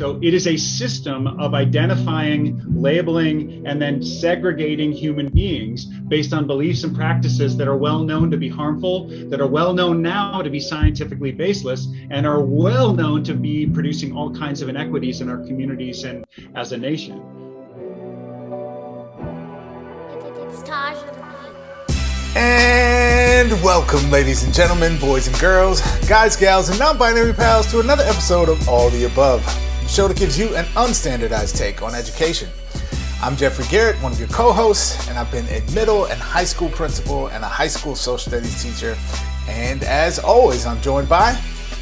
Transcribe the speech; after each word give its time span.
So 0.00 0.18
it 0.22 0.32
is 0.32 0.46
a 0.46 0.56
system 0.56 1.26
of 1.26 1.52
identifying, 1.52 2.62
labeling, 2.66 3.66
and 3.66 3.82
then 3.82 4.02
segregating 4.02 4.92
human 4.92 5.28
beings 5.28 5.84
based 5.84 6.32
on 6.32 6.46
beliefs 6.46 6.84
and 6.84 6.96
practices 6.96 7.54
that 7.58 7.68
are 7.68 7.76
well 7.76 7.98
known 8.02 8.30
to 8.30 8.38
be 8.38 8.48
harmful, 8.48 9.08
that 9.28 9.42
are 9.42 9.46
well 9.46 9.74
known 9.74 10.00
now 10.00 10.40
to 10.40 10.48
be 10.48 10.58
scientifically 10.58 11.32
baseless, 11.32 11.86
and 12.08 12.26
are 12.26 12.40
well 12.40 12.94
known 12.94 13.22
to 13.24 13.34
be 13.34 13.66
producing 13.66 14.16
all 14.16 14.34
kinds 14.34 14.62
of 14.62 14.70
inequities 14.70 15.20
in 15.20 15.28
our 15.28 15.36
communities 15.36 16.04
and 16.04 16.24
as 16.54 16.72
a 16.72 16.78
nation. 16.78 17.20
And 22.34 23.52
welcome, 23.62 24.10
ladies 24.10 24.44
and 24.44 24.54
gentlemen, 24.54 24.98
boys 24.98 25.26
and 25.26 25.38
girls, 25.38 25.82
guys, 26.08 26.36
gals, 26.36 26.70
and 26.70 26.78
non 26.78 26.96
binary 26.96 27.34
pals, 27.34 27.70
to 27.70 27.80
another 27.80 28.04
episode 28.04 28.48
of 28.48 28.66
All 28.66 28.88
the 28.88 29.04
Above, 29.04 29.44
the 29.44 29.69
show 29.90 30.06
that 30.06 30.16
gives 30.16 30.38
you 30.38 30.54
an 30.54 30.64
unstandardized 30.76 31.56
take 31.56 31.82
on 31.82 31.96
education. 31.96 32.48
I'm 33.20 33.36
Jeffrey 33.36 33.64
Garrett, 33.68 34.00
one 34.00 34.12
of 34.12 34.20
your 34.20 34.28
co 34.28 34.52
hosts, 34.52 35.08
and 35.08 35.18
I've 35.18 35.30
been 35.32 35.46
a 35.48 35.60
middle 35.72 36.04
and 36.04 36.20
high 36.20 36.44
school 36.44 36.68
principal 36.68 37.26
and 37.26 37.42
a 37.42 37.48
high 37.48 37.66
school 37.66 37.96
social 37.96 38.30
studies 38.30 38.62
teacher. 38.62 38.96
And 39.48 39.82
as 39.82 40.20
always, 40.20 40.64
I'm 40.64 40.80
joined 40.80 41.08
by. 41.08 41.32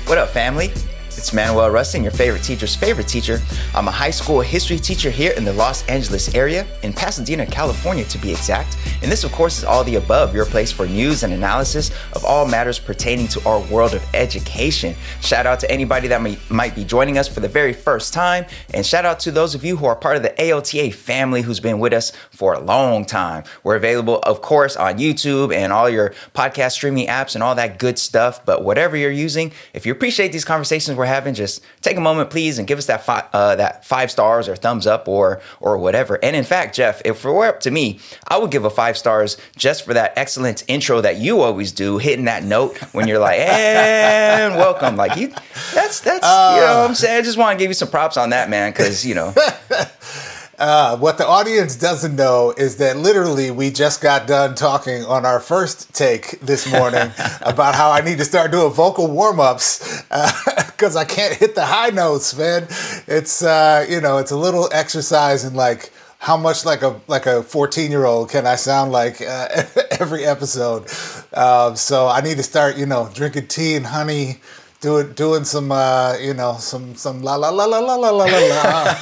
What 0.06 0.16
up, 0.16 0.30
family? 0.30 0.72
It's 1.18 1.32
Manuel 1.32 1.68
Rustin, 1.68 2.04
your 2.04 2.12
favorite 2.12 2.44
teacher's 2.44 2.76
favorite 2.76 3.08
teacher. 3.08 3.40
I'm 3.74 3.88
a 3.88 3.90
high 3.90 4.12
school 4.12 4.40
history 4.40 4.78
teacher 4.78 5.10
here 5.10 5.32
in 5.36 5.44
the 5.44 5.52
Los 5.52 5.84
Angeles 5.88 6.32
area, 6.32 6.64
in 6.84 6.92
Pasadena, 6.92 7.44
California 7.44 8.04
to 8.04 8.18
be 8.18 8.30
exact. 8.30 8.76
And 9.02 9.10
this, 9.10 9.24
of 9.24 9.32
course, 9.32 9.58
is 9.58 9.64
All 9.64 9.82
the 9.82 9.96
Above, 9.96 10.32
your 10.32 10.46
place 10.46 10.70
for 10.70 10.86
news 10.86 11.24
and 11.24 11.32
analysis 11.32 11.90
of 12.12 12.24
all 12.24 12.46
matters 12.46 12.78
pertaining 12.78 13.26
to 13.28 13.48
our 13.48 13.58
world 13.62 13.94
of 13.94 14.14
education. 14.14 14.94
Shout 15.20 15.44
out 15.44 15.58
to 15.58 15.68
anybody 15.68 16.06
that 16.06 16.22
may, 16.22 16.38
might 16.50 16.76
be 16.76 16.84
joining 16.84 17.18
us 17.18 17.26
for 17.26 17.40
the 17.40 17.48
very 17.48 17.72
first 17.72 18.14
time. 18.14 18.46
And 18.72 18.86
shout 18.86 19.04
out 19.04 19.18
to 19.20 19.32
those 19.32 19.56
of 19.56 19.64
you 19.64 19.76
who 19.76 19.86
are 19.86 19.96
part 19.96 20.16
of 20.16 20.22
the 20.22 20.30
AOTA 20.38 20.94
family 20.94 21.42
who's 21.42 21.58
been 21.58 21.80
with 21.80 21.94
us 21.94 22.12
for 22.30 22.54
a 22.54 22.60
long 22.60 23.04
time. 23.04 23.42
We're 23.64 23.74
available, 23.74 24.20
of 24.20 24.40
course, 24.40 24.76
on 24.76 24.98
YouTube 24.98 25.52
and 25.52 25.72
all 25.72 25.90
your 25.90 26.10
podcast 26.32 26.72
streaming 26.72 27.08
apps 27.08 27.34
and 27.34 27.42
all 27.42 27.56
that 27.56 27.80
good 27.80 27.98
stuff. 27.98 28.46
But 28.46 28.62
whatever 28.62 28.96
you're 28.96 29.10
using, 29.10 29.50
if 29.74 29.84
you 29.84 29.90
appreciate 29.90 30.30
these 30.30 30.44
conversations 30.44 30.96
we're 30.96 31.07
having, 31.08 31.34
just 31.34 31.62
take 31.80 31.96
a 31.96 32.00
moment, 32.00 32.30
please, 32.30 32.58
and 32.58 32.68
give 32.68 32.78
us 32.78 32.86
that 32.86 33.04
five, 33.04 33.24
uh, 33.32 33.56
that 33.56 33.84
five 33.84 34.10
stars 34.10 34.48
or 34.48 34.54
thumbs 34.54 34.86
up 34.86 35.08
or 35.08 35.40
or 35.60 35.78
whatever. 35.78 36.22
And 36.22 36.36
in 36.36 36.44
fact, 36.44 36.76
Jeff, 36.76 37.02
if 37.04 37.24
it 37.24 37.28
were 37.28 37.46
up 37.46 37.60
to 37.60 37.70
me, 37.70 37.98
I 38.28 38.38
would 38.38 38.50
give 38.50 38.64
a 38.64 38.70
five 38.70 38.96
stars 38.96 39.36
just 39.56 39.84
for 39.84 39.94
that 39.94 40.12
excellent 40.16 40.62
intro 40.68 41.00
that 41.00 41.16
you 41.16 41.40
always 41.40 41.72
do, 41.72 41.98
hitting 41.98 42.26
that 42.26 42.44
note 42.44 42.78
when 42.92 43.08
you're 43.08 43.18
like, 43.18 43.38
and 43.40 44.54
welcome. 44.54 44.96
Like 44.96 45.16
you, 45.16 45.28
that's 45.74 46.00
that's 46.00 46.24
uh, 46.24 46.52
you 46.54 46.60
know 46.60 46.80
what 46.80 46.88
I'm 46.88 46.94
saying. 46.94 47.18
I 47.18 47.22
just 47.22 47.38
want 47.38 47.58
to 47.58 47.62
give 47.62 47.70
you 47.70 47.74
some 47.74 47.88
props 47.88 48.16
on 48.16 48.30
that, 48.30 48.48
man, 48.48 48.70
because 48.70 49.04
you 49.04 49.14
know. 49.14 49.34
Uh, 50.58 50.96
what 50.96 51.18
the 51.18 51.26
audience 51.26 51.76
doesn't 51.76 52.16
know 52.16 52.52
is 52.56 52.78
that 52.78 52.96
literally 52.96 53.48
we 53.48 53.70
just 53.70 54.00
got 54.00 54.26
done 54.26 54.56
talking 54.56 55.04
on 55.04 55.24
our 55.24 55.38
first 55.38 55.94
take 55.94 56.40
this 56.40 56.68
morning 56.68 57.12
about 57.42 57.76
how 57.76 57.92
I 57.92 58.00
need 58.00 58.18
to 58.18 58.24
start 58.24 58.50
doing 58.50 58.72
vocal 58.72 59.06
warm 59.06 59.38
ups 59.38 60.02
because 60.02 60.96
uh, 60.96 60.98
I 61.00 61.04
can't 61.04 61.32
hit 61.34 61.54
the 61.54 61.64
high 61.64 61.90
notes, 61.90 62.36
man. 62.36 62.66
It's 63.06 63.40
uh, 63.40 63.86
you 63.88 64.00
know 64.00 64.18
it's 64.18 64.32
a 64.32 64.36
little 64.36 64.68
exercise 64.72 65.44
in 65.44 65.54
like 65.54 65.92
how 66.18 66.36
much 66.36 66.64
like 66.64 66.82
a 66.82 67.00
like 67.06 67.26
a 67.26 67.44
14 67.44 67.92
year 67.92 68.04
old 68.04 68.28
can 68.28 68.44
I 68.44 68.56
sound 68.56 68.90
like 68.90 69.20
uh, 69.20 69.48
every 69.92 70.24
episode. 70.24 70.90
Um, 71.34 71.76
so 71.76 72.08
I 72.08 72.20
need 72.20 72.36
to 72.36 72.42
start 72.42 72.76
you 72.76 72.86
know 72.86 73.08
drinking 73.14 73.46
tea 73.46 73.76
and 73.76 73.86
honey 73.86 74.40
doing 74.80 75.12
doing 75.14 75.44
some 75.44 75.72
uh, 75.72 76.16
you 76.20 76.34
know 76.34 76.56
some 76.58 76.94
some 76.94 77.22
la 77.22 77.34
la 77.36 77.50
la 77.50 77.64
la 77.64 77.78
la 77.80 77.94
la 77.96 78.10
la 78.10 78.24
la 78.24 79.00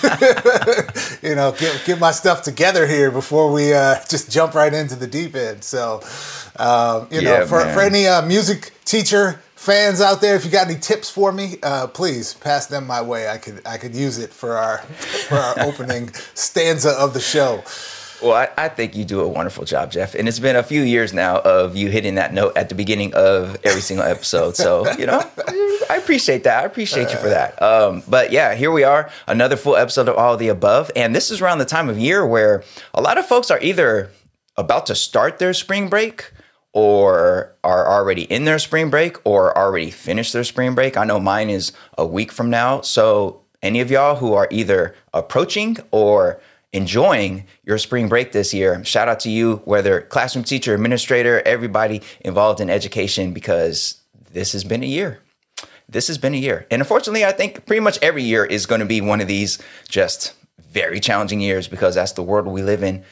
you 1.22 1.34
know 1.34 1.52
get 1.58 1.82
get 1.84 1.98
my 1.98 2.10
stuff 2.10 2.42
together 2.42 2.86
here 2.86 3.10
before 3.10 3.52
we 3.52 3.74
uh, 3.74 3.96
just 4.08 4.30
jump 4.30 4.54
right 4.54 4.72
into 4.72 4.96
the 4.96 5.06
deep 5.06 5.34
end. 5.34 5.62
So 5.62 6.00
um, 6.56 7.08
you 7.10 7.20
yeah, 7.20 7.40
know 7.40 7.46
for, 7.46 7.60
for 7.72 7.80
any 7.82 8.06
uh, 8.06 8.22
music 8.22 8.72
teacher 8.84 9.40
fans 9.54 10.00
out 10.00 10.20
there 10.20 10.36
if 10.36 10.44
you 10.44 10.50
got 10.50 10.68
any 10.68 10.78
tips 10.78 11.10
for 11.10 11.32
me 11.32 11.56
uh, 11.62 11.86
please 11.88 12.34
pass 12.34 12.66
them 12.66 12.86
my 12.86 13.02
way. 13.02 13.28
I 13.28 13.38
could 13.38 13.60
I 13.66 13.76
could 13.76 13.94
use 13.94 14.18
it 14.18 14.30
for 14.30 14.56
our 14.56 14.78
for 14.78 15.36
our 15.36 15.60
opening 15.66 16.12
stanza 16.34 16.90
of 16.90 17.12
the 17.12 17.20
show 17.20 17.62
well, 18.22 18.32
I, 18.32 18.48
I, 18.56 18.68
think 18.68 18.96
you 18.96 19.04
do 19.04 19.20
a 19.20 19.28
wonderful 19.28 19.64
job, 19.64 19.90
Jeff. 19.90 20.14
And 20.14 20.28
it's 20.28 20.38
been 20.38 20.56
a 20.56 20.62
few 20.62 20.82
years 20.82 21.12
now 21.12 21.38
of 21.40 21.76
you 21.76 21.90
hitting 21.90 22.14
that 22.16 22.32
note 22.32 22.56
at 22.56 22.68
the 22.68 22.74
beginning 22.74 23.14
of 23.14 23.56
every 23.64 23.80
single 23.80 24.06
episode. 24.06 24.56
So, 24.56 24.90
you 24.98 25.06
know, 25.06 25.22
I 25.90 25.96
appreciate 25.96 26.44
that. 26.44 26.62
I 26.62 26.66
appreciate 26.66 27.10
you 27.10 27.18
for 27.18 27.28
that. 27.28 27.60
Um, 27.60 28.02
but 28.08 28.32
yeah, 28.32 28.54
here 28.54 28.70
we 28.70 28.84
are, 28.84 29.10
another 29.26 29.56
full 29.56 29.76
episode 29.76 30.08
of 30.08 30.16
All 30.16 30.34
of 30.34 30.38
the 30.38 30.48
Above. 30.48 30.90
And 30.96 31.14
this 31.14 31.30
is 31.30 31.40
around 31.40 31.58
the 31.58 31.64
time 31.64 31.88
of 31.88 31.98
year 31.98 32.26
where 32.26 32.64
a 32.94 33.00
lot 33.00 33.18
of 33.18 33.26
folks 33.26 33.50
are 33.50 33.60
either 33.60 34.10
about 34.56 34.86
to 34.86 34.94
start 34.94 35.38
their 35.38 35.52
spring 35.52 35.88
break 35.88 36.32
or 36.72 37.54
are 37.64 37.88
already 37.88 38.22
in 38.22 38.44
their 38.44 38.58
spring 38.58 38.90
break 38.90 39.16
or 39.24 39.56
already 39.56 39.90
finished 39.90 40.32
their 40.32 40.44
spring 40.44 40.74
break. 40.74 40.96
I 40.96 41.04
know 41.04 41.18
mine 41.18 41.50
is 41.50 41.72
a 41.96 42.06
week 42.06 42.32
from 42.32 42.50
now. 42.50 42.80
So, 42.82 43.42
any 43.62 43.80
of 43.80 43.90
y'all 43.90 44.16
who 44.16 44.34
are 44.34 44.46
either 44.50 44.94
approaching 45.14 45.78
or 45.90 46.40
enjoying 46.72 47.46
your 47.64 47.78
spring 47.78 48.08
break 48.08 48.32
this 48.32 48.52
year. 48.52 48.84
Shout 48.84 49.08
out 49.08 49.20
to 49.20 49.30
you, 49.30 49.62
whether 49.64 50.00
classroom 50.00 50.44
teacher, 50.44 50.74
administrator, 50.74 51.42
everybody 51.46 52.02
involved 52.20 52.60
in 52.60 52.70
education, 52.70 53.32
because 53.32 54.00
this 54.30 54.52
has 54.52 54.64
been 54.64 54.82
a 54.82 54.86
year. 54.86 55.20
This 55.88 56.08
has 56.08 56.18
been 56.18 56.34
a 56.34 56.38
year. 56.38 56.66
And 56.70 56.82
unfortunately, 56.82 57.24
I 57.24 57.32
think 57.32 57.64
pretty 57.66 57.80
much 57.80 57.98
every 58.02 58.22
year 58.22 58.44
is 58.44 58.66
going 58.66 58.80
to 58.80 58.86
be 58.86 59.00
one 59.00 59.20
of 59.20 59.28
these 59.28 59.58
just 59.88 60.34
very 60.58 61.00
challenging 61.00 61.40
years 61.40 61.68
because 61.68 61.94
that's 61.94 62.12
the 62.12 62.22
world 62.22 62.46
we 62.46 62.62
live 62.62 62.82
in 62.82 63.04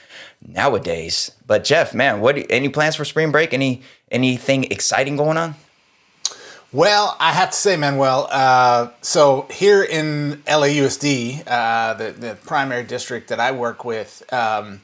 nowadays. 0.43 1.31
But 1.47 1.65
Jeff, 1.65 1.95
man, 1.95 2.21
what 2.21 2.37
any 2.51 2.69
plans 2.69 2.97
for 2.97 3.05
spring 3.05 3.31
break? 3.33 3.55
Any 3.55 3.83
anything 4.11 4.65
exciting 4.65 5.17
going 5.17 5.39
on? 5.39 5.55
Well, 6.75 7.17
I 7.21 7.31
have 7.31 7.51
to 7.53 7.57
say, 7.57 7.77
Manuel. 7.77 8.27
Uh, 8.33 8.89
so 9.01 9.47
here 9.49 9.85
in 9.85 10.43
LAUSD, 10.45 11.45
uh, 11.47 11.95
the, 11.95 12.11
the 12.11 12.37
primary 12.45 12.83
district 12.83 13.29
that 13.29 13.39
I 13.39 13.53
work 13.53 13.85
with, 13.85 14.25
um, 14.33 14.81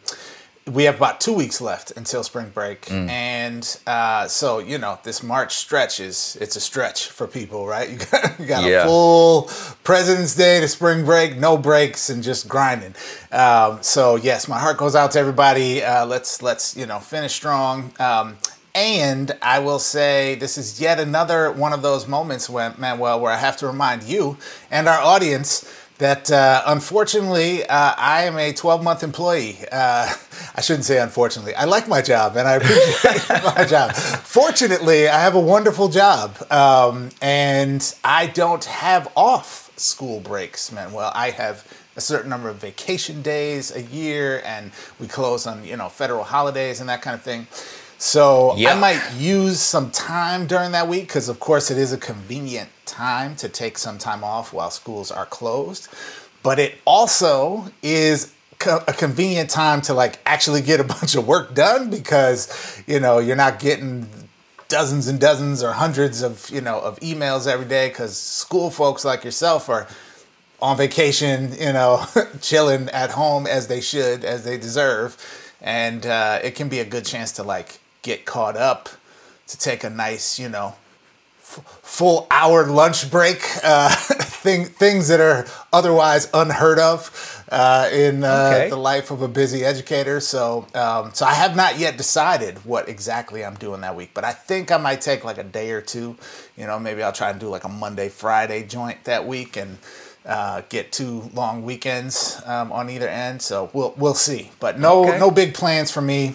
we 0.69 0.84
have 0.84 0.99
about 0.99 1.21
two 1.21 1.33
weeks 1.33 1.61
left 1.61 1.91
until 1.97 2.23
spring 2.23 2.50
break, 2.50 2.83
mm. 2.83 3.09
and 3.09 3.81
uh, 3.89 4.29
so 4.29 4.61
you 4.61 4.79
know 4.79 5.00
this 5.03 5.21
March 5.25 5.56
stretch 5.56 5.99
is 5.99 6.39
it's 6.41 6.55
a 6.55 6.61
stretch 6.61 7.09
for 7.09 7.27
people, 7.27 7.67
right? 7.67 7.89
You 7.91 7.99
got, 7.99 8.41
you 8.41 8.47
got 8.47 8.65
yeah. 8.65 8.83
a 8.83 8.87
full 8.87 9.50
President's 9.83 10.37
Day 10.37 10.61
to 10.61 10.69
spring 10.69 11.05
break, 11.05 11.39
no 11.39 11.56
breaks, 11.56 12.09
and 12.09 12.23
just 12.23 12.47
grinding. 12.47 12.95
Um, 13.33 13.83
so 13.83 14.15
yes, 14.15 14.47
my 14.47 14.61
heart 14.61 14.77
goes 14.77 14.95
out 14.95 15.11
to 15.12 15.19
everybody. 15.19 15.83
Uh, 15.83 16.06
let's 16.06 16.41
let's 16.41 16.77
you 16.77 16.87
know 16.87 17.00
finish 17.00 17.33
strong. 17.33 17.93
Um, 17.99 18.37
and 18.75 19.32
I 19.42 19.58
will 19.58 19.78
say 19.78 20.36
this 20.36 20.56
is 20.56 20.81
yet 20.81 21.00
another 21.00 21.50
one 21.50 21.72
of 21.72 21.82
those 21.82 22.06
moments 22.06 22.48
when 22.48 22.75
Manuel, 22.78 23.20
where 23.20 23.32
I 23.32 23.36
have 23.36 23.56
to 23.58 23.66
remind 23.66 24.03
you 24.04 24.36
and 24.70 24.88
our 24.88 25.00
audience 25.00 25.70
that 25.98 26.31
uh, 26.31 26.62
unfortunately 26.66 27.64
uh, 27.66 27.94
I 27.97 28.25
am 28.25 28.38
a 28.38 28.53
12 28.53 28.82
month 28.82 29.03
employee. 29.03 29.58
Uh, 29.70 30.12
I 30.56 30.60
shouldn't 30.60 30.84
say 30.86 30.98
unfortunately. 30.98 31.54
I 31.54 31.64
like 31.64 31.88
my 31.88 32.00
job 32.03 32.36
and 32.36 32.48
I 32.48 32.54
appreciate 32.54 33.28
my 33.56 33.64
job. 33.64 33.94
Fortunately, 33.94 35.08
I 35.08 35.20
have 35.20 35.34
a 35.34 35.41
wonderful 35.41 35.88
job 35.88 36.37
um, 36.50 37.10
and 37.20 37.94
I 38.02 38.26
don't 38.28 38.64
have 38.64 39.12
off 39.14 39.70
school 39.78 40.20
breaks, 40.20 40.72
Manuel. 40.72 41.12
I 41.14 41.31
have 41.31 41.66
a 41.97 42.00
certain 42.00 42.31
number 42.31 42.48
of 42.48 42.56
vacation 42.56 43.20
days 43.20 43.75
a 43.75 43.82
year 43.82 44.42
and 44.44 44.72
we 44.98 45.06
close 45.06 45.47
on 45.47 45.64
you 45.64 45.76
know 45.76 45.88
federal 45.88 46.25
holidays 46.25 46.81
and 46.81 46.88
that 46.88 47.02
kind 47.02 47.14
of 47.14 47.22
thing. 47.22 47.47
So 48.00 48.56
yep. 48.56 48.77
I 48.77 48.81
might 48.81 49.12
use 49.19 49.61
some 49.61 49.91
time 49.91 50.47
during 50.47 50.72
that 50.72 50.88
week 50.88 51.03
because, 51.03 51.28
of 51.28 51.38
course, 51.38 51.71
it 51.71 51.77
is 51.77 51.93
a 51.93 51.99
convenient 51.99 52.71
time 52.87 53.37
to 53.37 53.49
take 53.49 53.77
some 53.77 53.99
time 53.99 54.25
off 54.25 54.55
while 54.55 54.71
schools 54.71 55.11
are 55.11 55.27
closed. 55.27 55.87
But 56.43 56.59
it 56.59 56.78
also 56.87 57.67
is 57.82 58.32
a 58.67 58.94
convenient 58.94 59.50
time 59.50 59.82
to 59.82 59.93
like 59.93 60.19
actually 60.25 60.62
get 60.62 60.81
a 60.81 60.85
bunch 61.00 61.14
of 61.14 61.26
work 61.26 61.55
done 61.55 61.91
because 61.91 62.82
you 62.87 63.00
know 63.00 63.19
you're 63.19 63.37
not 63.37 63.58
getting 63.58 64.08
dozens 64.69 65.06
and 65.06 65.20
dozens 65.20 65.62
or 65.62 65.73
hundreds 65.73 66.23
of 66.23 66.49
you 66.49 66.62
know 66.62 66.81
of 66.81 66.99
emails 67.00 67.47
every 67.47 67.67
day 67.67 67.88
because 67.91 68.17
school 68.17 68.70
folks 68.70 69.05
like 69.05 69.25
yourself 69.25 69.69
are 69.69 69.87
on 70.62 70.76
vacation 70.76 71.52
you 71.58 71.73
know 71.73 72.05
chilling 72.41 72.88
at 72.91 73.11
home 73.11 73.47
as 73.47 73.67
they 73.67 73.81
should 73.81 74.25
as 74.25 74.44
they 74.44 74.56
deserve 74.56 75.17
and 75.61 76.06
uh, 76.06 76.38
it 76.43 76.55
can 76.55 76.69
be 76.69 76.79
a 76.79 76.85
good 76.85 77.05
chance 77.05 77.32
to 77.32 77.43
like 77.43 77.80
get 78.02 78.25
caught 78.25 78.56
up 78.56 78.88
to 79.49 79.58
take 79.58 79.85
a 79.85 79.91
nice, 79.91 80.38
you 80.38 80.49
know, 80.49 80.75
f- 81.38 81.81
full 81.82 82.26
hour 82.31 82.67
lunch 82.67 83.11
break. 83.11 83.43
Uh, 83.62 83.88
thing, 84.41 84.64
things 84.64 85.08
that 85.08 85.20
are 85.20 85.47
otherwise 85.73 86.29
unheard 86.32 86.79
of 86.79 87.44
uh, 87.50 87.88
in 87.93 88.25
uh, 88.25 88.52
okay. 88.55 88.70
the 88.70 88.76
life 88.76 89.11
of 89.11 89.23
a 89.23 89.29
busy 89.29 89.64
educator. 89.64 90.19
So, 90.20 90.67
um, 90.75 91.12
so 91.12 91.26
I 91.26 91.35
have 91.35 91.55
not 91.55 91.79
yet 91.79 91.97
decided 91.99 92.64
what 92.64 92.88
exactly 92.88 93.44
I'm 93.44 93.55
doing 93.56 93.82
that 93.82 93.94
week, 93.94 94.11
but 94.14 94.25
I 94.25 94.32
think 94.32 94.73
I 94.73 94.79
might 94.79 95.00
take 95.00 95.25
like 95.25 95.38
a 95.38 95.44
day 95.44 95.73
or 95.73 95.81
two. 95.82 96.17
You 96.56 96.67
know, 96.67 96.79
maybe 96.79 97.02
I'll 97.02 97.12
try 97.12 97.31
and 97.31 97.38
do 97.38 97.49
like 97.49 97.64
a 97.64 97.69
Monday, 97.69 98.08
Friday 98.08 98.62
joint 98.64 99.05
that 99.05 99.26
week 99.26 99.56
and 99.56 99.79
uh, 100.25 100.62
get 100.69 100.93
two 100.93 101.31
long 101.35 101.62
weekends 101.62 102.41
um, 102.47 102.73
on 102.73 102.88
either 102.88 103.08
end. 103.08 103.43
So 103.43 103.70
we'll 103.73 103.94
we'll 103.97 104.14
see. 104.14 104.52
But 104.61 104.79
no 104.79 105.06
Okay. 105.06 105.19
no 105.19 105.31
big 105.31 105.55
plans 105.55 105.91
for 105.91 106.00
me 106.00 106.35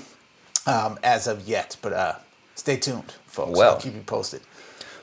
um, 0.66 1.00
as 1.04 1.28
of 1.28 1.48
yet. 1.48 1.78
But 1.82 1.94
uh, 1.94 2.16
stay 2.56 2.78
tuned, 2.78 3.14
folks. 3.28 3.58
Well. 3.58 3.76
I'll 3.76 3.82
keep 3.82 3.96
you 3.96 4.02
posted. 4.02 4.42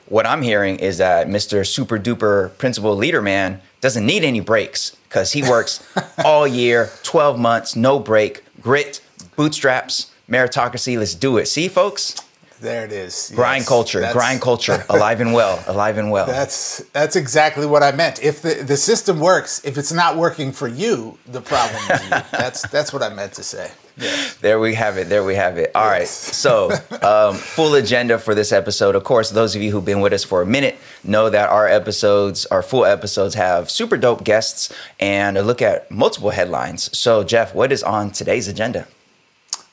What 0.07 0.25
I'm 0.25 0.41
hearing 0.41 0.77
is 0.77 0.97
that 0.97 1.27
Mr. 1.27 1.65
Super 1.65 1.97
Duper 1.97 2.57
Principal 2.57 2.95
Leader 2.95 3.21
Man 3.21 3.61
doesn't 3.79 4.05
need 4.05 4.23
any 4.23 4.41
breaks 4.41 4.95
because 5.07 5.31
he 5.31 5.41
works 5.41 5.81
all 6.25 6.45
year, 6.45 6.91
12 7.03 7.39
months, 7.39 7.75
no 7.75 7.99
break, 7.99 8.43
grit, 8.61 9.01
bootstraps, 9.37 10.11
meritocracy. 10.29 10.97
Let's 10.97 11.15
do 11.15 11.37
it. 11.37 11.47
See, 11.47 11.69
folks? 11.69 12.15
There 12.63 12.85
it 12.85 12.93
is. 12.93 13.29
Grind 13.35 13.65
culture, 13.65 14.09
grind 14.13 14.39
culture, 14.39 14.85
alive 14.89 15.19
and 15.19 15.33
well, 15.33 15.61
alive 15.67 15.97
and 15.97 16.09
well. 16.09 16.25
That's 16.25 16.77
that's 16.93 17.17
exactly 17.17 17.65
what 17.65 17.83
I 17.83 17.91
meant. 17.91 18.23
If 18.23 18.41
the, 18.41 18.63
the 18.65 18.77
system 18.77 19.19
works, 19.19 19.61
if 19.65 19.77
it's 19.77 19.91
not 19.91 20.15
working 20.15 20.53
for 20.53 20.69
you, 20.69 21.19
the 21.27 21.41
problem 21.41 21.81
is 21.91 22.01
you. 22.05 22.09
That's 22.31 22.65
that's 22.69 22.93
what 22.93 23.03
I 23.03 23.09
meant 23.09 23.33
to 23.33 23.43
say. 23.43 23.69
There 24.39 24.61
we 24.61 24.75
have 24.75 24.97
it. 24.97 25.09
There 25.09 25.25
we 25.25 25.35
have 25.35 25.57
it. 25.57 25.71
All 25.75 25.85
right. 25.85 25.99
Yes. 25.99 26.35
So, 26.35 26.71
um, 27.01 27.35
full 27.35 27.75
agenda 27.75 28.17
for 28.17 28.33
this 28.33 28.53
episode. 28.53 28.95
Of 28.95 29.03
course, 29.03 29.29
those 29.29 29.55
of 29.57 29.61
you 29.61 29.71
who've 29.71 29.83
been 29.83 29.99
with 29.99 30.13
us 30.13 30.23
for 30.23 30.41
a 30.41 30.45
minute 30.45 30.77
know 31.03 31.29
that 31.29 31.49
our 31.49 31.67
episodes, 31.67 32.45
our 32.45 32.63
full 32.63 32.85
episodes, 32.85 33.35
have 33.35 33.69
super 33.69 33.97
dope 33.97 34.23
guests 34.23 34.73
and 35.01 35.37
a 35.37 35.43
look 35.43 35.61
at 35.61 35.91
multiple 35.91 36.29
headlines. 36.29 36.97
So, 36.97 37.23
Jeff, 37.25 37.53
what 37.53 37.73
is 37.73 37.83
on 37.83 38.11
today's 38.11 38.47
agenda? 38.47 38.87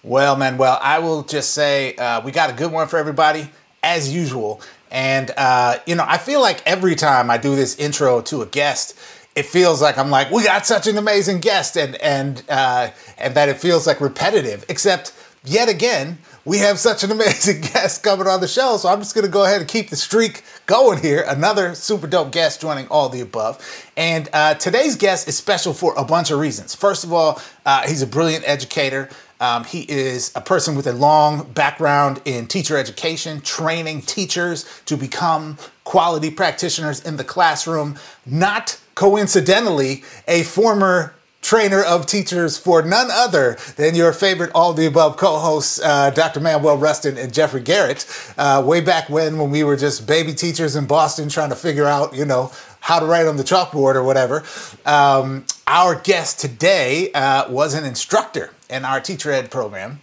Well, 0.03 0.35
Manuel, 0.35 0.79
I 0.81 0.99
will 0.99 1.23
just 1.23 1.51
say 1.53 1.95
uh, 1.97 2.23
we 2.23 2.33
got 2.33 2.49
a 2.49 2.55
good 2.55 2.73
one 2.73 2.89
for 2.89 2.99
everybody 2.99 3.51
as 3.83 4.13
usual. 4.13 4.63
And 4.91 5.31
uh, 5.37 5.79
you 5.87 5.95
know, 5.95 6.05
I 6.07 6.17
feel 6.17 6.41
like 6.41 6.67
every 6.67 6.95
time 6.95 7.31
I 7.31 7.37
do 7.37 7.55
this 7.55 7.79
intro 7.79 8.23
to 8.23 8.41
a 8.41 8.47
guest, 8.47 8.99
it 9.37 9.45
feels 9.45 9.81
like 9.81 9.99
I'm 9.99 10.11
like, 10.11 10.31
we 10.31 10.43
got 10.43 10.67
such 10.67 10.87
an 10.87 10.97
amazing 10.97 11.41
guest, 11.41 11.77
and 11.77 11.97
and 11.97 12.43
uh, 12.49 12.91
and 13.19 13.35
that 13.35 13.49
it 13.49 13.59
feels 13.59 13.87
like 13.87 14.01
repetitive. 14.01 14.65
Except 14.69 15.13
yet 15.45 15.69
again, 15.69 16.19
we 16.45 16.59
have 16.59 16.79
such 16.79 17.05
an 17.05 17.11
amazing 17.13 17.61
guest 17.61 18.03
coming 18.03 18.27
on 18.27 18.41
the 18.41 18.49
show, 18.49 18.79
so 18.79 18.89
I'm 18.89 18.99
just 18.99 19.15
gonna 19.15 19.29
go 19.29 19.45
ahead 19.45 19.61
and 19.61 19.69
keep 19.69 19.91
the 19.91 19.97
streak 19.97 20.43
going 20.67 20.99
here. 21.01 21.25
Another 21.29 21.75
super 21.75 22.07
dope 22.07 22.33
guest 22.33 22.61
joining 22.61 22.89
all 22.89 23.09
the 23.09 23.21
above. 23.21 23.63
And 23.97 24.29
uh, 24.33 24.55
today's 24.55 24.97
guest 24.97 25.29
is 25.29 25.37
special 25.37 25.75
for 25.75 25.95
a 25.97 26.05
bunch 26.05 26.31
of 26.31 26.41
reasons. 26.41 26.75
First 26.75 27.05
of 27.05 27.13
all, 27.13 27.41
uh, 27.65 27.87
he's 27.87 28.03
a 28.03 28.07
brilliant 28.07 28.49
educator. 28.49 29.11
Um, 29.41 29.65
he 29.65 29.81
is 29.83 30.33
a 30.37 30.41
person 30.41 30.77
with 30.77 30.87
a 30.87 30.93
long 30.93 31.51
background 31.53 32.21
in 32.25 32.47
teacher 32.47 32.77
education, 32.77 33.41
training 33.41 34.03
teachers 34.03 34.67
to 34.85 34.97
become 34.97 35.57
quality 35.85 36.31
practitioners 36.31 37.01
in 37.05 37.17
the 37.17 37.25
classroom. 37.25 37.99
Not 38.27 38.79
coincidentally, 38.95 40.05
a 40.29 40.43
former 40.43 41.15
trainer 41.43 41.83
of 41.83 42.07
teachers 42.07 42.59
for 42.59 42.83
none 42.83 43.09
other 43.11 43.57
than 43.77 43.95
your 43.95 44.13
favorite 44.13 44.51
all 44.55 44.75
the 44.75 44.87
above 44.87 45.17
co-hosts, 45.17 45.81
uh, 45.83 46.11
Dr. 46.11 46.41
Manuel 46.41 46.77
Rustin 46.77 47.17
and 47.17 47.33
Jeffrey 47.33 47.63
Garrett. 47.63 48.07
Uh, 48.37 48.63
way 48.65 48.81
back 48.81 49.09
when, 49.09 49.39
when 49.39 49.51
we 49.51 49.65
were 49.65 49.77
just 49.77 50.07
baby 50.07 50.35
teachers 50.35 50.77
in 50.77 50.87
Boston 50.87 51.29
trying 51.29 51.49
to 51.49 51.57
figure 51.57 51.87
out, 51.87 52.15
you 52.15 52.27
know, 52.27 52.53
how 52.81 52.99
to 52.99 53.07
write 53.07 53.27
on 53.27 53.37
the 53.37 53.45
chalkboard 53.45 53.95
or 53.95 54.03
whatever. 54.03 54.45
Um, 54.85 55.45
our 55.67 55.95
guest 55.95 56.41
today 56.41 57.13
uh, 57.13 57.51
was 57.51 57.75
an 57.75 57.85
instructor 57.85 58.53
in 58.69 58.85
our 58.85 59.01
teacher 59.01 59.31
ed 59.31 59.51
program. 59.51 60.01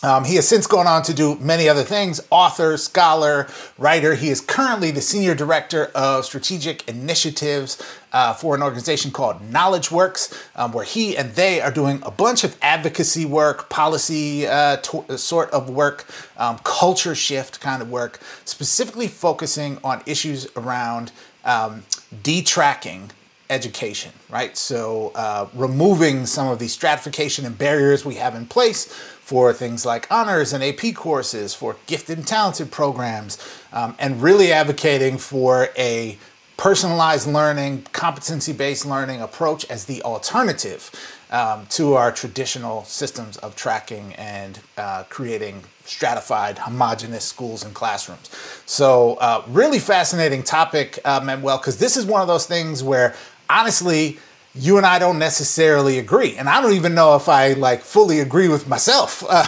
Um, 0.00 0.24
he 0.24 0.36
has 0.36 0.46
since 0.46 0.68
gone 0.68 0.86
on 0.86 1.02
to 1.02 1.14
do 1.14 1.34
many 1.40 1.68
other 1.68 1.82
things 1.82 2.20
author, 2.30 2.76
scholar, 2.76 3.48
writer. 3.78 4.14
He 4.14 4.28
is 4.28 4.40
currently 4.40 4.92
the 4.92 5.00
senior 5.00 5.34
director 5.34 5.86
of 5.92 6.24
strategic 6.24 6.88
initiatives 6.88 7.82
uh, 8.12 8.32
for 8.32 8.54
an 8.54 8.62
organization 8.62 9.10
called 9.10 9.40
KnowledgeWorks, 9.50 10.50
um, 10.54 10.70
where 10.70 10.84
he 10.84 11.16
and 11.16 11.34
they 11.34 11.60
are 11.60 11.72
doing 11.72 12.00
a 12.04 12.12
bunch 12.12 12.44
of 12.44 12.56
advocacy 12.62 13.26
work, 13.26 13.68
policy 13.70 14.46
uh, 14.46 14.76
to- 14.76 15.18
sort 15.18 15.50
of 15.50 15.68
work, 15.68 16.06
um, 16.36 16.58
culture 16.62 17.16
shift 17.16 17.58
kind 17.60 17.82
of 17.82 17.90
work, 17.90 18.20
specifically 18.44 19.08
focusing 19.08 19.78
on 19.82 20.00
issues 20.06 20.46
around 20.56 21.10
um, 21.44 21.82
detracking 22.22 23.10
education, 23.50 24.12
right? 24.28 24.56
So, 24.56 25.12
uh, 25.14 25.48
removing 25.54 26.26
some 26.26 26.48
of 26.48 26.58
the 26.58 26.68
stratification 26.68 27.46
and 27.46 27.56
barriers 27.56 28.04
we 28.04 28.16
have 28.16 28.34
in 28.34 28.46
place 28.46 28.86
for 28.86 29.52
things 29.52 29.84
like 29.86 30.06
honors 30.10 30.52
and 30.52 30.62
AP 30.62 30.94
courses, 30.94 31.54
for 31.54 31.76
gifted 31.86 32.18
and 32.18 32.26
talented 32.26 32.70
programs, 32.70 33.38
um, 33.72 33.94
and 33.98 34.22
really 34.22 34.52
advocating 34.52 35.18
for 35.18 35.68
a 35.76 36.18
personalized 36.56 37.26
learning, 37.26 37.86
competency 37.92 38.52
based 38.52 38.84
learning 38.84 39.22
approach 39.22 39.64
as 39.70 39.84
the 39.84 40.02
alternative 40.02 40.90
um, 41.30 41.66
to 41.66 41.94
our 41.94 42.10
traditional 42.10 42.84
systems 42.84 43.36
of 43.38 43.54
tracking 43.54 44.14
and 44.14 44.60
uh, 44.76 45.04
creating 45.08 45.62
stratified, 45.88 46.58
homogenous 46.58 47.24
schools 47.24 47.64
and 47.64 47.74
classrooms. 47.74 48.30
So, 48.66 49.14
uh, 49.14 49.42
really 49.48 49.78
fascinating 49.78 50.42
topic, 50.42 50.98
uh, 51.04 51.20
Manuel, 51.24 51.58
because 51.58 51.78
this 51.78 51.96
is 51.96 52.04
one 52.04 52.20
of 52.20 52.28
those 52.28 52.46
things 52.46 52.82
where 52.82 53.14
honestly, 53.50 54.18
you 54.58 54.76
and 54.76 54.84
I 54.84 54.98
don't 54.98 55.18
necessarily 55.18 55.98
agree, 55.98 56.36
and 56.36 56.48
I 56.48 56.60
don't 56.60 56.72
even 56.72 56.94
know 56.94 57.14
if 57.16 57.28
I 57.28 57.52
like 57.54 57.80
fully 57.82 58.20
agree 58.20 58.48
with 58.48 58.68
myself 58.68 59.22
uh, 59.28 59.46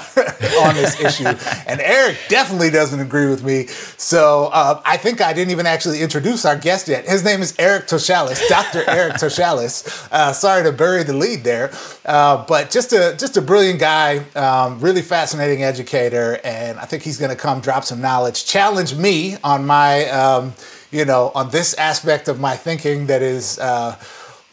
on 0.63 0.75
this 0.75 1.01
issue. 1.01 1.27
And 1.67 1.81
Eric 1.81 2.17
definitely 2.29 2.71
doesn't 2.71 3.01
agree 3.01 3.29
with 3.29 3.45
me. 3.45 3.67
So 3.97 4.51
uh, 4.53 4.81
I 4.85 4.97
think 4.97 5.21
I 5.21 5.33
didn't 5.33 5.51
even 5.51 5.67
actually 5.67 6.01
introduce 6.01 6.45
our 6.45 6.57
guest 6.57 6.89
yet. 6.89 7.07
His 7.07 7.25
name 7.25 7.43
is 7.43 7.55
Eric 7.59 7.87
Toshalis, 7.87 8.47
Dr. 8.49 8.85
Eric 8.89 9.15
Toshalis. 9.15 10.09
Uh, 10.13 10.33
sorry 10.33 10.63
to 10.63 10.73
bury 10.73 11.03
the 11.03 11.15
lead 11.15 11.45
there, 11.45 11.73
uh, 12.07 12.45
but 12.47 12.71
just 12.71 12.93
a 12.93 13.17
just 13.19 13.37
a 13.37 13.43
brilliant 13.43 13.81
guy, 13.81 14.19
um, 14.35 14.81
really 14.81 15.03
fascinating 15.03 15.63
educator, 15.63 16.41
and 16.45 16.79
I 16.79 16.85
think 16.85 17.03
he's 17.03 17.19
going 17.19 17.31
to 17.31 17.37
come 17.37 17.61
drop 17.61 17.85
some 17.85 18.01
knowledge, 18.01 18.45
challenge 18.47 18.95
me 18.95 19.37
on 19.43 19.67
my. 19.67 20.09
Um, 20.11 20.55
you 20.93 21.05
know, 21.05 21.31
on 21.35 21.51
this 21.51 21.75
aspect 21.75 22.27
of 22.27 22.41
my 22.41 22.57
thinking 22.57 23.07
that 23.07 23.23
is 23.23 23.59
uh, 23.61 23.97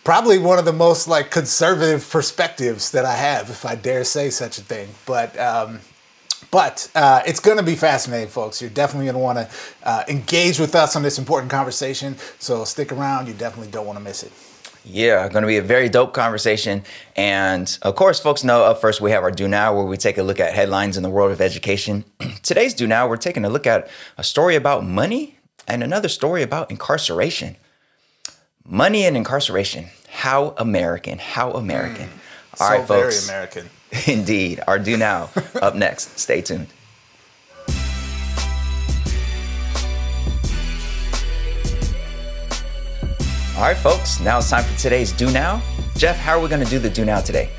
probably 0.07 0.38
one 0.38 0.57
of 0.57 0.63
the 0.63 0.71
most 0.71 1.09
like 1.09 1.30
conservative 1.31 2.09
perspectives 2.09 2.92
that 2.92 3.04
I 3.04 3.13
have, 3.13 3.50
if 3.50 3.65
I 3.65 3.75
dare 3.75 4.06
say 4.06 4.30
such 4.30 4.57
a 4.57 4.62
thing. 4.62 4.88
But 5.06 5.38
um, 5.38 5.81
but 6.50 6.89
uh, 6.95 7.24
it's 7.27 7.42
going 7.42 7.57
to 7.57 7.63
be 7.63 7.75
fascinating, 7.75 8.30
folks. 8.30 8.62
You're 8.62 8.69
definitely 8.69 9.07
going 9.07 9.15
to 9.15 9.21
want 9.21 9.38
to 9.38 9.50
uh, 9.83 10.04
engage 10.07 10.62
with 10.62 10.75
us 10.75 10.95
on 10.95 11.04
this 11.04 11.19
important 11.19 11.51
conversation. 11.51 12.15
So 12.39 12.63
stick 12.63 12.94
around. 12.94 13.27
You 13.27 13.33
definitely 13.33 13.69
don't 13.69 13.86
want 13.86 14.00
to 14.00 14.04
miss 14.04 14.24
it. 14.24 14.31
Yeah, 14.86 15.27
going 15.27 15.42
to 15.42 15.48
be 15.48 15.57
a 15.57 15.62
very 15.62 15.89
dope 15.89 16.13
conversation. 16.13 16.83
And 17.18 17.77
of 17.82 17.96
course, 17.96 18.17
folks 18.22 18.46
know 18.46 18.63
up 18.63 18.79
first 18.79 19.01
we 19.01 19.12
have 19.12 19.24
our 19.24 19.32
Do 19.32 19.46
Now 19.50 19.75
where 19.75 19.84
we 19.84 19.98
take 19.98 20.17
a 20.17 20.24
look 20.24 20.39
at 20.39 20.53
headlines 20.53 20.96
in 20.96 21.03
the 21.03 21.10
world 21.10 21.34
of 21.34 21.41
education. 21.41 22.05
Today's 22.43 22.74
Do 22.74 22.88
Now, 22.88 23.10
we're 23.10 23.17
taking 23.17 23.43
a 23.43 23.50
look 23.50 23.67
at 23.67 23.89
a 24.17 24.24
story 24.24 24.55
about 24.55 24.86
money 24.86 25.38
and 25.67 25.84
another 25.84 26.08
story 26.08 26.43
about 26.43 26.72
incarceration. 26.72 27.58
Money 28.65 29.05
and 29.05 29.17
incarceration. 29.17 29.88
How 30.08 30.54
American. 30.58 31.20
How 31.20 31.52
American. 31.52 32.10
All 32.60 32.68
so 32.68 32.78
right, 32.78 32.88
very 32.88 33.02
folks. 33.04 33.28
American. 33.30 33.70
Indeed. 34.08 34.62
Our 34.68 34.80
Do 34.80 34.98
Now 34.98 35.30
up 35.62 35.76
next. 35.76 36.18
Stay 36.20 36.42
tuned. 36.42 36.68
All 43.56 43.64
right, 43.64 43.78
folks. 43.78 44.20
Now 44.20 44.38
it's 44.38 44.50
time 44.50 44.64
for 44.64 44.78
today's 44.78 45.12
Do 45.12 45.32
Now. 45.32 45.62
Jeff, 45.96 46.16
how 46.18 46.38
are 46.38 46.42
we 46.42 46.48
going 46.48 46.64
to 46.64 46.70
do 46.70 46.78
the 46.80 46.90
Do 46.90 47.06
Now 47.06 47.22
today? 47.22 47.50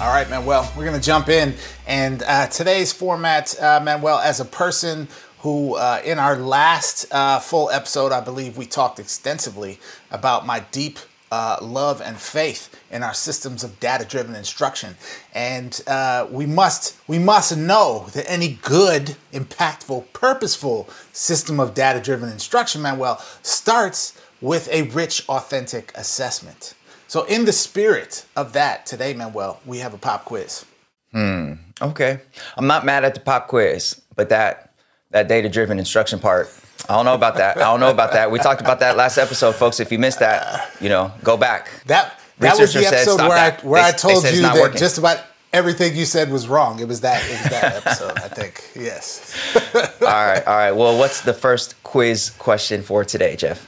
All 0.00 0.12
right, 0.12 0.30
Manuel, 0.30 0.72
we're 0.76 0.84
going 0.84 0.98
to 0.98 1.04
jump 1.04 1.28
in. 1.28 1.52
And 1.88 2.22
uh, 2.22 2.46
today's 2.46 2.92
format, 2.92 3.60
uh, 3.60 3.80
Manuel, 3.82 4.18
as 4.18 4.38
a 4.38 4.44
person 4.44 5.08
who, 5.40 5.74
uh, 5.74 6.00
in 6.04 6.20
our 6.20 6.36
last 6.36 7.12
uh, 7.12 7.40
full 7.40 7.68
episode, 7.70 8.12
I 8.12 8.20
believe 8.20 8.56
we 8.56 8.66
talked 8.66 9.00
extensively 9.00 9.80
about 10.12 10.46
my 10.46 10.60
deep 10.70 11.00
uh, 11.30 11.58
love 11.60 12.00
and 12.00 12.16
faith 12.16 12.74
in 12.90 13.02
our 13.02 13.14
systems 13.14 13.64
of 13.64 13.78
data-driven 13.80 14.34
instruction, 14.34 14.96
and 15.34 15.82
uh, 15.86 16.26
we 16.30 16.46
must 16.46 16.96
we 17.06 17.18
must 17.18 17.56
know 17.56 18.06
that 18.12 18.30
any 18.30 18.58
good, 18.62 19.16
impactful, 19.32 20.12
purposeful 20.12 20.88
system 21.12 21.60
of 21.60 21.74
data-driven 21.74 22.28
instruction, 22.28 22.82
Manuel, 22.82 23.22
starts 23.42 24.20
with 24.40 24.68
a 24.70 24.82
rich, 24.82 25.28
authentic 25.28 25.92
assessment. 25.94 26.74
So, 27.08 27.24
in 27.24 27.44
the 27.46 27.52
spirit 27.52 28.26
of 28.36 28.52
that, 28.52 28.86
today, 28.86 29.14
Manuel, 29.14 29.60
we 29.64 29.78
have 29.78 29.94
a 29.94 29.98
pop 29.98 30.24
quiz. 30.24 30.64
Hmm. 31.12 31.54
Okay. 31.80 32.20
I'm 32.56 32.66
not 32.66 32.84
mad 32.84 33.04
at 33.04 33.14
the 33.14 33.20
pop 33.20 33.48
quiz, 33.48 34.00
but 34.14 34.28
that 34.28 34.74
that 35.10 35.28
data 35.28 35.48
driven 35.48 35.78
instruction 35.78 36.18
part, 36.18 36.48
I 36.88 36.94
don't 36.96 37.04
know 37.04 37.14
about 37.14 37.34
that. 37.36 37.56
I 37.56 37.60
don't 37.60 37.80
know 37.80 37.90
about 37.90 38.12
that. 38.12 38.30
We 38.30 38.38
talked 38.38 38.60
about 38.60 38.78
that 38.80 38.96
last 38.96 39.18
episode, 39.18 39.54
folks. 39.56 39.80
If 39.80 39.90
you 39.92 39.98
missed 39.98 40.20
that, 40.20 40.70
you 40.80 40.88
know, 40.88 41.12
go 41.24 41.36
back. 41.36 41.68
That 41.86 42.18
that 42.38 42.56
was 42.58 42.72
the 42.72 42.86
episode 42.86 43.14
stop 43.14 43.28
where 43.28 43.36
that. 43.38 43.64
I 43.64 43.66
where 43.66 43.82
They- 43.82 43.88
I 43.88 43.92
told 43.92 44.24
you 44.24 44.42
that 44.42 44.54
working. 44.54 44.78
just 44.78 44.98
about 44.98 45.18
everything 45.52 45.96
you 45.96 46.04
said 46.04 46.30
was 46.30 46.46
wrong. 46.46 46.78
It 46.80 46.86
was 46.88 47.00
that 47.00 47.22
it 47.24 47.30
was 47.42 47.50
that 47.50 47.76
episode, 47.76 48.18
I 48.18 48.28
think. 48.28 48.64
Yes. 48.76 49.34
All 49.74 49.82
right, 50.08 50.46
all 50.46 50.56
right. 50.56 50.72
Well, 50.72 50.96
what's 50.98 51.22
the 51.22 51.34
first 51.34 51.82
quiz 51.82 52.30
question 52.38 52.82
for 52.82 53.04
today, 53.04 53.34
Jeff? 53.36 53.66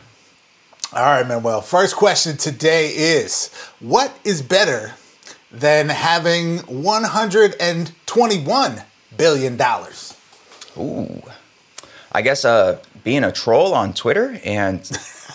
All 0.93 1.03
right, 1.03 1.27
Manuel. 1.27 1.63
First 1.63 1.97
question 1.97 2.37
today 2.37 2.89
is 2.89 3.51
What 3.81 4.13
is 4.25 4.41
better 4.43 4.93
than 5.51 5.89
having 5.89 6.59
$121 6.59 8.85
billion? 9.17 9.61
Ooh. 10.79 11.23
I 12.13 12.23
guess 12.23 12.45
uh, 12.45 12.79
being 13.05 13.25
a 13.25 13.33
troll 13.33 13.75
on 13.75 13.93
Twitter 13.95 14.41
and 14.45 14.79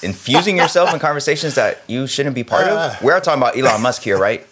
infusing 0.03 0.57
yourself 0.57 0.93
in 0.93 0.99
conversations 0.99 1.55
that 1.55 1.81
you 1.87 2.07
shouldn't 2.07 2.35
be 2.35 2.43
part 2.43 2.67
of. 2.67 3.01
We're 3.01 3.19
talking 3.19 3.41
about 3.41 3.57
Elon 3.57 3.81
Musk 3.81 4.01
here, 4.01 4.17
right? 4.17 4.45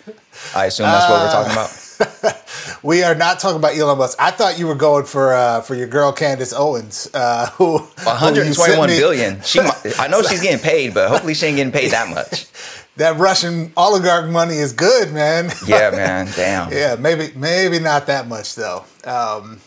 I 0.56 0.66
assume 0.66 0.88
that's 0.88 1.10
what 1.10 1.22
we're 1.22 1.32
talking 1.32 1.52
about. 1.54 2.40
We 2.84 3.02
are 3.04 3.16
not 3.16 3.40
talking 3.40 3.58
about 3.58 3.78
Elon 3.78 3.98
Musk. 3.98 4.18
I 4.20 4.32
thought 4.32 4.60
you 4.60 4.68
were 4.68 4.76
going 4.76 5.06
for 5.06 5.34
uh, 5.34 5.62
for 5.62 5.74
your 5.74 5.88
girl 5.88 6.12
Candace 6.12 6.52
Owens, 6.54 7.10
uh, 7.14 7.50
who 7.52 7.78
who 7.78 7.80
you 7.80 8.44
121 8.44 8.56
sent 8.56 8.92
me- 8.92 8.98
billion. 8.98 9.42
She, 9.42 9.60
I 9.98 10.08
know 10.10 10.22
she's 10.22 10.42
getting 10.42 10.60
paid, 10.60 10.94
but 10.94 11.08
hopefully 11.10 11.34
she 11.34 11.46
ain't 11.46 11.56
getting 11.56 11.72
paid 11.72 11.92
that 11.92 12.10
much. 12.10 12.48
That 12.98 13.18
Russian 13.18 13.74
oligarch 13.76 14.30
money 14.30 14.58
is 14.58 14.72
good, 14.72 15.12
man. 15.14 15.50
Yeah, 15.66 15.90
man. 15.90 16.28
Damn. 16.36 16.72
Yeah, 16.72 16.96
maybe 16.96 17.32
maybe 17.36 17.80
not 17.80 18.06
that 18.06 18.28
much 18.28 18.54
though. 18.54 18.86
Um, 19.04 19.60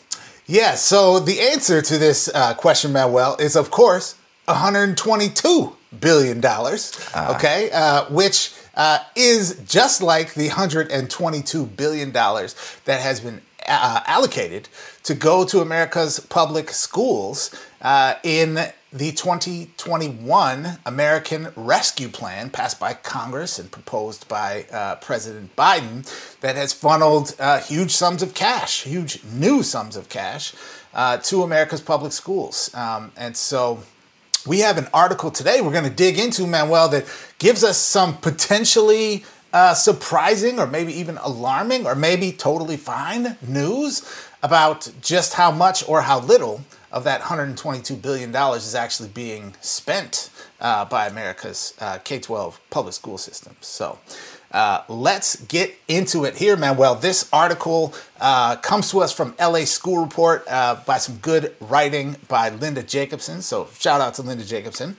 yeah, 0.47 0.75
so 0.75 1.19
the 1.19 1.41
answer 1.41 1.83
to 1.83 1.99
this 1.99 2.29
uh, 2.35 2.55
question, 2.55 2.93
Manuel, 2.93 3.37
is 3.37 3.57
of 3.57 3.71
course 3.71 4.15
122 4.47 5.76
billion 6.00 6.41
dollars. 6.41 6.93
Okay, 7.35 7.71
uh, 7.73 8.05
which 8.07 8.53
uh, 8.76 8.99
is 9.15 9.61
just 9.67 10.03
like 10.03 10.35
the 10.35 10.49
122 10.49 11.67
billion 11.67 12.12
dollars 12.12 12.55
that 12.85 13.00
has 13.00 13.21
been 13.21 13.41
uh, 13.67 14.00
allocated 14.07 14.69
to 15.03 15.15
go 15.15 15.45
to 15.45 15.61
America's 15.61 16.21
public 16.21 16.71
schools 16.71 17.55
uh, 17.83 18.15
in 18.23 18.59
the 18.97 19.12
2021 19.12 20.79
American 20.87 21.49
Rescue 21.55 22.09
Plan 22.09 22.49
passed 22.49 22.81
by 22.81 22.95
Congress 22.95 23.59
and 23.59 23.71
proposed 23.71 24.26
by 24.26 24.65
uh, 24.73 24.95
President 24.97 25.55
Biden 25.55 26.09
that 26.41 26.57
has 26.57 26.73
funneled 26.73 27.35
uh, 27.38 27.61
huge 27.61 27.91
sums 27.91 28.23
of 28.23 28.33
cash, 28.33 28.85
huge 28.85 29.23
new 29.25 29.62
sums 29.62 29.97
of 29.97 30.09
cash 30.09 30.55
uh, 30.95 31.19
to 31.19 31.43
America's 31.43 31.83
public 31.83 32.12
schools. 32.12 32.75
Um, 32.75 33.12
and 33.19 33.37
so 33.37 33.83
we 34.47 34.61
have 34.61 34.79
an 34.79 34.88
article 34.95 35.31
today 35.31 35.61
we're 35.61 35.73
going 35.73 35.85
to 35.85 35.91
dig 35.91 36.19
into, 36.19 36.47
Manuel, 36.47 36.88
that 36.88 37.05
gives 37.38 37.65
us 37.65 37.76
some 37.76 38.17
potentially 38.17 39.26
uh, 39.53 39.75
surprising 39.75 40.59
or 40.59 40.67
maybe 40.67 40.95
even 40.95 41.19
alarming 41.19 41.87
or 41.87 41.95
maybe 41.95 42.33
totally 42.33 42.79
fine 42.79 43.37
news 43.47 44.11
about 44.43 44.91
just 45.03 45.35
how 45.35 45.50
much 45.50 45.87
or 45.87 46.00
how 46.00 46.21
little 46.21 46.62
of 46.97 47.05
that 47.05 47.21
$122 47.21 48.00
billion 48.00 48.35
is 48.55 48.75
actually 48.75 49.11
being 49.11 49.55
spent 49.61 50.31
uh, 50.62 50.83
by 50.87 51.07
America's 51.07 51.75
uh, 51.79 51.99
K 51.99 52.19
12 52.19 52.59
public 52.71 52.95
school 52.95 53.19
systems. 53.19 53.59
So 53.61 53.99
uh, 54.53 54.83
let's 54.88 55.37
get 55.45 55.75
into 55.88 56.25
it 56.25 56.37
here, 56.37 56.57
Manuel. 56.57 56.95
This 56.95 57.29
article 57.33 57.95
uh, 58.21 58.57
comes 58.57 58.91
to 58.91 59.00
us 59.00 59.12
from 59.12 59.35
LA 59.38 59.65
School 59.65 60.03
Report 60.03 60.45
uh, 60.49 60.76
by 60.87 60.99
some 60.99 61.17
good 61.17 61.55
writing 61.61 62.17
by 62.29 62.49
Linda 62.49 62.83
Jacobson. 62.83 63.43
So 63.43 63.69
shout 63.79 64.00
out 64.00 64.15
to 64.15 64.23
Linda 64.23 64.45
Jacobson. 64.45 64.97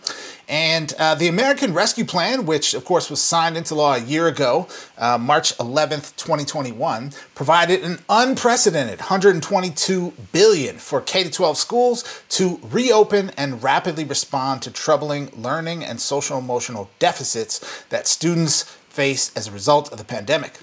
And 0.48 0.94
uh, 0.98 1.16
the 1.16 1.28
American 1.28 1.74
Rescue 1.74 2.06
Plan, 2.06 2.46
which 2.46 2.74
of 2.74 2.86
course 2.86 3.10
was 3.10 3.22
signed 3.22 3.58
into 3.58 3.76
law 3.76 3.96
a 3.96 4.00
year 4.00 4.28
ago, 4.28 4.68
uh, 4.98 5.18
March 5.18 5.58
11th, 5.58 6.16
2021, 6.16 7.12
provided 7.36 7.84
an 7.84 8.00
unprecedented 8.10 9.00
122 9.00 10.14
billion 10.32 10.78
for 10.78 11.02
K-12 11.02 11.56
schools 11.56 12.24
to 12.30 12.60
reopen 12.64 13.32
and 13.38 13.62
rapidly 13.62 14.06
respond 14.06 14.62
to 14.62 14.72
troubling 14.72 15.30
learning 15.36 15.84
and 15.84 16.00
social 16.00 16.38
emotional 16.38 16.90
deficits 17.00 17.84
that 17.90 18.08
students 18.08 18.77
as 19.00 19.48
a 19.48 19.52
result 19.52 19.92
of 19.92 19.98
the 19.98 20.04
pandemic. 20.04 20.60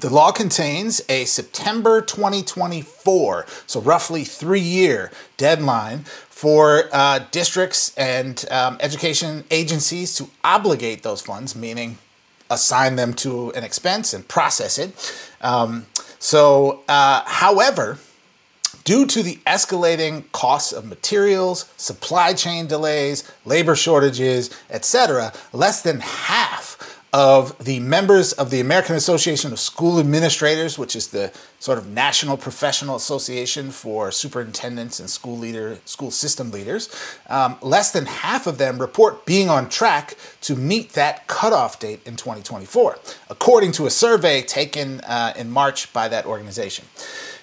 The 0.00 0.10
law 0.10 0.32
contains 0.32 1.00
a 1.08 1.26
September 1.26 2.00
2024, 2.00 3.46
so 3.66 3.80
roughly 3.80 4.24
three 4.24 4.58
year 4.60 5.12
deadline 5.36 6.00
for 6.28 6.88
uh, 6.92 7.20
districts 7.30 7.96
and 7.96 8.44
um, 8.50 8.78
education 8.80 9.44
agencies 9.50 10.16
to 10.16 10.28
obligate 10.42 11.04
those 11.04 11.20
funds, 11.20 11.54
meaning 11.54 11.98
assign 12.50 12.96
them 12.96 13.14
to 13.14 13.52
an 13.52 13.62
expense 13.62 14.12
and 14.12 14.26
process 14.26 14.78
it. 14.78 14.90
Um, 15.40 15.86
so, 16.18 16.82
uh, 16.88 17.22
however, 17.24 17.98
due 18.84 19.06
to 19.06 19.22
the 19.22 19.36
escalating 19.46 20.30
costs 20.32 20.72
of 20.72 20.84
materials, 20.84 21.70
supply 21.76 22.32
chain 22.32 22.66
delays, 22.66 23.30
labor 23.44 23.76
shortages, 23.76 24.50
etc., 24.70 25.32
less 25.52 25.82
than 25.82 26.00
half 26.00 26.71
of 27.12 27.58
the 27.62 27.78
members 27.80 28.32
of 28.32 28.48
the 28.48 28.58
American 28.58 28.96
Association 28.96 29.52
of 29.52 29.60
School 29.60 30.00
Administrators, 30.00 30.78
which 30.78 30.96
is 30.96 31.08
the 31.08 31.30
sort 31.58 31.76
of 31.76 31.86
national 31.86 32.38
professional 32.38 32.96
association 32.96 33.70
for 33.70 34.10
superintendents 34.10 34.98
and 34.98 35.10
school 35.10 35.36
leader, 35.36 35.78
school 35.84 36.10
system 36.10 36.50
leaders, 36.50 36.88
um, 37.28 37.56
less 37.60 37.90
than 37.90 38.06
half 38.06 38.46
of 38.46 38.56
them 38.56 38.78
report 38.78 39.26
being 39.26 39.50
on 39.50 39.68
track 39.68 40.16
to 40.40 40.56
meet 40.56 40.94
that 40.94 41.26
cutoff 41.26 41.78
date 41.78 42.00
in 42.06 42.16
2024, 42.16 42.98
according 43.28 43.72
to 43.72 43.84
a 43.84 43.90
survey 43.90 44.40
taken 44.40 45.00
uh, 45.00 45.34
in 45.36 45.50
March 45.50 45.92
by 45.92 46.08
that 46.08 46.24
organization. 46.24 46.86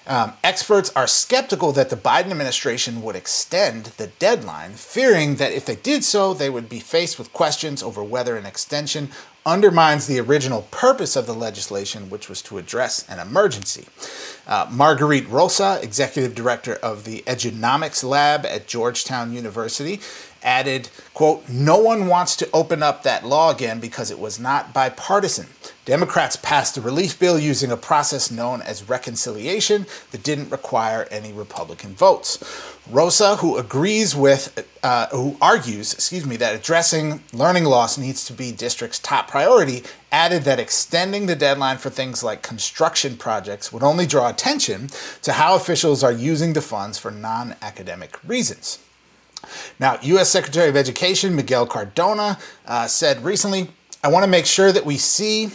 Um, 0.06 0.32
experts 0.42 0.90
are 0.96 1.06
skeptical 1.06 1.70
that 1.72 1.90
the 1.90 1.96
Biden 1.96 2.32
administration 2.32 3.02
would 3.02 3.14
extend 3.14 3.86
the 3.96 4.08
deadline, 4.08 4.72
fearing 4.72 5.36
that 5.36 5.52
if 5.52 5.66
they 5.66 5.76
did 5.76 6.02
so, 6.02 6.34
they 6.34 6.50
would 6.50 6.68
be 6.68 6.80
faced 6.80 7.16
with 7.16 7.32
questions 7.32 7.80
over 7.80 8.02
whether 8.02 8.36
an 8.36 8.44
extension 8.44 9.10
undermines 9.46 10.06
the 10.06 10.20
original 10.20 10.62
purpose 10.70 11.16
of 11.16 11.26
the 11.26 11.32
legislation, 11.34 12.10
which 12.10 12.28
was 12.28 12.42
to 12.42 12.58
address 12.58 13.08
an 13.08 13.18
emergency. 13.18 13.86
Uh, 14.46 14.66
Marguerite 14.70 15.26
Roza, 15.28 15.82
executive 15.82 16.34
director 16.34 16.74
of 16.76 17.04
the 17.04 17.22
Edunomics 17.26 18.04
Lab 18.04 18.44
at 18.44 18.66
Georgetown 18.66 19.32
University, 19.32 20.00
added, 20.42 20.88
quote, 21.14 21.48
no 21.48 21.78
one 21.78 22.06
wants 22.06 22.36
to 22.36 22.48
open 22.52 22.82
up 22.82 23.02
that 23.02 23.26
law 23.26 23.50
again 23.50 23.80
because 23.80 24.10
it 24.10 24.18
was 24.18 24.38
not 24.38 24.72
bipartisan. 24.72 25.46
Democrats 25.90 26.36
passed 26.36 26.76
the 26.76 26.80
relief 26.80 27.18
bill 27.18 27.36
using 27.36 27.72
a 27.72 27.76
process 27.76 28.30
known 28.30 28.62
as 28.62 28.88
reconciliation 28.88 29.86
that 30.12 30.22
didn't 30.22 30.48
require 30.48 31.08
any 31.10 31.32
Republican 31.32 31.96
votes. 31.96 32.36
Roza, 32.88 33.38
who 33.38 33.56
agrees 33.56 34.14
with, 34.14 34.68
uh, 34.84 35.08
who 35.08 35.36
argues, 35.42 35.92
excuse 35.92 36.24
me, 36.24 36.36
that 36.36 36.54
addressing 36.54 37.24
learning 37.32 37.64
loss 37.64 37.98
needs 37.98 38.24
to 38.26 38.32
be 38.32 38.52
district's 38.52 39.00
top 39.00 39.26
priority, 39.26 39.82
added 40.12 40.44
that 40.44 40.60
extending 40.60 41.26
the 41.26 41.34
deadline 41.34 41.76
for 41.76 41.90
things 41.90 42.22
like 42.22 42.40
construction 42.40 43.16
projects 43.16 43.72
would 43.72 43.82
only 43.82 44.06
draw 44.06 44.30
attention 44.30 44.90
to 45.22 45.32
how 45.32 45.56
officials 45.56 46.04
are 46.04 46.12
using 46.12 46.52
the 46.52 46.62
funds 46.62 47.00
for 47.00 47.10
non 47.10 47.56
academic 47.62 48.16
reasons. 48.24 48.78
Now, 49.80 49.98
U.S. 50.02 50.30
Secretary 50.30 50.68
of 50.68 50.76
Education 50.76 51.34
Miguel 51.34 51.66
Cardona 51.66 52.38
uh, 52.64 52.86
said 52.86 53.24
recently, 53.24 53.70
I 54.04 54.08
want 54.08 54.22
to 54.22 54.30
make 54.30 54.46
sure 54.46 54.70
that 54.70 54.86
we 54.86 54.96
see 54.96 55.50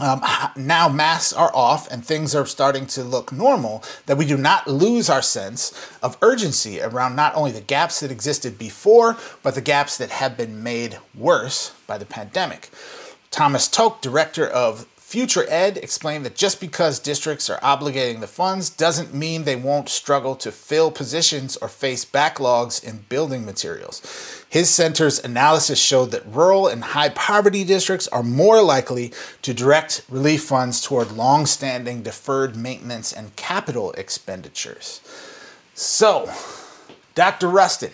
um, 0.00 0.22
now 0.56 0.88
masks 0.88 1.32
are 1.32 1.50
off 1.54 1.90
and 1.90 2.04
things 2.04 2.34
are 2.34 2.46
starting 2.46 2.86
to 2.86 3.02
look 3.02 3.32
normal, 3.32 3.82
that 4.06 4.16
we 4.16 4.24
do 4.24 4.36
not 4.36 4.68
lose 4.68 5.10
our 5.10 5.22
sense 5.22 5.72
of 6.02 6.16
urgency 6.22 6.80
around 6.80 7.16
not 7.16 7.34
only 7.34 7.50
the 7.50 7.60
gaps 7.60 8.00
that 8.00 8.10
existed 8.10 8.58
before, 8.58 9.16
but 9.42 9.54
the 9.54 9.60
gaps 9.60 9.98
that 9.98 10.10
have 10.10 10.36
been 10.36 10.62
made 10.62 10.98
worse 11.14 11.72
by 11.86 11.98
the 11.98 12.06
pandemic. 12.06 12.70
Thomas 13.30 13.68
Toch, 13.68 14.00
director 14.00 14.46
of 14.46 14.86
FutureEd, 14.98 15.78
explained 15.78 16.24
that 16.26 16.36
just 16.36 16.60
because 16.60 16.98
districts 16.98 17.48
are 17.48 17.60
obligating 17.60 18.20
the 18.20 18.26
funds 18.26 18.68
doesn't 18.68 19.14
mean 19.14 19.44
they 19.44 19.56
won't 19.56 19.88
struggle 19.88 20.36
to 20.36 20.52
fill 20.52 20.90
positions 20.90 21.56
or 21.56 21.68
face 21.68 22.04
backlogs 22.04 22.84
in 22.84 23.04
building 23.08 23.44
materials. 23.44 24.37
His 24.50 24.70
center's 24.70 25.22
analysis 25.22 25.78
showed 25.78 26.10
that 26.12 26.26
rural 26.26 26.68
and 26.68 26.82
high 26.82 27.10
poverty 27.10 27.64
districts 27.64 28.08
are 28.08 28.22
more 28.22 28.62
likely 28.62 29.12
to 29.42 29.52
direct 29.52 30.02
relief 30.08 30.44
funds 30.44 30.80
toward 30.80 31.12
long 31.12 31.44
standing 31.44 32.02
deferred 32.02 32.56
maintenance 32.56 33.12
and 33.12 33.36
capital 33.36 33.92
expenditures. 33.92 35.02
So, 35.74 36.32
Dr. 37.14 37.48
Rustin, 37.48 37.92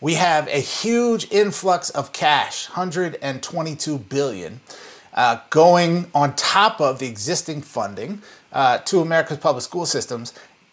we 0.00 0.14
have 0.14 0.48
a 0.48 0.60
huge 0.60 1.30
influx 1.30 1.90
of 1.90 2.12
cash 2.12 2.68
122 2.70 3.98
billion 3.98 4.60
uh, 5.14 5.40
going 5.50 6.10
on 6.14 6.34
top 6.36 6.80
of 6.80 6.98
the 6.98 7.06
existing 7.06 7.62
funding 7.62 8.22
uh, 8.52 8.78
to 8.78 9.00
america's 9.00 9.38
public 9.38 9.64
school 9.64 9.84
systems 9.84 10.32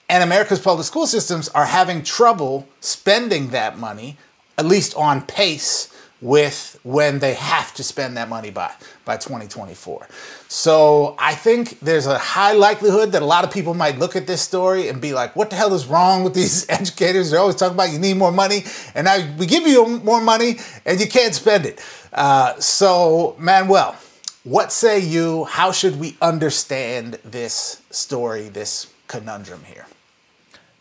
and 0.10 0.24
america's 0.24 0.60
public 0.60 0.86
school 0.86 1.08
systems 1.08 1.50
are 1.50 1.66
having 1.66 2.04
trouble 2.04 2.68
spending 2.80 3.50
that 3.50 3.78
money 3.78 4.18
at 4.58 4.66
least 4.66 4.96
on 4.96 5.22
pace 5.22 5.92
with 6.22 6.80
when 6.84 7.20
they 7.20 7.34
have 7.34 7.74
to 7.74 7.84
spend 7.84 8.18
that 8.18 8.30
money 8.30 8.50
by 8.50 8.72
by 9.04 9.18
2024. 9.18 10.08
So 10.48 11.16
I 11.20 11.36
think 11.36 11.80
there's 11.82 12.08
a 12.08 12.18
high 12.18 12.54
likelihood 12.54 13.12
that 13.12 13.22
a 13.22 13.26
lot 13.26 13.44
of 13.44 13.52
people 13.52 13.74
might 13.74 14.00
look 14.00 14.16
at 14.16 14.26
this 14.26 14.42
story 14.42 14.88
and 14.88 15.00
be 15.02 15.14
like, 15.14 15.36
"What 15.36 15.50
the 15.50 15.56
hell 15.56 15.74
is 15.74 15.86
wrong 15.86 16.24
with 16.24 16.34
these 16.34 16.68
educators? 16.70 17.32
They're 17.32 17.40
always 17.40 17.56
talking 17.56 17.76
about 17.76 17.92
you 17.92 18.00
need 18.00 18.18
more 18.18 18.32
money, 18.32 18.64
and 18.96 19.06
now 19.06 19.18
we 19.38 19.46
give 19.46 19.68
you 19.68 20.00
more 20.00 20.22
money 20.22 20.58
and 20.86 21.00
you 21.00 21.08
can't 21.08 21.36
spend 21.36 21.66
it." 21.66 21.80
Uh, 22.14 22.60
so 22.60 23.36
Manuel, 23.38 23.96
what 24.44 24.72
say 24.72 25.00
you? 25.00 25.44
How 25.46 25.72
should 25.72 26.00
we 26.00 26.18
understand 26.22 27.20
this 27.24 27.82
story, 27.92 28.48
this 28.50 28.88
conundrum 29.08 29.64
here? 29.66 29.86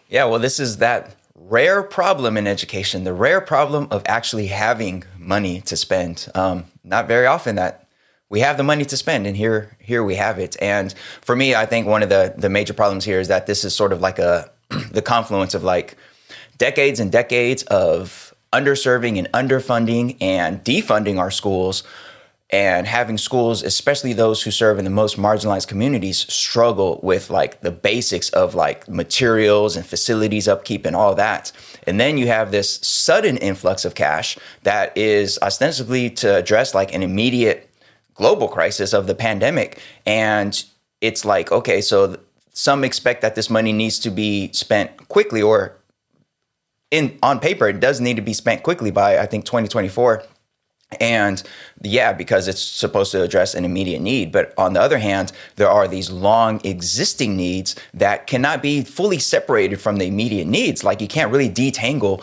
Yeah, 0.08 0.24
well, 0.26 0.38
this 0.38 0.60
is 0.60 0.78
that 0.78 1.16
rare 1.48 1.82
problem 1.82 2.36
in 2.36 2.46
education, 2.46 3.04
the 3.04 3.12
rare 3.12 3.40
problem 3.40 3.86
of 3.90 4.02
actually 4.06 4.46
having 4.46 5.04
money 5.18 5.60
to 5.62 5.76
spend. 5.76 6.28
Um, 6.34 6.64
not 6.82 7.06
very 7.06 7.26
often 7.26 7.56
that 7.56 7.86
we 8.30 8.40
have 8.40 8.56
the 8.56 8.62
money 8.62 8.84
to 8.86 8.96
spend, 8.96 9.26
and 9.26 9.36
here 9.36 9.76
here 9.78 10.02
we 10.02 10.14
have 10.16 10.38
it. 10.38 10.56
And 10.60 10.92
for 11.20 11.36
me, 11.36 11.54
I 11.54 11.66
think 11.66 11.86
one 11.86 12.02
of 12.02 12.08
the 12.08 12.34
the 12.36 12.48
major 12.48 12.72
problems 12.72 13.04
here 13.04 13.20
is 13.20 13.28
that 13.28 13.46
this 13.46 13.64
is 13.64 13.74
sort 13.74 13.92
of 13.92 14.00
like 14.00 14.18
a 14.18 14.50
the 14.90 15.02
confluence 15.02 15.54
of 15.54 15.62
like 15.62 15.96
decades 16.56 17.00
and 17.00 17.12
decades 17.12 17.62
of 17.64 18.34
underserving 18.52 19.18
and 19.18 19.28
underfunding 19.32 20.16
and 20.20 20.64
defunding 20.64 21.18
our 21.18 21.30
schools 21.30 21.82
and 22.50 22.86
having 22.86 23.18
schools 23.18 23.62
especially 23.62 24.12
those 24.12 24.42
who 24.42 24.50
serve 24.50 24.78
in 24.78 24.84
the 24.84 24.90
most 24.90 25.16
marginalized 25.16 25.66
communities 25.66 26.18
struggle 26.32 27.00
with 27.02 27.30
like 27.30 27.60
the 27.62 27.70
basics 27.70 28.28
of 28.30 28.54
like 28.54 28.88
materials 28.88 29.76
and 29.76 29.86
facilities 29.86 30.46
upkeep 30.46 30.84
and 30.84 30.94
all 30.94 31.14
that. 31.14 31.50
And 31.86 31.98
then 31.98 32.18
you 32.18 32.26
have 32.26 32.50
this 32.50 32.76
sudden 32.76 33.36
influx 33.38 33.84
of 33.84 33.94
cash 33.94 34.38
that 34.62 34.96
is 34.96 35.38
ostensibly 35.42 36.10
to 36.10 36.36
address 36.36 36.74
like 36.74 36.94
an 36.94 37.02
immediate 37.02 37.70
global 38.14 38.48
crisis 38.48 38.92
of 38.92 39.06
the 39.06 39.14
pandemic. 39.14 39.80
And 40.06 40.64
it's 41.04 41.24
like 41.24 41.52
okay 41.52 41.80
so 41.80 42.16
some 42.52 42.82
expect 42.82 43.20
that 43.20 43.34
this 43.34 43.50
money 43.50 43.72
needs 43.72 43.98
to 43.98 44.10
be 44.10 44.50
spent 44.52 45.08
quickly 45.08 45.42
or 45.42 45.76
in 46.90 47.18
on 47.22 47.38
paper 47.38 47.68
it 47.68 47.78
does 47.78 48.00
need 48.00 48.16
to 48.16 48.22
be 48.22 48.32
spent 48.32 48.62
quickly 48.62 48.90
by 48.90 49.18
i 49.18 49.26
think 49.26 49.44
2024 49.44 50.22
and 51.00 51.42
yeah, 51.82 52.12
because 52.12 52.48
it's 52.48 52.62
supposed 52.62 53.12
to 53.12 53.22
address 53.22 53.54
an 53.54 53.64
immediate 53.64 54.00
need. 54.00 54.32
But 54.32 54.54
on 54.56 54.72
the 54.72 54.80
other 54.80 54.98
hand, 54.98 55.32
there 55.56 55.68
are 55.68 55.86
these 55.86 56.10
long 56.10 56.60
existing 56.64 57.36
needs 57.36 57.76
that 57.92 58.26
cannot 58.26 58.62
be 58.62 58.82
fully 58.82 59.18
separated 59.18 59.80
from 59.80 59.96
the 59.96 60.06
immediate 60.06 60.46
needs. 60.46 60.84
Like 60.84 61.00
you 61.00 61.08
can't 61.08 61.30
really 61.30 61.50
detangle 61.50 62.22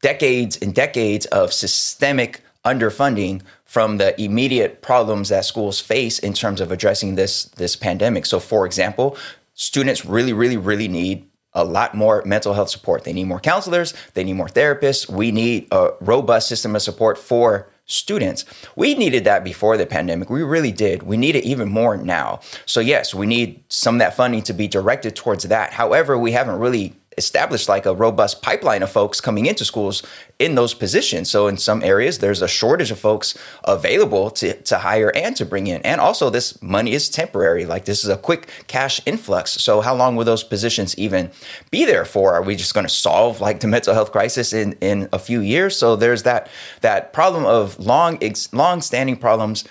decades 0.00 0.58
and 0.60 0.74
decades 0.74 1.26
of 1.26 1.52
systemic 1.52 2.42
underfunding 2.64 3.42
from 3.64 3.98
the 3.98 4.20
immediate 4.20 4.82
problems 4.82 5.28
that 5.30 5.44
schools 5.44 5.80
face 5.80 6.18
in 6.18 6.32
terms 6.32 6.60
of 6.60 6.70
addressing 6.70 7.14
this 7.14 7.44
this 7.56 7.76
pandemic. 7.76 8.26
So 8.26 8.38
for 8.38 8.66
example, 8.66 9.16
students 9.54 10.04
really 10.04 10.32
really 10.32 10.56
really 10.56 10.88
need 10.88 11.26
a 11.54 11.64
lot 11.64 11.94
more 11.94 12.22
mental 12.24 12.54
health 12.54 12.68
support. 12.68 13.04
They 13.04 13.12
need 13.12 13.24
more 13.24 13.40
counselors, 13.40 13.94
they 14.14 14.24
need 14.24 14.34
more 14.34 14.48
therapists. 14.48 15.08
We 15.08 15.30
need 15.30 15.68
a 15.70 15.90
robust 16.00 16.48
system 16.48 16.74
of 16.76 16.82
support 16.82 17.16
for 17.16 17.68
students. 17.86 18.44
We 18.76 18.94
needed 18.94 19.24
that 19.24 19.44
before 19.44 19.76
the 19.76 19.86
pandemic. 19.86 20.30
We 20.30 20.42
really 20.42 20.72
did. 20.72 21.02
We 21.02 21.16
need 21.16 21.36
it 21.36 21.44
even 21.44 21.68
more 21.68 21.96
now. 21.96 22.40
So, 22.64 22.80
yes, 22.80 23.14
we 23.14 23.26
need 23.26 23.62
some 23.68 23.96
of 23.96 23.98
that 23.98 24.16
funding 24.16 24.42
to 24.42 24.52
be 24.52 24.68
directed 24.68 25.14
towards 25.14 25.44
that. 25.44 25.74
However, 25.74 26.16
we 26.18 26.32
haven't 26.32 26.58
really 26.58 26.94
established 27.16 27.68
like 27.68 27.86
a 27.86 27.94
robust 27.94 28.42
pipeline 28.42 28.82
of 28.82 28.90
folks 28.90 29.20
coming 29.20 29.46
into 29.46 29.64
schools 29.64 30.02
in 30.38 30.54
those 30.54 30.74
positions. 30.74 31.30
So 31.30 31.46
in 31.46 31.56
some 31.58 31.82
areas, 31.82 32.18
there's 32.18 32.42
a 32.42 32.48
shortage 32.48 32.90
of 32.90 32.98
folks 32.98 33.36
available 33.64 34.30
to, 34.32 34.54
to 34.62 34.78
hire 34.78 35.12
and 35.14 35.36
to 35.36 35.44
bring 35.44 35.66
in. 35.66 35.80
And 35.82 36.00
also, 36.00 36.30
this 36.30 36.60
money 36.62 36.92
is 36.92 37.08
temporary. 37.08 37.64
Like 37.64 37.84
this 37.84 38.04
is 38.04 38.10
a 38.10 38.16
quick 38.16 38.48
cash 38.66 39.00
influx. 39.06 39.52
So 39.52 39.80
how 39.80 39.94
long 39.94 40.16
will 40.16 40.24
those 40.24 40.44
positions 40.44 40.96
even 40.98 41.30
be 41.70 41.84
there 41.84 42.04
for? 42.04 42.34
Are 42.34 42.42
we 42.42 42.56
just 42.56 42.74
going 42.74 42.86
to 42.86 42.92
solve 42.92 43.40
like 43.40 43.60
the 43.60 43.68
mental 43.68 43.94
health 43.94 44.12
crisis 44.12 44.52
in 44.52 44.72
in 44.80 45.08
a 45.12 45.18
few 45.18 45.40
years? 45.40 45.76
So 45.76 45.96
there's 45.96 46.24
that 46.24 46.48
that 46.80 47.12
problem 47.12 47.44
of 47.44 47.78
long 47.78 48.18
long 48.52 48.80
standing 48.80 49.16
problems 49.16 49.64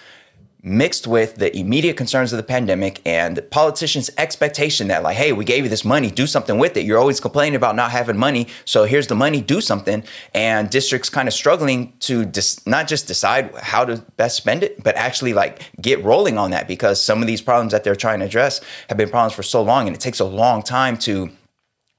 mixed 0.64 1.06
with 1.06 1.36
the 1.36 1.56
immediate 1.56 1.98
concerns 1.98 2.32
of 2.32 2.38
the 2.38 2.44
pandemic 2.44 3.02
and 3.06 3.42
politicians' 3.52 4.10
expectation 4.18 4.88
that, 4.88 5.04
like, 5.04 5.18
hey, 5.18 5.34
we 5.34 5.44
gave 5.44 5.66
you 5.66 5.70
this 5.70 5.84
money, 5.84 6.10
do 6.10 6.26
something 6.26 6.58
with 6.58 6.78
it. 6.78 6.86
You're 6.86 6.98
always 6.98 7.20
complaining 7.20 7.56
about 7.56 7.76
not 7.76 7.92
having 7.92 8.18
money, 8.18 8.48
so 8.64 8.86
here's 8.86 9.08
the 9.08 9.16
money, 9.16 9.42
do 9.42 9.60
something. 9.60 10.04
And 10.34 10.70
districts 10.70 11.10
kind 11.10 11.28
of 11.28 11.34
struggling 11.34 11.94
to 12.00 12.24
dis- 12.24 12.66
not 12.66 12.88
just 12.88 13.08
decide 13.08 13.54
how 13.56 13.84
to 13.84 13.98
best 14.16 14.38
spend 14.38 14.64
it, 14.64 14.82
but 14.84 14.96
actually 14.96 15.34
like 15.34 15.70
get 15.82 16.02
rolling 16.04 16.38
on 16.38 16.52
that 16.52 16.68
because 16.68 17.04
some 17.04 17.22
of 17.22 17.28
these 17.28 17.42
problems 17.42 17.74
that 17.74 17.84
they're 17.84 17.96
trying 17.96 18.20
to 18.20 18.26
address 18.26 18.62
have 18.88 18.98
been 18.98 19.10
problems 19.10 19.34
for 19.34 19.44
so 19.44 19.62
long, 19.62 19.88
and 19.88 19.96
it 19.96 20.00
takes 20.00 20.22
a 20.22 20.26
long 20.26 20.64
time 20.64 20.98
to 21.00 21.30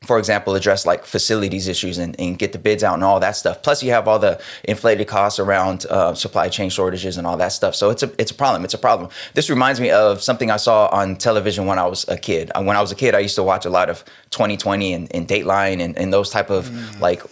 for 0.04 0.18
example, 0.18 0.54
address 0.54 0.86
like 0.86 1.04
facilities 1.04 1.68
issues 1.68 1.98
and, 1.98 2.18
and, 2.20 2.38
get 2.38 2.52
the 2.52 2.58
bids 2.58 2.82
out 2.82 2.94
and 2.94 3.04
all 3.04 3.20
that 3.20 3.36
stuff. 3.36 3.62
Plus, 3.62 3.82
you 3.82 3.90
have 3.90 4.08
all 4.08 4.18
the 4.18 4.40
inflated 4.64 5.06
costs 5.06 5.38
around 5.38 5.86
uh, 5.86 6.14
supply 6.14 6.48
chain 6.48 6.68
shortages 6.68 7.16
and 7.16 7.26
all 7.26 7.36
that 7.36 7.52
stuff. 7.52 7.74
So 7.74 7.90
it's 7.90 8.02
a 8.02 8.12
it's 8.18 8.30
a 8.30 8.34
problem. 8.34 8.64
It's 8.64 8.74
a 8.74 8.78
problem. 8.78 9.10
This 9.34 9.48
reminds 9.48 9.80
me 9.80 9.90
of 9.90 10.22
something 10.22 10.50
I 10.50 10.56
saw 10.56 10.88
on 10.88 11.16
television 11.16 11.66
when 11.66 11.78
I 11.78 11.86
was 11.86 12.08
a 12.08 12.18
kid. 12.18 12.50
Uh, 12.54 12.62
when 12.62 12.76
I 12.76 12.80
was 12.80 12.92
a 12.92 12.96
kid, 12.96 13.14
I 13.14 13.20
used 13.20 13.36
to 13.36 13.42
watch 13.42 13.64
a 13.64 13.70
lot 13.70 13.88
of 13.88 14.04
2020 14.30 14.92
and, 14.92 15.14
and 15.14 15.28
Dateline 15.28 15.80
and, 15.80 15.96
and 15.96 16.12
those 16.12 16.30
type 16.30 16.50
of 16.50 16.66
mm. 16.66 17.00
like 17.00 17.22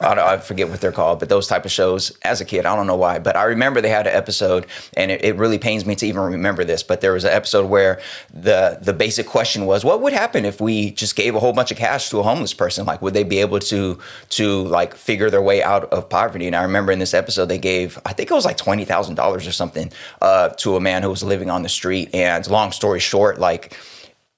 I, 0.00 0.34
I, 0.34 0.38
forget 0.38 0.68
what 0.68 0.80
they're 0.80 0.92
called, 0.92 1.18
but 1.20 1.28
those 1.28 1.46
type 1.46 1.64
of 1.64 1.70
shows 1.70 2.16
as 2.22 2.40
a 2.40 2.44
kid. 2.44 2.64
I 2.66 2.74
don't 2.74 2.86
know 2.86 2.96
why, 2.96 3.18
but 3.18 3.36
I 3.36 3.44
remember 3.44 3.80
they 3.80 3.90
had 3.90 4.06
an 4.06 4.14
episode, 4.14 4.66
and 4.96 5.10
it, 5.10 5.24
it, 5.24 5.36
really 5.36 5.58
pains 5.58 5.84
me 5.84 5.94
to 5.96 6.06
even 6.06 6.22
remember 6.22 6.64
this. 6.64 6.82
But 6.82 7.00
there 7.00 7.12
was 7.12 7.24
an 7.24 7.32
episode 7.32 7.68
where 7.68 8.00
the 8.32 8.78
the 8.80 8.92
basic 8.92 9.26
question 9.26 9.66
was, 9.66 9.84
what 9.84 10.00
would 10.00 10.12
happen 10.12 10.44
if 10.44 10.60
we 10.60 10.92
just 10.92 11.16
gave 11.16 11.34
a 11.34 11.40
whole 11.40 11.52
bunch 11.52 11.70
of 11.70 11.76
cash 11.76 12.08
to 12.10 12.18
a 12.18 12.22
homeless 12.22 12.54
person? 12.54 12.86
Like, 12.86 13.02
would 13.02 13.14
they 13.14 13.24
be 13.24 13.38
able 13.38 13.58
to 13.60 13.98
to 14.30 14.62
like 14.64 14.94
figure 14.94 15.30
their 15.30 15.42
way 15.42 15.62
out 15.62 15.84
of 15.92 16.08
poverty? 16.08 16.46
And 16.46 16.56
I 16.56 16.62
remember 16.62 16.92
in 16.92 16.98
this 16.98 17.14
episode 17.14 17.46
they 17.46 17.58
gave, 17.58 17.98
I 18.06 18.12
think 18.12 18.30
it 18.30 18.34
was 18.34 18.44
like 18.44 18.56
twenty 18.56 18.84
thousand 18.84 19.16
dollars 19.16 19.46
or 19.46 19.52
something, 19.52 19.92
uh, 20.22 20.50
to 20.50 20.76
a 20.76 20.80
man 20.80 21.02
who 21.02 21.10
was 21.10 21.22
living 21.22 21.50
on 21.50 21.62
the 21.62 21.68
street. 21.68 22.14
And 22.14 22.46
long 22.48 22.72
story 22.72 23.00
short, 23.00 23.38
like 23.38 23.76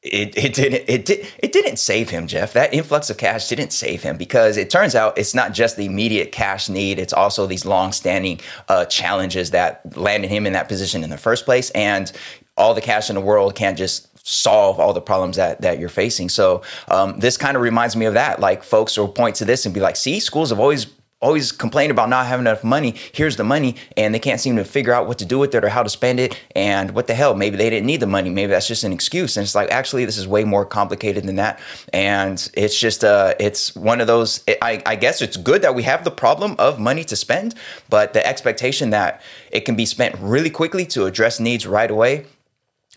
it, 0.02 0.36
it 0.36 0.54
didn't 0.54 0.84
it 0.88 1.04
did 1.04 1.26
it 1.38 1.50
didn't 1.50 1.78
save 1.78 2.10
him, 2.10 2.28
Jeff. 2.28 2.52
That 2.52 2.72
influx 2.72 3.10
of 3.10 3.16
cash 3.16 3.48
didn't 3.48 3.72
save 3.72 4.02
him 4.02 4.16
because 4.16 4.56
it 4.56 4.70
turns 4.70 4.94
out 4.94 5.18
it's 5.18 5.34
not 5.34 5.52
just 5.52 5.76
the 5.76 5.86
immediate 5.86 6.30
cash 6.30 6.68
need; 6.68 7.00
it's 7.00 7.12
also 7.12 7.46
these 7.46 7.66
long-standing 7.66 8.40
uh, 8.68 8.84
challenges 8.84 9.50
that 9.50 9.96
landed 9.96 10.30
him 10.30 10.46
in 10.46 10.52
that 10.52 10.68
position 10.68 11.02
in 11.02 11.10
the 11.10 11.18
first 11.18 11.44
place. 11.44 11.70
And 11.70 12.12
all 12.56 12.74
the 12.74 12.80
cash 12.80 13.08
in 13.08 13.16
the 13.16 13.20
world 13.20 13.56
can't 13.56 13.76
just 13.76 14.06
solve 14.26 14.78
all 14.78 14.92
the 14.92 15.00
problems 15.00 15.36
that 15.36 15.62
that 15.62 15.80
you're 15.80 15.88
facing. 15.88 16.28
So 16.28 16.62
um, 16.88 17.18
this 17.18 17.36
kind 17.36 17.56
of 17.56 17.62
reminds 17.62 17.96
me 17.96 18.06
of 18.06 18.14
that. 18.14 18.38
Like 18.38 18.62
folks 18.62 18.96
will 18.96 19.08
point 19.08 19.34
to 19.36 19.44
this 19.44 19.66
and 19.66 19.74
be 19.74 19.80
like, 19.80 19.96
"See, 19.96 20.20
schools 20.20 20.50
have 20.50 20.60
always 20.60 20.86
always 21.20 21.50
complain 21.50 21.90
about 21.90 22.08
not 22.08 22.26
having 22.26 22.46
enough 22.46 22.62
money. 22.62 22.94
Here's 23.12 23.36
the 23.36 23.44
money, 23.44 23.74
and 23.96 24.14
they 24.14 24.18
can't 24.18 24.40
seem 24.40 24.56
to 24.56 24.64
figure 24.64 24.92
out 24.92 25.08
what 25.08 25.18
to 25.18 25.24
do 25.24 25.38
with 25.38 25.54
it 25.54 25.64
or 25.64 25.68
how 25.68 25.82
to 25.82 25.88
spend 25.88 26.20
it. 26.20 26.40
And 26.54 26.92
what 26.92 27.06
the 27.06 27.14
hell? 27.14 27.34
Maybe 27.34 27.56
they 27.56 27.70
didn't 27.70 27.86
need 27.86 28.00
the 28.00 28.06
money. 28.06 28.30
Maybe 28.30 28.50
that's 28.50 28.68
just 28.68 28.84
an 28.84 28.92
excuse. 28.92 29.36
And 29.36 29.44
it's 29.44 29.54
like 29.54 29.70
actually, 29.70 30.04
this 30.04 30.16
is 30.16 30.28
way 30.28 30.44
more 30.44 30.64
complicated 30.64 31.24
than 31.24 31.36
that. 31.36 31.58
And 31.92 32.48
it's 32.54 32.78
just 32.78 33.04
uh, 33.04 33.34
it's 33.40 33.74
one 33.74 34.00
of 34.00 34.06
those. 34.06 34.44
I, 34.62 34.82
I 34.86 34.96
guess 34.96 35.20
it's 35.20 35.36
good 35.36 35.62
that 35.62 35.74
we 35.74 35.82
have 35.82 36.04
the 36.04 36.10
problem 36.10 36.54
of 36.58 36.78
money 36.78 37.04
to 37.04 37.16
spend, 37.16 37.54
but 37.88 38.12
the 38.12 38.24
expectation 38.26 38.90
that 38.90 39.20
it 39.50 39.60
can 39.60 39.74
be 39.74 39.86
spent 39.86 40.14
really 40.18 40.50
quickly 40.50 40.86
to 40.86 41.06
address 41.06 41.40
needs 41.40 41.66
right 41.66 41.90
away 41.90 42.26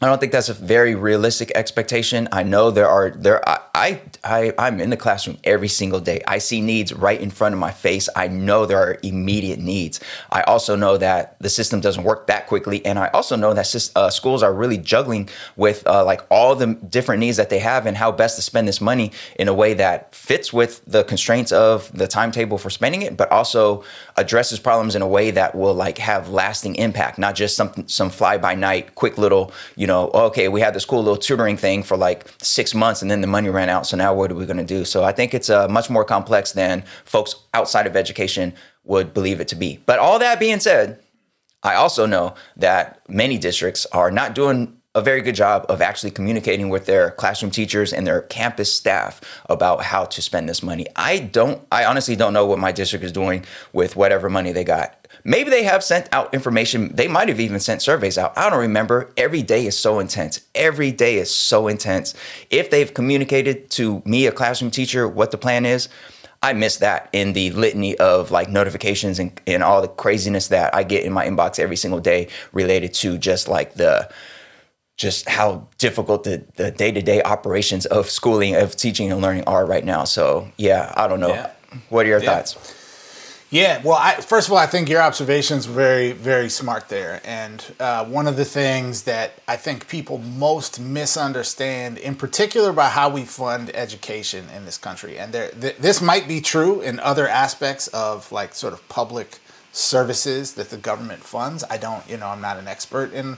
I 0.03 0.07
don't 0.07 0.19
think 0.19 0.31
that's 0.31 0.49
a 0.49 0.55
very 0.55 0.95
realistic 0.95 1.51
expectation. 1.53 2.27
I 2.31 2.41
know 2.41 2.71
there 2.71 2.87
are 2.87 3.11
there 3.11 3.47
I 3.47 4.01
I 4.23 4.51
I'm 4.57 4.81
in 4.81 4.89
the 4.89 4.97
classroom 4.97 5.37
every 5.43 5.67
single 5.67 5.99
day. 5.99 6.21
I 6.27 6.39
see 6.39 6.59
needs 6.59 6.91
right 6.91 7.21
in 7.21 7.29
front 7.29 7.53
of 7.53 7.59
my 7.59 7.69
face. 7.69 8.09
I 8.15 8.27
know 8.27 8.65
there 8.65 8.79
are 8.79 8.97
immediate 9.03 9.59
needs. 9.59 9.99
I 10.31 10.41
also 10.41 10.75
know 10.75 10.97
that 10.97 11.35
the 11.39 11.49
system 11.49 11.81
doesn't 11.81 12.03
work 12.03 12.25
that 12.27 12.47
quickly, 12.47 12.83
and 12.83 12.97
I 12.97 13.09
also 13.09 13.35
know 13.35 13.53
that 13.53 13.91
uh, 13.95 14.09
schools 14.09 14.41
are 14.41 14.51
really 14.51 14.79
juggling 14.79 15.29
with 15.55 15.85
uh, 15.85 16.03
like 16.03 16.25
all 16.31 16.55
the 16.55 16.73
different 16.73 17.19
needs 17.19 17.37
that 17.37 17.51
they 17.51 17.59
have 17.59 17.85
and 17.85 17.95
how 17.95 18.11
best 18.11 18.35
to 18.37 18.41
spend 18.41 18.67
this 18.67 18.81
money 18.81 19.11
in 19.37 19.47
a 19.47 19.53
way 19.53 19.75
that 19.75 20.15
fits 20.15 20.51
with 20.51 20.83
the 20.85 21.03
constraints 21.03 21.51
of 21.51 21.91
the 21.95 22.07
timetable 22.07 22.57
for 22.57 22.71
spending 22.71 23.03
it, 23.03 23.15
but 23.15 23.31
also 23.31 23.83
addresses 24.17 24.59
problems 24.59 24.95
in 24.95 25.01
a 25.01 25.07
way 25.07 25.31
that 25.31 25.55
will 25.55 25.73
like 25.73 25.97
have 25.97 26.29
lasting 26.29 26.75
impact, 26.75 27.17
not 27.17 27.35
just 27.35 27.55
some 27.55 27.87
some 27.87 28.09
fly 28.09 28.37
by 28.37 28.55
night, 28.55 28.95
quick 28.95 29.17
little 29.17 29.51
you 29.75 29.87
know 29.87 30.09
okay, 30.13 30.47
we 30.47 30.61
had 30.61 30.73
this 30.73 30.85
cool 30.85 31.03
little 31.03 31.17
tutoring 31.17 31.57
thing 31.57 31.83
for 31.83 31.97
like 31.97 32.31
six 32.41 32.73
months 32.73 33.01
and 33.01 33.09
then 33.09 33.21
the 33.21 33.27
money 33.27 33.49
ran 33.49 33.69
out. 33.69 33.85
So 33.85 33.97
now 33.97 34.13
what 34.13 34.31
are 34.31 34.35
we 34.35 34.45
going 34.45 34.57
to 34.57 34.63
do? 34.63 34.85
So 34.85 35.03
I 35.03 35.11
think 35.11 35.33
it's 35.33 35.49
uh, 35.49 35.67
much 35.67 35.89
more 35.89 36.03
complex 36.03 36.51
than 36.51 36.83
folks 37.05 37.35
outside 37.53 37.87
of 37.87 37.95
education 37.95 38.53
would 38.83 39.13
believe 39.13 39.39
it 39.39 39.47
to 39.49 39.55
be. 39.55 39.79
But 39.85 39.99
all 39.99 40.19
that 40.19 40.39
being 40.39 40.59
said, 40.59 40.99
I 41.63 41.75
also 41.75 42.05
know 42.05 42.35
that 42.57 43.01
many 43.07 43.37
districts 43.37 43.85
are 43.87 44.11
not 44.11 44.33
doing 44.33 44.80
a 44.93 45.01
very 45.01 45.21
good 45.21 45.35
job 45.35 45.65
of 45.69 45.81
actually 45.81 46.11
communicating 46.11 46.69
with 46.69 46.85
their 46.85 47.11
classroom 47.11 47.51
teachers 47.51 47.93
and 47.93 48.05
their 48.05 48.21
campus 48.23 48.73
staff 48.73 49.21
about 49.49 49.83
how 49.83 50.03
to 50.03 50.21
spend 50.21 50.49
this 50.49 50.61
money. 50.61 50.85
I 50.95 51.19
don't 51.19 51.65
I 51.71 51.85
honestly 51.85 52.15
don't 52.15 52.33
know 52.33 52.45
what 52.45 52.59
my 52.59 52.71
district 52.71 53.05
is 53.05 53.11
doing 53.11 53.45
with 53.71 53.95
whatever 53.95 54.29
money 54.29 54.51
they 54.51 54.65
got 54.65 55.01
Maybe 55.23 55.49
they 55.49 55.63
have 55.63 55.83
sent 55.83 56.09
out 56.11 56.33
information. 56.33 56.95
They 56.95 57.07
might 57.07 57.29
have 57.29 57.39
even 57.39 57.59
sent 57.59 57.81
surveys 57.81 58.17
out. 58.17 58.37
I 58.37 58.49
don't 58.49 58.59
remember. 58.59 59.11
Every 59.17 59.43
day 59.43 59.65
is 59.65 59.77
so 59.77 59.99
intense. 59.99 60.41
Every 60.55 60.91
day 60.91 61.17
is 61.17 61.33
so 61.33 61.67
intense. 61.67 62.13
If 62.49 62.69
they've 62.69 62.91
communicated 62.91 63.69
to 63.71 64.01
me, 64.05 64.25
a 64.25 64.31
classroom 64.31 64.71
teacher, 64.71 65.07
what 65.07 65.31
the 65.31 65.37
plan 65.37 65.65
is, 65.65 65.89
I 66.41 66.53
miss 66.53 66.77
that 66.77 67.07
in 67.13 67.33
the 67.33 67.51
litany 67.51 67.95
of 67.97 68.31
like 68.31 68.49
notifications 68.49 69.19
and, 69.19 69.39
and 69.45 69.61
all 69.61 69.81
the 69.81 69.87
craziness 69.87 70.47
that 70.47 70.73
I 70.73 70.83
get 70.83 71.03
in 71.03 71.13
my 71.13 71.27
inbox 71.27 71.59
every 71.59 71.75
single 71.75 71.99
day 71.99 72.29
related 72.51 72.93
to 72.95 73.19
just 73.19 73.47
like 73.47 73.75
the 73.75 74.09
just 75.01 75.27
how 75.27 75.67
difficult 75.79 76.23
the, 76.23 76.43
the 76.61 76.69
day-to-day 76.71 77.19
operations 77.23 77.85
of 77.87 78.09
schooling 78.09 78.53
of 78.55 78.75
teaching 78.75 79.11
and 79.11 79.19
learning 79.21 79.43
are 79.47 79.65
right 79.65 79.85
now 79.95 80.03
so 80.05 80.47
yeah 80.57 80.93
i 80.95 81.07
don't 81.09 81.19
know 81.25 81.33
Yeah. 81.33 81.49
what 81.89 82.05
are 82.05 82.09
your 82.09 82.21
Yeah. 82.23 82.29
thoughts 82.35 82.51
Yeah, 83.61 83.81
well, 83.83 83.97
I, 83.99 84.11
first 84.33 84.47
of 84.47 84.53
all, 84.53 84.59
I 84.67 84.69
think 84.73 84.87
your 84.87 85.01
observations 85.01 85.67
were 85.67 85.73
very, 85.75 86.11
very 86.13 86.49
smart 86.49 86.83
there. 86.87 87.19
And 87.25 87.57
uh, 87.81 88.05
one 88.17 88.25
of 88.31 88.35
the 88.37 88.45
things 88.45 89.03
that 89.03 89.27
I 89.45 89.57
think 89.65 89.77
people 89.89 90.17
most 90.19 90.79
misunderstand, 90.79 91.97
in 91.97 92.15
particular, 92.15 92.69
about 92.69 92.91
how 92.99 93.09
we 93.17 93.23
fund 93.25 93.65
education 93.75 94.45
in 94.55 94.63
this 94.63 94.77
country, 94.87 95.13
and 95.19 95.33
there, 95.33 95.49
th- 95.63 95.75
this 95.87 96.01
might 96.01 96.25
be 96.29 96.39
true 96.39 96.79
in 96.89 96.93
other 97.11 97.27
aspects 97.27 97.85
of 97.91 98.31
like 98.31 98.51
sort 98.55 98.71
of 98.73 98.79
public 98.87 99.29
services 99.73 100.53
that 100.53 100.69
the 100.69 100.77
government 100.77 101.21
funds. 101.35 101.63
I 101.69 101.77
don't, 101.85 102.03
you 102.09 102.15
know, 102.21 102.27
I'm 102.33 102.41
not 102.49 102.55
an 102.57 102.67
expert 102.69 103.11
in 103.13 103.35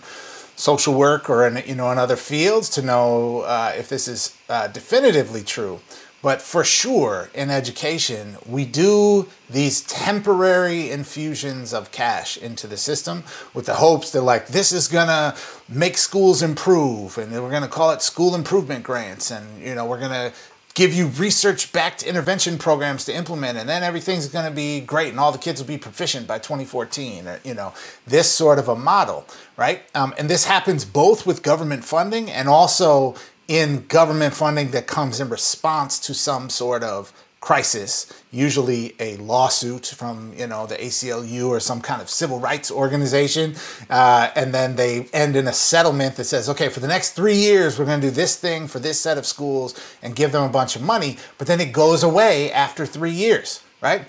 social 0.55 0.93
work 0.93 1.29
or 1.29 1.47
in 1.47 1.63
you 1.65 1.75
know 1.75 1.91
in 1.91 1.97
other 1.97 2.15
fields 2.15 2.69
to 2.69 2.81
know 2.81 3.41
uh, 3.41 3.73
if 3.75 3.89
this 3.89 4.07
is 4.07 4.35
uh, 4.49 4.67
definitively 4.67 5.43
true. 5.43 5.79
But 6.23 6.41
for 6.41 6.63
sure, 6.63 7.29
in 7.33 7.49
education, 7.49 8.37
we 8.45 8.63
do 8.63 9.27
these 9.49 9.81
temporary 9.81 10.89
infusions 10.89 11.73
of 11.73 11.91
cash 11.91 12.37
into 12.37 12.65
the 12.65 12.77
system 12.77 13.25
with 13.53 13.65
the 13.65 13.73
hopes 13.73 14.11
that, 14.11 14.21
like, 14.21 14.47
this 14.47 14.71
is 14.71 14.87
gonna 14.87 15.35
make 15.67 15.97
schools 15.97 16.41
improve, 16.41 17.17
and 17.17 17.29
we're 17.33 17.51
gonna 17.51 17.67
call 17.67 17.91
it 17.91 18.01
school 18.01 18.35
improvement 18.35 18.85
grants, 18.85 19.31
and 19.31 19.61
you 19.61 19.75
know, 19.75 19.85
we're 19.85 19.99
gonna 19.99 20.31
give 20.75 20.93
you 20.93 21.07
research-backed 21.07 22.03
intervention 22.03 22.57
programs 22.57 23.05
to 23.05 23.15
implement, 23.15 23.57
and 23.57 23.69
then 23.69 23.83
everything's 23.83 24.27
gonna 24.27 24.51
be 24.51 24.81
great, 24.81 25.09
and 25.09 25.19
all 25.19 25.31
the 25.31 25.37
kids 25.37 25.61
will 25.61 25.67
be 25.67 25.77
proficient 25.77 26.25
by 26.25 26.39
2014, 26.39 27.27
or 27.27 27.39
you 27.43 27.53
know, 27.53 27.73
this 28.07 28.31
sort 28.31 28.57
of 28.57 28.67
a 28.67 28.75
model, 28.75 29.25
right? 29.55 29.83
Um, 29.93 30.13
and 30.17 30.29
this 30.29 30.45
happens 30.45 30.83
both 30.83 31.25
with 31.25 31.43
government 31.43 31.85
funding 31.85 32.31
and 32.31 32.49
also 32.49 33.15
in 33.47 33.85
government 33.87 34.33
funding 34.33 34.71
that 34.71 34.87
comes 34.87 35.19
in 35.19 35.29
response 35.29 35.99
to 35.99 36.13
some 36.13 36.49
sort 36.49 36.83
of 36.83 37.13
crisis, 37.43 38.07
usually 38.31 38.95
a 39.01 39.17
lawsuit 39.17 39.85
from 39.85 40.33
you 40.37 40.47
know 40.47 40.65
the 40.65 40.75
ACLU 40.75 41.49
or 41.49 41.59
some 41.59 41.81
kind 41.81 42.01
of 42.01 42.09
civil 42.09 42.39
rights 42.39 42.71
organization, 42.71 43.53
uh, 43.89 44.31
and 44.37 44.53
then 44.53 44.77
they 44.77 45.03
end 45.11 45.35
in 45.35 45.45
a 45.49 45.51
settlement 45.51 46.15
that 46.15 46.23
says, 46.23 46.47
okay, 46.47 46.69
for 46.69 46.79
the 46.79 46.87
next 46.87 47.11
three 47.11 47.35
years 47.35 47.77
we're 47.77 47.83
going 47.83 47.99
to 47.99 48.07
do 48.07 48.11
this 48.11 48.37
thing 48.37 48.65
for 48.65 48.79
this 48.79 48.97
set 48.97 49.17
of 49.17 49.25
schools 49.25 49.75
and 50.01 50.15
give 50.15 50.31
them 50.31 50.43
a 50.43 50.49
bunch 50.49 50.77
of 50.77 50.81
money, 50.81 51.17
but 51.37 51.45
then 51.45 51.59
it 51.59 51.73
goes 51.73 52.01
away 52.01 52.49
after 52.53 52.85
three 52.85 53.11
years, 53.11 53.61
right? 53.81 54.07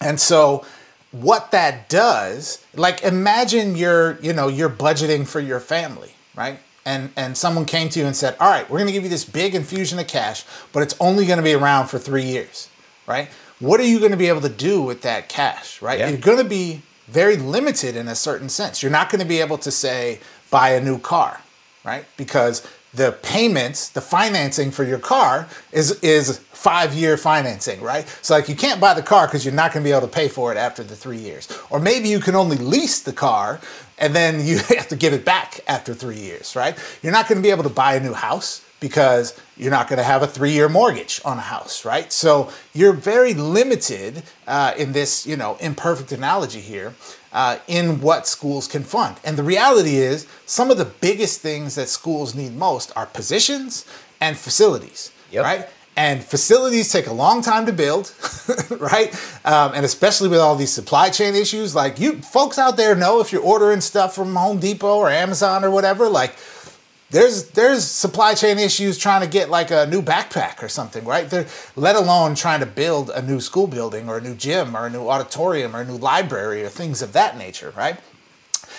And 0.00 0.20
so 0.20 0.64
what 1.10 1.50
that 1.50 1.88
does, 1.88 2.64
like 2.76 3.02
imagine 3.02 3.74
you're, 3.74 4.16
you 4.20 4.32
know, 4.32 4.46
you're 4.46 4.70
budgeting 4.70 5.26
for 5.26 5.40
your 5.40 5.58
family, 5.58 6.12
right? 6.36 6.60
And 6.90 7.02
and 7.16 7.36
someone 7.36 7.66
came 7.66 7.88
to 7.90 7.98
you 8.00 8.06
and 8.06 8.16
said, 8.16 8.32
"All 8.40 8.50
right, 8.54 8.66
we're 8.68 8.78
going 8.78 8.92
to 8.92 8.96
give 8.98 9.06
you 9.08 9.14
this 9.16 9.24
big 9.40 9.54
infusion 9.54 9.98
of 9.98 10.06
cash, 10.18 10.44
but 10.72 10.80
it's 10.84 10.96
only 10.98 11.24
going 11.28 11.38
to 11.44 11.48
be 11.50 11.54
around 11.54 11.84
for 11.88 11.98
3 11.98 12.24
years." 12.34 12.68
Right? 13.06 13.28
What 13.60 13.78
are 13.80 13.88
you 13.92 13.98
going 13.98 14.12
to 14.12 14.22
be 14.26 14.30
able 14.34 14.40
to 14.40 14.56
do 14.70 14.74
with 14.82 15.00
that 15.02 15.28
cash, 15.28 15.82
right? 15.82 15.98
Yeah. 15.98 16.08
You're 16.08 16.26
going 16.32 16.42
to 16.46 16.52
be 16.62 16.82
very 17.08 17.36
limited 17.36 17.94
in 17.96 18.08
a 18.08 18.14
certain 18.14 18.48
sense. 18.48 18.82
You're 18.82 18.96
not 19.00 19.10
going 19.10 19.20
to 19.20 19.28
be 19.36 19.40
able 19.40 19.58
to 19.58 19.70
say 19.70 20.20
buy 20.50 20.70
a 20.70 20.80
new 20.80 20.98
car, 20.98 21.40
right? 21.84 22.04
Because 22.16 22.66
the 22.94 23.12
payments, 23.22 23.88
the 23.88 24.00
financing 24.00 24.70
for 24.70 24.84
your 24.84 24.98
car 24.98 25.46
is 25.72 25.98
is 26.02 26.38
five 26.38 26.94
year 26.94 27.16
financing, 27.16 27.80
right? 27.80 28.04
So 28.22 28.34
like 28.34 28.48
you 28.48 28.56
can't 28.56 28.80
buy 28.80 28.94
the 28.94 29.02
car 29.02 29.26
because 29.26 29.44
you're 29.44 29.60
not 29.62 29.72
going 29.72 29.84
to 29.84 29.88
be 29.88 29.94
able 29.96 30.08
to 30.08 30.14
pay 30.20 30.28
for 30.28 30.52
it 30.52 30.58
after 30.58 30.82
the 30.82 30.96
three 30.96 31.18
years, 31.18 31.48
or 31.70 31.78
maybe 31.78 32.08
you 32.08 32.20
can 32.20 32.34
only 32.34 32.56
lease 32.56 33.00
the 33.00 33.12
car 33.12 33.60
and 34.00 34.14
then 34.14 34.44
you 34.44 34.58
have 34.76 34.88
to 34.88 34.96
give 34.96 35.12
it 35.12 35.24
back 35.24 35.60
after 35.68 35.94
three 35.94 36.18
years, 36.18 36.56
right? 36.56 36.76
You're 37.02 37.12
not 37.12 37.28
going 37.28 37.38
to 37.38 37.42
be 37.42 37.50
able 37.50 37.64
to 37.64 37.68
buy 37.70 37.94
a 37.94 38.00
new 38.00 38.14
house 38.14 38.64
because 38.80 39.38
you're 39.58 39.70
not 39.70 39.88
going 39.88 39.98
to 39.98 40.02
have 40.02 40.22
a 40.22 40.26
three-year 40.26 40.68
mortgage 40.68 41.20
on 41.24 41.36
a 41.36 41.42
house, 41.42 41.84
right? 41.84 42.10
So 42.10 42.50
you're 42.72 42.94
very 42.94 43.34
limited 43.34 44.22
uh, 44.46 44.72
in 44.78 44.92
this, 44.92 45.26
you 45.26 45.36
know, 45.36 45.58
imperfect 45.60 46.12
analogy 46.12 46.60
here 46.60 46.94
uh, 47.32 47.58
in 47.68 48.00
what 48.00 48.26
schools 48.26 48.66
can 48.66 48.82
fund. 48.82 49.16
And 49.22 49.36
the 49.36 49.42
reality 49.42 49.96
is, 49.96 50.26
some 50.46 50.70
of 50.70 50.78
the 50.78 50.86
biggest 50.86 51.42
things 51.42 51.74
that 51.74 51.88
schools 51.90 52.34
need 52.34 52.56
most 52.56 52.90
are 52.96 53.04
positions 53.06 53.84
and 54.20 54.36
facilities, 54.36 55.12
Yep. 55.30 55.44
right? 55.44 55.68
And 56.00 56.24
facilities 56.24 56.90
take 56.90 57.08
a 57.08 57.12
long 57.12 57.42
time 57.42 57.66
to 57.66 57.74
build, 57.74 58.14
right? 58.70 59.12
Um, 59.44 59.72
and 59.74 59.84
especially 59.84 60.30
with 60.30 60.38
all 60.38 60.56
these 60.56 60.72
supply 60.72 61.10
chain 61.10 61.34
issues, 61.34 61.74
like 61.74 62.00
you 62.00 62.22
folks 62.22 62.58
out 62.58 62.78
there 62.78 62.94
know 62.94 63.20
if 63.20 63.32
you're 63.32 63.42
ordering 63.42 63.82
stuff 63.82 64.14
from 64.14 64.34
Home 64.34 64.58
Depot 64.58 64.96
or 64.96 65.10
Amazon 65.10 65.62
or 65.62 65.70
whatever, 65.70 66.08
like 66.08 66.36
there's 67.10 67.50
there's 67.50 67.84
supply 67.84 68.32
chain 68.32 68.58
issues 68.58 68.96
trying 68.96 69.20
to 69.20 69.28
get 69.28 69.50
like 69.50 69.70
a 69.70 69.86
new 69.88 70.00
backpack 70.00 70.62
or 70.62 70.70
something, 70.70 71.04
right? 71.04 71.30
Let 71.76 71.96
alone 71.96 72.34
trying 72.34 72.60
to 72.60 72.66
build 72.66 73.10
a 73.10 73.20
new 73.20 73.38
school 73.38 73.66
building 73.66 74.08
or 74.08 74.16
a 74.16 74.22
new 74.22 74.34
gym 74.34 74.74
or 74.74 74.86
a 74.86 74.90
new 74.90 75.06
auditorium 75.06 75.76
or 75.76 75.82
a 75.82 75.84
new 75.84 75.98
library 75.98 76.64
or 76.64 76.70
things 76.70 77.02
of 77.02 77.12
that 77.12 77.36
nature, 77.36 77.74
right? 77.76 77.98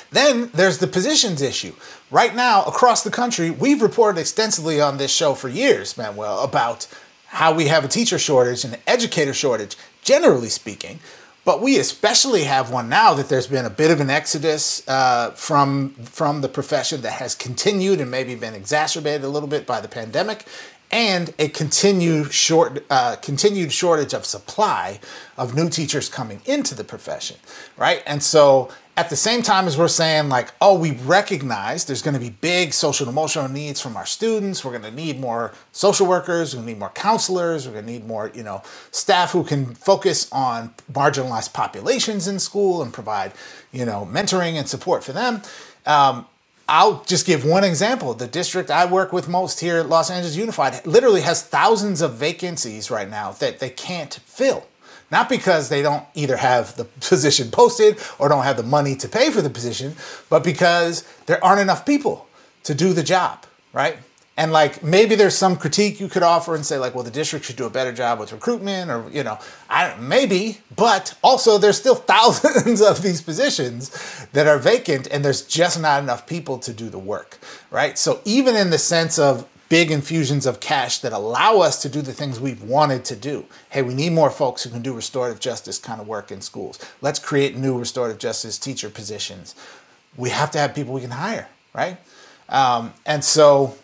Then 0.10 0.49
there's 0.55 0.79
the 0.79 0.88
positions 0.88 1.39
issue. 1.43 1.75
Right 2.10 2.36
now, 2.36 2.63
across 2.63 3.03
the 3.03 3.12
country, 3.12 3.51
we've 3.51 3.84
reported 3.84 4.19
extensively 4.19 4.81
on 4.81 4.97
this 4.97 5.12
show 5.12 5.36
for 5.36 5.49
years, 5.49 5.95
Manuel, 5.97 6.39
about 6.39 6.88
how 7.32 7.54
we 7.54 7.67
have 7.67 7.86
a 7.86 7.88
teacher 7.88 8.20
shortage 8.20 8.65
and 8.65 8.74
an 8.74 8.82
educator 8.86 9.34
shortage, 9.34 9.78
generally 10.04 10.50
speaking. 10.50 11.00
But 11.46 11.62
we 11.62 11.80
especially 11.80 12.44
have 12.44 12.70
one 12.70 12.89
now 12.89 13.13
that 13.13 13.30
there's 13.30 13.48
been 13.48 13.65
a 13.65 13.70
bit 13.70 13.89
of 13.89 14.00
an 14.00 14.10
exodus 14.10 14.88
uh, 14.88 15.32
from 15.32 15.94
from 16.04 16.41
the 16.41 16.50
profession 16.50 17.02
that 17.02 17.13
has 17.13 17.34
continued 17.34 18.00
and 18.00 18.12
maybe 18.12 18.36
been 18.36 18.54
exacerbated 18.54 19.24
a 19.24 19.30
little 19.30 19.50
bit 19.50 19.65
by 19.65 19.82
the 19.82 19.88
pandemic, 19.88 20.46
and 20.91 21.34
a 21.39 21.48
continued 21.48 22.32
short 22.34 22.84
uh, 22.89 23.15
continued 23.15 23.72
shortage 23.72 24.13
of 24.13 24.26
supply 24.26 25.00
of 25.38 25.56
new 25.56 25.70
teachers 25.70 26.10
coming 26.10 26.41
into 26.46 26.76
the 26.76 26.84
profession, 26.84 27.38
right? 27.78 28.04
And 28.06 28.22
so 28.22 28.70
at 28.97 29.10
the 29.10 29.15
same 29.15 29.41
time 29.41 29.67
as 29.67 29.77
we're 29.77 29.88
saying 29.88 30.30
like, 30.30 30.51
oh, 30.60 30.77
we 30.77 30.91
recognize 30.91 31.86
there's 31.86 32.01
going 32.01 32.13
to 32.13 32.19
be 32.19 32.30
big 32.30 32.73
social 32.73 33.08
and 33.08 33.13
emotional 33.13 33.47
needs 33.47 33.80
from 33.80 33.95
our 33.95 34.06
students. 34.06 34.65
We're 34.65 34.77
going 34.77 34.84
to 34.84 34.91
need 34.91 35.19
more 35.19 35.54
social 35.71 36.06
workers. 36.06 36.54
We're 36.54 36.60
going 36.60 36.67
to 36.67 36.73
need 36.73 36.80
more 36.80 36.89
counselors. 36.89 37.65
We're 37.65 37.73
going 37.73 37.86
to 37.86 37.91
need 37.91 38.06
more, 38.06 38.32
you 38.34 38.43
know, 38.43 38.63
staff 38.91 39.32
who 39.32 39.43
can 39.43 39.75
focus 39.75 40.30
on 40.32 40.73
marginalized 40.91 41.54
populations 41.54 42.27
in 42.27 42.39
school 42.39 42.82
and 42.82 42.93
provide, 42.93 43.32
you 43.71 43.86
know, 43.86 44.08
mentoring 44.12 44.54
and 44.54 44.67
support 44.67 45.04
for 45.04 45.13
them. 45.13 45.41
Um, 45.86 46.25
I'll 46.67 47.04
just 47.04 47.25
give 47.25 47.43
one 47.43 47.63
example. 47.63 48.13
The 48.13 48.27
district 48.27 48.71
I 48.71 48.86
work 48.86 49.12
with 49.12 49.27
most 49.27 49.60
here 49.60 49.80
at 49.80 49.89
Los 49.89 50.10
Angeles 50.10 50.36
Unified 50.36 50.86
literally 50.86 51.21
has 51.21 51.43
thousands 51.43 52.01
of 52.01 52.13
vacancies 52.13 52.89
right 52.89 53.10
now 53.10 53.32
that 53.34 53.60
they 53.60 53.69
can't 53.69 54.13
fill. 54.25 54.65
Not 55.12 55.28
because 55.28 55.69
they 55.69 55.82
don't 55.82 56.06
either 56.15 56.38
have 56.38 56.76
the 56.78 56.86
position 57.02 57.52
posted 57.52 58.00
or 58.17 58.30
don't 58.30 58.43
have 58.43 58.58
the 58.58 58.63
money 58.63 58.95
to 58.95 59.08
pay 59.08 59.30
for 59.30 59.41
the 59.41 59.50
position, 59.50 59.95
but 60.30 60.43
because 60.43 61.04
there 61.26 61.43
aren't 61.43 61.62
enough 61.62 61.86
people 61.86 62.28
to 62.63 62.74
do 62.74 62.93
the 62.93 63.04
job, 63.04 63.45
right? 63.74 63.97
And 64.38 64.52
like 64.52 64.82
maybe 64.82 65.15
there's 65.15 65.36
some 65.36 65.58
critique 65.58 66.00
you 66.00 66.08
could 66.08 66.24
offer 66.24 66.56
and 66.56 66.65
say 66.65 66.78
like, 66.78 66.95
well, 66.95 67.04
the 67.04 67.12
district 67.12 67.45
should 67.45 67.58
do 67.58 67.65
a 67.65 67.69
better 67.69 67.91
job 67.91 68.19
with 68.19 68.32
recruitment, 68.32 68.89
or 68.89 69.06
you 69.12 69.24
know, 69.24 69.38
I 69.69 69.95
maybe, 70.00 70.60
but 70.76 71.15
also 71.21 71.58
there's 71.58 71.78
still 71.78 71.95
thousands 72.15 72.82
of 72.82 73.02
these 73.02 73.21
positions 73.21 74.26
that 74.32 74.47
are 74.47 74.58
vacant, 74.58 75.08
and 75.12 75.24
there's 75.24 75.41
just 75.41 75.80
not 75.80 76.02
enough 76.02 76.26
people 76.26 76.58
to 76.60 76.71
do 76.71 76.89
the 76.89 76.97
work, 76.97 77.39
right? 77.69 77.97
So 77.97 78.21
even 78.24 78.56
in 78.56 78.69
the 78.69 78.78
sense 78.78 79.19
of 79.19 79.47
big 79.71 79.89
infusions 79.89 80.45
of 80.45 80.60
cash 80.60 80.97
that 80.99 81.13
allow 81.13 81.60
us 81.60 81.81
to 81.81 81.88
do 81.88 82.01
the 82.01 82.12
things 82.12 82.41
we've 82.41 82.62
wanted 82.62 83.05
to 83.05 83.15
do. 83.15 83.45
Hey, 83.69 83.81
we 83.81 83.93
need 83.93 84.12
more 84.12 84.29
folks 84.29 84.63
who 84.63 84.69
can 84.69 84.81
do 84.81 84.93
restorative 84.93 85.39
justice 85.39 85.79
kind 85.79 86.01
of 86.01 86.10
work 86.10 86.29
in 86.29 86.41
schools. 86.41 86.77
Let's 86.99 87.19
create 87.19 87.55
new 87.55 87.79
restorative 87.79 88.19
justice 88.19 88.60
teacher 88.60 88.89
positions. 88.89 89.55
We 90.17 90.29
have 90.31 90.51
to 90.51 90.60
have 90.60 90.75
people 90.75 90.93
we 90.93 90.99
can 90.99 91.12
hire, 91.12 91.47
right? 91.73 91.97
Um, 92.49 92.93
and 93.05 93.23
so 93.23 93.77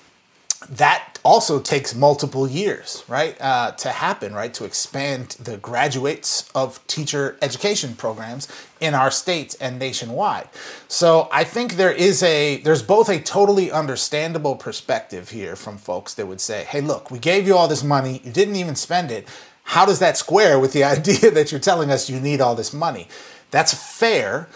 that 0.72 1.17
also 1.28 1.60
takes 1.60 1.94
multiple 1.94 2.48
years, 2.48 3.04
right, 3.10 3.36
uh, 3.42 3.72
to 3.74 3.90
happen, 3.90 4.34
right, 4.34 4.54
to 4.54 4.64
expand 4.64 5.32
the 5.32 5.58
graduates 5.58 6.50
of 6.56 6.80
teacher 6.88 7.36
education 7.42 7.94
programs 7.96 8.48
in 8.80 8.94
our 8.94 9.12
states 9.12 9.54
and 9.56 9.78
nationwide. 9.78 10.48
So 10.88 11.28
I 11.30 11.44
think 11.44 11.74
there 11.74 11.92
is 11.92 12.24
a 12.24 12.62
there's 12.62 12.82
both 12.82 13.10
a 13.10 13.20
totally 13.20 13.70
understandable 13.70 14.56
perspective 14.56 15.28
here 15.32 15.58
from 15.58 15.78
folks 15.78 16.14
that 16.14 16.28
would 16.28 16.40
say, 16.40 16.64
"Hey, 16.64 16.80
look, 16.80 17.12
we 17.12 17.20
gave 17.20 17.46
you 17.46 17.58
all 17.58 17.68
this 17.68 17.84
money, 17.84 18.22
you 18.24 18.32
didn't 18.32 18.56
even 18.56 18.78
spend 18.78 19.12
it. 19.12 19.28
How 19.76 19.86
does 19.86 20.00
that 20.00 20.16
square 20.16 20.58
with 20.58 20.72
the 20.72 20.84
idea 20.96 21.30
that 21.32 21.52
you're 21.52 21.60
telling 21.60 21.92
us 21.92 22.10
you 22.10 22.22
need 22.22 22.40
all 22.40 22.56
this 22.56 22.72
money?" 22.72 23.10
That's 23.52 23.74
fair. 23.74 24.48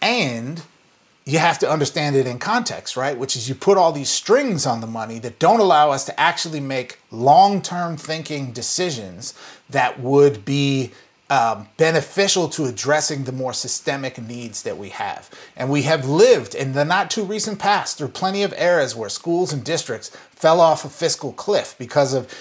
And 0.00 0.62
you 1.30 1.38
have 1.38 1.60
to 1.60 1.70
understand 1.70 2.16
it 2.16 2.26
in 2.26 2.40
context, 2.40 2.96
right? 2.96 3.16
Which 3.16 3.36
is 3.36 3.48
you 3.48 3.54
put 3.54 3.78
all 3.78 3.92
these 3.92 4.10
strings 4.10 4.66
on 4.66 4.80
the 4.80 4.86
money 4.88 5.20
that 5.20 5.38
don't 5.38 5.60
allow 5.60 5.92
us 5.92 6.04
to 6.06 6.20
actually 6.20 6.58
make 6.58 6.98
long 7.12 7.62
term 7.62 7.96
thinking 7.96 8.50
decisions 8.50 9.34
that 9.68 10.00
would 10.00 10.44
be 10.44 10.90
um, 11.30 11.68
beneficial 11.76 12.48
to 12.48 12.64
addressing 12.64 13.22
the 13.22 13.32
more 13.32 13.52
systemic 13.52 14.20
needs 14.20 14.64
that 14.64 14.76
we 14.76 14.88
have. 14.88 15.30
And 15.56 15.70
we 15.70 15.82
have 15.82 16.04
lived 16.04 16.56
in 16.56 16.72
the 16.72 16.84
not 16.84 17.08
too 17.08 17.22
recent 17.22 17.60
past 17.60 17.96
through 17.96 18.08
plenty 18.08 18.42
of 18.42 18.52
eras 18.58 18.96
where 18.96 19.08
schools 19.08 19.52
and 19.52 19.62
districts 19.62 20.10
fell 20.30 20.60
off 20.60 20.84
a 20.84 20.88
fiscal 20.88 21.32
cliff 21.32 21.76
because 21.78 22.12
of 22.12 22.34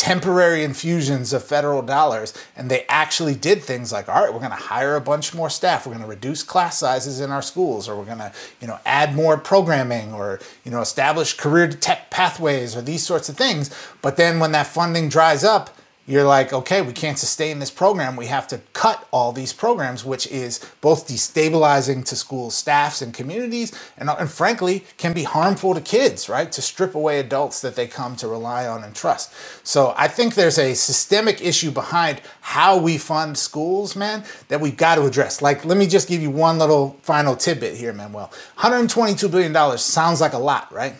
temporary 0.00 0.64
infusions 0.64 1.34
of 1.34 1.44
federal 1.44 1.82
dollars 1.82 2.32
and 2.56 2.70
they 2.70 2.86
actually 2.88 3.34
did 3.34 3.62
things 3.62 3.92
like 3.92 4.08
all 4.08 4.22
right 4.22 4.32
we're 4.32 4.38
going 4.38 4.50
to 4.50 4.56
hire 4.56 4.96
a 4.96 5.00
bunch 5.00 5.34
more 5.34 5.50
staff. 5.50 5.86
We're 5.86 5.92
going 5.92 6.04
to 6.04 6.08
reduce 6.08 6.42
class 6.42 6.78
sizes 6.78 7.20
in 7.20 7.30
our 7.30 7.42
schools 7.42 7.86
or 7.86 7.96
we're 7.96 8.06
going 8.06 8.16
to 8.16 8.32
you 8.62 8.66
know 8.66 8.78
add 8.86 9.14
more 9.14 9.36
programming 9.36 10.14
or 10.14 10.40
you 10.64 10.70
know 10.70 10.80
establish 10.80 11.34
career 11.34 11.68
tech 11.68 12.10
pathways 12.10 12.74
or 12.74 12.80
these 12.80 13.04
sorts 13.04 13.28
of 13.28 13.36
things. 13.36 13.68
But 14.00 14.16
then 14.16 14.40
when 14.40 14.52
that 14.52 14.68
funding 14.68 15.10
dries 15.10 15.44
up 15.44 15.76
you're 16.10 16.24
like, 16.24 16.52
okay, 16.52 16.82
we 16.82 16.92
can't 16.92 17.16
sustain 17.16 17.60
this 17.60 17.70
program. 17.70 18.16
We 18.16 18.26
have 18.26 18.48
to 18.48 18.58
cut 18.72 19.06
all 19.12 19.30
these 19.30 19.52
programs, 19.52 20.04
which 20.04 20.26
is 20.26 20.58
both 20.80 21.06
destabilizing 21.06 22.04
to 22.06 22.16
school 22.16 22.50
staffs 22.50 23.00
and 23.00 23.14
communities, 23.14 23.72
and, 23.96 24.10
uh, 24.10 24.16
and 24.18 24.28
frankly, 24.28 24.84
can 24.96 25.12
be 25.12 25.22
harmful 25.22 25.72
to 25.72 25.80
kids, 25.80 26.28
right? 26.28 26.50
To 26.50 26.60
strip 26.60 26.96
away 26.96 27.20
adults 27.20 27.60
that 27.60 27.76
they 27.76 27.86
come 27.86 28.16
to 28.16 28.26
rely 28.26 28.66
on 28.66 28.82
and 28.82 28.92
trust. 28.92 29.32
So 29.62 29.94
I 29.96 30.08
think 30.08 30.34
there's 30.34 30.58
a 30.58 30.74
systemic 30.74 31.44
issue 31.44 31.70
behind 31.70 32.20
how 32.40 32.76
we 32.76 32.98
fund 32.98 33.38
schools, 33.38 33.94
man, 33.94 34.24
that 34.48 34.60
we've 34.60 34.76
got 34.76 34.96
to 34.96 35.06
address. 35.06 35.40
Like, 35.40 35.64
let 35.64 35.78
me 35.78 35.86
just 35.86 36.08
give 36.08 36.20
you 36.20 36.30
one 36.30 36.58
little 36.58 36.98
final 37.02 37.36
tidbit 37.36 37.76
here, 37.76 37.92
Manuel. 37.92 38.32
$122 38.58 39.30
billion 39.30 39.78
sounds 39.78 40.20
like 40.20 40.32
a 40.32 40.38
lot, 40.38 40.72
right? 40.72 40.94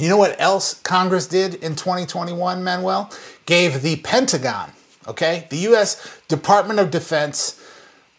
You 0.00 0.08
know 0.08 0.16
what 0.16 0.40
else 0.40 0.80
Congress 0.80 1.26
did 1.26 1.56
in 1.56 1.76
2021, 1.76 2.64
Manuel? 2.64 3.12
Gave 3.50 3.82
the 3.82 3.96
Pentagon, 3.96 4.70
okay, 5.08 5.48
the 5.50 5.56
US 5.70 6.20
Department 6.28 6.78
of 6.78 6.92
Defense, 6.92 7.60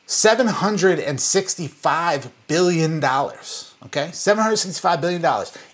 $765 0.05 2.29
billion, 2.49 2.97
okay? 2.97 4.09
$765 4.11 4.99
billion 4.99 5.23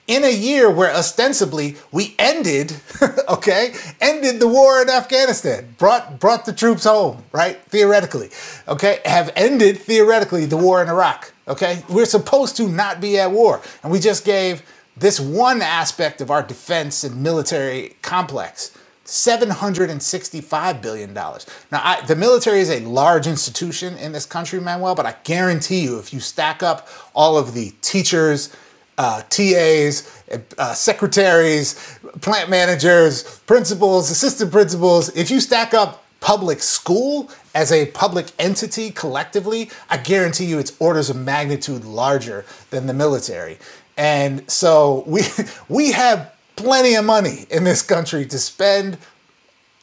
in 0.06 0.24
a 0.24 0.32
year 0.32 0.70
where 0.70 0.94
ostensibly 0.94 1.76
we 1.92 2.14
ended, 2.20 2.80
okay, 3.30 3.74
ended 4.00 4.40
the 4.40 4.48
war 4.48 4.80
in 4.80 4.92
Afghanistan, 4.92 5.74
brought 5.80 6.20
brought 6.20 6.46
the 6.46 6.54
troops 6.54 6.84
home, 6.84 7.24
right? 7.32 7.60
Theoretically, 7.64 8.30
okay, 8.68 9.00
have 9.06 9.32
ended 9.36 9.80
theoretically 9.80 10.46
the 10.46 10.58
war 10.58 10.84
in 10.84 10.88
Iraq, 10.88 11.34
okay? 11.48 11.82
We're 11.90 12.06
supposed 12.06 12.58
to 12.58 12.70
not 12.70 13.02
be 13.02 13.18
at 13.18 13.32
war, 13.32 13.64
and 13.82 13.92
we 13.92 14.00
just 14.00 14.24
gave 14.24 14.62
this 14.96 15.20
one 15.20 15.64
aspect 15.64 16.22
of 16.22 16.30
our 16.30 16.44
defense 16.44 17.04
and 17.04 17.24
military 17.24 17.96
complex 18.04 18.78
$765 19.08 20.82
billion. 20.82 21.14
Now, 21.14 21.32
I, 21.72 22.06
the 22.06 22.16
military 22.16 22.60
is 22.60 22.70
a 22.70 22.82
large 22.82 23.26
institution 23.26 23.98
in 23.98 24.12
this 24.12 24.26
country, 24.26 24.60
Manuel, 24.60 24.96
but 24.96 25.06
I 25.06 25.16
guarantee 25.24 25.80
you, 25.80 25.98
if 25.98 26.14
you 26.14 26.20
stack 26.20 26.62
up 26.62 26.90
all 27.16 27.38
of 27.38 27.54
the 27.54 27.72
teachers, 27.82 28.54
uh, 28.98 29.22
TAs, 29.30 30.24
uh, 30.58 30.74
secretaries, 30.74 32.00
plant 32.20 32.50
managers, 32.50 33.40
principals, 33.42 34.12
assistant 34.12 34.52
principals, 34.52 35.16
if 35.16 35.32
you 35.32 35.40
stack 35.40 35.74
up 35.74 36.04
public 36.20 36.62
school 36.62 37.30
as 37.56 37.72
a 37.72 37.86
public 37.88 38.32
entity 38.40 38.92
collectively, 38.92 39.70
I 39.90 39.98
guarantee 39.98 40.46
you 40.46 40.60
it's 40.60 40.76
orders 40.80 41.10
of 41.10 41.16
magnitude 41.16 41.86
larger 41.86 42.44
than 42.72 42.88
the 42.88 42.94
military. 42.94 43.58
And 43.96 44.50
so 44.52 45.06
we 45.08 45.22
we 45.70 45.94
have 45.94 46.34
plenty 46.58 46.96
of 46.96 47.06
money 47.06 47.46
in 47.50 47.64
this 47.64 47.82
country 47.82 48.26
to 48.26 48.38
spend 48.38 48.98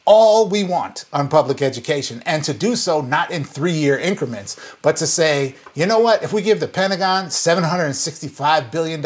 all 0.05 0.47
we 0.47 0.63
want 0.63 1.05
on 1.11 1.27
public 1.27 1.61
education 1.63 2.21
and 2.27 2.43
to 2.43 2.53
do 2.53 2.75
so 2.75 3.01
not 3.01 3.31
in 3.31 3.43
three 3.43 3.71
year 3.71 3.97
increments, 3.97 4.59
but 4.83 4.95
to 4.97 5.07
say, 5.07 5.55
you 5.73 5.87
know 5.87 5.99
what, 5.99 6.21
if 6.21 6.31
we 6.31 6.43
give 6.43 6.59
the 6.59 6.67
Pentagon 6.67 7.25
$765 7.25 8.71
billion 8.71 9.03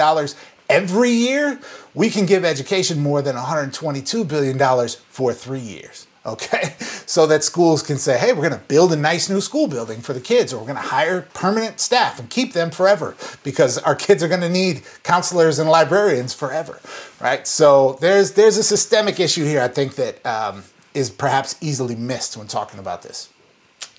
every 0.70 1.12
year, 1.12 1.60
we 1.94 2.10
can 2.10 2.26
give 2.26 2.44
education 2.44 3.00
more 3.00 3.22
than 3.22 3.38
$122 3.38 4.28
billion 4.28 4.90
for 5.10 5.34
three 5.34 5.60
years 5.60 6.08
okay? 6.26 6.76
So 7.10 7.26
that 7.26 7.44
schools 7.44 7.82
can 7.82 7.98
say, 7.98 8.20
hey, 8.20 8.34
we're 8.34 8.44
gonna 8.44 8.62
build 8.68 8.94
a 8.94 8.96
nice 8.96 9.32
new 9.32 9.42
school 9.42 9.68
building 9.68 10.00
for 10.00 10.14
the 10.14 10.20
kids, 10.20 10.54
or 10.54 10.62
we're 10.62 10.68
gonna 10.68 10.80
hire 10.80 11.24
permanent 11.34 11.80
staff 11.80 12.20
and 12.20 12.30
keep 12.30 12.54
them 12.54 12.70
forever 12.70 13.16
because 13.44 13.80
our 13.80 13.96
kids 13.96 14.22
are 14.22 14.28
gonna 14.28 14.48
need 14.48 14.84
counselors 15.02 15.58
and 15.58 15.68
librarians 15.68 16.36
forever, 16.36 16.80
right? 17.20 17.48
So 17.48 17.98
there's 18.00 18.34
there's 18.34 18.58
a 18.58 18.64
systemic 18.64 19.20
issue 19.20 19.44
here, 19.44 19.60
I 19.60 19.70
think, 19.70 19.96
that 19.96 20.24
um, 20.24 20.66
is 20.94 21.10
perhaps 21.10 21.56
easily 21.62 21.96
missed 21.96 22.38
when 22.38 22.46
talking 22.46 22.80
about 22.80 23.02
this. 23.02 23.30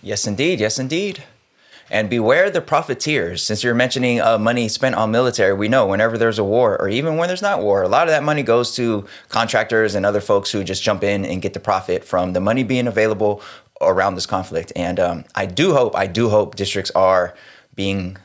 Yes, 0.01 0.25
indeed. 0.25 0.61
Yes, 0.61 0.79
indeed. 0.79 1.25
And 1.91 2.09
beware 2.09 2.51
the 2.51 2.61
profiteers. 2.61 3.43
Since 3.43 3.65
you're 3.65 3.75
mentioning 3.75 4.21
uh, 4.21 4.39
money 4.39 4.69
spent 4.69 4.95
on 4.95 5.11
military, 5.11 5.53
we 5.53 5.69
know 5.69 5.87
whenever 5.87 6.17
there's 6.17 6.39
a 6.39 6.45
war, 6.45 6.81
or 6.81 6.89
even 6.89 7.17
when 7.17 7.27
there's 7.27 7.43
not 7.43 7.61
war, 7.61 7.83
a 7.83 7.89
lot 7.89 8.07
of 8.07 8.13
that 8.13 8.23
money 8.23 8.45
goes 8.45 8.75
to 8.77 9.07
contractors 9.29 9.97
and 9.97 10.07
other 10.07 10.21
folks 10.21 10.53
who 10.53 10.63
just 10.63 10.85
jump 10.85 11.03
in 11.03 11.25
and 11.25 11.43
get 11.43 11.53
the 11.53 11.61
profit 11.61 12.05
from 12.05 12.33
the 12.33 12.41
money 12.41 12.63
being 12.63 12.87
available 12.87 13.43
around 13.81 14.15
this 14.15 14.27
conflict. 14.27 14.73
And 14.77 15.01
um, 15.01 15.25
I 15.35 15.47
do 15.47 15.73
hope, 15.73 15.97
I 15.97 16.07
do 16.07 16.29
hope 16.29 16.55
districts 16.55 16.93
are 16.93 17.35
being 17.75 18.17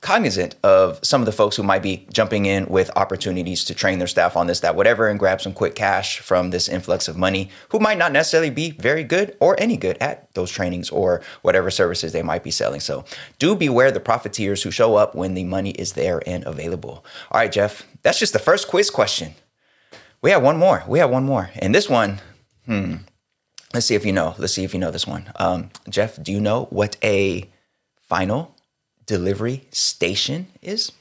cognizant 0.00 0.54
of 0.62 0.98
some 1.02 1.20
of 1.20 1.26
the 1.26 1.32
folks 1.32 1.56
who 1.56 1.62
might 1.62 1.82
be 1.82 2.06
jumping 2.12 2.46
in 2.46 2.66
with 2.66 2.90
opportunities 2.96 3.64
to 3.64 3.74
train 3.74 3.98
their 3.98 4.08
staff 4.08 4.34
on 4.34 4.46
this, 4.46 4.60
that, 4.60 4.74
whatever, 4.74 5.08
and 5.08 5.18
grab 5.18 5.40
some 5.40 5.52
quick 5.52 5.74
cash 5.74 6.20
from 6.20 6.50
this 6.50 6.68
influx 6.68 7.06
of 7.06 7.18
money, 7.18 7.50
who 7.68 7.78
might 7.78 7.98
not 7.98 8.12
necessarily 8.12 8.50
be 8.50 8.70
very 8.70 9.04
good 9.04 9.36
or 9.40 9.60
any 9.60 9.76
good 9.76 9.98
at 9.98 10.32
those 10.34 10.50
trainings 10.50 10.88
or 10.88 11.20
whatever 11.42 11.70
services 11.70 12.12
they 12.12 12.22
might 12.22 12.42
be 12.42 12.50
selling. 12.50 12.80
So 12.80 13.04
do 13.38 13.54
beware 13.54 13.90
the 13.90 14.00
profiteers 14.00 14.62
who 14.62 14.70
show 14.70 14.96
up 14.96 15.14
when 15.14 15.34
the 15.34 15.44
money 15.44 15.72
is 15.72 15.92
there 15.92 16.22
and 16.26 16.44
available. 16.46 17.04
All 17.30 17.40
right, 17.40 17.52
Jeff, 17.52 17.86
that's 18.02 18.18
just 18.18 18.32
the 18.32 18.38
first 18.38 18.68
quiz 18.68 18.90
question. 18.90 19.34
We 20.22 20.30
have 20.30 20.42
one 20.42 20.56
more. 20.56 20.82
We 20.86 20.98
have 20.98 21.10
one 21.10 21.24
more. 21.24 21.50
And 21.56 21.74
this 21.74 21.88
one, 21.88 22.20
hmm, 22.64 22.96
let's 23.74 23.86
see 23.86 23.94
if 23.94 24.06
you 24.06 24.12
know. 24.12 24.34
Let's 24.38 24.54
see 24.54 24.64
if 24.64 24.72
you 24.72 24.80
know 24.80 24.90
this 24.90 25.06
one. 25.06 25.30
Um, 25.36 25.70
Jeff, 25.88 26.22
do 26.22 26.32
you 26.32 26.40
know 26.40 26.64
what 26.70 26.96
a 27.02 27.48
final 28.00 28.54
delivery 29.10 29.64
station 29.72 30.46
is? 30.62 30.92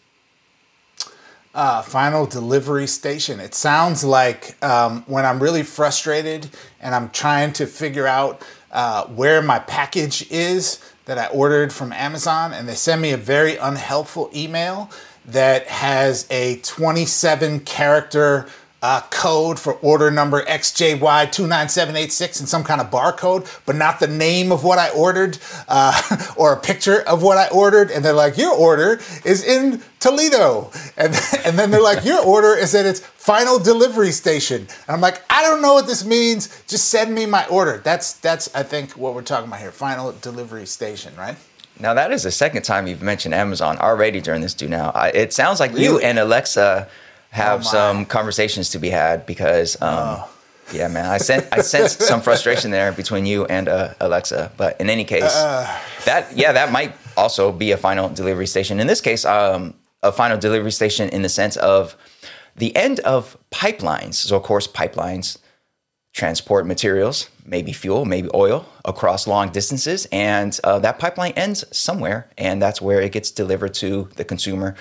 Uh, 1.53 1.83
final 1.83 2.25
delivery 2.25 2.87
station. 2.87 3.39
It 3.39 3.53
sounds 3.53 4.03
like 4.03 4.57
um, 4.65 5.03
when 5.05 5.27
I'm 5.27 5.39
really 5.39 5.61
frustrated 5.61 6.49
and 6.81 6.95
I'm 6.95 7.11
trying 7.11 7.53
to 7.53 7.67
figure 7.67 8.07
out 8.07 8.41
uh, 8.71 9.05
where 9.05 9.43
my 9.43 9.59
package 9.59 10.25
is 10.31 10.79
that 11.05 11.19
I 11.19 11.27
ordered 11.27 11.71
from 11.71 11.93
Amazon, 11.93 12.51
and 12.51 12.67
they 12.67 12.73
send 12.73 12.99
me 12.99 13.11
a 13.11 13.17
very 13.17 13.57
unhelpful 13.57 14.31
email 14.33 14.89
that 15.25 15.67
has 15.67 16.25
a 16.31 16.57
27 16.61 17.59
character 17.59 18.47
uh, 18.81 19.01
code 19.09 19.59
for 19.59 19.73
order 19.75 20.09
number 20.09 20.41
XJY29786 20.43 22.39
and 22.39 22.47
some 22.47 22.63
kind 22.63 22.79
of 22.79 22.89
barcode, 22.89 23.45
but 23.65 23.75
not 23.75 23.99
the 23.99 24.07
name 24.07 24.53
of 24.53 24.63
what 24.63 24.79
I 24.79 24.89
ordered 24.91 25.37
uh, 25.67 26.01
or 26.37 26.53
a 26.53 26.59
picture 26.59 27.01
of 27.01 27.21
what 27.21 27.37
I 27.37 27.49
ordered. 27.49 27.91
And 27.91 28.05
they're 28.05 28.13
like, 28.13 28.37
Your 28.37 28.53
order 28.53 29.01
is 29.25 29.43
in 29.43 29.81
Toledo. 29.99 30.71
And, 30.95 31.13
and 31.45 31.59
then 31.59 31.71
they're 31.71 31.81
like, 31.81 32.05
Your 32.05 32.19
order 32.25 32.55
is 32.55 32.73
at 32.73 32.85
its 32.85 33.01
final 33.01 33.59
delivery 33.59 34.11
station. 34.11 34.61
And 34.61 34.69
I'm 34.87 35.01
like, 35.01 35.21
I 35.29 35.43
don't 35.43 35.61
know 35.61 35.73
what 35.73 35.87
this 35.87 36.05
means. 36.05 36.63
Just 36.67 36.87
send 36.89 37.13
me 37.13 37.25
my 37.25 37.45
order. 37.47 37.81
That's, 37.83 38.13
that's 38.13 38.53
I 38.55 38.63
think, 38.63 38.91
what 38.91 39.13
we're 39.13 39.23
talking 39.23 39.47
about 39.47 39.59
here 39.59 39.71
final 39.71 40.13
delivery 40.13 40.65
station, 40.65 41.13
right? 41.17 41.35
Now 41.81 41.93
that 41.93 42.11
is 42.11 42.23
the 42.23 42.31
second 42.31 42.63
time 42.63 42.87
you've 42.87 43.01
mentioned 43.01 43.33
Amazon 43.33 43.77
already 43.77 44.19
during 44.19 44.41
this 44.41 44.53
do 44.53 44.67
now. 44.67 44.91
I, 44.93 45.09
it 45.09 45.31
sounds 45.31 45.61
like 45.61 45.71
really? 45.71 45.85
you 45.85 45.99
and 45.99 46.19
Alexa 46.19 46.89
have 47.29 47.61
oh 47.61 47.63
some 47.63 48.05
conversations 48.05 48.71
to 48.71 48.79
be 48.79 48.89
had 48.89 49.25
because 49.25 49.79
um, 49.81 49.89
oh. 49.91 50.29
yeah 50.73 50.87
man 50.87 51.05
i 51.05 51.17
sent 51.17 51.47
i 51.51 51.61
sensed 51.61 52.01
some 52.09 52.21
frustration 52.21 52.71
there 52.71 52.91
between 52.91 53.25
you 53.25 53.45
and 53.45 53.67
uh, 53.67 53.93
alexa. 53.99 54.51
But 54.57 54.79
in 54.81 54.89
any 54.89 55.03
case 55.03 55.35
uh. 55.35 55.79
that 56.05 56.35
yeah 56.35 56.51
that 56.51 56.71
might 56.71 56.93
also 57.15 57.51
be 57.51 57.71
a 57.71 57.77
final 57.77 58.09
delivery 58.09 58.47
station. 58.47 58.79
In 58.79 58.87
this 58.87 59.01
case 59.01 59.25
um, 59.25 59.75
a 60.01 60.11
final 60.11 60.37
delivery 60.37 60.71
station 60.71 61.09
in 61.09 61.21
the 61.21 61.29
sense 61.29 61.57
of 61.57 61.95
the 62.55 62.75
end 62.75 62.99
of 63.01 63.37
pipelines. 63.51 64.15
So 64.15 64.37
of 64.37 64.43
course 64.43 64.67
pipelines 64.67 65.37
transport 66.11 66.65
materials 66.65 67.29
maybe 67.45 67.71
fuel 67.71 68.03
maybe 68.03 68.29
oil 68.33 68.65
across 68.85 69.27
long 69.27 69.51
distances. 69.51 70.07
And 70.11 70.59
uh, 70.63 70.79
that 70.79 70.97
pipeline 70.97 71.33
ends 71.33 71.63
somewhere 71.71 72.31
and 72.37 72.59
that's 72.59 72.81
where 72.81 72.99
it 73.01 73.11
gets 73.11 73.29
delivered 73.29 73.75
to 73.75 74.09
the 74.15 74.23
consumer 74.23 74.75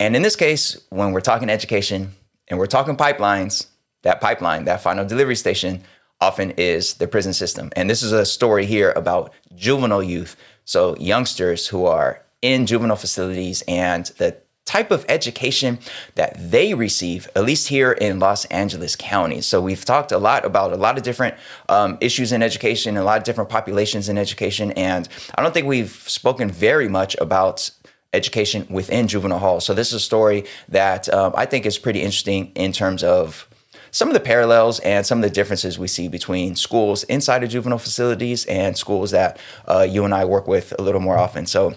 and 0.00 0.16
in 0.16 0.22
this 0.22 0.34
case, 0.34 0.80
when 0.88 1.12
we're 1.12 1.20
talking 1.20 1.50
education 1.50 2.12
and 2.48 2.58
we're 2.58 2.66
talking 2.66 2.96
pipelines, 2.96 3.66
that 4.02 4.20
pipeline, 4.20 4.64
that 4.64 4.80
final 4.80 5.04
delivery 5.04 5.36
station, 5.36 5.84
often 6.22 6.52
is 6.52 6.94
the 6.94 7.06
prison 7.06 7.34
system. 7.34 7.70
And 7.76 7.88
this 7.88 8.02
is 8.02 8.10
a 8.10 8.24
story 8.24 8.64
here 8.64 8.92
about 8.96 9.32
juvenile 9.54 10.02
youth 10.02 10.36
So, 10.64 10.96
youngsters 10.96 11.68
who 11.68 11.84
are 11.84 12.24
in 12.40 12.64
juvenile 12.64 12.96
facilities 12.96 13.62
and 13.68 14.06
the 14.16 14.36
type 14.70 14.92
of 14.92 15.04
education 15.08 15.80
that 16.14 16.32
they 16.38 16.74
receive, 16.74 17.28
at 17.34 17.44
least 17.44 17.68
here 17.68 17.90
in 17.90 18.20
Los 18.20 18.44
Angeles 18.46 18.94
County. 18.94 19.40
So 19.40 19.60
we've 19.60 19.84
talked 19.84 20.12
a 20.12 20.18
lot 20.18 20.44
about 20.44 20.72
a 20.72 20.76
lot 20.76 20.96
of 20.96 21.02
different 21.02 21.34
um, 21.68 21.98
issues 22.00 22.30
in 22.30 22.40
education, 22.40 22.96
a 22.96 23.02
lot 23.02 23.18
of 23.18 23.24
different 23.24 23.50
populations 23.50 24.08
in 24.08 24.16
education, 24.16 24.70
and 24.72 25.08
I 25.34 25.42
don't 25.42 25.52
think 25.52 25.66
we've 25.66 25.90
spoken 25.90 26.50
very 26.50 26.88
much 26.88 27.16
about 27.20 27.72
education 28.12 28.66
within 28.68 29.06
juvenile 29.08 29.38
halls. 29.38 29.64
So 29.64 29.74
this 29.74 29.88
is 29.88 29.94
a 29.94 30.00
story 30.00 30.44
that 30.68 31.12
um, 31.12 31.32
I 31.36 31.46
think 31.46 31.66
is 31.66 31.78
pretty 31.78 32.00
interesting 32.00 32.52
in 32.54 32.72
terms 32.72 33.04
of 33.04 33.48
some 33.92 34.08
of 34.08 34.14
the 34.14 34.20
parallels 34.20 34.78
and 34.80 35.04
some 35.04 35.18
of 35.18 35.22
the 35.22 35.30
differences 35.30 35.78
we 35.78 35.88
see 35.88 36.08
between 36.08 36.56
schools 36.56 37.02
inside 37.04 37.42
of 37.42 37.50
juvenile 37.50 37.78
facilities 37.78 38.44
and 38.46 38.76
schools 38.76 39.10
that 39.10 39.38
uh, 39.66 39.86
you 39.88 40.04
and 40.04 40.14
I 40.14 40.24
work 40.24 40.46
with 40.46 40.72
a 40.78 40.82
little 40.82 41.00
more 41.00 41.18
often. 41.18 41.46
So 41.46 41.74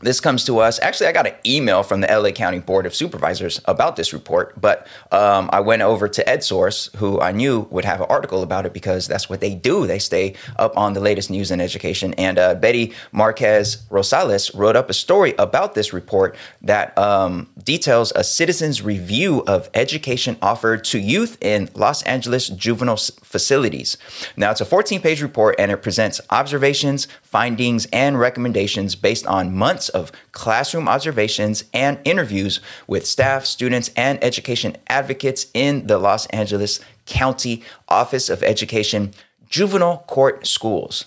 this 0.00 0.18
comes 0.18 0.44
to 0.44 0.58
us. 0.58 0.80
Actually, 0.80 1.08
I 1.08 1.12
got 1.12 1.26
an 1.26 1.34
email 1.44 1.82
from 1.82 2.00
the 2.00 2.06
LA 2.06 2.30
County 2.30 2.58
Board 2.58 2.86
of 2.86 2.94
Supervisors 2.94 3.60
about 3.66 3.96
this 3.96 4.12
report, 4.12 4.58
but 4.58 4.86
um, 5.12 5.50
I 5.52 5.60
went 5.60 5.82
over 5.82 6.08
to 6.08 6.24
EdSource, 6.24 6.94
who 6.96 7.20
I 7.20 7.32
knew 7.32 7.68
would 7.70 7.84
have 7.84 8.00
an 8.00 8.06
article 8.08 8.42
about 8.42 8.64
it 8.64 8.72
because 8.72 9.06
that's 9.06 9.28
what 9.28 9.40
they 9.40 9.54
do. 9.54 9.86
They 9.86 9.98
stay 9.98 10.34
up 10.56 10.76
on 10.76 10.94
the 10.94 11.00
latest 11.00 11.30
news 11.30 11.50
in 11.50 11.60
education. 11.60 12.14
And 12.14 12.38
uh, 12.38 12.54
Betty 12.54 12.94
Marquez 13.12 13.84
Rosales 13.90 14.50
wrote 14.54 14.74
up 14.74 14.88
a 14.88 14.94
story 14.94 15.34
about 15.38 15.74
this 15.74 15.92
report 15.92 16.34
that 16.62 16.96
um, 16.96 17.50
details 17.62 18.10
a 18.16 18.24
citizen's 18.24 18.80
review 18.80 19.44
of 19.46 19.68
education 19.74 20.38
offered 20.40 20.82
to 20.84 20.98
youth 20.98 21.36
in 21.42 21.68
Los 21.74 22.02
Angeles 22.04 22.48
juvenile 22.48 22.96
facilities. 22.96 23.98
Now, 24.36 24.50
it's 24.50 24.62
a 24.62 24.64
14 24.64 25.02
page 25.02 25.20
report 25.20 25.56
and 25.58 25.70
it 25.70 25.82
presents 25.82 26.20
observations, 26.30 27.06
findings, 27.22 27.86
and 27.92 28.18
recommendations 28.18 28.94
based 28.94 29.26
on 29.26 29.54
months 29.54 29.89
of 29.90 30.10
classroom 30.32 30.88
observations 30.88 31.64
and 31.74 31.98
interviews 32.04 32.60
with 32.86 33.06
staff, 33.06 33.44
students, 33.44 33.90
and 33.96 34.22
education 34.24 34.76
advocates 34.88 35.46
in 35.52 35.86
the 35.86 35.98
Los 35.98 36.26
Angeles 36.26 36.80
County 37.06 37.62
Office 37.88 38.30
of 38.30 38.42
Education 38.42 39.12
juvenile 39.48 40.04
court 40.06 40.46
schools. 40.46 41.06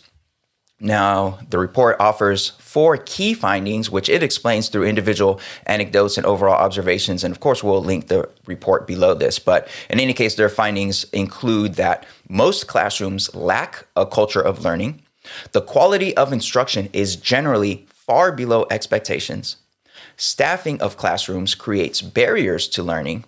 Now, 0.79 1.39
the 1.49 1.59
report 1.59 1.95
offers 1.99 2.49
four 2.59 2.97
key 2.97 3.33
findings, 3.33 3.89
which 3.89 4.09
it 4.09 4.21
explains 4.21 4.67
through 4.67 4.83
individual 4.83 5.39
anecdotes 5.65 6.17
and 6.17 6.25
overall 6.25 6.55
observations. 6.55 7.23
And 7.23 7.33
of 7.33 7.39
course, 7.39 7.63
we'll 7.63 7.81
link 7.81 8.09
the 8.09 8.29
report 8.45 8.85
below 8.85 9.13
this. 9.13 9.39
But 9.39 9.69
in 9.89 10.01
any 10.01 10.11
case, 10.11 10.35
their 10.35 10.49
findings 10.49 11.05
include 11.05 11.75
that 11.75 12.05
most 12.27 12.67
classrooms 12.67 13.33
lack 13.33 13.87
a 13.95 14.05
culture 14.05 14.41
of 14.41 14.65
learning, 14.65 15.01
the 15.53 15.61
quality 15.61 16.15
of 16.17 16.33
instruction 16.33 16.89
is 16.91 17.15
generally 17.15 17.87
far 18.05 18.31
below 18.31 18.65
expectations. 18.69 19.57
Staffing 20.17 20.81
of 20.81 20.97
classrooms 20.97 21.55
creates 21.55 22.01
barriers 22.01 22.67
to 22.69 22.83
learning, 22.83 23.25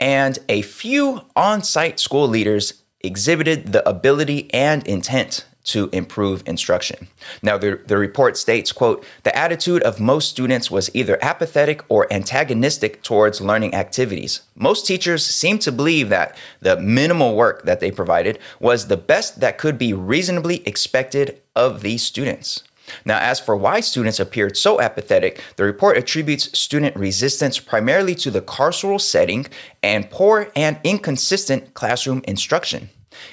and 0.00 0.38
a 0.48 0.62
few 0.62 1.22
on 1.36 1.62
site 1.62 2.00
school 2.00 2.28
leaders 2.28 2.82
exhibited 3.00 3.72
the 3.72 3.88
ability 3.88 4.52
and 4.52 4.86
intent 4.86 5.44
to 5.68 5.90
improve 5.92 6.42
instruction. 6.46 7.08
Now, 7.42 7.58
the, 7.58 7.78
the 7.86 7.98
report 7.98 8.38
states, 8.38 8.72
quote, 8.72 9.04
the 9.22 9.36
attitude 9.36 9.82
of 9.82 10.00
most 10.00 10.30
students 10.30 10.70
was 10.70 10.90
either 10.94 11.18
apathetic 11.22 11.82
or 11.90 12.10
antagonistic 12.10 13.02
towards 13.02 13.42
learning 13.42 13.74
activities. 13.74 14.40
Most 14.56 14.86
teachers 14.86 15.26
seemed 15.26 15.60
to 15.62 15.72
believe 15.72 16.08
that 16.08 16.34
the 16.60 16.80
minimal 16.80 17.36
work 17.36 17.64
that 17.64 17.80
they 17.80 17.90
provided 17.90 18.38
was 18.58 18.86
the 18.86 18.96
best 18.96 19.40
that 19.40 19.58
could 19.58 19.76
be 19.76 19.92
reasonably 19.92 20.66
expected 20.66 21.42
of 21.54 21.82
these 21.82 22.02
students. 22.02 22.62
Now, 23.04 23.18
as 23.18 23.40
for 23.40 23.56
why 23.56 23.80
students 23.80 24.20
appeared 24.20 24.56
so 24.56 24.80
apathetic, 24.80 25.42
the 25.56 25.64
report 25.64 25.96
attributes 25.96 26.58
student 26.58 26.96
resistance 26.96 27.58
primarily 27.58 28.14
to 28.16 28.30
the 28.30 28.42
carceral 28.42 29.00
setting 29.00 29.46
and 29.82 30.10
poor 30.10 30.50
and 30.54 30.78
inconsistent 30.84 31.74
classroom 31.74 32.22
instruction. 32.26 32.90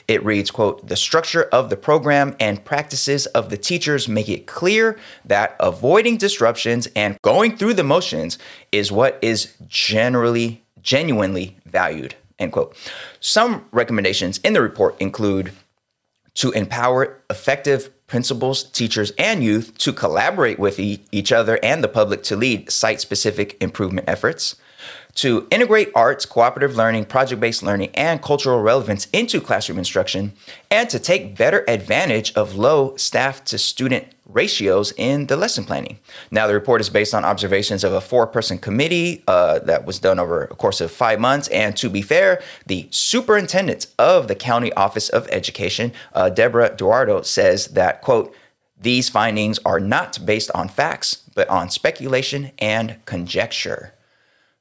It 0.07 0.23
reads, 0.23 0.51
quote, 0.51 0.87
the 0.87 0.95
structure 0.95 1.43
of 1.43 1.69
the 1.69 1.77
program 1.77 2.35
and 2.39 2.63
practices 2.63 3.25
of 3.27 3.49
the 3.49 3.57
teachers 3.57 4.07
make 4.07 4.29
it 4.29 4.47
clear 4.47 4.97
that 5.23 5.55
avoiding 5.59 6.17
disruptions 6.17 6.87
and 6.95 7.17
going 7.21 7.57
through 7.57 7.75
the 7.75 7.83
motions 7.83 8.37
is 8.71 8.91
what 8.91 9.19
is 9.21 9.53
generally, 9.67 10.63
genuinely 10.81 11.57
valued, 11.65 12.15
end 12.39 12.51
quote. 12.51 12.75
Some 13.19 13.65
recommendations 13.71 14.39
in 14.39 14.53
the 14.53 14.61
report 14.61 14.95
include 14.99 15.51
to 16.35 16.51
empower 16.51 17.21
effective 17.29 17.89
principals, 18.07 18.63
teachers, 18.63 19.11
and 19.17 19.43
youth 19.43 19.77
to 19.79 19.91
collaborate 19.93 20.59
with 20.59 20.79
e- 20.79 21.03
each 21.11 21.31
other 21.31 21.59
and 21.63 21.83
the 21.83 21.87
public 21.87 22.23
to 22.23 22.35
lead 22.35 22.71
site 22.71 23.01
specific 23.01 23.57
improvement 23.61 24.07
efforts, 24.07 24.55
to 25.15 25.47
integrate 25.49 25.91
arts, 25.95 26.25
cooperative 26.25 26.75
learning, 26.75 27.05
project 27.05 27.39
based 27.41 27.63
learning, 27.63 27.89
and 27.93 28.21
cultural 28.21 28.61
relevance 28.61 29.07
into 29.11 29.41
classroom 29.41 29.77
instruction, 29.77 30.33
and 30.69 30.89
to 30.89 30.99
take 30.99 31.37
better 31.37 31.63
advantage 31.67 32.33
of 32.33 32.55
low 32.55 32.95
staff 32.97 33.43
to 33.45 33.57
student 33.57 34.07
ratios 34.27 34.91
in 34.97 35.27
the 35.27 35.37
lesson 35.37 35.63
planning. 35.63 35.99
Now, 36.31 36.47
the 36.47 36.53
report 36.53 36.81
is 36.81 36.89
based 36.89 37.13
on 37.13 37.23
observations 37.23 37.83
of 37.83 37.93
a 37.93 38.01
four 38.01 38.27
person 38.27 38.57
committee 38.57 39.23
uh, 39.27 39.59
that 39.59 39.85
was 39.85 39.99
done 39.99 40.19
over 40.19 40.43
a 40.43 40.55
course 40.55 40.81
of 40.81 40.91
five 40.91 41.19
months. 41.19 41.47
And 41.47 41.77
to 41.77 41.89
be 41.89 42.01
fair, 42.01 42.41
the 42.65 42.87
superintendent 42.91 43.87
of 43.97 44.27
the 44.27 44.35
County 44.35 44.73
Office 44.73 45.09
of 45.09 45.27
Education, 45.29 45.93
uh, 46.13 46.29
Debra 46.29 46.75
Duardo, 46.75 47.23
says 47.25 47.67
that, 47.67 48.01
quote, 48.01 48.35
these 48.79 49.09
findings 49.09 49.59
are 49.65 49.79
not 49.79 50.19
based 50.25 50.51
on 50.51 50.67
facts, 50.67 51.23
but 51.33 51.47
on 51.47 51.69
speculation 51.69 52.51
and 52.59 52.97
conjecture. 53.05 53.94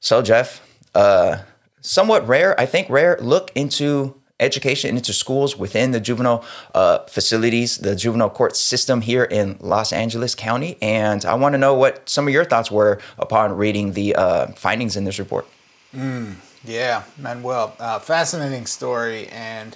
So, 0.04 0.20
Jeff, 0.20 0.60
uh, 0.94 1.38
somewhat 1.80 2.28
rare, 2.28 2.60
I 2.60 2.66
think 2.66 2.90
rare, 2.90 3.16
look 3.22 3.50
into 3.54 4.14
education 4.38 4.98
into 4.98 5.14
schools 5.14 5.56
within 5.56 5.92
the 5.92 5.98
juvenile 5.98 6.44
uh, 6.74 6.98
facilities, 7.06 7.78
the 7.78 7.96
juvenile 7.96 8.28
court 8.28 8.54
system 8.54 9.00
here 9.00 9.24
in 9.24 9.56
Los 9.60 9.94
Angeles 9.94 10.34
County. 10.34 10.76
And 10.82 11.24
I 11.24 11.32
want 11.36 11.54
to 11.54 11.58
know 11.58 11.72
what 11.72 12.06
some 12.06 12.28
of 12.28 12.34
your 12.34 12.44
thoughts 12.44 12.70
were 12.70 13.00
upon 13.18 13.56
reading 13.56 13.94
the 13.94 14.14
uh, 14.14 14.48
findings 14.48 14.94
in 14.94 15.04
this 15.04 15.18
report. 15.18 15.48
Mm, 15.96 16.34
yeah, 16.64 17.04
Manuel, 17.16 17.74
uh, 17.78 17.98
fascinating 17.98 18.66
story. 18.66 19.28
And 19.28 19.74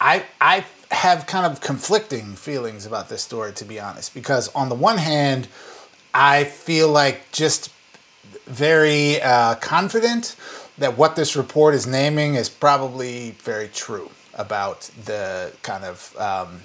I, 0.00 0.24
I 0.40 0.64
have 0.90 1.26
kind 1.26 1.46
of 1.46 1.60
conflicting 1.60 2.34
feelings 2.34 2.84
about 2.84 3.10
this 3.10 3.22
story, 3.22 3.52
to 3.52 3.64
be 3.64 3.78
honest, 3.78 4.12
because 4.12 4.52
on 4.56 4.70
the 4.70 4.74
one 4.74 4.98
hand, 4.98 5.46
I 6.12 6.42
feel 6.42 6.88
like 6.88 7.30
just 7.30 7.70
very 8.48 9.20
uh, 9.22 9.54
confident 9.56 10.36
that 10.78 10.96
what 10.96 11.16
this 11.16 11.36
report 11.36 11.74
is 11.74 11.86
naming 11.86 12.34
is 12.34 12.48
probably 12.48 13.32
very 13.42 13.68
true 13.68 14.10
about 14.34 14.82
the 15.04 15.52
kind 15.62 15.84
of 15.84 16.16
um, 16.18 16.60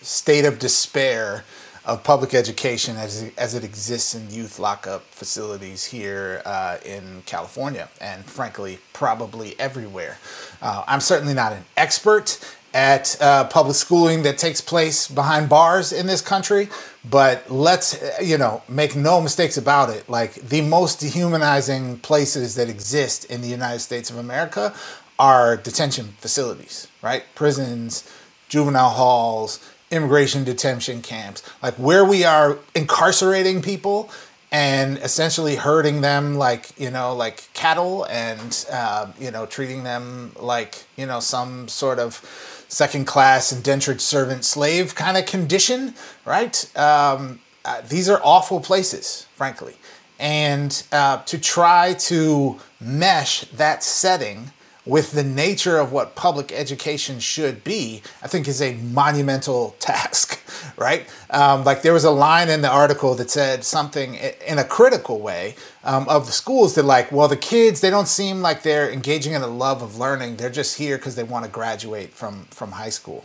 state 0.00 0.44
of 0.44 0.58
despair 0.58 1.44
of 1.84 2.02
public 2.02 2.32
education 2.32 2.96
as 2.96 3.22
it, 3.22 3.34
as 3.36 3.54
it 3.54 3.62
exists 3.62 4.14
in 4.14 4.30
youth 4.30 4.58
lockup 4.58 5.02
facilities 5.10 5.84
here 5.84 6.40
uh, 6.46 6.78
in 6.84 7.22
California 7.26 7.88
and 8.00 8.24
frankly 8.24 8.78
probably 8.92 9.58
everywhere. 9.58 10.18
Uh, 10.62 10.84
I'm 10.86 11.00
certainly 11.00 11.34
not 11.34 11.52
an 11.52 11.64
expert 11.76 12.38
at 12.74 13.16
uh, 13.20 13.44
public 13.44 13.76
schooling 13.76 14.24
that 14.24 14.36
takes 14.36 14.60
place 14.60 15.06
behind 15.06 15.48
bars 15.48 15.92
in 15.92 16.08
this 16.08 16.20
country. 16.20 16.68
But 17.08 17.48
let's, 17.50 18.02
you 18.20 18.36
know, 18.36 18.62
make 18.68 18.96
no 18.96 19.20
mistakes 19.20 19.56
about 19.56 19.90
it. 19.90 20.08
Like 20.08 20.34
the 20.34 20.60
most 20.60 20.98
dehumanizing 20.98 22.00
places 22.00 22.56
that 22.56 22.68
exist 22.68 23.26
in 23.26 23.40
the 23.40 23.48
United 23.48 23.78
States 23.78 24.10
of 24.10 24.18
America 24.18 24.74
are 25.18 25.56
detention 25.56 26.16
facilities, 26.18 26.88
right? 27.00 27.22
Prisons, 27.36 28.10
juvenile 28.48 28.90
halls, 28.90 29.60
immigration 29.92 30.42
detention 30.42 31.00
camps, 31.00 31.42
like 31.62 31.74
where 31.74 32.04
we 32.04 32.24
are 32.24 32.58
incarcerating 32.74 33.62
people 33.62 34.10
and 34.50 34.98
essentially 34.98 35.56
herding 35.56 36.00
them 36.00 36.36
like 36.36 36.70
you 36.78 36.88
know 36.88 37.12
like 37.12 37.48
cattle 37.54 38.04
and 38.04 38.64
uh, 38.70 39.10
you 39.18 39.30
know 39.30 39.46
treating 39.46 39.82
them 39.82 40.30
like 40.38 40.84
you 40.96 41.04
know 41.04 41.18
some 41.18 41.66
sort 41.66 41.98
of 41.98 42.53
second 42.68 43.06
class 43.06 43.52
indentured 43.52 44.00
servant 44.00 44.44
slave 44.44 44.94
kind 44.94 45.16
of 45.16 45.26
condition, 45.26 45.94
right? 46.24 46.70
Um, 46.76 47.40
uh, 47.64 47.80
these 47.88 48.08
are 48.08 48.20
awful 48.22 48.60
places, 48.60 49.26
frankly. 49.34 49.76
And 50.18 50.82
uh, 50.92 51.22
to 51.22 51.38
try 51.38 51.94
to 51.94 52.60
mesh 52.80 53.42
that 53.46 53.82
setting 53.82 54.52
with 54.86 55.12
the 55.12 55.24
nature 55.24 55.78
of 55.78 55.92
what 55.92 56.14
public 56.14 56.52
education 56.52 57.18
should 57.18 57.64
be, 57.64 58.02
I 58.22 58.28
think 58.28 58.46
is 58.46 58.60
a 58.60 58.74
monumental 58.74 59.76
task, 59.78 60.40
right? 60.76 61.06
Um, 61.30 61.64
like 61.64 61.82
there 61.82 61.92
was 61.92 62.04
a 62.04 62.10
line 62.10 62.50
in 62.50 62.62
the 62.62 62.70
article 62.70 63.14
that 63.14 63.30
said 63.30 63.64
something 63.64 64.14
in 64.14 64.58
a 64.58 64.64
critical 64.64 65.20
way 65.20 65.56
um, 65.84 66.08
of 66.08 66.26
the 66.26 66.32
schools 66.32 66.74
that, 66.74 66.84
like, 66.84 67.10
well, 67.10 67.28
the 67.28 67.36
kids 67.36 67.80
they 67.80 67.90
don't 67.90 68.08
seem 68.08 68.42
like 68.42 68.62
they're 68.62 68.90
engaging 68.90 69.32
in 69.32 69.40
the 69.40 69.46
love 69.46 69.82
of 69.82 69.98
learning. 69.98 70.36
They're 70.36 70.50
just 70.50 70.76
here 70.76 70.96
because 70.98 71.14
they 71.16 71.24
want 71.24 71.44
to 71.44 71.50
graduate 71.50 72.12
from 72.12 72.44
from 72.50 72.72
high 72.72 72.90
school. 72.90 73.24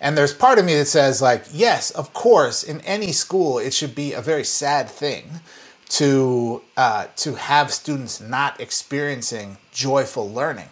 And 0.00 0.16
there's 0.16 0.32
part 0.32 0.58
of 0.58 0.64
me 0.64 0.74
that 0.76 0.86
says, 0.86 1.20
like, 1.20 1.44
yes, 1.52 1.90
of 1.90 2.12
course, 2.12 2.62
in 2.62 2.80
any 2.82 3.10
school, 3.10 3.58
it 3.58 3.74
should 3.74 3.96
be 3.96 4.12
a 4.12 4.20
very 4.20 4.44
sad 4.44 4.88
thing 4.88 5.40
to 5.88 6.62
uh, 6.76 7.06
to 7.16 7.34
have 7.34 7.72
students 7.72 8.20
not 8.20 8.60
experiencing 8.60 9.56
joyful 9.72 10.30
learning. 10.30 10.68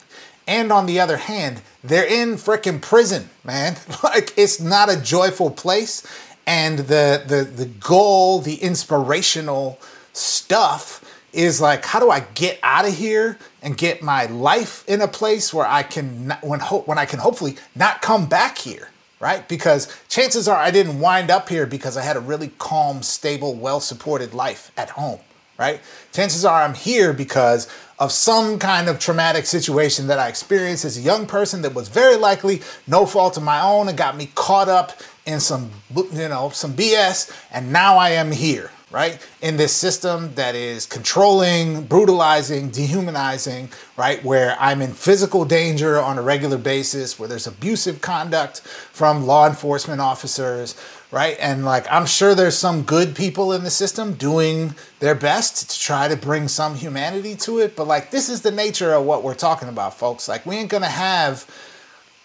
And 0.47 0.73
on 0.73 0.87
the 0.87 1.01
other 1.01 1.17
hand, 1.17 1.63
they're 1.83 2.07
in 2.07 2.35
freaking 2.35 2.81
prison, 2.81 3.31
man. 3.45 3.77
like 4.03 4.33
it's 4.37 4.61
not 4.61 4.91
a 4.91 5.01
joyful 5.01 5.51
place. 5.51 6.07
And 6.47 6.79
the 6.81 7.25
the 7.27 7.43
the 7.45 7.67
goal, 7.67 8.41
the 8.41 8.57
inspirational 8.57 9.81
stuff 10.13 11.03
is 11.33 11.61
like, 11.61 11.85
how 11.85 12.01
do 12.01 12.11
I 12.11 12.21
get 12.21 12.59
out 12.63 12.87
of 12.89 12.97
here 12.97 13.39
and 13.63 13.77
get 13.77 14.03
my 14.03 14.27
life 14.27 14.85
in 14.89 15.01
a 15.03 15.09
place 15.09 15.53
where 15.53 15.67
I 15.67 15.83
can 15.83 16.31
when 16.41 16.61
ho- 16.61 16.83
when 16.87 16.99
I 16.99 17.05
can 17.05 17.19
hopefully 17.19 17.57
not 17.75 18.01
come 18.01 18.27
back 18.27 18.59
here, 18.59 18.89
right? 19.21 19.47
Because 19.49 19.89
chances 20.09 20.49
are 20.49 20.57
I 20.57 20.71
didn't 20.71 21.01
wind 21.01 21.31
up 21.31 21.49
here 21.49 21.67
because 21.67 21.97
I 21.97 22.03
had 22.03 22.17
a 22.17 22.21
really 22.21 22.53
calm, 22.59 23.03
stable, 23.03 23.55
well-supported 23.55 24.33
life 24.33 24.73
at 24.77 24.91
home, 24.91 25.21
right? 25.59 25.81
Chances 26.13 26.45
are 26.45 26.63
I'm 26.63 26.75
here 26.75 27.13
because 27.13 27.69
of 27.99 28.13
some 28.13 28.59
kind 28.59 28.89
of 28.89 28.99
traumatic 28.99 29.47
situation 29.47 30.07
that 30.09 30.19
I 30.19 30.29
experienced 30.29 30.85
as 30.85 30.99
a 30.99 31.01
young 31.01 31.27
person 31.27 31.63
that 31.63 31.75
was 31.75 31.89
very 31.89 32.17
likely 32.17 32.61
no 32.87 33.07
fault 33.07 33.37
of 33.37 33.43
my 33.43 33.61
own. 33.61 33.89
And 33.89 33.97
got 33.97 34.17
me 34.17 34.31
caught 34.35 34.69
up 34.69 34.93
in 35.25 35.41
some 35.41 35.71
you 35.95 36.29
know 36.29 36.51
some 36.51 36.75
BS 36.75 37.33
and 37.53 37.73
now 37.73 37.97
I 37.97 38.11
am 38.11 38.33
here 38.33 38.71
right? 38.93 39.19
In 39.43 39.57
this 39.57 39.73
system 39.73 40.33
that 40.37 40.55
is 40.55 40.87
controlling 40.87 41.85
brutalizing 41.85 42.71
dehumanizing 42.71 43.69
right? 43.97 44.23
Where 44.25 44.57
I'm 44.61 44.81
in 44.81 44.93
physical 44.93 45.45
danger 45.45 46.01
on 46.01 46.19
a 46.19 46.23
regular 46.23 46.57
basis 46.57 47.19
where 47.19 47.29
there's 47.29 47.49
abusive 47.49 48.01
conduct 48.01 48.61
from 48.61 49.27
law 49.27 49.49
enforcement 49.49 50.01
officers 50.01 50.77
right 51.13 51.37
and 51.41 51.65
like 51.65 51.87
I'm 51.91 52.07
sure 52.07 52.35
there's 52.35 52.59
some 52.59 52.83
good 52.83 53.15
people 53.15 53.53
in 53.53 53.65
the 53.65 53.71
system 53.71 54.15
doing 54.15 54.75
their 55.01 55.15
best 55.15 55.71
to 55.71 55.81
try 55.81 56.09
to 56.09 56.17
bring 56.17 56.49
some 56.49 56.75
humanity 56.75 57.37
to 57.37 57.59
it 57.61 57.77
but 57.77 57.87
like 57.87 58.11
this 58.11 58.29
is 58.29 58.43
the 58.43 58.51
nature 58.51 58.93
of 58.93 59.05
what 59.05 59.23
we're 59.23 59.35
talking 59.35 59.69
about 59.69 59.99
folks 59.99 60.29
like 60.29 60.45
we 60.45 60.57
ain't 60.57 60.71
gonna 60.71 60.87
have 60.87 61.47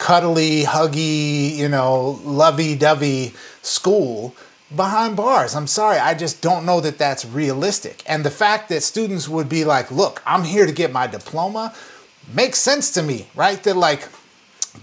cuddly, 0.01 0.63
huggy, 0.63 1.55
you 1.55 1.69
know, 1.69 2.19
lovey 2.23 2.75
dovey 2.75 3.33
school 3.61 4.35
behind 4.75 5.15
bars. 5.15 5.53
I'm 5.53 5.67
sorry, 5.67 5.99
I 5.99 6.15
just 6.15 6.41
don't 6.41 6.65
know 6.65 6.81
that 6.81 6.97
that's 6.97 7.23
realistic. 7.23 8.01
And 8.07 8.25
the 8.25 8.31
fact 8.31 8.69
that 8.69 8.81
students 8.81 9.29
would 9.29 9.47
be 9.47 9.63
like, 9.63 9.91
look, 9.91 10.23
I'm 10.25 10.43
here 10.43 10.65
to 10.65 10.71
get 10.71 10.91
my 10.91 11.05
diploma 11.05 11.75
makes 12.33 12.57
sense 12.57 12.91
to 12.93 13.03
me, 13.03 13.27
right? 13.35 13.61
That 13.61 13.77
like 13.77 14.09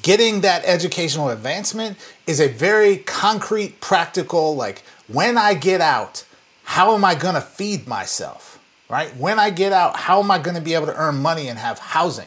getting 0.02 0.42
that 0.42 0.64
educational 0.64 1.30
advancement 1.30 1.98
is 2.26 2.40
a 2.40 2.48
very 2.48 2.98
concrete, 2.98 3.80
practical, 3.80 4.54
like 4.56 4.82
when 5.06 5.38
I 5.38 5.54
get 5.54 5.80
out, 5.80 6.24
how 6.64 6.94
am 6.94 7.04
I 7.04 7.14
gonna 7.14 7.40
feed 7.40 7.86
myself, 7.86 8.58
right? 8.88 9.14
When 9.16 9.38
I 9.38 9.50
get 9.50 9.72
out, 9.72 9.96
how 9.96 10.22
am 10.22 10.30
I 10.30 10.38
gonna 10.38 10.60
be 10.60 10.74
able 10.74 10.86
to 10.86 10.96
earn 10.96 11.16
money 11.16 11.48
and 11.48 11.58
have 11.58 11.78
housing? 11.78 12.26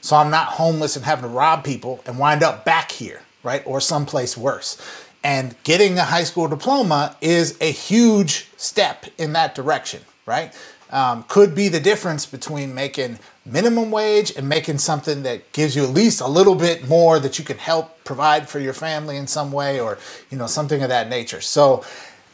so 0.00 0.16
I'm 0.16 0.30
not 0.30 0.46
homeless 0.46 0.96
and 0.96 1.04
having 1.04 1.22
to 1.22 1.28
rob 1.28 1.64
people 1.64 2.00
and 2.06 2.18
wind 2.18 2.42
up 2.42 2.64
back 2.64 2.92
here, 2.92 3.22
right? 3.42 3.62
Or 3.66 3.80
someplace 3.80 4.36
worse. 4.36 4.80
And 5.24 5.54
getting 5.64 5.98
a 5.98 6.04
high 6.04 6.24
school 6.24 6.48
diploma 6.48 7.16
is 7.20 7.58
a 7.60 7.70
huge 7.70 8.48
step 8.56 9.06
in 9.18 9.32
that 9.32 9.54
direction, 9.54 10.02
right? 10.26 10.54
Um, 10.90 11.24
could 11.28 11.54
be 11.54 11.68
the 11.68 11.80
difference 11.80 12.24
between 12.24 12.74
making 12.74 13.18
minimum 13.52 13.90
wage 13.90 14.32
and 14.36 14.48
making 14.48 14.78
something 14.78 15.22
that 15.22 15.52
gives 15.52 15.74
you 15.74 15.84
at 15.84 15.90
least 15.90 16.20
a 16.20 16.26
little 16.26 16.54
bit 16.54 16.88
more 16.88 17.18
that 17.18 17.38
you 17.38 17.44
can 17.44 17.58
help 17.58 18.04
provide 18.04 18.48
for 18.48 18.58
your 18.58 18.72
family 18.72 19.16
in 19.16 19.26
some 19.26 19.52
way 19.52 19.80
or 19.80 19.98
you 20.30 20.38
know 20.38 20.46
something 20.46 20.82
of 20.82 20.88
that 20.88 21.08
nature. 21.08 21.40
So 21.40 21.84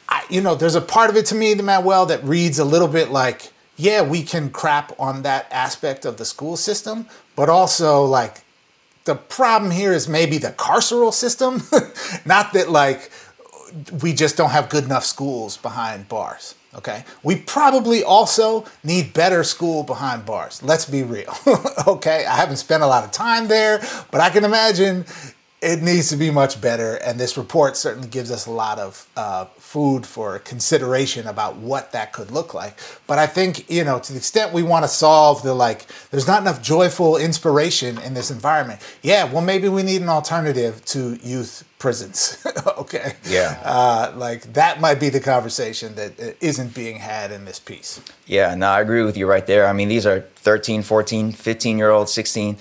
I, 0.08 0.24
you 0.28 0.40
know 0.40 0.54
there's 0.54 0.74
a 0.74 0.80
part 0.80 1.10
of 1.10 1.16
it 1.16 1.26
to 1.26 1.34
me 1.34 1.54
the 1.54 1.62
manuel 1.62 2.06
that 2.06 2.22
reads 2.24 2.58
a 2.58 2.64
little 2.64 2.88
bit 2.88 3.10
like 3.10 3.52
yeah 3.76 4.02
we 4.02 4.22
can 4.22 4.50
crap 4.50 4.98
on 5.00 5.22
that 5.22 5.46
aspect 5.50 6.04
of 6.04 6.16
the 6.16 6.24
school 6.24 6.56
system 6.56 7.06
but 7.34 7.48
also 7.48 8.04
like 8.04 8.44
the 9.04 9.14
problem 9.14 9.70
here 9.70 9.92
is 9.92 10.08
maybe 10.08 10.38
the 10.38 10.50
carceral 10.52 11.12
system. 11.12 11.62
Not 12.24 12.52
that 12.54 12.70
like 12.70 13.10
we 14.02 14.12
just 14.12 14.36
don't 14.36 14.50
have 14.50 14.68
good 14.68 14.84
enough 14.84 15.04
schools 15.04 15.56
behind 15.56 16.08
bars 16.08 16.54
okay? 16.76 17.04
We 17.22 17.36
probably 17.36 18.02
also 18.02 18.64
need 18.82 19.12
better 19.12 19.44
school 19.44 19.82
behind 19.82 20.26
bars. 20.26 20.62
Let's 20.62 20.84
be 20.84 21.02
real. 21.02 21.34
Okay? 21.86 22.24
I 22.24 22.36
haven't 22.36 22.56
spent 22.56 22.82
a 22.82 22.86
lot 22.86 23.04
of 23.04 23.10
time 23.10 23.46
there 23.48 23.80
but 24.10 24.20
i 24.20 24.30
can 24.30 24.44
imagine 24.44 25.04
it 25.64 25.82
needs 25.82 26.10
to 26.10 26.16
be 26.16 26.30
much 26.30 26.60
better 26.60 26.96
and 26.96 27.18
this 27.18 27.38
report 27.38 27.74
certainly 27.76 28.06
gives 28.06 28.30
us 28.30 28.46
a 28.46 28.50
lot 28.50 28.78
of 28.78 29.08
uh, 29.16 29.46
food 29.56 30.04
for 30.04 30.38
consideration 30.40 31.26
about 31.26 31.56
what 31.56 31.92
that 31.92 32.12
could 32.12 32.30
look 32.30 32.52
like. 32.52 32.78
But 33.06 33.18
I 33.18 33.26
think, 33.26 33.70
you 33.70 33.82
know, 33.82 33.98
to 33.98 34.12
the 34.12 34.18
extent 34.18 34.52
we 34.52 34.62
want 34.62 34.84
to 34.84 34.88
solve 34.88 35.42
the 35.42 35.54
like, 35.54 35.86
there's 36.10 36.26
not 36.26 36.42
enough 36.42 36.62
joyful 36.62 37.16
inspiration 37.16 37.98
in 37.98 38.12
this 38.12 38.30
environment. 38.30 38.80
Yeah, 39.02 39.24
well, 39.24 39.40
maybe 39.40 39.68
we 39.68 39.82
need 39.82 40.02
an 40.02 40.10
alternative 40.10 40.84
to 40.86 41.18
youth 41.22 41.64
prisons. 41.78 42.46
okay. 42.78 43.14
Yeah. 43.26 43.58
Uh, 43.64 44.12
like 44.16 44.52
that 44.52 44.82
might 44.82 45.00
be 45.00 45.08
the 45.08 45.20
conversation 45.20 45.94
that 45.94 46.20
uh, 46.20 46.32
isn't 46.40 46.74
being 46.74 46.98
had 46.98 47.32
in 47.32 47.46
this 47.46 47.58
piece. 47.58 48.02
Yeah, 48.26 48.54
no, 48.54 48.68
I 48.68 48.82
agree 48.82 49.02
with 49.02 49.16
you 49.16 49.26
right 49.26 49.46
there. 49.46 49.66
I 49.66 49.72
mean, 49.72 49.88
these 49.88 50.04
are 50.04 50.20
13, 50.20 50.82
14, 50.82 51.32
15 51.32 51.78
year 51.78 51.90
olds, 51.90 52.12
16 52.12 52.58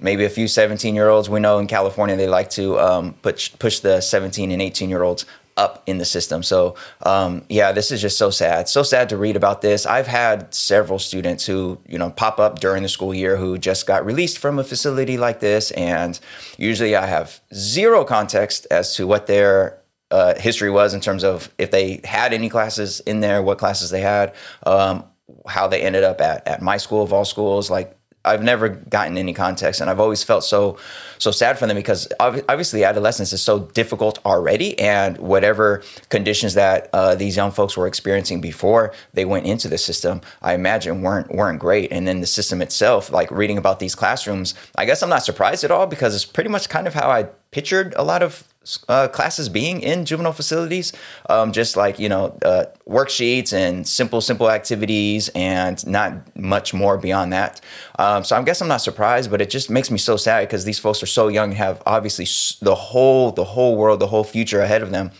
maybe 0.00 0.24
a 0.24 0.30
few 0.30 0.48
17 0.48 0.94
year 0.94 1.08
olds. 1.08 1.28
We 1.28 1.40
know 1.40 1.58
in 1.58 1.66
California 1.66 2.16
they 2.16 2.28
like 2.28 2.50
to 2.50 2.78
um, 2.78 3.14
push 3.22 3.52
push 3.58 3.80
the 3.80 4.00
17 4.00 4.50
and 4.50 4.62
18 4.62 4.90
year 4.90 5.02
olds 5.02 5.26
up 5.56 5.82
in 5.86 5.98
the 5.98 6.04
system. 6.04 6.42
So 6.42 6.74
um, 7.04 7.44
yeah, 7.48 7.72
this 7.72 7.90
is 7.90 8.00
just 8.00 8.16
so 8.16 8.30
sad. 8.30 8.68
So 8.68 8.82
sad 8.82 9.08
to 9.10 9.16
read 9.16 9.36
about 9.36 9.60
this. 9.60 9.84
I've 9.84 10.06
had 10.06 10.54
several 10.54 10.98
students 10.98 11.46
who 11.46 11.78
you 11.86 11.98
know 11.98 12.10
pop 12.10 12.38
up 12.38 12.58
during 12.60 12.82
the 12.82 12.88
school 12.88 13.14
year 13.14 13.36
who 13.36 13.58
just 13.58 13.86
got 13.86 14.04
released 14.04 14.38
from 14.38 14.58
a 14.58 14.64
facility 14.64 15.18
like 15.18 15.40
this, 15.40 15.70
and 15.72 16.18
usually 16.56 16.96
I 16.96 17.06
have 17.06 17.40
zero 17.54 18.04
context 18.04 18.66
as 18.70 18.94
to 18.96 19.06
what 19.06 19.26
their 19.26 19.80
uh, 20.10 20.34
history 20.38 20.70
was 20.70 20.94
in 20.94 21.00
terms 21.00 21.22
of 21.22 21.52
if 21.58 21.70
they 21.70 22.00
had 22.04 22.32
any 22.32 22.48
classes 22.48 23.00
in 23.00 23.20
there, 23.20 23.42
what 23.42 23.58
classes 23.58 23.90
they 23.90 24.00
had, 24.00 24.34
um, 24.64 25.04
how 25.46 25.68
they 25.68 25.82
ended 25.82 26.02
up 26.02 26.20
at, 26.20 26.46
at 26.48 26.62
my 26.62 26.76
school 26.76 27.02
of 27.02 27.12
all 27.12 27.24
schools. 27.24 27.70
Like 27.70 27.96
I've 28.24 28.42
never 28.42 28.68
gotten 28.68 29.16
any 29.16 29.32
context, 29.32 29.80
and 29.80 29.88
I've 29.88 30.00
always 30.00 30.22
felt 30.22 30.44
so 30.44 30.76
so 31.18 31.30
sad 31.30 31.58
for 31.58 31.66
them 31.66 31.76
because 31.76 32.08
obviously 32.20 32.84
adolescence 32.84 33.32
is 33.32 33.42
so 33.42 33.60
difficult 33.60 34.18
already, 34.26 34.78
and 34.78 35.16
whatever 35.18 35.82
conditions 36.10 36.54
that 36.54 36.90
uh, 36.92 37.14
these 37.14 37.36
young 37.36 37.50
folks 37.50 37.76
were 37.76 37.86
experiencing 37.86 38.40
before 38.40 38.92
they 39.14 39.24
went 39.24 39.46
into 39.46 39.68
the 39.68 39.78
system, 39.78 40.20
I 40.42 40.54
imagine 40.54 41.02
weren't 41.02 41.34
weren't 41.34 41.58
great. 41.58 41.90
And 41.92 42.06
then 42.06 42.20
the 42.20 42.26
system 42.26 42.60
itself, 42.60 43.10
like 43.10 43.30
reading 43.30 43.56
about 43.56 43.78
these 43.78 43.94
classrooms, 43.94 44.54
I 44.76 44.84
guess 44.84 45.02
I'm 45.02 45.10
not 45.10 45.24
surprised 45.24 45.64
at 45.64 45.70
all 45.70 45.86
because 45.86 46.14
it's 46.14 46.26
pretty 46.26 46.50
much 46.50 46.68
kind 46.68 46.86
of 46.86 46.94
how 46.94 47.10
I 47.10 47.28
pictured 47.50 47.94
a 47.96 48.04
lot 48.04 48.22
of 48.22 48.44
uh, 48.88 49.08
classes 49.08 49.48
being 49.48 49.80
in 49.80 50.04
juvenile 50.04 50.32
facilities, 50.32 50.92
um, 51.28 51.52
just 51.52 51.76
like 51.76 51.98
you 51.98 52.08
know 52.08 52.38
uh, 52.44 52.64
worksheets 52.88 53.52
and 53.52 53.86
simple 53.86 54.20
simple 54.20 54.50
activities, 54.50 55.30
and 55.34 55.86
not 55.86 56.36
much 56.36 56.72
more 56.74 56.98
beyond 56.98 57.32
that. 57.32 57.60
Um, 57.98 58.24
so 58.24 58.36
I 58.36 58.42
guess 58.42 58.60
I'm 58.60 58.68
not 58.68 58.80
surprised, 58.82 59.30
but 59.30 59.40
it 59.40 59.50
just 59.50 59.70
makes 59.70 59.90
me 59.90 59.98
so 59.98 60.16
sad 60.16 60.46
because 60.46 60.64
these 60.64 60.78
folks 60.78 61.02
are 61.02 61.06
so 61.06 61.28
young 61.28 61.50
and 61.50 61.58
have 61.58 61.82
obviously 61.86 62.26
the 62.60 62.74
whole 62.74 63.32
the 63.32 63.44
whole 63.44 63.76
world, 63.76 64.00
the 64.00 64.08
whole 64.08 64.24
future 64.24 64.60
ahead 64.60 64.82
of 64.82 64.90
them 64.90 65.10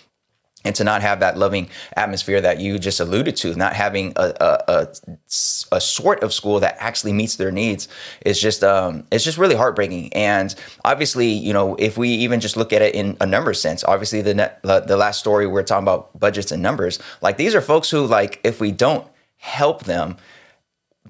and 0.64 0.74
to 0.76 0.84
not 0.84 1.02
have 1.02 1.20
that 1.20 1.38
loving 1.38 1.68
atmosphere 1.96 2.40
that 2.40 2.60
you 2.60 2.78
just 2.78 3.00
alluded 3.00 3.36
to, 3.36 3.54
not 3.54 3.74
having 3.74 4.12
a, 4.16 4.34
a, 4.40 4.72
a, 4.72 4.88
a 5.72 5.80
sort 5.80 6.22
of 6.22 6.34
school 6.34 6.60
that 6.60 6.76
actually 6.78 7.12
meets 7.12 7.36
their 7.36 7.50
needs 7.50 7.88
is 8.26 8.40
just 8.40 8.62
um, 8.62 9.06
it's 9.10 9.24
just 9.24 9.38
really 9.38 9.54
heartbreaking. 9.54 10.12
And 10.12 10.54
obviously, 10.84 11.28
you 11.28 11.52
know, 11.52 11.76
if 11.76 11.96
we 11.96 12.10
even 12.10 12.40
just 12.40 12.56
look 12.56 12.72
at 12.72 12.82
it 12.82 12.94
in 12.94 13.16
a 13.20 13.26
number 13.26 13.54
sense, 13.54 13.84
obviously 13.84 14.20
the 14.22 14.34
net, 14.34 14.60
the 14.62 14.96
last 14.96 15.20
story 15.20 15.46
we're 15.46 15.62
talking 15.62 15.84
about 15.84 16.18
budgets 16.18 16.52
and 16.52 16.62
numbers, 16.62 16.98
like 17.22 17.36
these 17.36 17.54
are 17.54 17.60
folks 17.60 17.90
who 17.90 18.06
like 18.06 18.40
if 18.44 18.60
we 18.60 18.70
don't 18.70 19.06
help 19.38 19.84
them 19.84 20.16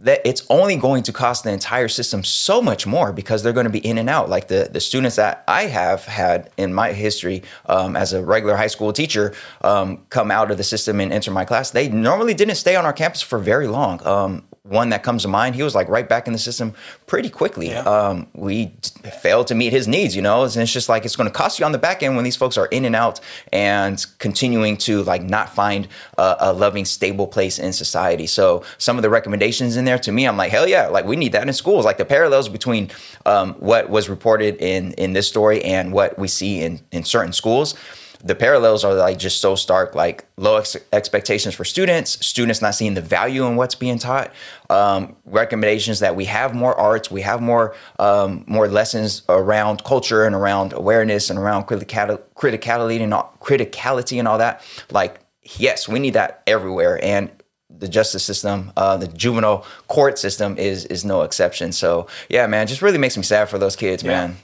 that 0.03 0.21
it's 0.25 0.45
only 0.49 0.77
going 0.77 1.03
to 1.03 1.13
cost 1.13 1.45
the 1.45 1.51
entire 1.51 1.89
system 1.89 2.25
so 2.25 2.63
much 2.63 2.87
more 2.87 3.13
because 3.13 3.43
they're 3.43 3.53
going 3.53 3.65
to 3.65 3.71
be 3.71 3.85
in 3.87 3.99
and 3.99 4.09
out. 4.09 4.31
Like 4.31 4.49
the, 4.49 4.69
the 4.73 4.81
students 4.81 5.17
that 5.17 5.45
I 5.47 5.67
have 5.67 6.07
had 6.07 6.51
in 6.57 6.73
my 6.73 6.93
history 6.93 7.43
um, 7.67 7.97
as 7.97 8.13
a 8.13 8.25
regular 8.25 8.57
high 8.57 8.67
school 8.69 8.93
teacher 8.93 9.35
um, 9.63 9.99
come 10.09 10.31
out 10.31 10.51
of 10.51 10.57
the 10.57 10.65
system 10.65 11.01
and 11.01 11.13
enter 11.13 11.31
my 11.31 11.45
class, 11.45 11.71
they 11.71 11.89
normally 11.89 12.35
didn't 12.35 12.55
stay 12.55 12.77
on 12.77 12.87
our 12.87 12.93
campus 12.93 13.21
for 13.21 13.39
very 13.39 13.67
long. 13.67 14.05
Um, 14.07 14.45
one 14.63 14.91
that 14.91 15.03
comes 15.03 15.23
to 15.23 15.29
mind. 15.29 15.55
He 15.55 15.63
was 15.63 15.75
like 15.75 15.89
right 15.89 16.07
back 16.07 16.27
in 16.27 16.35
the 16.35 16.39
system 16.39 16.75
pretty 17.07 17.31
quickly. 17.31 17.69
Yeah. 17.69 17.81
Um, 17.81 18.27
we 18.35 18.75
failed 19.23 19.47
to 19.47 19.55
meet 19.55 19.73
his 19.73 19.89
needs, 19.89 20.15
you 20.15 20.21
know, 20.21 20.43
and 20.43 20.57
it's 20.57 20.73
just 20.73 20.89
like 20.89 21.07
it's 21.07 21.17
going 21.17 21.29
to 21.29 21.33
cost 21.33 21.59
you 21.59 21.65
on 21.65 21.73
the 21.73 21.79
back 21.79 22.03
end 22.03 22.15
when 22.15 22.25
these 22.25 22.37
folks 22.37 22.59
are 22.59 22.67
in 22.67 22.85
and 22.85 22.95
out 22.95 23.21
and 23.53 24.05
continuing 24.19 24.77
to 24.79 25.03
like 25.05 25.23
not 25.23 25.55
find 25.55 25.89
a, 26.19 26.37
a 26.41 26.53
loving, 26.53 26.85
stable 26.85 27.27
place 27.27 27.59
in 27.59 27.73
society. 27.73 28.27
So 28.27 28.63
some 28.77 28.97
of 28.97 29.03
the 29.03 29.11
recommendations 29.11 29.77
in 29.77 29.87
there 29.87 29.99
to 29.99 30.13
me, 30.13 30.27
I'm 30.27 30.37
like, 30.37 30.51
hell 30.51 30.69
yeah, 30.69 30.89
like 30.89 31.07
we 31.07 31.17
need 31.17 31.33
that 31.33 31.47
in 31.47 31.55
schools. 31.55 31.87
Like 31.87 31.97
the 31.97 32.05
parallels 32.05 32.51
between 32.51 32.91
um, 33.25 33.55
what 33.55 33.89
was 33.89 34.11
reported 34.11 34.57
in 34.57 34.93
in 34.95 35.15
this 35.15 35.27
story 35.27 35.65
and 35.65 35.91
what 35.93 36.19
we 36.19 36.29
see 36.29 36.61
in 36.61 36.81
in 36.93 37.05
certain 37.05 37.33
schools 37.33 37.75
the 38.23 38.35
parallels 38.35 38.85
are 38.85 38.95
like 38.95 39.19
just 39.19 39.41
so 39.41 39.55
stark. 39.55 39.95
Like 39.95 40.27
low 40.37 40.57
ex- 40.57 40.77
expectations 40.93 41.55
for 41.55 41.65
students 41.65 42.25
students 42.25 42.61
not 42.61 42.75
seeing 42.75 42.95
the 42.95 43.01
value 43.01 43.47
in 43.47 43.57
what's 43.57 43.75
being 43.75 43.99
taught. 43.99 44.33
Um, 44.69 45.17
recommendations 45.25 46.01
that 46.01 46.17
we 46.17 46.27
have 46.27 46.55
more 46.55 46.75
arts 46.75 47.11
we 47.11 47.23
have 47.23 47.41
more 47.41 47.75
um, 47.99 48.45
more 48.47 48.69
lessons 48.69 49.23
around 49.29 49.85
culture 49.85 50.25
and 50.25 50.35
around 50.35 50.73
awareness 50.73 51.31
and 51.31 51.39
around 51.39 51.65
critical- 51.65 52.21
criticality 52.37 53.01
and 53.01 53.15
all, 53.15 53.35
criticality 53.41 54.19
and 54.19 54.29
all 54.29 54.39
that. 54.39 54.63
Like 54.91 55.21
yes 55.43 55.89
we 55.89 55.99
need 55.99 56.15
that 56.15 56.43
everywhere. 56.47 57.03
And 57.03 57.31
the 57.71 57.89
justice 57.89 58.25
system, 58.25 58.73
uh, 58.77 58.97
the 58.97 59.09
juvenile 59.09 59.65
court 59.89 60.19
system 60.19 60.59
is 60.59 60.85
is 60.87 61.05
no 61.05 61.23
exception. 61.23 61.73
So 61.73 62.07
yeah, 62.29 62.47
man, 62.47 62.67
just 62.67 62.83
really 62.83 62.99
makes 62.99 63.17
me 63.17 63.23
sad 63.23 63.49
for 63.49 63.59
those 63.59 63.77
kids, 63.77 64.05
man. 64.05 64.37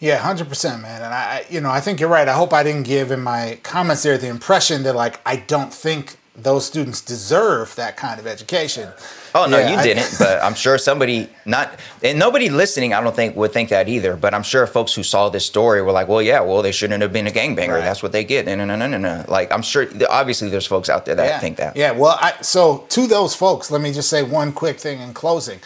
Yeah, 0.00 0.18
hundred 0.18 0.48
percent, 0.48 0.82
man. 0.82 1.02
And 1.02 1.14
I, 1.14 1.44
you 1.48 1.60
know, 1.60 1.70
I 1.70 1.80
think 1.80 2.00
you're 2.00 2.08
right. 2.08 2.28
I 2.28 2.34
hope 2.34 2.52
I 2.52 2.62
didn't 2.62 2.82
give 2.84 3.10
in 3.10 3.20
my 3.20 3.58
comments 3.62 4.02
there 4.02 4.18
the 4.18 4.28
impression 4.28 4.82
that 4.82 4.94
like 4.94 5.20
I 5.26 5.36
don't 5.36 5.72
think 5.72 6.16
those 6.36 6.66
students 6.66 7.00
deserve 7.00 7.74
that 7.76 7.96
kind 7.96 8.18
of 8.18 8.26
education. 8.26 8.88
Oh 9.36 9.46
no, 9.46 9.56
Yeah, 9.58 9.70
you 9.70 9.76
I- 9.76 9.82
didn't. 9.82 10.16
but 10.18 10.42
I'm 10.42 10.54
sure 10.54 10.78
somebody 10.78 11.28
not 11.46 11.78
and 12.02 12.18
nobody 12.18 12.48
listening, 12.50 12.92
I 12.92 13.00
don't 13.00 13.14
think 13.14 13.36
would 13.36 13.52
think 13.52 13.68
that 13.68 13.88
either. 13.88 14.16
But 14.16 14.34
I'm 14.34 14.42
sure 14.42 14.66
folks 14.66 14.94
who 14.94 15.04
saw 15.04 15.28
this 15.28 15.46
story 15.46 15.80
were 15.80 15.92
like, 15.92 16.08
"Well, 16.08 16.20
yeah, 16.20 16.40
well, 16.40 16.60
they 16.60 16.72
shouldn't 16.72 17.02
have 17.02 17.12
been 17.12 17.26
a 17.28 17.30
gangbanger. 17.30 17.74
Right. 17.74 17.84
That's 17.84 18.02
what 18.02 18.12
they 18.12 18.24
get." 18.24 18.46
No, 18.46 18.56
no, 18.56 18.64
no, 18.64 18.76
no, 18.76 18.86
no, 18.88 18.98
no. 18.98 19.24
Like 19.28 19.52
I'm 19.52 19.62
sure, 19.62 19.86
obviously, 20.10 20.48
there's 20.48 20.66
folks 20.66 20.88
out 20.88 21.06
there 21.06 21.14
that 21.14 21.26
yeah. 21.26 21.38
think 21.38 21.56
that. 21.58 21.76
Yeah. 21.76 21.92
Well, 21.92 22.18
I, 22.20 22.34
so 22.42 22.84
to 22.90 23.06
those 23.06 23.34
folks, 23.34 23.70
let 23.70 23.80
me 23.80 23.92
just 23.92 24.10
say 24.10 24.22
one 24.22 24.52
quick 24.52 24.78
thing 24.78 25.00
in 25.00 25.14
closing. 25.14 25.60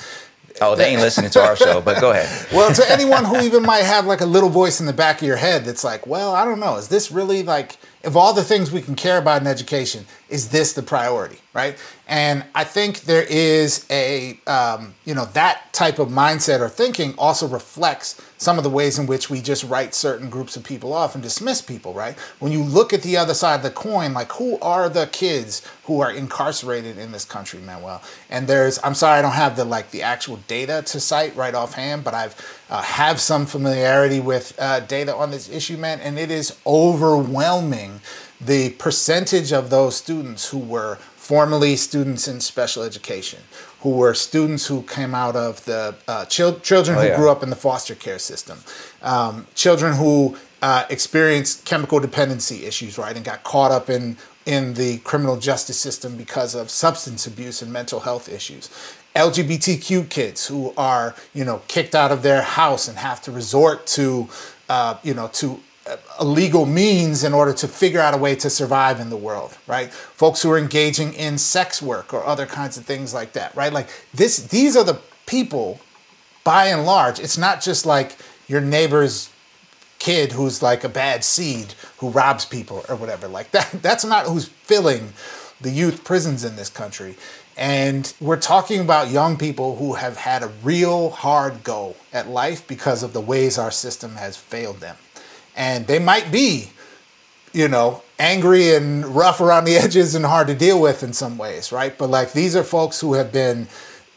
Oh, 0.60 0.74
they 0.74 0.90
ain't 0.90 1.00
listening 1.00 1.30
to 1.30 1.42
our 1.42 1.56
show. 1.56 1.80
But 1.80 2.00
go 2.00 2.10
ahead. 2.10 2.28
Well, 2.58 2.74
to 2.74 2.90
anyone 2.90 3.24
who 3.24 3.40
even 3.42 3.62
might 3.62 3.84
have 3.84 4.06
like 4.06 4.20
a 4.20 4.26
little 4.26 4.48
voice 4.48 4.80
in 4.80 4.86
the 4.86 4.92
back 4.92 5.20
of 5.20 5.26
your 5.26 5.36
head 5.36 5.64
that's 5.64 5.84
like, 5.84 6.06
well, 6.06 6.34
I 6.34 6.44
don't 6.44 6.58
know, 6.58 6.76
is 6.76 6.88
this 6.88 7.10
really 7.12 7.42
like, 7.42 7.76
of 8.04 8.16
all 8.16 8.32
the 8.32 8.42
things 8.42 8.72
we 8.72 8.80
can 8.80 8.94
care 8.94 9.18
about 9.18 9.42
in 9.42 9.46
education, 9.46 10.06
is 10.28 10.48
this 10.48 10.72
the 10.72 10.82
priority, 10.82 11.38
right? 11.52 11.76
And 12.08 12.44
I 12.54 12.64
think 12.64 13.02
there 13.02 13.22
is 13.22 13.86
a, 13.90 14.40
um, 14.46 14.94
you 15.04 15.14
know, 15.14 15.26
that 15.26 15.72
type 15.72 15.98
of 15.98 16.08
mindset 16.08 16.60
or 16.60 16.68
thinking 16.68 17.14
also 17.18 17.46
reflects 17.46 18.20
some 18.38 18.56
of 18.56 18.64
the 18.64 18.70
ways 18.70 18.98
in 18.98 19.06
which 19.06 19.28
we 19.28 19.42
just 19.42 19.64
write 19.64 19.94
certain 19.94 20.30
groups 20.30 20.56
of 20.56 20.64
people 20.64 20.92
off 20.92 21.14
and 21.14 21.22
dismiss 21.22 21.60
people, 21.60 21.92
right? 21.92 22.16
When 22.38 22.52
you 22.52 22.62
look 22.62 22.92
at 22.92 23.02
the 23.02 23.16
other 23.16 23.34
side 23.34 23.56
of 23.56 23.62
the 23.62 23.70
coin, 23.70 24.14
like 24.14 24.32
who 24.32 24.58
are 24.60 24.88
the 24.88 25.06
kids 25.08 25.62
who 25.84 26.00
are 26.00 26.10
incarcerated 26.10 26.98
in 26.98 27.12
this 27.12 27.24
country, 27.24 27.60
Manuel? 27.60 28.02
And 28.30 28.46
there's, 28.46 28.78
I'm 28.82 28.94
sorry, 28.94 29.18
I 29.18 29.22
don't 29.22 29.32
have 29.32 29.56
the 29.56 29.64
like 29.64 29.90
the 29.90 30.02
actual 30.02 30.36
data 30.48 30.82
to 30.86 31.00
cite 31.00 31.34
right 31.36 31.54
offhand, 31.54 32.04
but 32.04 32.14
I've 32.14 32.64
uh, 32.70 32.82
have 32.82 33.20
some 33.20 33.44
familiarity 33.44 34.20
with 34.20 34.54
uh, 34.58 34.80
data 34.80 35.14
on 35.14 35.30
this 35.30 35.48
issue, 35.48 35.76
man, 35.76 36.00
and 36.00 36.18
it 36.18 36.30
is 36.30 36.56
overwhelming 36.66 38.00
the 38.40 38.70
percentage 38.70 39.52
of 39.52 39.70
those 39.70 39.96
students 39.96 40.50
who 40.50 40.58
were 40.58 40.96
formerly 41.16 41.76
students 41.76 42.26
in 42.26 42.40
special 42.40 42.82
education, 42.82 43.40
who 43.80 43.90
were 43.90 44.12
students 44.14 44.66
who 44.66 44.82
came 44.82 45.14
out 45.14 45.36
of 45.36 45.64
the 45.64 45.94
uh, 46.08 46.24
chil- 46.24 46.58
children 46.60 46.98
Oh, 46.98 47.00
who 47.02 47.06
yeah. 47.08 47.16
grew 47.16 47.30
up 47.30 47.42
in 47.42 47.50
the 47.50 47.56
foster 47.56 47.94
care 47.94 48.18
system, 48.18 48.58
um, 49.02 49.46
children 49.54 49.94
who 49.94 50.36
uh, 50.62 50.84
experienced 50.90 51.64
chemical 51.64 52.00
dependency 52.00 52.64
issues, 52.66 52.98
right, 52.98 53.14
and 53.14 53.24
got 53.24 53.44
caught 53.44 53.70
up 53.70 53.88
in 53.90 54.16
in 54.46 54.74
the 54.74 54.96
criminal 54.98 55.36
justice 55.36 55.76
system 55.78 56.16
because 56.16 56.54
of 56.54 56.70
substance 56.70 57.26
abuse 57.26 57.60
and 57.60 57.70
mental 57.70 58.00
health 58.00 58.28
issues. 58.30 58.70
LGBTQ 59.14 60.08
kids 60.08 60.46
who 60.46 60.72
are, 60.76 61.14
you 61.34 61.44
know, 61.44 61.60
kicked 61.68 61.94
out 61.94 62.10
of 62.10 62.22
their 62.22 62.40
house 62.40 62.88
and 62.88 62.96
have 62.96 63.20
to 63.22 63.30
resort 63.32 63.86
to, 63.88 64.26
uh, 64.70 64.96
you 65.02 65.12
know, 65.12 65.28
to 65.34 65.60
illegal 66.20 66.66
means 66.66 67.24
in 67.24 67.32
order 67.32 67.52
to 67.52 67.68
figure 67.68 68.00
out 68.00 68.14
a 68.14 68.16
way 68.16 68.34
to 68.36 68.50
survive 68.50 69.00
in 69.00 69.10
the 69.10 69.16
world, 69.16 69.56
right? 69.66 69.92
Folks 69.92 70.42
who 70.42 70.50
are 70.50 70.58
engaging 70.58 71.12
in 71.14 71.38
sex 71.38 71.80
work 71.80 72.12
or 72.12 72.24
other 72.24 72.46
kinds 72.46 72.76
of 72.76 72.84
things 72.84 73.14
like 73.14 73.32
that, 73.32 73.54
right? 73.54 73.72
Like 73.72 73.88
this, 74.12 74.38
these 74.38 74.76
are 74.76 74.84
the 74.84 75.00
people, 75.26 75.80
by 76.44 76.66
and 76.66 76.84
large. 76.84 77.18
It's 77.20 77.38
not 77.38 77.60
just 77.60 77.86
like 77.86 78.16
your 78.48 78.60
neighbor's 78.60 79.30
kid 79.98 80.32
who's 80.32 80.62
like 80.62 80.84
a 80.84 80.88
bad 80.88 81.24
seed 81.24 81.74
who 81.98 82.10
robs 82.10 82.44
people 82.44 82.84
or 82.88 82.96
whatever. 82.96 83.28
Like 83.28 83.50
that 83.52 83.70
that's 83.82 84.04
not 84.04 84.26
who's 84.26 84.46
filling 84.46 85.12
the 85.60 85.70
youth 85.70 86.04
prisons 86.04 86.44
in 86.44 86.56
this 86.56 86.70
country. 86.70 87.16
And 87.56 88.12
we're 88.20 88.36
talking 88.36 88.80
about 88.80 89.10
young 89.10 89.36
people 89.36 89.76
who 89.76 89.94
have 89.94 90.16
had 90.16 90.44
a 90.44 90.52
real 90.62 91.10
hard 91.10 91.64
go 91.64 91.96
at 92.12 92.28
life 92.28 92.66
because 92.68 93.02
of 93.02 93.12
the 93.12 93.20
ways 93.20 93.58
our 93.58 93.72
system 93.72 94.14
has 94.14 94.36
failed 94.36 94.78
them. 94.78 94.96
And 95.58 95.86
they 95.86 95.98
might 95.98 96.32
be, 96.32 96.70
you 97.52 97.68
know, 97.68 98.02
angry 98.18 98.74
and 98.74 99.04
rough 99.04 99.42
around 99.42 99.66
the 99.66 99.76
edges 99.84 100.14
and 100.14 100.24
hard 100.24 100.46
to 100.46 100.54
deal 100.54 100.80
with 100.80 101.02
in 101.02 101.12
some 101.12 101.36
ways, 101.36 101.70
right? 101.70 101.96
But 101.98 102.08
like 102.08 102.32
these 102.32 102.56
are 102.56 102.64
folks 102.64 103.00
who 103.00 103.12
have 103.14 103.30
been 103.30 103.68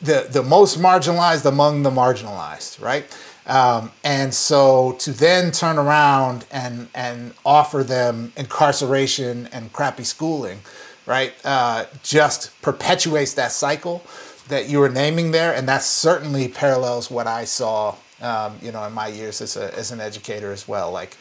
the, 0.02 0.28
the 0.32 0.44
most 0.44 0.80
marginalized 0.80 1.46
among 1.46 1.84
the 1.84 1.92
marginalized, 1.92 2.82
right? 2.82 3.06
Um, 3.48 3.92
and 4.04 4.34
so 4.34 4.94
to 5.00 5.12
then 5.12 5.52
turn 5.52 5.78
around 5.78 6.46
and 6.52 6.88
and 6.94 7.34
offer 7.44 7.84
them 7.84 8.32
incarceration 8.38 9.50
and 9.52 9.74
crappy 9.74 10.04
schooling, 10.04 10.60
right, 11.06 11.34
uh, 11.44 11.86
just 12.04 12.60
perpetuates 12.62 13.34
that 13.34 13.52
cycle 13.52 14.04
that 14.48 14.70
you 14.70 14.80
were 14.80 14.90
naming 14.90 15.32
there, 15.32 15.54
and 15.54 15.68
that 15.68 15.82
certainly 15.82 16.48
parallels 16.48 17.10
what 17.10 17.26
I 17.26 17.46
saw, 17.46 17.96
um, 18.22 18.58
you 18.62 18.72
know, 18.72 18.84
in 18.86 18.94
my 18.94 19.08
years 19.08 19.42
as 19.42 19.58
a 19.58 19.76
as 19.78 19.92
an 19.92 20.00
educator 20.00 20.52
as 20.52 20.68
well, 20.68 20.92
like 20.92 21.18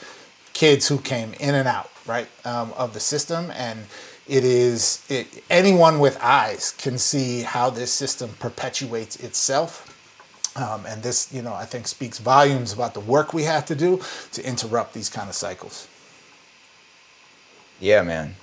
kids 0.53 0.88
who 0.88 0.98
came 0.98 1.34
in 1.40 1.55
and 1.55 1.66
out, 1.66 1.90
right, 2.07 2.28
um, 2.44 2.72
of 2.76 2.94
the 2.94 3.01
system, 3.01 3.51
and 3.53 3.86
it 4.28 4.44
is 4.44 5.05
it, 5.09 5.42
anyone 5.51 5.98
with 5.98 6.18
eyes 6.22 6.72
can 6.72 6.98
see 6.98 7.42
how 7.42 7.70
this 7.70 7.92
system 7.92 8.30
perpetuates 8.38 9.16
itself. 9.16 9.86
Um, 10.57 10.84
and 10.84 11.03
this, 11.03 11.32
you 11.32 11.42
know, 11.42 11.55
I 11.55 11.64
think 11.64 11.86
speaks 11.86 12.18
volumes 12.18 12.72
about 12.72 12.92
the 12.92 13.01
work 13.01 13.32
we 13.32 13.44
have 13.44 13.64
to 13.66 13.76
do 13.76 14.01
to 14.32 14.44
interrupt 14.44 14.94
these 14.94 15.09
kind 15.09 15.28
of 15.28 15.36
cycles. 15.36 15.86
Yeah, 17.78 18.03
man. 18.03 18.34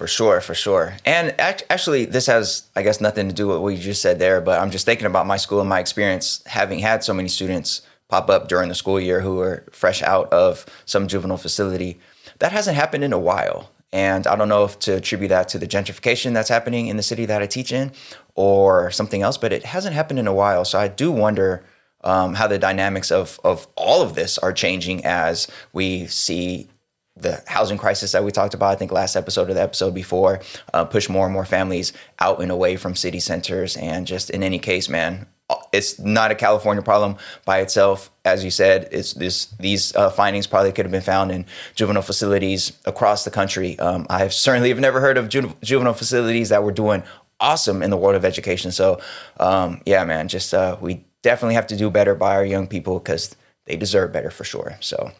For 0.00 0.06
sure, 0.06 0.40
for 0.40 0.54
sure. 0.54 0.96
And 1.04 1.38
act- 1.38 1.64
actually, 1.68 2.06
this 2.06 2.24
has, 2.26 2.62
I 2.74 2.80
guess, 2.80 3.02
nothing 3.02 3.28
to 3.28 3.34
do 3.34 3.48
with 3.48 3.58
what 3.58 3.74
you 3.74 3.78
just 3.78 4.00
said 4.00 4.18
there, 4.18 4.40
but 4.40 4.58
I'm 4.58 4.70
just 4.70 4.86
thinking 4.86 5.04
about 5.06 5.26
my 5.26 5.36
school 5.36 5.60
and 5.60 5.68
my 5.68 5.78
experience 5.78 6.42
having 6.46 6.78
had 6.78 7.04
so 7.04 7.12
many 7.12 7.28
students 7.28 7.82
pop 8.08 8.30
up 8.30 8.48
during 8.48 8.70
the 8.70 8.74
school 8.74 8.98
year 8.98 9.20
who 9.20 9.38
are 9.40 9.66
fresh 9.72 10.02
out 10.02 10.32
of 10.32 10.64
some 10.86 11.06
juvenile 11.06 11.36
facility. 11.36 12.00
That 12.38 12.50
hasn't 12.50 12.78
happened 12.78 13.04
in 13.04 13.12
a 13.12 13.18
while. 13.18 13.72
And 13.92 14.26
I 14.26 14.36
don't 14.36 14.48
know 14.48 14.64
if 14.64 14.78
to 14.78 14.96
attribute 14.96 15.28
that 15.28 15.48
to 15.48 15.58
the 15.58 15.66
gentrification 15.66 16.32
that's 16.32 16.48
happening 16.48 16.86
in 16.86 16.96
the 16.96 17.02
city 17.02 17.26
that 17.26 17.42
I 17.42 17.46
teach 17.46 17.70
in 17.70 17.92
or 18.34 18.90
something 18.90 19.20
else, 19.20 19.36
but 19.36 19.52
it 19.52 19.66
hasn't 19.66 19.94
happened 19.94 20.18
in 20.18 20.26
a 20.26 20.32
while. 20.32 20.64
So 20.64 20.78
I 20.78 20.88
do 20.88 21.12
wonder 21.12 21.62
um, 22.02 22.36
how 22.36 22.46
the 22.46 22.58
dynamics 22.58 23.10
of, 23.10 23.38
of 23.44 23.68
all 23.76 24.00
of 24.00 24.14
this 24.14 24.38
are 24.38 24.54
changing 24.54 25.04
as 25.04 25.46
we 25.74 26.06
see 26.06 26.70
the 27.16 27.42
housing 27.46 27.78
crisis 27.78 28.12
that 28.12 28.24
we 28.24 28.30
talked 28.30 28.54
about, 28.54 28.70
I 28.70 28.74
think 28.76 28.92
last 28.92 29.16
episode 29.16 29.50
or 29.50 29.54
the 29.54 29.62
episode 29.62 29.94
before, 29.94 30.40
uh, 30.72 30.84
push 30.84 31.08
more 31.08 31.26
and 31.26 31.32
more 31.32 31.44
families 31.44 31.92
out 32.18 32.40
and 32.40 32.50
away 32.50 32.76
from 32.76 32.94
city 32.94 33.20
centers. 33.20 33.76
And 33.76 34.06
just 34.06 34.30
in 34.30 34.42
any 34.42 34.58
case, 34.58 34.88
man, 34.88 35.26
it's 35.72 35.98
not 35.98 36.30
a 36.30 36.34
California 36.34 36.82
problem 36.82 37.16
by 37.44 37.60
itself. 37.60 38.10
As 38.24 38.44
you 38.44 38.50
said, 38.50 38.88
it's 38.92 39.14
this 39.14 39.46
these 39.58 39.94
uh, 39.96 40.10
findings 40.10 40.46
probably 40.46 40.72
could 40.72 40.84
have 40.84 40.92
been 40.92 41.00
found 41.00 41.32
in 41.32 41.46
juvenile 41.74 42.02
facilities 42.02 42.72
across 42.84 43.24
the 43.24 43.30
country. 43.30 43.78
Um, 43.78 44.06
I 44.08 44.28
certainly 44.28 44.68
have 44.68 44.78
never 44.78 45.00
heard 45.00 45.18
of 45.18 45.28
ju- 45.28 45.56
juvenile 45.62 45.94
facilities 45.94 46.50
that 46.50 46.62
were 46.62 46.72
doing 46.72 47.02
awesome 47.40 47.82
in 47.82 47.90
the 47.90 47.96
world 47.96 48.14
of 48.14 48.24
education. 48.24 48.70
So, 48.70 49.00
um, 49.38 49.80
yeah, 49.86 50.04
man, 50.04 50.28
just 50.28 50.54
uh, 50.54 50.76
we 50.80 51.04
definitely 51.22 51.54
have 51.54 51.66
to 51.68 51.76
do 51.76 51.90
better 51.90 52.14
by 52.14 52.34
our 52.34 52.44
young 52.44 52.66
people 52.66 52.98
because 52.98 53.34
they 53.66 53.76
deserve 53.76 54.12
better 54.12 54.30
for 54.30 54.44
sure. 54.44 54.76
So. 54.80 55.10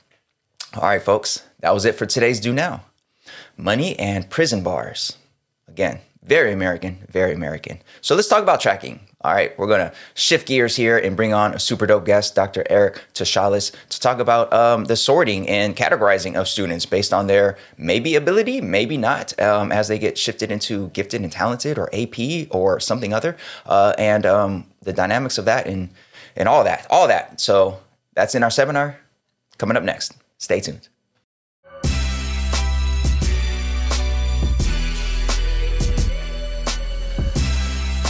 All 0.77 0.83
right, 0.83 1.03
folks, 1.03 1.43
that 1.61 1.75
was 1.75 1.85
it 1.85 1.95
for 1.95 2.07
today's 2.07 2.41
Do 2.41 2.53
Now. 2.53 2.85
Money 3.57 3.99
and 3.99 4.29
prison 4.29 4.63
bars. 4.63 5.17
Again, 5.69 6.01
very 6.23 6.53
American, 6.53 7.07
very 7.09 7.33
American. 7.33 7.81
So 8.01 8.15
let's 8.15 8.29
talk 8.29 8.43
about 8.43 8.61
tracking. 8.61 9.01
All 9.23 9.35
right, 9.35 9.57
we're 9.59 9.67
gonna 9.67 9.93
shift 10.15 10.49
gears 10.49 10.77
here 10.77 10.97
and 10.97 11.15
bring 11.15 11.35
on 11.35 11.53
a 11.53 11.59
super 11.59 11.87
dope 11.87 12.07
guest, 12.07 12.35
Dr. 12.35 12.65
Eric 12.71 13.05
Toshalis, 13.13 13.71
to 13.91 14.01
talk 14.01 14.19
about 14.19 14.51
um, 14.51 14.87
the 14.87 14.97
sorting 14.97 15.47
and 15.47 15.77
categorizing 15.77 16.37
of 16.37 16.49
students 16.49 16.87
based 16.87 17.13
on 17.13 17.27
their 17.27 17.59
maybe 17.77 18.15
ability, 18.15 18.63
maybe 18.63 18.97
not, 18.97 19.39
um, 19.39 19.73
as 19.73 19.89
they 19.89 19.99
get 19.99 20.17
shifted 20.17 20.51
into 20.51 20.89
gifted 20.91 21.21
and 21.21 21.31
talented 21.31 21.77
or 21.77 21.91
AP 21.93 22.49
or 22.51 22.81
something 22.81 23.13
other, 23.13 23.37
uh, 23.67 23.93
and 23.99 24.25
um, 24.25 24.67
the 24.81 24.93
dynamics 24.93 25.37
of 25.37 25.45
that 25.45 25.67
and 25.67 25.91
and 26.35 26.49
all 26.49 26.65
that, 26.65 26.87
all 26.89 27.07
that. 27.07 27.41
So 27.41 27.81
that's 28.15 28.35
in 28.35 28.43
our 28.43 28.51
seminar 28.51 29.01
coming 29.59 29.77
up 29.77 29.83
next. 29.83 30.15
Stay 30.39 30.61
tuned. 30.61 30.89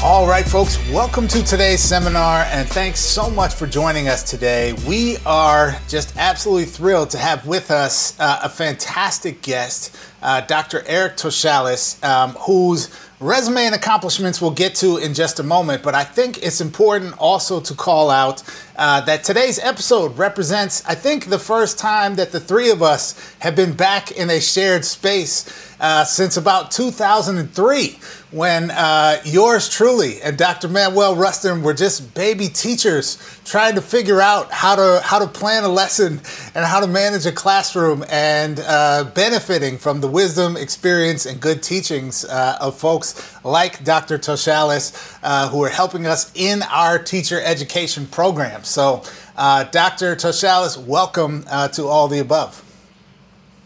All 0.03 0.27
right, 0.27 0.47
folks, 0.47 0.79
welcome 0.91 1.29
to 1.29 1.45
today's 1.45 1.81
seminar, 1.81 2.47
and 2.53 2.67
thanks 2.67 3.01
so 3.01 3.29
much 3.29 3.53
for 3.53 3.67
joining 3.67 4.09
us 4.09 4.23
today. 4.23 4.73
We 4.89 5.19
are 5.27 5.77
just 5.89 6.17
absolutely 6.17 6.65
thrilled 6.65 7.11
to 7.11 7.19
have 7.19 7.47
with 7.47 7.71
us 7.71 8.19
uh, 8.19 8.41
a 8.43 8.49
fantastic 8.49 9.43
guest, 9.43 9.95
uh, 10.23 10.41
Dr. 10.41 10.83
Eric 10.87 11.19
Toshalis, 11.19 12.03
um, 12.03 12.31
whose 12.31 12.89
resume 13.21 13.67
and 13.67 13.75
accomplishments 13.75 14.41
we'll 14.41 14.53
get 14.53 14.75
to 14.77 14.97
in 14.97 15.13
just 15.13 15.39
a 15.39 15.43
moment, 15.43 15.83
but 15.83 15.95
I 15.95 16.05
think 16.05 16.43
it's 16.43 16.63
important 16.63 17.19
also 17.19 17.61
to 17.61 17.75
call 17.75 18.09
out 18.09 18.43
uh, 18.77 19.03
that 19.03 19.23
today's 19.23 19.59
episode 19.59 20.17
represents, 20.17 20.83
I 20.87 20.95
think, 20.95 21.27
the 21.27 21.39
first 21.39 21.79
time 21.79 22.15
that 22.15 22.33
the 22.33 22.41
three 22.41 22.71
of 22.71 22.83
us 22.83 23.35
have 23.41 23.55
been 23.55 23.75
back 23.75 24.13
in 24.13 24.31
a 24.31 24.41
shared 24.41 24.87
space 24.87 25.77
uh, 25.79 26.05
since 26.05 26.39
about 26.39 26.71
2003 26.71 27.99
when 28.31 28.71
uh, 28.71 29.21
yours 29.25 29.69
truly 29.69 30.23
and 30.23 30.39
Dr. 30.39 30.69
Manuel 30.69 31.17
Rustin 31.17 31.63
were 31.63 31.75
just 31.75 32.15
baby 32.15 32.47
teachers 32.49 33.19
trying 33.45 33.75
to 33.75 33.81
figure 33.81 34.21
out 34.21 34.53
how 34.53 34.77
to 34.77 35.01
how 35.03 35.19
to 35.19 35.27
plan 35.27 35.65
a 35.65 35.69
lesson 35.69 36.21
and 36.55 36.65
how 36.65 36.81
to 36.81 36.87
manage 36.87 37.27
a 37.27 37.33
classroom 37.33 38.05
and 38.09 38.61
uh, 38.61 39.05
benefiting 39.15 39.79
from 39.79 40.01
the 40.01 40.09
wisdom, 40.09 40.57
experience, 40.57 41.27
and 41.27 41.41
good 41.41 41.63
teachings 41.63 42.25
uh, 42.25 42.59
of 42.61 42.79
folks 42.79 43.37
like 43.45 43.83
Dr. 43.83 44.19
Toshalis 44.19 45.19
uh, 45.23 45.49
who 45.49 45.65
are 45.65 45.69
helping 45.69 46.07
us 46.07 46.31
in 46.35 46.63
our 46.71 46.99
teacher 46.99 47.41
education 47.41 48.07
program. 48.07 48.63
So, 48.63 49.03
uh, 49.37 49.65
Dr. 49.65 50.15
Toshalis, 50.15 50.77
welcome 50.77 51.43
to 51.73 51.87
all 51.87 52.07
the 52.07 52.21
above. 52.21 52.70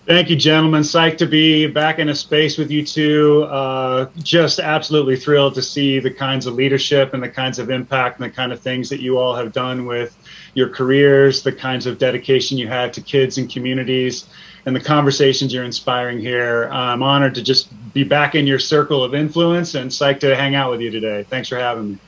Thank 0.06 0.28
you, 0.28 0.36
gentlemen. 0.36 0.82
Psyched 0.82 1.16
to 1.18 1.26
be 1.26 1.66
back 1.66 1.98
in 1.98 2.10
a 2.10 2.14
space 2.14 2.58
with 2.58 2.70
you 2.70 2.84
two. 2.84 3.44
Uh, 3.44 4.10
just 4.18 4.58
absolutely 4.58 5.16
thrilled 5.16 5.54
to 5.54 5.62
see 5.62 5.98
the 5.98 6.10
kinds 6.10 6.46
of 6.46 6.52
leadership 6.52 7.14
and 7.14 7.22
the 7.22 7.28
kinds 7.30 7.58
of 7.58 7.70
impact 7.70 8.20
and 8.20 8.30
the 8.30 8.34
kind 8.34 8.52
of 8.52 8.60
things 8.60 8.90
that 8.90 9.00
you 9.00 9.16
all 9.16 9.34
have 9.34 9.50
done 9.50 9.86
with 9.86 10.14
your 10.52 10.68
careers, 10.68 11.42
the 11.42 11.52
kinds 11.52 11.86
of 11.86 11.96
dedication 11.96 12.58
you 12.58 12.68
have 12.68 12.92
to 12.92 13.00
kids 13.00 13.38
and 13.38 13.50
communities, 13.50 14.26
and 14.66 14.76
the 14.76 14.80
conversations 14.80 15.54
you're 15.54 15.64
inspiring 15.64 16.18
here. 16.18 16.68
I'm 16.70 17.02
honored 17.02 17.34
to 17.36 17.42
just 17.42 17.72
be 17.94 18.04
back 18.04 18.34
in 18.34 18.46
your 18.46 18.58
circle 18.58 19.02
of 19.02 19.14
influence 19.14 19.74
and 19.74 19.90
psyched 19.90 20.20
to 20.20 20.36
hang 20.36 20.54
out 20.54 20.70
with 20.70 20.82
you 20.82 20.90
today. 20.90 21.22
Thanks 21.22 21.48
for 21.48 21.56
having 21.56 21.92
me. 21.92 21.98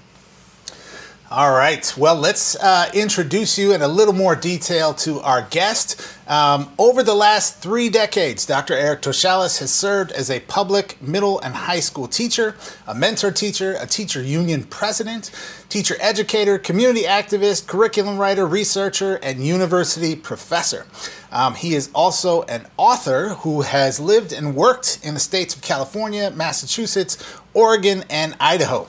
All 1.28 1.50
right. 1.50 1.92
Well, 1.98 2.14
let's 2.14 2.54
uh, 2.54 2.88
introduce 2.94 3.58
you 3.58 3.72
in 3.72 3.82
a 3.82 3.88
little 3.88 4.14
more 4.14 4.36
detail 4.36 4.94
to 4.94 5.18
our 5.22 5.42
guest. 5.50 6.00
Um, 6.28 6.72
over 6.78 7.02
the 7.02 7.16
last 7.16 7.58
three 7.58 7.88
decades, 7.88 8.46
Dr. 8.46 8.74
Eric 8.74 9.02
Toshalis 9.02 9.58
has 9.58 9.74
served 9.74 10.12
as 10.12 10.30
a 10.30 10.38
public 10.38 11.02
middle 11.02 11.40
and 11.40 11.52
high 11.52 11.80
school 11.80 12.06
teacher, 12.06 12.54
a 12.86 12.94
mentor 12.94 13.32
teacher, 13.32 13.76
a 13.80 13.88
teacher 13.88 14.22
union 14.22 14.62
president, 14.62 15.32
teacher 15.68 15.96
educator, 15.98 16.58
community 16.58 17.02
activist, 17.02 17.66
curriculum 17.66 18.18
writer, 18.18 18.46
researcher, 18.46 19.16
and 19.16 19.44
university 19.44 20.14
professor. 20.14 20.86
Um, 21.32 21.56
he 21.56 21.74
is 21.74 21.90
also 21.92 22.42
an 22.42 22.68
author 22.76 23.30
who 23.30 23.62
has 23.62 23.98
lived 23.98 24.32
and 24.32 24.54
worked 24.54 25.00
in 25.02 25.14
the 25.14 25.20
states 25.20 25.56
of 25.56 25.62
California, 25.62 26.30
Massachusetts, 26.30 27.18
Oregon, 27.52 28.04
and 28.08 28.36
Idaho. 28.38 28.86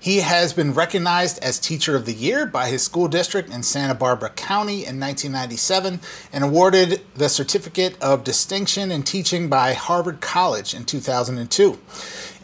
He 0.00 0.18
has 0.18 0.52
been 0.52 0.74
recognized 0.74 1.42
as 1.42 1.58
Teacher 1.58 1.96
of 1.96 2.06
the 2.06 2.12
Year 2.12 2.46
by 2.46 2.68
his 2.68 2.84
school 2.84 3.08
district 3.08 3.50
in 3.50 3.64
Santa 3.64 3.96
Barbara 3.96 4.30
County 4.30 4.84
in 4.84 5.00
1997 5.00 6.00
and 6.32 6.44
awarded 6.44 7.00
the 7.16 7.28
Certificate 7.28 8.00
of 8.00 8.22
Distinction 8.22 8.92
in 8.92 9.02
Teaching 9.02 9.48
by 9.48 9.72
Harvard 9.72 10.20
College 10.20 10.72
in 10.72 10.84
2002. 10.84 11.80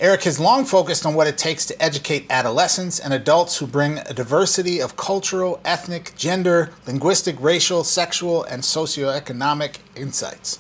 Eric 0.01 0.25
has 0.25 0.41
long 0.41 0.65
focused 0.65 1.07
on 1.07 1.15
what 1.15 1.29
it 1.29 1.39
takes 1.39 1.65
to 1.67 1.81
educate 1.81 2.27
adolescents 2.29 2.99
and 2.99 3.15
adults 3.15 3.59
who 3.59 3.69
bring 3.69 3.99
a 3.99 4.13
diversity 4.13 4.81
of 4.81 4.97
cultural, 4.97 5.61
ethnic, 5.65 6.13
gender, 6.17 6.71
linguistic, 6.89 7.37
racial, 7.39 7.85
sexual, 7.85 8.43
and 8.43 8.65
socioeconomic 8.65 9.77
insights. 9.95 10.59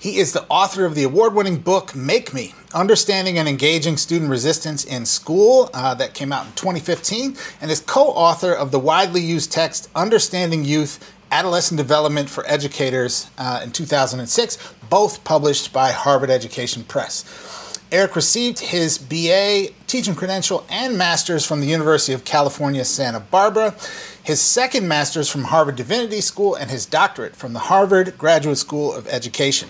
He 0.00 0.16
is 0.16 0.32
the 0.32 0.46
author 0.48 0.86
of 0.86 0.94
the 0.94 1.02
award 1.02 1.34
winning 1.34 1.58
book 1.58 1.94
Make 1.94 2.32
Me 2.32 2.54
Understanding 2.72 3.36
and 3.36 3.46
Engaging 3.46 3.98
Student 3.98 4.30
Resistance 4.30 4.82
in 4.82 5.04
School, 5.04 5.68
uh, 5.74 5.92
that 5.92 6.14
came 6.14 6.32
out 6.32 6.46
in 6.46 6.52
2015, 6.52 7.36
and 7.60 7.70
is 7.70 7.80
co 7.80 8.04
author 8.04 8.50
of 8.50 8.70
the 8.70 8.78
widely 8.78 9.20
used 9.20 9.52
text 9.52 9.90
Understanding 9.94 10.64
Youth 10.64 11.12
Adolescent 11.30 11.76
Development 11.76 12.30
for 12.30 12.46
Educators 12.46 13.28
uh, 13.36 13.60
in 13.62 13.72
2006, 13.72 14.72
both 14.88 15.22
published 15.22 15.70
by 15.70 15.92
Harvard 15.92 16.30
Education 16.30 16.82
Press. 16.84 17.78
Eric 17.92 18.16
received 18.16 18.58
his 18.58 18.96
BA 18.96 19.66
teaching 19.86 20.14
credential 20.14 20.64
and 20.70 20.96
master's 20.96 21.44
from 21.44 21.60
the 21.60 21.66
University 21.66 22.14
of 22.14 22.24
California, 22.24 22.86
Santa 22.86 23.20
Barbara, 23.20 23.74
his 24.22 24.40
second 24.40 24.88
master's 24.88 25.28
from 25.28 25.44
Harvard 25.44 25.76
Divinity 25.76 26.22
School, 26.22 26.54
and 26.54 26.70
his 26.70 26.86
doctorate 26.86 27.36
from 27.36 27.52
the 27.52 27.58
Harvard 27.58 28.16
Graduate 28.16 28.56
School 28.56 28.94
of 28.94 29.06
Education. 29.06 29.68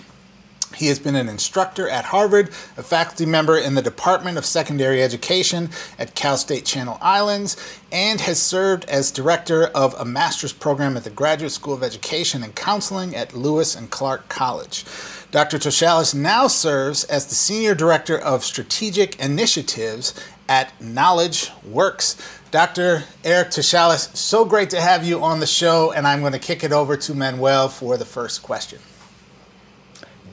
He 0.75 0.87
has 0.87 0.99
been 0.99 1.15
an 1.15 1.29
instructor 1.29 1.89
at 1.89 2.05
Harvard, 2.05 2.49
a 2.77 2.83
faculty 2.83 3.25
member 3.25 3.57
in 3.57 3.75
the 3.75 3.81
Department 3.81 4.37
of 4.37 4.45
Secondary 4.45 5.03
Education 5.03 5.69
at 5.99 6.15
Cal 6.15 6.37
State 6.37 6.65
Channel 6.65 6.97
Islands, 7.01 7.57
and 7.91 8.21
has 8.21 8.41
served 8.41 8.85
as 8.85 9.11
director 9.11 9.65
of 9.67 9.93
a 9.99 10.05
master's 10.05 10.53
program 10.53 10.95
at 10.97 11.03
the 11.03 11.09
Graduate 11.09 11.51
School 11.51 11.73
of 11.73 11.83
Education 11.83 12.43
and 12.43 12.55
Counseling 12.55 13.15
at 13.15 13.35
Lewis 13.35 13.75
and 13.75 13.89
Clark 13.89 14.29
College. 14.29 14.85
Dr. 15.31 15.57
Toshalis 15.57 16.13
now 16.13 16.47
serves 16.47 17.03
as 17.05 17.27
the 17.27 17.35
Senior 17.35 17.75
Director 17.75 18.17
of 18.17 18.43
Strategic 18.43 19.19
Initiatives 19.19 20.13
at 20.49 20.79
Knowledge 20.81 21.51
Works. 21.63 22.17
Dr. 22.51 23.05
Eric 23.23 23.51
Toshalis, 23.51 24.13
so 24.15 24.43
great 24.43 24.69
to 24.71 24.81
have 24.81 25.05
you 25.05 25.23
on 25.23 25.39
the 25.39 25.47
show, 25.47 25.93
and 25.93 26.05
I'm 26.05 26.19
going 26.19 26.33
to 26.33 26.39
kick 26.39 26.65
it 26.65 26.73
over 26.73 26.97
to 26.97 27.13
Manuel 27.13 27.69
for 27.69 27.95
the 27.95 28.03
first 28.03 28.43
question. 28.43 28.79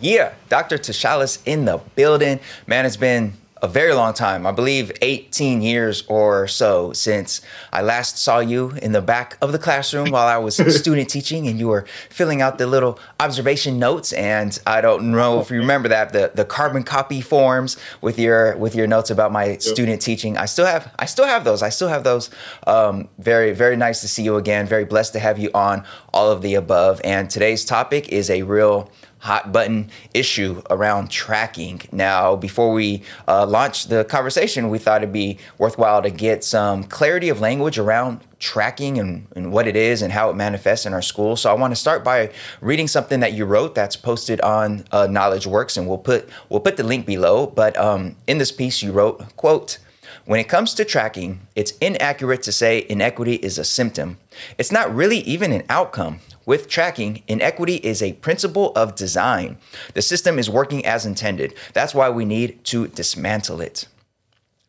Yeah, 0.01 0.34
Dr. 0.49 0.78
Toshalis 0.78 1.40
in 1.44 1.64
the 1.64 1.80
building. 1.96 2.40
Man, 2.66 2.86
it's 2.86 2.96
been 2.96 3.34
a 3.62 3.68
very 3.68 3.92
long 3.92 4.14
time. 4.14 4.46
I 4.46 4.53
believe 4.53 4.92
18 5.03 5.62
years 5.62 6.05
or 6.07 6.46
so 6.46 6.92
since 6.92 7.40
I 7.72 7.82
last 7.82 8.18
saw 8.18 8.38
you 8.38 8.70
in 8.82 8.92
the 8.92 9.03
back 9.03 9.36
of 9.42 9.53
the 9.53 9.59
classroom 9.59 10.11
while 10.11 10.26
I 10.26 10.38
was 10.38 10.57
student 10.78 11.09
teaching 11.09 11.49
and 11.49 11.59
you 11.59 11.68
were 11.68 11.84
filling 12.11 12.40
out 12.40 12.59
the 12.59 12.66
little 12.66 12.99
observation 13.18 13.78
notes 13.78 14.12
and 14.12 14.59
I 14.66 14.80
don't 14.80 15.11
know 15.11 15.40
if 15.40 15.51
you 15.51 15.59
remember 15.59 15.88
that 15.88 16.12
the 16.12 16.30
the 16.34 16.44
carbon 16.44 16.84
copy 16.84 17.20
forms 17.20 17.76
with 18.01 18.18
your 18.18 18.57
with 18.57 18.74
your 18.74 18.86
notes 18.86 19.11
about 19.11 19.32
my 19.32 19.46
yep. 19.46 19.62
student 19.62 20.01
teaching. 20.01 20.36
I 20.36 20.46
still 20.46 20.66
have 20.66 20.92
I 20.99 21.07
still 21.07 21.26
have 21.26 21.44
those. 21.44 21.62
I 21.62 21.70
still 21.70 21.88
have 21.88 22.05
those. 22.05 22.30
Um, 22.66 23.09
very 23.18 23.53
very 23.53 23.76
nice 23.76 24.01
to 24.03 24.09
see 24.09 24.22
you 24.22 24.36
again. 24.36 24.66
Very 24.66 24.84
blessed 24.84 25.14
to 25.14 25.18
have 25.18 25.38
you 25.38 25.51
on 25.55 25.84
all 26.12 26.30
of 26.30 26.42
the 26.42 26.55
above 26.55 27.01
and 27.03 27.28
today's 27.28 27.64
topic 27.64 28.09
is 28.09 28.30
a 28.30 28.42
real 28.42 28.90
hot 29.21 29.53
button 29.53 29.91
issue 30.14 30.62
around 30.71 31.11
tracking. 31.11 31.83
Now, 31.93 32.37
before 32.37 32.73
we 32.73 33.03
uh, 33.27 33.47
launch 33.47 33.89
the 33.89 34.05
conversation, 34.05 34.69
we 34.69 34.79
thought 34.79 35.03
it'd 35.03 35.12
be 35.12 35.39
worthwhile 35.59 36.03
to 36.03 36.11
get 36.11 36.45
some 36.45 36.85
clarity 36.85 37.29
of 37.29 37.41
language 37.41 37.79
around 37.79 38.21
tracking 38.39 38.99
and, 38.99 39.27
and 39.35 39.53
what 39.53 39.66
it 39.66 39.75
is 39.75 40.03
and 40.03 40.12
how 40.12 40.31
it 40.31 40.37
manifests 40.37 40.87
in 40.87 40.95
our 40.95 41.03
school. 41.03 41.37
So 41.37 41.51
I 41.51 41.55
want 41.55 41.73
to 41.73 41.77
start 41.77 42.05
by 42.05 42.31
reading 42.61 42.87
something 42.87 43.21
that 43.21 43.33
you 43.33 43.45
wrote 43.45 43.75
that's 43.75 43.97
posted 43.97 44.41
on 44.43 44.85
uh, 44.93 45.07
KnowledgeWorks, 45.09 45.77
and 45.77 45.89
we'll 45.89 45.99
put 45.99 46.29
we'll 46.49 46.61
put 46.61 46.77
the 46.77 46.85
link 46.85 47.07
below. 47.07 47.47
But 47.47 47.77
um, 47.77 48.16
in 48.27 48.39
this 48.39 48.53
piece, 48.53 48.83
you 48.83 48.93
wrote, 48.93 49.37
"quote." 49.37 49.79
When 50.25 50.41
it 50.41 50.49
comes 50.49 50.75
to 50.75 50.85
tracking, 50.85 51.41
it's 51.57 51.73
inaccurate 51.79 52.43
to 52.43 52.53
say 52.53 52.85
inequity 52.87 53.37
is 53.37 53.57
a 53.57 53.64
symptom. 53.64 54.19
It's 54.59 54.71
not 54.71 54.95
really 54.95 55.21
even 55.21 55.53
an 55.53 55.62
outcome. 55.71 56.21
With 56.49 56.66
tracking, 56.66 57.24
inequity 57.28 57.74
is 57.74 58.03
a 58.03 58.14
principle 58.14 58.72
of 58.74 58.94
design. 58.94 59.59
The 59.92 60.01
system 60.01 60.38
is 60.38 60.49
working 60.49 60.82
as 60.86 61.05
intended. 61.05 61.53
That's 61.74 61.94
why 61.94 62.09
we 62.09 62.24
need 62.24 62.64
to 62.64 62.88
dismantle 62.88 63.61
it. 63.61 63.86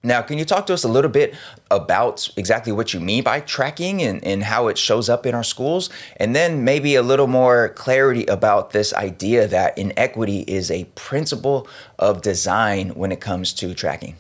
Now, 0.03 0.21
can 0.21 0.38
you 0.38 0.43
talk 0.43 0.65
to 0.65 0.73
us 0.73 0.84
a 0.84 0.89
little 0.89 1.09
bit 1.09 1.36
about 1.71 2.27
exactly 2.36 2.73
what 2.73 2.93
you 2.93 2.99
mean 2.99 3.23
by 3.23 3.39
tracking 3.39 4.01
and, 4.01 4.21
and 4.25 4.43
how 4.43 4.67
it 4.67 4.77
shows 4.77 5.07
up 5.07 5.25
in 5.25 5.34
our 5.34 5.43
schools? 5.43 5.89
And 6.17 6.36
then 6.36 6.65
maybe 6.65 6.95
a 6.95 7.01
little 7.01 7.27
more 7.27 7.69
clarity 7.69 8.25
about 8.25 8.71
this 8.71 8.93
idea 8.93 9.47
that 9.47 9.77
inequity 9.77 10.41
is 10.41 10.69
a 10.69 10.84
principle 10.95 11.65
of 11.97 12.21
design 12.21 12.89
when 12.89 13.13
it 13.13 13.21
comes 13.21 13.53
to 13.53 13.73
tracking. 13.73 14.17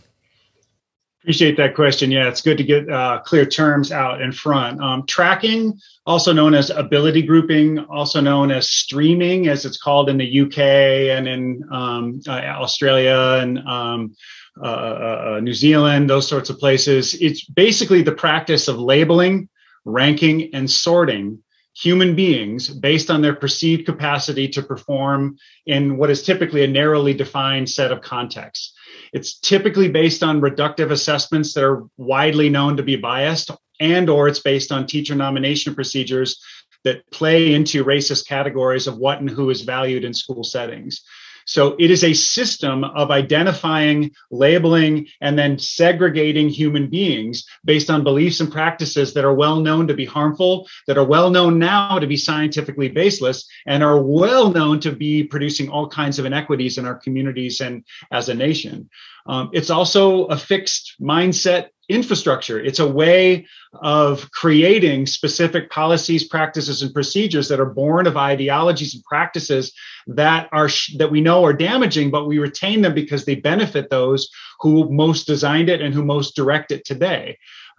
Appreciate 1.21 1.57
that 1.57 1.75
question. 1.75 2.11
Yeah, 2.11 2.29
it's 2.29 2.41
good 2.41 2.57
to 2.59 2.63
get 2.63 2.89
uh, 2.89 3.19
clear 3.25 3.45
terms 3.45 3.91
out 3.91 4.21
in 4.21 4.31
front. 4.31 4.81
Um, 4.81 5.05
tracking, 5.05 5.77
also 6.05 6.31
known 6.31 6.53
as 6.53 6.69
ability 6.69 7.23
grouping, 7.23 7.77
also 7.77 8.21
known 8.21 8.51
as 8.51 8.69
streaming, 8.69 9.49
as 9.49 9.65
it's 9.65 9.77
called 9.77 10.09
in 10.09 10.17
the 10.17 10.41
UK 10.41 10.57
and 10.57 11.27
in 11.27 11.63
um, 11.73 12.21
uh, 12.25 12.31
Australia 12.31 13.39
and 13.41 13.59
um, 13.67 14.15
uh, 14.61 14.65
uh, 14.65 15.33
uh, 15.35 15.39
New 15.41 15.53
Zealand, 15.53 16.09
those 16.09 16.27
sorts 16.27 16.49
of 16.49 16.57
places. 16.57 17.13
It's 17.15 17.43
basically 17.43 18.01
the 18.01 18.13
practice 18.13 18.69
of 18.69 18.79
labeling, 18.79 19.49
ranking, 19.83 20.53
and 20.53 20.71
sorting 20.71 21.43
human 21.75 22.15
beings 22.15 22.69
based 22.69 23.09
on 23.09 23.21
their 23.21 23.35
perceived 23.35 23.85
capacity 23.85 24.47
to 24.49 24.63
perform 24.63 25.37
in 25.65 25.97
what 25.97 26.09
is 26.09 26.23
typically 26.23 26.63
a 26.63 26.67
narrowly 26.67 27.13
defined 27.13 27.69
set 27.69 27.91
of 27.91 28.01
contexts. 28.01 28.73
It's 29.13 29.39
typically 29.39 29.89
based 29.89 30.23
on 30.23 30.41
reductive 30.41 30.91
assessments 30.91 31.53
that 31.53 31.63
are 31.63 31.85
widely 31.97 32.49
known 32.49 32.77
to 32.77 32.83
be 32.83 32.95
biased 32.95 33.51
and 33.79 34.09
or 34.09 34.27
it's 34.27 34.39
based 34.39 34.71
on 34.71 34.85
teacher 34.85 35.15
nomination 35.15 35.73
procedures 35.73 36.43
that 36.83 37.09
play 37.11 37.53
into 37.53 37.83
racist 37.83 38.27
categories 38.27 38.87
of 38.87 38.97
what 38.97 39.19
and 39.19 39.29
who 39.29 39.49
is 39.49 39.61
valued 39.61 40.03
in 40.03 40.13
school 40.13 40.43
settings. 40.43 41.01
So 41.49 41.75
it 41.79 41.89
is 41.89 42.03
a 42.03 42.13
system 42.13 42.83
of 42.83 43.09
identifying, 43.09 44.11
labeling, 44.29 45.07
and 45.19 45.37
then 45.37 45.57
segregating 45.57 46.47
human 46.47 46.91
beings 46.91 47.43
based 47.65 47.89
on 47.89 48.03
beliefs 48.03 48.39
and 48.39 48.51
practices 48.51 49.15
that 49.15 49.25
are 49.25 49.33
well 49.33 49.59
known 49.59 49.87
to 49.87 49.95
be 49.95 50.05
harmful, 50.05 50.67
that 50.85 50.99
are 50.99 51.03
well 51.03 51.31
known 51.31 51.57
now 51.57 51.97
to 51.97 52.05
be 52.05 52.17
scientifically 52.17 52.87
baseless, 52.87 53.47
and 53.65 53.81
are 53.81 53.99
well 53.99 54.51
known 54.51 54.79
to 54.81 54.91
be 54.91 55.23
producing 55.23 55.69
all 55.69 55.89
kinds 55.89 56.19
of 56.19 56.25
inequities 56.25 56.77
in 56.77 56.85
our 56.85 56.95
communities 56.95 57.61
and 57.61 57.83
as 58.11 58.29
a 58.29 58.35
nation. 58.35 58.87
Um, 59.25 59.49
it's 59.51 59.71
also 59.71 60.25
a 60.25 60.37
fixed 60.37 60.97
mindset 61.01 61.69
infrastructure. 61.89 62.59
It's 62.59 62.79
a 62.79 62.87
way 62.87 63.47
of 63.73 64.29
creating 64.31 65.07
specific 65.07 65.69
policies, 65.69 66.27
practices, 66.27 66.81
and 66.81 66.93
procedures 66.93 67.49
that 67.49 67.59
are 67.59 67.65
born 67.65 68.07
of 68.07 68.15
ideologies 68.15 68.93
and 68.93 69.03
practices 69.03 69.73
that 70.07 70.47
are 70.51 70.69
that 70.97 71.11
we 71.11 71.21
know 71.21 71.43
are 71.43 71.53
damaging, 71.53 72.11
but 72.11 72.27
we 72.27 72.39
retain 72.39 72.81
them 72.81 72.93
because 72.93 73.25
they 73.25 73.35
benefit 73.35 73.89
those 73.89 74.29
who 74.61 74.89
most 74.89 75.27
designed 75.27 75.69
it 75.69 75.81
and 75.81 75.93
who 75.93 76.03
most 76.03 76.35
direct 76.35 76.71
it 76.71 76.85
today. 76.85 77.37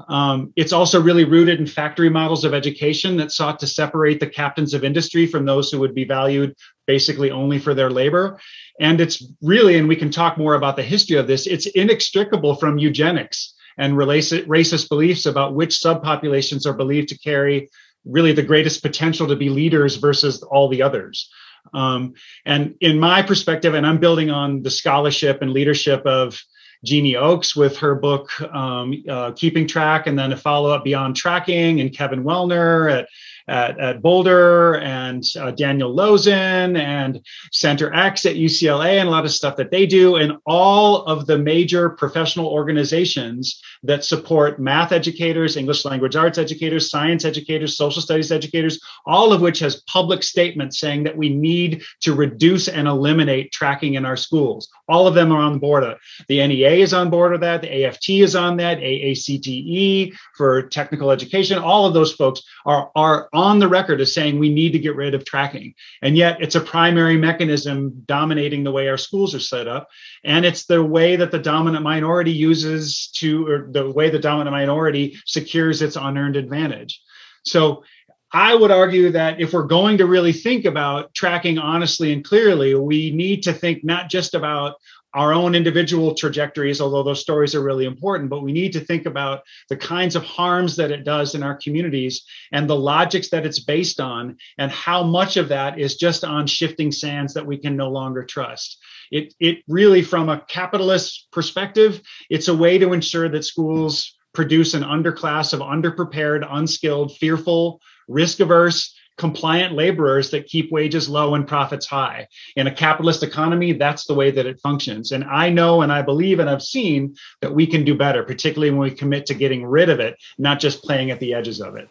Um, 0.09 0.53
it's 0.57 0.73
also 0.73 1.01
really 1.01 1.25
rooted 1.25 1.61
in 1.61 1.67
factory 1.67 2.09
models 2.09 2.45
of 2.45 2.55
education 2.55 3.19
that 3.19 3.33
sought 3.33 3.59
to 3.61 3.67
separate 3.67 4.19
the 4.19 4.27
captains 4.27 4.73
of 4.73 4.83
industry 4.83 5.27
from 5.27 5.45
those 5.45 5.71
who 5.71 5.79
would 5.81 5.95
be 5.95 6.05
valued 6.05 6.55
basically 6.87 7.31
only 7.31 7.59
for 7.59 7.75
their 7.75 7.91
labor. 7.91 8.41
And 8.81 9.01
it's 9.01 9.23
really, 9.43 9.77
and 9.77 9.89
we 9.89 9.97
can 9.97 10.11
talk 10.11 10.39
more 10.39 10.55
about 10.55 10.77
the 10.77 10.83
history 10.83 11.19
of 11.19 11.27
this, 11.27 11.47
it's 11.47 11.67
inextricable 11.67 12.55
from 12.55 12.79
eugenics 12.79 13.55
and 13.81 13.95
racist 13.95 14.89
beliefs 14.89 15.27
about 15.27 15.55
which 15.55 15.81
subpopulations 15.81 16.67
are 16.67 16.75
believed 16.75 17.09
to 17.09 17.19
carry 17.19 17.71
really 18.05 18.33
the 18.33 18.43
greatest 18.43 18.83
potential 18.83 19.27
to 19.27 19.37
be 19.37 19.49
leaders 19.49 19.97
versus 19.97 20.43
all 20.43 20.69
the 20.69 20.83
others. 20.83 21.31
Um, 21.73 22.15
and 22.45 22.75
in 22.81 23.01
my 23.01 23.23
perspective, 23.23 23.75
and 23.75 23.87
I'm 23.87 23.99
building 23.99 24.31
on 24.31 24.63
the 24.63 24.71
scholarship 24.71 25.43
and 25.43 25.53
leadership 25.53 26.05
of 26.05 26.39
Jeannie 26.85 27.17
Oakes 27.17 27.57
with 27.57 27.79
her 27.79 27.95
book 27.95 28.41
um, 28.41 29.03
uh, 29.09 29.33
Keeping 29.33 29.67
Track, 29.67 30.07
and 30.07 30.19
then 30.19 30.33
a 30.33 30.37
follow 30.37 30.71
up 30.71 30.85
Beyond 30.85 31.17
Tracking, 31.17 31.81
and 31.81 31.97
Kevin 31.97 32.25
Welner 32.25 32.91
at 32.93 33.09
at, 33.51 33.79
at 33.81 34.01
Boulder 34.01 34.77
and 34.77 35.25
uh, 35.39 35.51
Daniel 35.51 35.95
Lozen 35.95 36.79
and 36.79 37.21
Center 37.51 37.93
X 37.93 38.25
at 38.25 38.37
UCLA 38.37 39.01
and 39.01 39.09
a 39.09 39.11
lot 39.11 39.25
of 39.25 39.33
stuff 39.33 39.57
that 39.57 39.73
they 39.73 39.87
do, 39.87 40.17
and 40.17 40.35
all 40.47 41.05
of 41.05 41.27
the 41.27 41.37
major 41.37 41.91
professional 41.91 42.47
organizations 42.47 43.61
that 43.83 44.05
support 44.05 44.61
math 44.61 44.93
educators, 44.93 45.57
English 45.57 45.85
language 45.85 46.15
arts 46.15 46.39
educators, 46.39 46.91
science 46.91 47.25
educators, 47.25 47.77
social 47.77 48.01
studies 48.01 48.31
educators, 48.31 48.79
all 49.05 49.33
of 49.33 49.41
which 49.41 49.59
has 49.59 49.83
public 49.83 50.23
statements 50.23 50.79
saying 50.79 51.03
that 51.03 51.17
we 51.17 51.29
need 51.29 51.83
to 52.01 52.15
reduce 52.15 52.69
and 52.69 52.87
eliminate 52.87 53.51
tracking 53.51 53.95
in 53.95 54.05
our 54.05 54.17
schools. 54.17 54.69
All 54.89 55.07
of 55.07 55.15
them 55.15 55.33
are 55.33 55.41
on 55.41 55.59
board 55.59 55.83
of 55.83 55.93
it. 55.93 55.99
The 56.29 56.47
NEA 56.47 56.83
is 56.83 56.95
on 56.95 57.11
board 57.11 57.35
of 57.35 57.41
that. 57.41 57.63
The 57.63 57.85
AFT 57.85 58.11
is 58.11 58.37
on 58.37 58.57
that. 58.59 58.79
AACTE 58.79 60.15
for 60.37 60.63
technical 60.69 61.11
education. 61.11 61.59
All 61.59 61.87
of 61.87 61.95
those 61.95 62.13
folks 62.13 62.43
are, 62.67 62.91
are 62.95 63.29
on 63.33 63.40
the 63.59 63.69
record 63.69 64.01
as 64.01 64.13
saying 64.13 64.39
we 64.39 64.53
need 64.53 64.73
to 64.73 64.79
get 64.79 64.97
rid 64.97 65.15
of 65.15 65.25
tracking. 65.25 65.75
And 66.03 66.17
yet 66.17 66.41
it's 66.41 66.55
a 66.55 66.61
primary 66.61 67.17
mechanism 67.17 68.03
dominating 68.07 68.65
the 68.65 68.73
way 68.73 68.89
our 68.89 68.99
schools 68.99 69.35
are 69.35 69.41
set 69.41 69.67
up. 69.67 69.89
And 70.25 70.45
it's 70.45 70.67
the 70.67 70.83
way 70.83 71.17
that 71.17 71.31
the 71.31 71.39
dominant 71.39 71.83
minority 71.83 72.33
uses 72.33 73.09
to, 73.17 73.47
or 73.47 73.69
the 73.71 73.91
way 73.91 74.11
the 74.11 74.19
dominant 74.19 74.53
minority 74.53 75.19
secures 75.27 75.83
its 75.83 75.97
unearned 75.97 76.37
advantage. 76.37 77.01
So 77.45 77.85
I 78.33 78.55
would 78.55 78.71
argue 78.71 79.11
that 79.13 79.41
if 79.41 79.53
we're 79.53 79.65
going 79.65 79.99
to 79.99 80.07
really 80.07 80.33
think 80.33 80.65
about 80.65 81.13
tracking 81.15 81.59
honestly 81.59 82.13
and 82.13 82.25
clearly, 82.25 82.75
we 82.75 83.11
need 83.11 83.43
to 83.45 83.53
think 83.53 83.83
not 83.83 84.09
just 84.09 84.35
about 84.35 84.75
our 85.15 85.33
own 85.33 85.55
individual 85.55 86.15
trajectories, 86.15 86.81
although 86.81 87.03
those 87.03 87.21
stories 87.21 87.55
are 87.55 87.63
really 87.63 87.85
important, 87.85 88.31
but 88.31 88.43
we 88.43 88.53
need 88.53 88.73
to 88.73 88.81
think 88.81 89.07
about 89.07 89.43
the 89.69 89.77
kinds 89.77 90.15
of 90.15 90.23
harms 90.23 90.77
that 90.77 90.91
it 90.91 91.05
does 91.05 91.35
in 91.35 91.43
our 91.43 91.57
communities 91.57 92.25
and 92.53 92.69
the 92.69 92.77
logics 92.77 93.31
that 93.31 93.45
it's 93.45 93.61
based 93.61 94.01
on, 94.01 94.37
and 94.59 94.71
how 94.71 95.03
much 95.03 95.37
of 95.37 95.49
that 95.49 95.79
is 95.79 95.97
just 95.97 96.25
on 96.25 96.47
shifting 96.47 96.93
sands 96.93 97.35
that 97.35 97.47
we 97.47 97.57
can 97.57 97.77
no 97.77 97.91
longer 97.91 98.25
trust. 98.25 98.79
It, 99.11 99.35
it 99.41 99.59
really, 99.67 100.03
from 100.03 100.29
a 100.29 100.41
capitalist 100.49 101.29
perspective, 101.33 102.01
it's 102.29 102.49
a 102.49 102.57
way 102.57 102.79
to 102.79 102.93
ensure 102.93 103.29
that 103.29 103.45
schools 103.45 104.17
produce 104.33 104.75
an 104.75 104.83
underclass 104.85 105.53
of 105.53 105.61
underprepared, 105.61 106.47
unskilled, 106.49 107.17
fearful, 107.17 107.81
risk 108.07 108.39
averse, 108.39 108.95
compliant 109.21 109.75
laborers 109.75 110.31
that 110.31 110.47
keep 110.47 110.73
wages 110.73 111.07
low 111.07 111.35
and 111.35 111.47
profits 111.47 111.85
high. 111.85 112.27
In 112.57 112.67
a 112.67 112.75
capitalist 112.75 113.23
economy, 113.23 113.73
that's 113.75 114.07
the 114.07 114.15
way 114.15 114.31
that 114.31 114.47
it 114.47 114.59
functions. 114.61 115.13
And 115.13 115.25
I 115.25 115.51
know 115.51 115.83
and 115.83 115.93
I 115.93 116.01
believe 116.01 116.41
and 116.41 116.49
I've 116.49 116.63
seen 116.63 117.15
that 117.43 117.55
we 117.55 117.67
can 117.67 117.85
do 117.85 117.95
better, 117.95 118.23
particularly 118.23 118.71
when 118.71 118.81
we 118.81 118.91
commit 118.91 119.27
to 119.27 119.35
getting 119.35 119.67
rid 119.67 119.91
of 119.91 120.01
it, 120.01 120.17
not 120.39 120.59
just 120.59 120.83
playing 120.83 121.11
at 121.11 121.21
the 121.21 121.35
edges 121.35 121.61
of 121.61 121.77
it. 121.77 121.91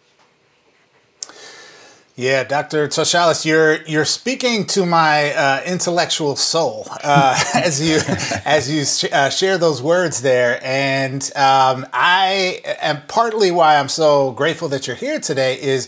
Yeah, 2.15 2.43
Dr. 2.43 2.87
Toshalis, 2.89 3.45
you're 3.45 3.81
you're 3.83 4.03
speaking 4.03 4.65
to 4.75 4.85
my 4.85 5.33
uh, 5.33 5.61
intellectual 5.65 6.35
soul 6.35 6.85
uh, 7.01 7.41
as 7.53 7.79
you 7.79 7.99
as 8.45 8.69
you 8.69 8.83
sh- 8.83 9.13
uh, 9.13 9.29
share 9.29 9.57
those 9.57 9.81
words 9.81 10.21
there, 10.21 10.59
and 10.61 11.23
um, 11.37 11.87
I 11.93 12.59
am 12.81 13.03
partly 13.07 13.51
why 13.51 13.77
I'm 13.77 13.87
so 13.87 14.31
grateful 14.31 14.67
that 14.67 14.85
you're 14.85 14.97
here 14.97 15.21
today 15.21 15.61
is 15.61 15.87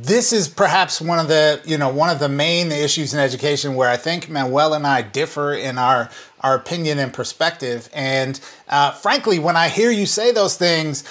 this 0.00 0.32
is 0.32 0.48
perhaps 0.48 1.02
one 1.02 1.18
of 1.18 1.28
the 1.28 1.60
you 1.66 1.76
know 1.76 1.90
one 1.90 2.08
of 2.08 2.18
the 2.18 2.28
main 2.28 2.72
issues 2.72 3.12
in 3.12 3.20
education 3.20 3.74
where 3.74 3.90
I 3.90 3.98
think 3.98 4.30
Manuel 4.30 4.72
and 4.72 4.86
I 4.86 5.02
differ 5.02 5.52
in 5.52 5.76
our 5.76 6.08
our 6.40 6.54
opinion 6.54 6.98
and 6.98 7.12
perspective. 7.12 7.90
And 7.92 8.40
uh, 8.68 8.92
frankly, 8.92 9.38
when 9.38 9.56
I 9.56 9.68
hear 9.68 9.90
you 9.90 10.06
say 10.06 10.32
those 10.32 10.56
things, 10.56 11.04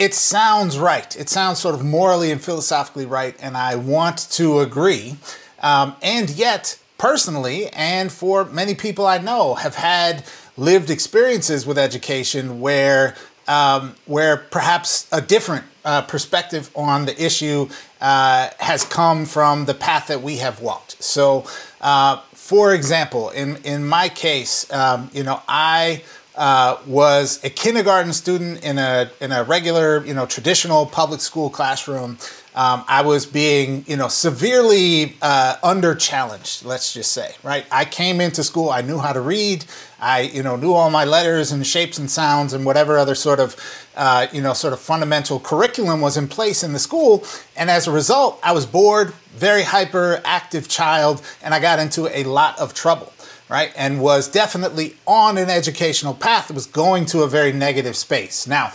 it 0.00 0.12
sounds 0.12 0.76
right. 0.76 1.14
It 1.16 1.28
sounds 1.28 1.60
sort 1.60 1.76
of 1.76 1.84
morally 1.84 2.32
and 2.32 2.42
philosophically 2.42 3.06
right, 3.06 3.36
and 3.38 3.56
I 3.56 3.76
want 3.76 4.28
to 4.32 4.58
agree. 4.58 5.16
Um, 5.62 5.94
and 6.02 6.28
yet, 6.28 6.78
personally, 6.98 7.68
and 7.68 8.10
for 8.10 8.44
many 8.44 8.74
people 8.74 9.06
I 9.06 9.18
know, 9.18 9.54
have 9.54 9.76
had 9.76 10.24
lived 10.56 10.90
experiences 10.90 11.64
with 11.64 11.78
education 11.78 12.60
where 12.60 13.14
um, 13.48 13.94
where 14.06 14.36
perhaps 14.36 15.06
a 15.12 15.20
different 15.20 15.64
uh, 15.84 16.02
perspective 16.02 16.70
on 16.74 17.06
the 17.06 17.24
issue 17.24 17.68
uh, 18.00 18.50
has 18.58 18.84
come 18.84 19.26
from 19.26 19.64
the 19.64 19.74
path 19.74 20.08
that 20.08 20.22
we 20.22 20.36
have 20.38 20.60
walked. 20.60 21.02
So, 21.02 21.46
uh, 21.80 22.20
for 22.32 22.74
example, 22.74 23.30
in 23.30 23.56
in 23.64 23.86
my 23.86 24.08
case, 24.08 24.70
um, 24.72 25.10
you 25.12 25.22
know, 25.22 25.40
I 25.48 26.02
uh, 26.36 26.76
was 26.86 27.42
a 27.44 27.50
kindergarten 27.50 28.12
student 28.12 28.62
in 28.62 28.78
a 28.78 29.10
in 29.20 29.32
a 29.32 29.42
regular, 29.42 30.04
you 30.04 30.14
know, 30.14 30.26
traditional 30.26 30.86
public 30.86 31.20
school 31.20 31.50
classroom. 31.50 32.18
Um, 32.56 32.84
I 32.88 33.02
was 33.02 33.26
being, 33.26 33.84
you 33.86 33.96
know, 33.96 34.08
severely 34.08 35.14
uh, 35.20 35.56
under 35.62 35.94
challenged. 35.94 36.64
Let's 36.64 36.94
just 36.94 37.12
say, 37.12 37.34
right? 37.42 37.66
I 37.70 37.84
came 37.84 38.18
into 38.18 38.42
school. 38.42 38.70
I 38.70 38.80
knew 38.80 38.98
how 38.98 39.12
to 39.12 39.20
read. 39.20 39.66
I, 40.00 40.22
you 40.22 40.42
know, 40.42 40.56
knew 40.56 40.72
all 40.72 40.88
my 40.88 41.04
letters 41.04 41.52
and 41.52 41.66
shapes 41.66 41.98
and 41.98 42.10
sounds 42.10 42.54
and 42.54 42.64
whatever 42.64 42.96
other 42.96 43.14
sort 43.14 43.40
of, 43.40 43.56
uh, 43.94 44.28
you 44.32 44.40
know, 44.40 44.54
sort 44.54 44.72
of 44.72 44.80
fundamental 44.80 45.38
curriculum 45.38 46.00
was 46.00 46.16
in 46.16 46.28
place 46.28 46.62
in 46.62 46.72
the 46.72 46.78
school. 46.78 47.24
And 47.58 47.68
as 47.68 47.86
a 47.86 47.92
result, 47.92 48.40
I 48.42 48.52
was 48.52 48.64
bored, 48.64 49.12
very 49.34 49.62
hyperactive 49.62 50.66
child, 50.66 51.20
and 51.42 51.52
I 51.52 51.60
got 51.60 51.78
into 51.78 52.08
a 52.08 52.24
lot 52.24 52.58
of 52.58 52.72
trouble 52.72 53.12
right? 53.48 53.72
And 53.76 54.00
was 54.00 54.28
definitely 54.28 54.96
on 55.06 55.38
an 55.38 55.48
educational 55.48 56.14
path 56.14 56.48
that 56.48 56.54
was 56.54 56.66
going 56.66 57.06
to 57.06 57.22
a 57.22 57.28
very 57.28 57.52
negative 57.52 57.96
space. 57.96 58.44
Now, 58.44 58.72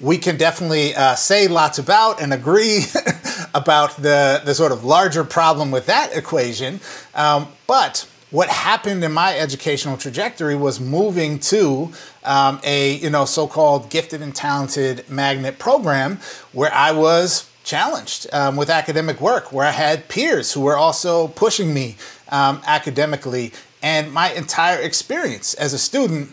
we 0.00 0.18
can 0.18 0.36
definitely 0.36 0.94
uh, 0.94 1.14
say 1.14 1.48
lots 1.48 1.78
about 1.78 2.20
and 2.20 2.32
agree 2.32 2.84
about 3.54 3.96
the, 3.96 4.42
the 4.44 4.54
sort 4.54 4.72
of 4.72 4.84
larger 4.84 5.24
problem 5.24 5.70
with 5.70 5.86
that 5.86 6.14
equation. 6.14 6.80
Um, 7.14 7.48
but 7.66 8.08
what 8.30 8.48
happened 8.48 9.02
in 9.04 9.12
my 9.12 9.38
educational 9.38 9.96
trajectory 9.96 10.56
was 10.56 10.80
moving 10.80 11.38
to 11.38 11.92
um, 12.24 12.60
a 12.64 12.96
you 12.96 13.08
know 13.08 13.24
so-called 13.24 13.88
gifted 13.88 14.20
and 14.20 14.34
talented 14.34 15.08
magnet 15.08 15.58
program 15.58 16.18
where 16.52 16.72
I 16.74 16.92
was 16.92 17.48
challenged 17.64 18.26
um, 18.32 18.56
with 18.56 18.68
academic 18.68 19.20
work, 19.20 19.52
where 19.52 19.66
I 19.66 19.70
had 19.70 20.08
peers 20.08 20.52
who 20.52 20.60
were 20.60 20.76
also 20.76 21.28
pushing 21.28 21.72
me 21.72 21.96
um, 22.28 22.60
academically, 22.66 23.52
and 23.82 24.12
my 24.12 24.32
entire 24.32 24.80
experience 24.80 25.54
as 25.54 25.72
a 25.72 25.78
student 25.78 26.30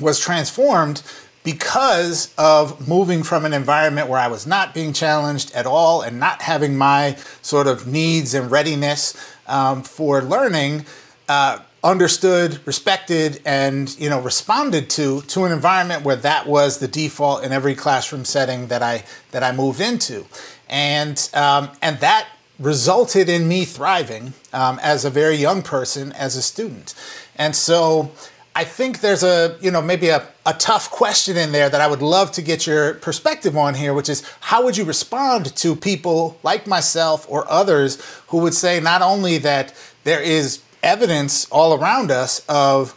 was 0.00 0.18
transformed 0.18 1.02
because 1.44 2.34
of 2.36 2.86
moving 2.86 3.22
from 3.22 3.44
an 3.44 3.52
environment 3.52 4.08
where 4.08 4.20
I 4.20 4.28
was 4.28 4.46
not 4.46 4.74
being 4.74 4.92
challenged 4.92 5.52
at 5.52 5.66
all 5.66 6.02
and 6.02 6.20
not 6.20 6.42
having 6.42 6.76
my 6.76 7.16
sort 7.42 7.66
of 7.66 7.86
needs 7.86 8.34
and 8.34 8.50
readiness 8.50 9.16
um, 9.46 9.82
for 9.82 10.22
learning 10.22 10.84
uh, 11.28 11.60
understood, 11.84 12.60
respected, 12.66 13.40
and 13.44 13.98
you 13.98 14.08
know 14.08 14.20
responded 14.20 14.90
to 14.90 15.22
to 15.22 15.44
an 15.44 15.52
environment 15.52 16.04
where 16.04 16.16
that 16.16 16.46
was 16.46 16.78
the 16.78 16.88
default 16.88 17.44
in 17.44 17.52
every 17.52 17.74
classroom 17.74 18.24
setting 18.24 18.68
that 18.68 18.82
I 18.82 19.04
that 19.30 19.42
I 19.42 19.52
moved 19.52 19.80
into, 19.80 20.26
and 20.68 21.28
um, 21.34 21.70
and 21.82 21.98
that 22.00 22.28
resulted 22.58 23.28
in 23.28 23.46
me 23.46 23.64
thriving 23.64 24.32
um, 24.52 24.80
as 24.82 25.04
a 25.04 25.10
very 25.10 25.36
young 25.36 25.62
person 25.62 26.12
as 26.12 26.36
a 26.36 26.42
student, 26.42 26.94
and 27.36 27.54
so. 27.54 28.10
I 28.58 28.64
think 28.64 29.02
there's 29.02 29.22
a, 29.22 29.56
you 29.60 29.70
know, 29.70 29.80
maybe 29.80 30.08
a, 30.08 30.26
a 30.44 30.52
tough 30.52 30.90
question 30.90 31.36
in 31.36 31.52
there 31.52 31.70
that 31.70 31.80
I 31.80 31.86
would 31.86 32.02
love 32.02 32.32
to 32.32 32.42
get 32.42 32.66
your 32.66 32.94
perspective 32.94 33.56
on 33.56 33.74
here, 33.74 33.94
which 33.94 34.08
is 34.08 34.28
how 34.40 34.64
would 34.64 34.76
you 34.76 34.82
respond 34.82 35.54
to 35.54 35.76
people 35.76 36.40
like 36.42 36.66
myself 36.66 37.24
or 37.30 37.48
others 37.48 38.02
who 38.26 38.38
would 38.38 38.54
say 38.54 38.80
not 38.80 39.00
only 39.00 39.38
that 39.38 39.72
there 40.02 40.20
is 40.20 40.60
evidence 40.82 41.48
all 41.50 41.80
around 41.80 42.10
us 42.10 42.44
of 42.48 42.96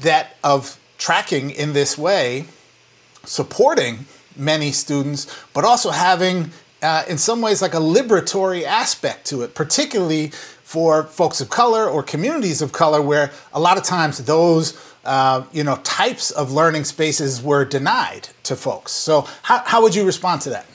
that 0.00 0.34
of 0.42 0.80
tracking 0.96 1.50
in 1.50 1.74
this 1.74 1.98
way, 1.98 2.46
supporting 3.22 4.06
many 4.34 4.72
students, 4.72 5.26
but 5.52 5.62
also 5.62 5.90
having, 5.90 6.52
uh, 6.80 7.04
in 7.06 7.18
some 7.18 7.42
ways, 7.42 7.60
like 7.60 7.74
a 7.74 7.84
liberatory 7.98 8.62
aspect 8.64 9.26
to 9.26 9.42
it, 9.42 9.54
particularly 9.54 10.28
for 10.62 11.02
folks 11.02 11.42
of 11.42 11.50
color 11.50 11.86
or 11.86 12.02
communities 12.02 12.62
of 12.62 12.72
color, 12.72 13.02
where 13.02 13.30
a 13.52 13.60
lot 13.60 13.76
of 13.76 13.84
times 13.84 14.16
those 14.24 14.72
uh, 15.04 15.44
you 15.52 15.64
know 15.64 15.76
types 15.82 16.30
of 16.30 16.52
learning 16.52 16.84
spaces 16.84 17.42
were 17.42 17.64
denied 17.64 18.28
to 18.44 18.56
folks. 18.56 18.92
So, 18.92 19.26
how, 19.42 19.62
how 19.64 19.82
would 19.82 19.94
you 19.94 20.04
respond 20.04 20.42
to 20.42 20.50
that? 20.50 20.66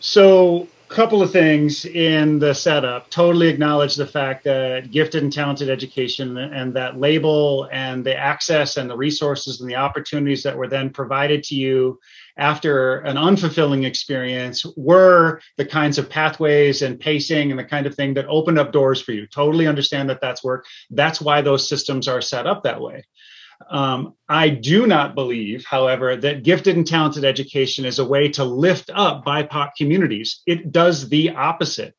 So 0.00 0.68
a 0.90 0.94
couple 0.94 1.22
of 1.22 1.30
things 1.30 1.84
in 1.84 2.38
the 2.38 2.54
setup 2.54 3.10
totally 3.10 3.48
acknowledge 3.48 3.96
the 3.96 4.06
fact 4.06 4.44
that 4.44 4.90
gifted 4.90 5.22
and 5.22 5.32
talented 5.32 5.68
education 5.68 6.38
and 6.38 6.72
that 6.74 6.98
label 6.98 7.68
and 7.72 8.04
the 8.04 8.16
access 8.16 8.76
and 8.76 8.88
the 8.88 8.96
resources 8.96 9.60
and 9.60 9.68
the 9.68 9.74
opportunities 9.74 10.42
that 10.44 10.56
were 10.56 10.68
then 10.68 10.88
provided 10.88 11.42
to 11.44 11.54
you 11.54 11.98
after 12.36 13.00
an 13.00 13.16
unfulfilling 13.16 13.84
experience 13.84 14.64
were 14.76 15.40
the 15.56 15.64
kinds 15.64 15.98
of 15.98 16.08
pathways 16.08 16.82
and 16.82 17.00
pacing 17.00 17.50
and 17.50 17.58
the 17.58 17.64
kind 17.64 17.86
of 17.86 17.94
thing 17.94 18.14
that 18.14 18.26
opened 18.26 18.58
up 18.58 18.72
doors 18.72 19.00
for 19.00 19.12
you 19.12 19.26
totally 19.26 19.66
understand 19.66 20.08
that 20.08 20.20
that's 20.20 20.44
work 20.44 20.64
that's 20.90 21.20
why 21.20 21.42
those 21.42 21.68
systems 21.68 22.06
are 22.06 22.20
set 22.20 22.46
up 22.46 22.62
that 22.62 22.80
way 22.80 23.04
um, 23.70 24.14
I 24.28 24.48
do 24.48 24.86
not 24.86 25.14
believe, 25.14 25.64
however, 25.64 26.16
that 26.16 26.42
gifted 26.42 26.76
and 26.76 26.86
talented 26.86 27.24
education 27.24 27.84
is 27.84 27.98
a 27.98 28.04
way 28.04 28.28
to 28.30 28.44
lift 28.44 28.90
up 28.92 29.24
BIPOC 29.24 29.70
communities. 29.76 30.42
It 30.46 30.72
does 30.72 31.08
the 31.08 31.30
opposite. 31.30 31.94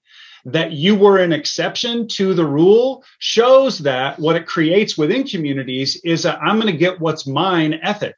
That 0.45 0.71
you 0.71 0.95
were 0.95 1.17
an 1.17 1.33
exception 1.33 2.07
to 2.09 2.33
the 2.33 2.45
rule 2.45 3.03
shows 3.19 3.79
that 3.79 4.19
what 4.19 4.37
it 4.37 4.47
creates 4.47 4.97
within 4.97 5.25
communities 5.25 5.99
is 6.03 6.23
a 6.23 6.37
I'm 6.37 6.59
going 6.59 6.71
to 6.71 6.77
get 6.77 6.99
what's 6.99 7.27
mine 7.27 7.79
ethic, 7.83 8.15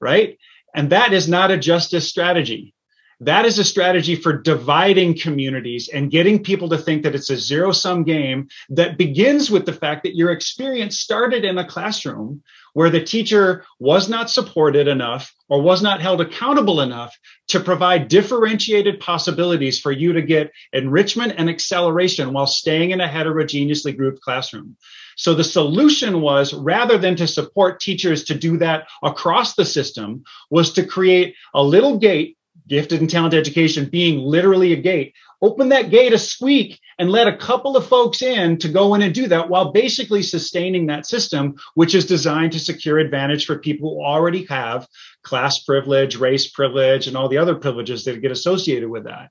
right? 0.00 0.38
And 0.74 0.88
that 0.90 1.12
is 1.12 1.28
not 1.28 1.50
a 1.50 1.58
justice 1.58 2.08
strategy. 2.08 2.74
That 3.22 3.44
is 3.44 3.60
a 3.60 3.64
strategy 3.64 4.16
for 4.16 4.32
dividing 4.32 5.16
communities 5.16 5.88
and 5.88 6.10
getting 6.10 6.42
people 6.42 6.68
to 6.70 6.78
think 6.78 7.04
that 7.04 7.14
it's 7.14 7.30
a 7.30 7.36
zero 7.36 7.70
sum 7.70 8.02
game 8.02 8.48
that 8.70 8.98
begins 8.98 9.48
with 9.48 9.64
the 9.64 9.72
fact 9.72 10.02
that 10.02 10.16
your 10.16 10.32
experience 10.32 10.98
started 10.98 11.44
in 11.44 11.56
a 11.56 11.64
classroom 11.64 12.42
where 12.74 12.90
the 12.90 13.02
teacher 13.02 13.64
was 13.78 14.08
not 14.08 14.30
supported 14.30 14.88
enough 14.88 15.32
or 15.48 15.60
was 15.60 15.82
not 15.82 16.00
held 16.00 16.20
accountable 16.20 16.80
enough 16.80 17.16
to 17.48 17.60
provide 17.60 18.08
differentiated 18.08 19.00
possibilities 19.00 19.78
for 19.78 19.92
you 19.92 20.12
to 20.14 20.22
get 20.22 20.50
enrichment 20.72 21.34
and 21.36 21.50
acceleration 21.50 22.32
while 22.32 22.46
staying 22.46 22.90
in 22.90 23.00
a 23.00 23.08
heterogeneously 23.08 23.92
grouped 23.92 24.20
classroom. 24.20 24.76
So 25.16 25.34
the 25.34 25.44
solution 25.44 26.20
was 26.20 26.54
rather 26.54 26.96
than 26.96 27.16
to 27.16 27.26
support 27.26 27.80
teachers 27.80 28.24
to 28.24 28.34
do 28.34 28.56
that 28.58 28.88
across 29.02 29.54
the 29.54 29.64
system 29.64 30.24
was 30.50 30.72
to 30.72 30.86
create 30.86 31.34
a 31.54 31.62
little 31.62 31.98
gate 31.98 32.38
gifted 32.68 33.00
and 33.00 33.10
talented 33.10 33.40
education 33.40 33.88
being 33.90 34.18
literally 34.18 34.72
a 34.72 34.76
gate 34.76 35.14
open 35.42 35.70
that 35.70 35.90
gate 35.90 36.12
a 36.12 36.18
squeak 36.18 36.80
and 36.98 37.10
let 37.10 37.26
a 37.26 37.36
couple 37.36 37.76
of 37.76 37.86
folks 37.86 38.22
in 38.22 38.56
to 38.58 38.68
go 38.68 38.94
in 38.94 39.02
and 39.02 39.12
do 39.12 39.26
that 39.26 39.50
while 39.50 39.72
basically 39.72 40.22
sustaining 40.22 40.86
that 40.86 41.04
system, 41.04 41.56
which 41.74 41.94
is 41.96 42.06
designed 42.06 42.52
to 42.52 42.60
secure 42.60 42.98
advantage 42.98 43.44
for 43.44 43.58
people 43.58 43.90
who 43.90 44.04
already 44.04 44.46
have 44.46 44.86
class 45.22 45.58
privilege, 45.58 46.16
race 46.16 46.48
privilege, 46.48 47.08
and 47.08 47.16
all 47.16 47.28
the 47.28 47.38
other 47.38 47.56
privileges 47.56 48.04
that 48.04 48.22
get 48.22 48.30
associated 48.30 48.88
with 48.88 49.04
that. 49.04 49.30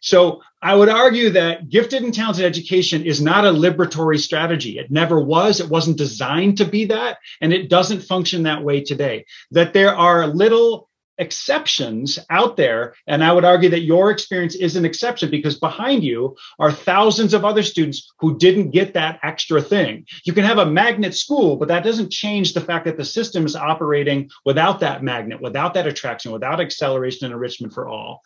So 0.00 0.42
I 0.60 0.74
would 0.74 0.88
argue 0.88 1.30
that 1.30 1.68
gifted 1.68 2.02
and 2.02 2.12
talented 2.12 2.44
education 2.44 3.04
is 3.04 3.22
not 3.22 3.44
a 3.44 3.52
liberatory 3.52 4.18
strategy. 4.18 4.80
It 4.80 4.90
never 4.90 5.20
was. 5.20 5.60
It 5.60 5.68
wasn't 5.68 5.96
designed 5.96 6.58
to 6.58 6.64
be 6.64 6.86
that. 6.86 7.18
And 7.40 7.52
it 7.52 7.70
doesn't 7.70 8.02
function 8.02 8.42
that 8.42 8.64
way 8.64 8.82
today. 8.82 9.26
That 9.52 9.72
there 9.72 9.94
are 9.94 10.26
little 10.26 10.88
exceptions 11.18 12.18
out 12.30 12.56
there. 12.56 12.94
And 13.06 13.22
I 13.22 13.32
would 13.32 13.44
argue 13.44 13.70
that 13.70 13.82
your 13.82 14.10
experience 14.10 14.54
is 14.54 14.76
an 14.76 14.84
exception 14.84 15.30
because 15.30 15.58
behind 15.58 16.02
you 16.02 16.36
are 16.58 16.72
thousands 16.72 17.34
of 17.34 17.44
other 17.44 17.62
students 17.62 18.10
who 18.20 18.38
didn't 18.38 18.70
get 18.70 18.94
that 18.94 19.20
extra 19.22 19.60
thing. 19.60 20.06
You 20.24 20.32
can 20.32 20.44
have 20.44 20.58
a 20.58 20.66
magnet 20.66 21.14
school, 21.14 21.56
but 21.56 21.68
that 21.68 21.84
doesn't 21.84 22.10
change 22.10 22.54
the 22.54 22.60
fact 22.60 22.86
that 22.86 22.96
the 22.96 23.04
system 23.04 23.46
is 23.46 23.56
operating 23.56 24.30
without 24.44 24.80
that 24.80 25.02
magnet, 25.02 25.40
without 25.40 25.74
that 25.74 25.86
attraction, 25.86 26.32
without 26.32 26.60
acceleration 26.60 27.26
and 27.26 27.34
enrichment 27.34 27.72
for 27.72 27.88
all. 27.88 28.22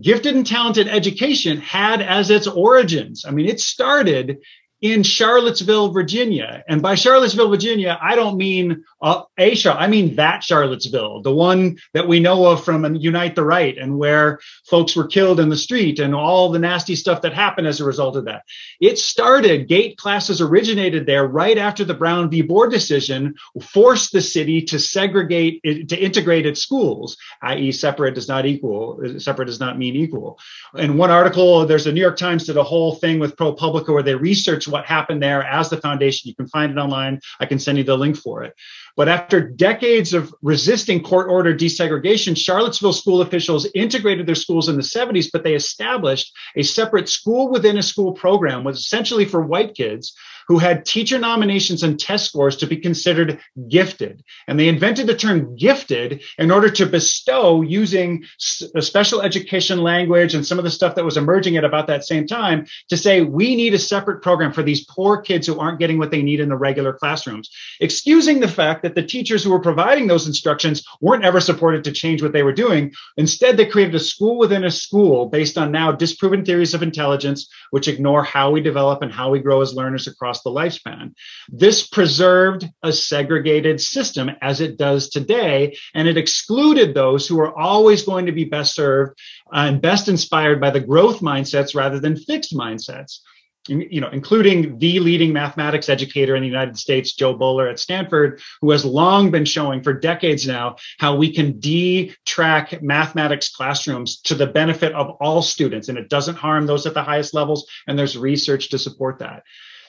Gifted 0.00 0.36
and 0.36 0.46
talented 0.46 0.86
education 0.86 1.58
had 1.58 2.02
as 2.02 2.30
its 2.30 2.46
origins, 2.46 3.24
I 3.24 3.30
mean, 3.30 3.46
it 3.46 3.58
started 3.58 4.38
in 4.80 5.02
Charlottesville, 5.02 5.90
Virginia. 5.92 6.62
And 6.68 6.80
by 6.80 6.94
Charlottesville, 6.94 7.50
Virginia, 7.50 7.98
I 8.00 8.14
don't 8.14 8.36
mean 8.36 8.84
uh, 9.02 9.22
a 9.38 9.56
I 9.66 9.88
mean 9.88 10.16
that 10.16 10.44
Charlottesville, 10.44 11.22
the 11.22 11.34
one 11.34 11.78
that 11.94 12.06
we 12.06 12.20
know 12.20 12.46
of 12.46 12.64
from 12.64 12.94
Unite 12.94 13.34
the 13.34 13.44
Right 13.44 13.76
and 13.76 13.98
where 13.98 14.38
folks 14.68 14.94
were 14.94 15.06
killed 15.06 15.40
in 15.40 15.48
the 15.48 15.56
street 15.56 15.98
and 15.98 16.14
all 16.14 16.50
the 16.50 16.58
nasty 16.58 16.94
stuff 16.94 17.22
that 17.22 17.34
happened 17.34 17.66
as 17.66 17.80
a 17.80 17.84
result 17.84 18.16
of 18.16 18.26
that. 18.26 18.42
It 18.80 18.98
started, 18.98 19.68
gate 19.68 19.96
classes 19.96 20.40
originated 20.40 21.06
there 21.06 21.26
right 21.26 21.58
after 21.58 21.84
the 21.84 21.94
Brown 21.94 22.30
v. 22.30 22.42
Board 22.42 22.70
decision 22.70 23.34
forced 23.60 24.12
the 24.12 24.20
city 24.20 24.62
to 24.62 24.78
segregate, 24.78 25.62
to 25.62 25.96
integrate 25.96 26.46
its 26.46 26.62
schools, 26.62 27.16
i.e. 27.42 27.72
separate 27.72 28.14
does 28.14 28.28
not 28.28 28.46
equal, 28.46 29.00
separate 29.18 29.46
does 29.46 29.60
not 29.60 29.78
mean 29.78 29.96
equal. 29.96 30.38
In 30.76 30.96
one 30.96 31.10
article, 31.10 31.66
there's 31.66 31.86
a 31.86 31.92
New 31.92 32.00
York 32.00 32.16
Times 32.16 32.46
did 32.46 32.56
a 32.56 32.62
whole 32.62 32.94
thing 32.94 33.18
with 33.18 33.36
ProPublica 33.36 33.88
where 33.88 34.02
they 34.02 34.14
researched 34.14 34.67
what 34.68 34.86
happened 34.86 35.22
there 35.22 35.42
as 35.42 35.70
the 35.70 35.76
foundation. 35.76 36.28
You 36.28 36.34
can 36.34 36.48
find 36.48 36.72
it 36.72 36.78
online. 36.78 37.20
I 37.40 37.46
can 37.46 37.58
send 37.58 37.78
you 37.78 37.84
the 37.84 37.96
link 37.96 38.16
for 38.16 38.44
it. 38.44 38.54
But 38.96 39.08
after 39.08 39.40
decades 39.40 40.12
of 40.12 40.34
resisting 40.42 41.02
court 41.02 41.30
ordered 41.30 41.60
desegregation, 41.60 42.36
Charlottesville 42.36 42.92
school 42.92 43.20
officials 43.20 43.68
integrated 43.74 44.26
their 44.26 44.34
schools 44.34 44.68
in 44.68 44.76
the 44.76 44.82
70s, 44.82 45.28
but 45.32 45.44
they 45.44 45.54
established 45.54 46.32
a 46.56 46.62
separate 46.62 47.08
school 47.08 47.50
within 47.50 47.78
a 47.78 47.82
school 47.82 48.12
program 48.12 48.64
was 48.64 48.78
essentially 48.78 49.24
for 49.24 49.40
white 49.40 49.74
kids 49.74 50.14
who 50.48 50.58
had 50.58 50.84
teacher 50.84 51.18
nominations 51.18 51.82
and 51.82 52.00
test 52.00 52.24
scores 52.24 52.56
to 52.56 52.66
be 52.66 52.78
considered 52.78 53.38
gifted. 53.68 54.24
And 54.48 54.58
they 54.58 54.68
invented 54.68 55.06
the 55.06 55.14
term 55.14 55.54
gifted 55.56 56.22
in 56.38 56.50
order 56.50 56.70
to 56.70 56.86
bestow 56.86 57.60
using 57.60 58.24
special 58.38 59.20
education 59.20 59.82
language 59.82 60.34
and 60.34 60.46
some 60.46 60.58
of 60.58 60.64
the 60.64 60.70
stuff 60.70 60.94
that 60.94 61.04
was 61.04 61.18
emerging 61.18 61.58
at 61.58 61.64
about 61.64 61.86
that 61.88 62.04
same 62.04 62.26
time 62.26 62.66
to 62.88 62.96
say, 62.96 63.20
we 63.20 63.56
need 63.56 63.74
a 63.74 63.78
separate 63.78 64.22
program 64.22 64.52
for 64.52 64.62
these 64.62 64.86
poor 64.86 65.20
kids 65.20 65.46
who 65.46 65.60
aren't 65.60 65.78
getting 65.78 65.98
what 65.98 66.10
they 66.10 66.22
need 66.22 66.40
in 66.40 66.48
the 66.48 66.56
regular 66.56 66.94
classrooms, 66.94 67.50
excusing 67.80 68.40
the 68.40 68.48
fact 68.48 68.82
that 68.82 68.94
the 68.94 69.02
teachers 69.02 69.44
who 69.44 69.50
were 69.50 69.60
providing 69.60 70.06
those 70.06 70.26
instructions 70.26 70.82
weren't 71.00 71.24
ever 71.24 71.40
supported 71.40 71.84
to 71.84 71.92
change 71.92 72.22
what 72.22 72.32
they 72.32 72.42
were 72.42 72.52
doing. 72.52 72.92
Instead, 73.18 73.56
they 73.56 73.66
created 73.66 73.94
a 73.94 74.00
school 74.00 74.38
within 74.38 74.64
a 74.64 74.70
school 74.70 75.26
based 75.26 75.58
on 75.58 75.70
now 75.70 75.92
disproven 75.92 76.44
theories 76.44 76.72
of 76.72 76.82
intelligence, 76.82 77.48
which 77.70 77.88
ignore 77.88 78.24
how 78.24 78.50
we 78.50 78.62
develop 78.62 79.02
and 79.02 79.12
how 79.12 79.28
we 79.30 79.40
grow 79.40 79.60
as 79.60 79.74
learners 79.74 80.06
across 80.06 80.37
across 80.38 80.42
the 80.42 80.50
lifespan. 80.50 81.14
This 81.48 81.86
preserved 81.86 82.68
a 82.82 82.92
segregated 82.92 83.80
system 83.80 84.30
as 84.40 84.60
it 84.60 84.78
does 84.78 85.08
today, 85.10 85.76
and 85.94 86.08
it 86.08 86.16
excluded 86.16 86.94
those 86.94 87.26
who 87.26 87.40
are 87.40 87.56
always 87.58 88.04
going 88.04 88.26
to 88.26 88.32
be 88.32 88.44
best 88.44 88.74
served 88.74 89.18
uh, 89.52 89.66
and 89.68 89.82
best 89.82 90.08
inspired 90.08 90.60
by 90.60 90.70
the 90.70 90.80
growth 90.80 91.20
mindsets 91.20 91.74
rather 91.74 92.00
than 92.00 92.16
fixed 92.16 92.54
mindsets. 92.54 93.20
you 93.68 94.00
know, 94.00 94.08
including 94.10 94.78
the 94.78 94.98
leading 95.00 95.32
mathematics 95.32 95.88
educator 95.88 96.34
in 96.34 96.42
the 96.42 96.48
United 96.48 96.78
States, 96.78 97.14
Jo 97.14 97.34
Boaler 97.34 97.68
at 97.68 97.78
Stanford, 97.78 98.40
who 98.60 98.70
has 98.70 98.84
long 98.84 99.30
been 99.30 99.44
showing 99.44 99.82
for 99.82 99.92
decades 99.92 100.46
now 100.46 100.76
how 100.98 101.16
we 101.16 101.34
can 101.34 101.60
de-track 101.60 102.82
mathematics 102.82 103.50
classrooms 103.50 104.20
to 104.22 104.34
the 104.34 104.46
benefit 104.46 104.92
of 104.94 105.16
all 105.20 105.42
students, 105.42 105.88
and 105.88 105.98
it 105.98 106.08
doesn't 106.08 106.36
harm 106.36 106.66
those 106.66 106.86
at 106.86 106.94
the 106.94 107.02
highest 107.02 107.34
levels. 107.34 107.68
And 107.86 107.98
there's 107.98 108.16
research 108.16 108.70
to 108.70 108.78
support 108.78 109.18
that. 109.18 109.42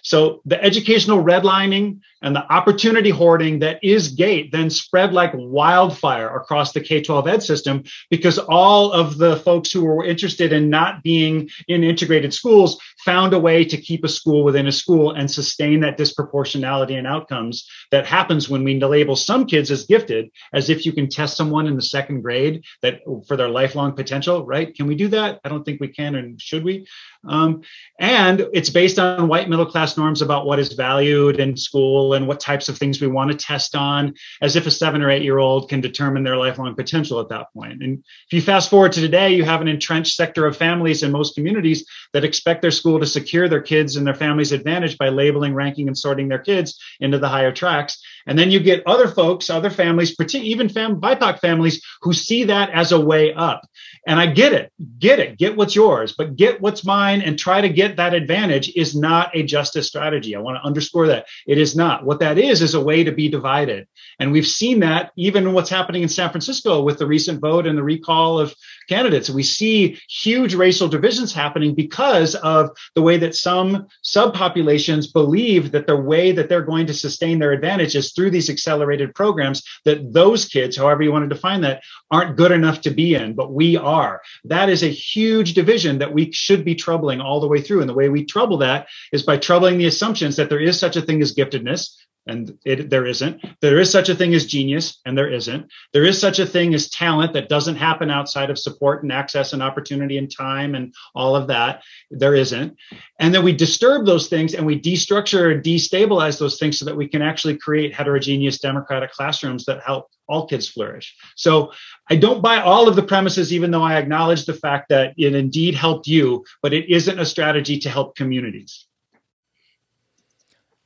So 0.04 0.42
the 0.46 0.62
educational 0.64 1.24
redlining 1.24 2.00
and 2.22 2.36
the 2.36 2.52
opportunity 2.52 3.10
hoarding 3.10 3.60
that 3.60 3.80
is 3.84 4.10
GATE 4.10 4.52
then 4.52 4.70
spread 4.70 5.14
like 5.14 5.32
wildfire 5.34 6.36
across 6.36 6.74
the 6.74 6.82
K 6.82 7.02
12 7.02 7.28
ed 7.28 7.44
system 7.44 7.84
because 8.10 8.38
all 8.38 8.92
of 8.92 9.18
the 9.18 9.38
folks 9.38 9.72
who 9.72 9.86
were 9.86 10.04
interested 10.04 10.52
in 10.52 10.70
not 10.70 11.04
being 11.04 11.50
in 11.68 11.84
integrated 11.84 12.34
schools 12.34 12.80
found 13.06 13.34
a 13.34 13.40
way 13.40 13.64
to 13.64 13.78
keep 13.78 14.04
a 14.04 14.10
school 14.10 14.44
within 14.44 14.68
a 14.68 14.72
school 14.72 15.12
and 15.12 15.30
sustain 15.30 15.80
that 15.82 15.98
disproportionality 15.98 16.92
in 16.92 17.06
outcomes 17.06 17.68
that 17.92 18.06
happens 18.06 18.50
when 18.50 18.64
we 18.64 18.80
label 18.80 19.16
some 19.16 19.46
kids 19.46 19.72
as 19.72 19.86
gifted, 19.86 20.30
as 20.54 20.70
if 20.70 20.86
you 20.86 20.92
can 20.92 21.10
test 21.10 21.38
someone 21.38 21.68
in 21.68 21.76
the 21.76 21.82
second 21.82 22.22
grade 22.22 22.64
that 22.82 23.02
for 23.28 23.38
their 23.38 23.50
lifelong 23.50 23.94
potential, 23.94 24.46
right? 24.46 24.74
Can 24.76 24.88
we 24.88 24.96
do 24.96 25.10
that? 25.10 25.40
I 25.44 25.50
don't 25.50 25.64
think 25.64 25.80
we 25.80 25.90
can, 25.90 26.16
and 26.16 26.42
should 26.42 26.64
we? 26.64 26.88
Um, 27.28 27.62
and 28.00 28.48
it's 28.54 28.70
based 28.70 29.00
on 29.00 29.28
white 29.28 29.50
middle 29.50 29.66
class 29.66 29.89
norms 29.98 30.22
about 30.22 30.46
what 30.46 30.60
is 30.60 30.74
valued 30.74 31.40
in 31.40 31.56
school 31.58 32.14
and 32.14 32.28
what 32.28 32.40
types 32.40 32.70
of 32.70 32.78
things 32.78 33.02
we 33.02 33.08
want 33.08 33.32
to 33.32 33.38
test 33.38 33.76
on, 33.76 34.14
as 34.42 34.56
if 34.56 34.66
a 34.66 34.72
seven 34.72 35.02
or 35.02 35.10
eight 35.10 35.24
year 35.24 35.38
old 35.38 35.70
can 35.70 35.82
determine 35.82 36.24
their 36.24 36.38
lifelong 36.38 36.76
potential 36.76 37.20
at 37.20 37.30
that 37.30 37.48
point. 37.54 37.84
And 37.84 38.04
if 38.28 38.34
you 38.34 38.42
fast 38.42 38.70
forward 38.70 38.92
to 38.94 39.02
today, 39.02 39.34
you 39.34 39.44
have 39.44 39.62
an 39.62 39.68
entrenched 39.68 40.16
sector 40.16 40.46
of 40.46 40.58
families 40.58 41.04
in 41.04 41.12
most 41.12 41.36
communities 41.36 41.86
that 42.14 42.24
expect 42.24 42.62
their 42.62 42.72
school 42.72 43.00
to 43.00 43.06
secure 43.06 43.48
their 43.48 43.62
kids 43.62 43.96
and 43.96 44.06
their 44.06 44.14
families' 44.14 44.52
advantage 44.52 44.98
by 44.98 45.10
labeling, 45.10 45.54
ranking, 45.54 45.88
and 45.88 45.98
sorting 45.98 46.28
their 46.28 46.40
kids 46.40 46.80
into 47.00 47.20
the 47.20 47.30
higher 47.30 47.52
tracks. 47.52 48.02
And 48.28 48.38
then 48.38 48.52
you 48.52 48.60
get 48.60 48.84
other 48.86 49.08
folks, 49.08 49.50
other 49.50 49.70
families, 49.70 50.16
even 50.36 50.70
fam- 50.70 51.02
BIPOC 51.02 51.40
families, 51.40 51.82
who 52.02 52.14
see 52.14 52.44
that 52.46 52.70
as 52.72 52.92
a 52.92 53.00
way 53.00 53.34
up. 53.34 53.68
And 54.08 54.20
I 54.20 54.28
get 54.28 54.54
it, 54.54 54.72
get 55.00 55.20
it, 55.20 55.38
get 55.38 55.56
what's 55.56 55.76
yours, 55.76 56.14
but 56.18 56.36
get 56.36 56.62
what's 56.62 56.86
mine 56.86 57.22
and 57.22 57.38
try 57.38 57.62
to 57.62 57.70
get 57.70 57.98
that 57.98 58.14
advantage 58.14 58.72
is 58.76 58.96
not 58.96 59.36
a 59.36 59.44
justice 59.80 59.88
strategy. 59.90 60.36
I 60.36 60.40
want 60.40 60.58
to 60.58 60.68
underscore 60.68 61.08
that. 61.08 61.26
It 61.48 61.58
is 61.58 61.76
not. 61.76 62.06
What 62.06 62.20
that 62.20 62.38
is, 62.38 62.62
is 62.62 62.74
a 62.74 62.82
way 62.82 63.04
to 63.04 63.12
be 63.12 63.30
divided. 63.30 63.88
And 64.20 64.32
we've 64.32 64.48
seen 64.48 64.82
that 64.82 65.12
even 65.16 65.54
what's 65.54 65.70
happening 65.70 66.04
in 66.04 66.10
San 66.10 66.30
Francisco 66.30 66.82
with 66.84 67.00
the 67.00 67.08
recent 67.08 67.40
vote 67.40 67.66
and 67.66 67.78
the 67.78 67.84
recall 67.84 68.40
of 68.40 68.54
candidates. 68.90 69.30
We 69.30 69.44
see 69.44 70.00
huge 70.10 70.56
racial 70.56 70.90
divisions 70.90 71.34
happening 71.34 71.76
because 71.76 72.36
of 72.36 72.72
the 72.96 73.02
way 73.02 73.18
that 73.18 73.36
some 73.36 73.88
subpopulations 74.04 75.14
believe 75.14 75.72
that 75.72 75.88
the 75.88 75.96
way 75.96 76.32
that 76.32 76.50
they're 76.50 76.62
going 76.62 76.88
to 76.88 76.94
sustain 76.94 77.40
their 77.40 77.52
advantage 77.52 77.96
is 77.96 78.12
through 78.12 78.32
these 78.32 78.50
accelerated 78.50 79.16
programs 79.16 79.64
that 79.86 80.14
those 80.14 80.46
kids, 80.46 80.76
however 80.76 81.04
you 81.04 81.12
want 81.12 81.30
to 81.30 81.34
define 81.34 81.62
that, 81.62 81.84
aren't 82.12 82.36
good 82.36 82.52
enough 82.52 82.82
to 82.82 82.90
be 82.90 83.16
in, 83.16 83.34
but 83.34 83.54
we 83.54 83.78
are. 83.78 84.22
That 84.46 84.70
is 84.70 84.84
a 84.84 84.88
huge 84.88 85.54
division 85.54 86.00
that 86.00 86.14
we 86.14 86.32
should 86.32 86.66
be 86.66 86.76
troubling 86.76 87.22
all 87.22 87.40
the 87.40 87.48
way 87.48 87.62
through. 87.62 87.82
And 87.82 87.90
the 87.90 87.94
way 87.94 88.10
we 88.10 88.26
trouble 88.26 88.58
that 88.58 88.88
is 89.14 89.24
by 89.24 89.38
troubling 89.38 89.78
the 89.78 89.86
assumptions 89.86 90.36
that 90.36 90.50
there 90.50 90.60
is 90.60 90.80
such 90.80 90.96
a 90.96 91.02
thing 91.02 91.22
as 91.22 91.36
giftedness, 91.36 91.96
and 92.30 92.58
it, 92.64 92.90
there 92.90 93.06
isn't. 93.06 93.44
There 93.60 93.80
is 93.80 93.92
such 93.92 94.08
a 94.08 94.16
thing 94.16 94.34
as 94.36 94.46
genius, 94.46 95.00
and 95.06 95.18
there 95.18 95.32
isn't. 95.32 95.70
There 95.94 96.06
is 96.06 96.22
such 96.22 96.40
a 96.40 96.46
thing 96.46 96.74
as 96.74 96.90
talent 96.90 97.34
that 97.34 97.50
doesn't 97.50 97.76
happen 97.76 98.12
outside 98.12 98.50
of 98.50 98.60
support 98.60 99.04
and 99.04 99.12
access 99.12 99.52
and 99.54 99.64
opportunity 99.64 100.18
and 100.18 100.32
time 100.34 100.76
and 100.76 100.94
all 101.16 101.36
of 101.36 101.48
that. 101.48 101.82
There 102.12 102.36
isn't. 102.36 102.78
And 103.20 103.34
then 103.34 103.44
we 103.44 103.54
disturb 103.54 104.06
those 104.06 104.28
things 104.28 104.54
and 104.54 104.66
we 104.66 104.80
destructure 104.80 105.52
and 105.52 105.64
destabilize 105.64 106.40
those 106.40 106.60
things 106.60 106.78
so 106.78 106.86
that 106.86 106.96
we 106.96 107.08
can 107.08 107.22
actually 107.22 107.58
create 107.58 107.96
heterogeneous 107.96 108.60
democratic 108.60 109.12
classrooms 109.12 109.66
that 109.66 109.84
help 109.84 110.08
all 110.28 110.48
kids 110.48 110.70
flourish. 110.70 111.16
So 111.36 111.72
I 112.10 112.16
don't 112.16 112.44
buy 112.44 112.62
all 112.62 112.88
of 112.88 112.96
the 112.96 113.04
premises, 113.04 113.52
even 113.52 113.72
though 113.72 113.82
I 113.82 113.98
acknowledge 113.98 114.46
the 114.46 114.54
fact 114.54 114.90
that 114.90 115.16
it 115.18 115.34
indeed 115.34 115.74
helped 115.74 116.08
you, 116.08 116.46
but 116.62 116.74
it 116.74 116.90
isn't 116.90 117.20
a 117.20 117.26
strategy 117.26 117.80
to 117.80 117.90
help 117.90 118.16
communities. 118.16 118.86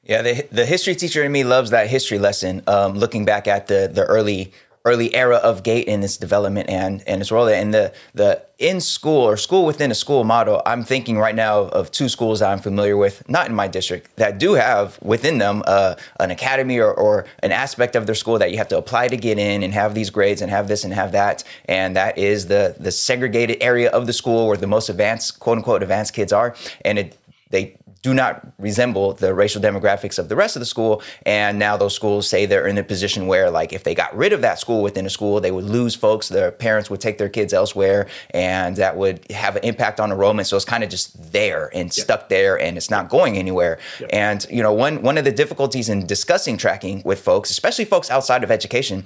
Yeah, 0.05 0.21
the 0.21 0.47
the 0.51 0.65
history 0.65 0.95
teacher 0.95 1.23
in 1.23 1.31
me 1.31 1.43
loves 1.45 1.69
that 1.69 1.87
history 1.87 2.19
lesson. 2.19 2.61
Um, 2.67 2.93
looking 2.93 3.23
back 3.23 3.47
at 3.47 3.67
the 3.67 3.89
the 3.91 4.03
early 4.03 4.51
early 4.85 5.15
era 5.15 5.37
of 5.37 5.63
GATE 5.63 5.87
and 5.87 6.03
its 6.03 6.17
development 6.17 6.69
and 6.69 7.01
and 7.07 7.21
its 7.21 7.31
role 7.31 7.47
and 7.47 7.73
the 7.73 7.93
the 8.13 8.43
in 8.59 8.81
school 8.81 9.21
or 9.21 9.37
school 9.37 9.65
within 9.65 9.91
a 9.91 9.95
school 9.95 10.25
model. 10.25 10.61
I'm 10.65 10.83
thinking 10.83 11.17
right 11.17 11.35
now 11.35 11.59
of 11.59 11.89
two 11.89 12.09
schools 12.09 12.41
that 12.41 12.51
I'm 12.51 12.59
familiar 12.59 12.97
with, 12.97 13.27
not 13.29 13.47
in 13.47 13.55
my 13.55 13.69
district, 13.69 14.17
that 14.17 14.39
do 14.39 14.55
have 14.55 15.01
within 15.01 15.37
them 15.37 15.63
uh, 15.65 15.95
an 16.19 16.31
academy 16.31 16.79
or, 16.79 16.93
or 16.93 17.25
an 17.39 17.53
aspect 17.53 17.95
of 17.95 18.05
their 18.05 18.15
school 18.15 18.37
that 18.39 18.51
you 18.51 18.57
have 18.57 18.67
to 18.69 18.77
apply 18.77 19.07
to 19.07 19.15
get 19.15 19.39
in 19.39 19.63
and 19.63 19.73
have 19.73 19.95
these 19.95 20.09
grades 20.09 20.41
and 20.41 20.51
have 20.51 20.67
this 20.67 20.83
and 20.83 20.93
have 20.93 21.13
that. 21.13 21.45
And 21.63 21.95
that 21.95 22.17
is 22.17 22.47
the 22.47 22.75
the 22.77 22.91
segregated 22.91 23.57
area 23.61 23.89
of 23.89 24.05
the 24.05 24.13
school 24.13 24.47
where 24.47 24.57
the 24.57 24.67
most 24.67 24.89
advanced 24.89 25.39
quote 25.39 25.59
unquote 25.59 25.81
advanced 25.81 26.13
kids 26.13 26.33
are, 26.33 26.57
and 26.83 26.99
it 26.99 27.17
they 27.51 27.77
do 28.03 28.13
not 28.13 28.45
resemble 28.59 29.13
the 29.13 29.33
racial 29.33 29.61
demographics 29.61 30.19
of 30.19 30.29
the 30.29 30.35
rest 30.35 30.55
of 30.55 30.59
the 30.59 30.65
school. 30.65 31.01
And 31.25 31.57
now 31.57 31.77
those 31.77 31.95
schools 31.95 32.27
say 32.27 32.45
they're 32.45 32.67
in 32.67 32.77
a 32.77 32.83
position 32.83 33.27
where, 33.27 33.49
like, 33.49 33.71
if 33.71 33.83
they 33.85 33.95
got 33.95 34.15
rid 34.15 34.33
of 34.33 34.41
that 34.41 34.59
school 34.59 34.83
within 34.83 35.05
a 35.05 35.09
school, 35.09 35.39
they 35.39 35.51
would 35.51 35.63
lose 35.63 35.95
folks. 35.95 36.27
Their 36.27 36.51
parents 36.51 36.89
would 36.89 36.99
take 36.99 37.17
their 37.17 37.29
kids 37.29 37.53
elsewhere, 37.53 38.07
and 38.31 38.75
that 38.75 38.97
would 38.97 39.31
have 39.31 39.55
an 39.55 39.63
impact 39.63 40.01
on 40.01 40.11
enrollment. 40.11 40.47
So 40.47 40.57
it's 40.57 40.65
kind 40.65 40.83
of 40.83 40.89
just 40.89 41.31
there 41.31 41.71
and 41.73 41.85
yep. 41.85 41.93
stuck 41.93 42.29
there, 42.29 42.59
and 42.59 42.77
it's 42.77 42.91
not 42.91 43.07
going 43.09 43.37
anywhere. 43.37 43.79
Yep. 44.01 44.09
And 44.11 44.45
you 44.51 44.61
know, 44.61 44.73
one 44.73 45.01
one 45.01 45.17
of 45.17 45.23
the 45.23 45.31
difficulties 45.31 45.87
in 45.87 46.05
discussing 46.05 46.57
tracking 46.57 47.01
with 47.05 47.21
folks, 47.21 47.49
especially 47.49 47.85
folks 47.85 48.11
outside 48.11 48.43
of 48.43 48.51
education, 48.51 49.05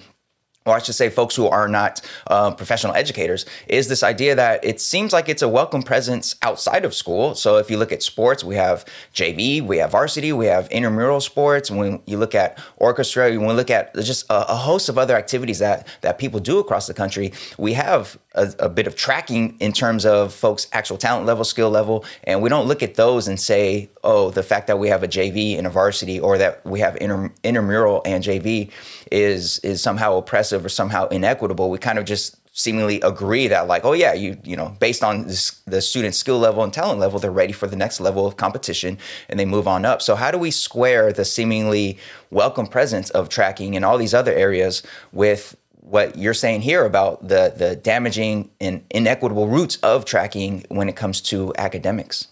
or 0.67 0.75
I 0.75 0.79
should 0.79 0.95
say, 0.95 1.09
folks 1.09 1.35
who 1.35 1.47
are 1.47 1.67
not 1.67 2.01
uh, 2.27 2.51
professional 2.51 2.93
educators, 2.93 3.45
is 3.67 3.87
this 3.87 4.03
idea 4.03 4.35
that 4.35 4.63
it 4.63 4.81
seems 4.81 5.13
like 5.13 5.29
it's 5.29 5.41
a 5.41 5.47
welcome 5.47 5.81
presence 5.81 6.35
outside 6.41 6.83
of 6.85 6.93
school. 6.93 7.35
So 7.35 7.57
if 7.57 7.71
you 7.71 7.77
look 7.77 7.91
at 7.91 8.03
sports, 8.03 8.43
we 8.43 8.55
have 8.55 8.85
JV, 9.13 9.61
we 9.61 9.77
have 9.77 9.91
varsity, 9.91 10.33
we 10.33 10.47
have 10.47 10.69
intramural 10.69 11.21
sports. 11.21 11.71
When 11.71 12.01
you 12.05 12.17
look 12.17 12.35
at 12.35 12.59
orchestra, 12.75 13.29
when 13.29 13.47
we 13.47 13.53
look 13.53 13.71
at 13.71 13.95
just 13.95 14.25
a, 14.29 14.51
a 14.51 14.55
host 14.55 14.89
of 14.89 14.97
other 14.97 15.15
activities 15.15 15.59
that 15.59 15.87
that 16.01 16.19
people 16.19 16.39
do 16.39 16.59
across 16.59 16.87
the 16.87 16.93
country, 16.93 17.31
we 17.57 17.73
have 17.73 18.17
a, 18.37 18.65
a, 18.65 18.69
bit 18.69 18.87
of 18.87 18.95
tracking 18.95 19.57
in 19.59 19.73
terms 19.73 20.05
of 20.05 20.33
folks' 20.33 20.67
actual 20.71 20.97
talent 20.97 21.25
level, 21.25 21.43
skill 21.43 21.69
level, 21.69 22.05
and 22.23 22.41
we 22.41 22.49
don't 22.49 22.67
look 22.67 22.83
at 22.83 22.95
those 22.95 23.27
and 23.27 23.39
say, 23.39 23.89
oh, 24.03 24.29
the 24.29 24.43
fact 24.43 24.67
that 24.67 24.79
we 24.79 24.87
have 24.89 25.03
a 25.03 25.07
JV 25.07 25.57
and 25.57 25.67
a 25.67 25.69
varsity, 25.69 26.19
or 26.19 26.37
that 26.37 26.65
we 26.65 26.79
have 26.79 26.95
inter, 27.01 27.31
intramural 27.43 28.01
and 28.05 28.23
JV 28.23 28.71
is 29.11 29.59
is 29.59 29.81
somehow 29.81 30.17
oppressive 30.17 30.63
or 30.63 30.69
somehow 30.69 31.07
inequitable. 31.07 31.69
We 31.69 31.77
kind 31.77 31.99
of 31.99 32.05
just 32.05 32.37
seemingly 32.57 32.99
agree 33.01 33.47
that 33.47 33.67
like 33.67 33.85
oh 33.85 33.93
yeah 33.93 34.13
you 34.13 34.35
you 34.43 34.55
know 34.55 34.75
based 34.79 35.03
on 35.03 35.27
this, 35.27 35.61
the 35.67 35.79
student's 35.79 36.17
skill 36.17 36.39
level 36.39 36.63
and 36.63 36.73
talent 36.73 36.99
level 36.99 37.19
they're 37.19 37.29
ready 37.29 37.53
for 37.53 37.67
the 37.67 37.75
next 37.75 37.99
level 37.99 38.25
of 38.25 38.35
competition 38.35 38.97
and 39.29 39.39
they 39.39 39.45
move 39.45 39.67
on 39.67 39.85
up 39.85 40.01
so 40.01 40.15
how 40.15 40.31
do 40.31 40.39
we 40.39 40.49
square 40.49 41.13
the 41.13 41.23
seemingly 41.23 41.99
welcome 42.31 42.65
presence 42.65 43.11
of 43.11 43.29
tracking 43.29 43.75
in 43.75 43.83
all 43.83 43.95
these 43.95 44.11
other 44.11 44.33
areas 44.33 44.81
with 45.13 45.55
what 45.89 46.17
you're 46.17 46.33
saying 46.33 46.61
here 46.61 46.85
about 46.85 47.27
the 47.27 47.53
the 47.55 47.75
damaging 47.75 48.51
and 48.59 48.83
inequitable 48.91 49.47
roots 49.47 49.77
of 49.77 50.05
tracking 50.05 50.65
when 50.69 50.89
it 50.89 50.95
comes 50.95 51.21
to 51.21 51.53
academics 51.57 52.27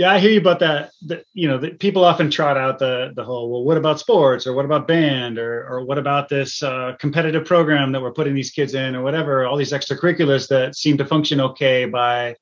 yeah, 0.00 0.12
I 0.12 0.18
hear 0.18 0.30
you 0.30 0.40
about 0.40 0.60
that. 0.60 0.92
The, 1.02 1.22
you 1.34 1.46
know, 1.46 1.58
the, 1.58 1.72
people 1.72 2.06
often 2.06 2.30
trot 2.30 2.56
out 2.56 2.78
the 2.78 3.12
the 3.14 3.22
whole, 3.22 3.50
well, 3.50 3.64
what 3.64 3.76
about 3.76 4.00
sports, 4.00 4.46
or 4.46 4.54
what 4.54 4.64
about 4.64 4.88
band, 4.88 5.38
or 5.38 5.68
or 5.68 5.84
what 5.84 5.98
about 5.98 6.30
this 6.30 6.62
uh, 6.62 6.96
competitive 6.98 7.44
program 7.44 7.92
that 7.92 8.00
we're 8.00 8.14
putting 8.14 8.34
these 8.34 8.50
kids 8.50 8.72
in, 8.72 8.96
or 8.96 9.02
whatever. 9.02 9.44
All 9.44 9.58
these 9.58 9.72
extracurriculars 9.72 10.48
that 10.48 10.74
seem 10.74 10.96
to 10.96 11.04
function 11.04 11.38
okay 11.42 11.84
by 11.84 12.36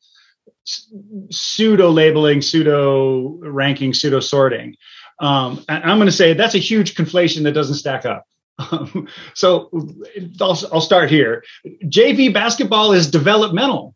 pseudo 1.33 1.91
labeling, 1.91 2.43
pseudo 2.43 3.39
ranking, 3.41 3.93
pseudo 3.93 4.21
sorting. 4.21 4.77
Um, 5.19 5.65
I'm 5.69 5.99
going 5.99 6.07
to 6.07 6.13
say 6.13 6.35
that's 6.35 6.55
a 6.55 6.59
huge 6.59 6.95
conflation 6.95 7.43
that 7.43 7.55
doesn't 7.55 7.75
stack 7.75 8.07
up. 8.07 8.25
Um, 8.59 9.07
so 9.35 9.71
I'll, 10.41 10.59
I'll 10.73 10.81
start 10.81 11.11
here. 11.11 11.45
JV 11.85 12.33
basketball 12.35 12.93
is 12.93 13.11
developmental 13.11 13.95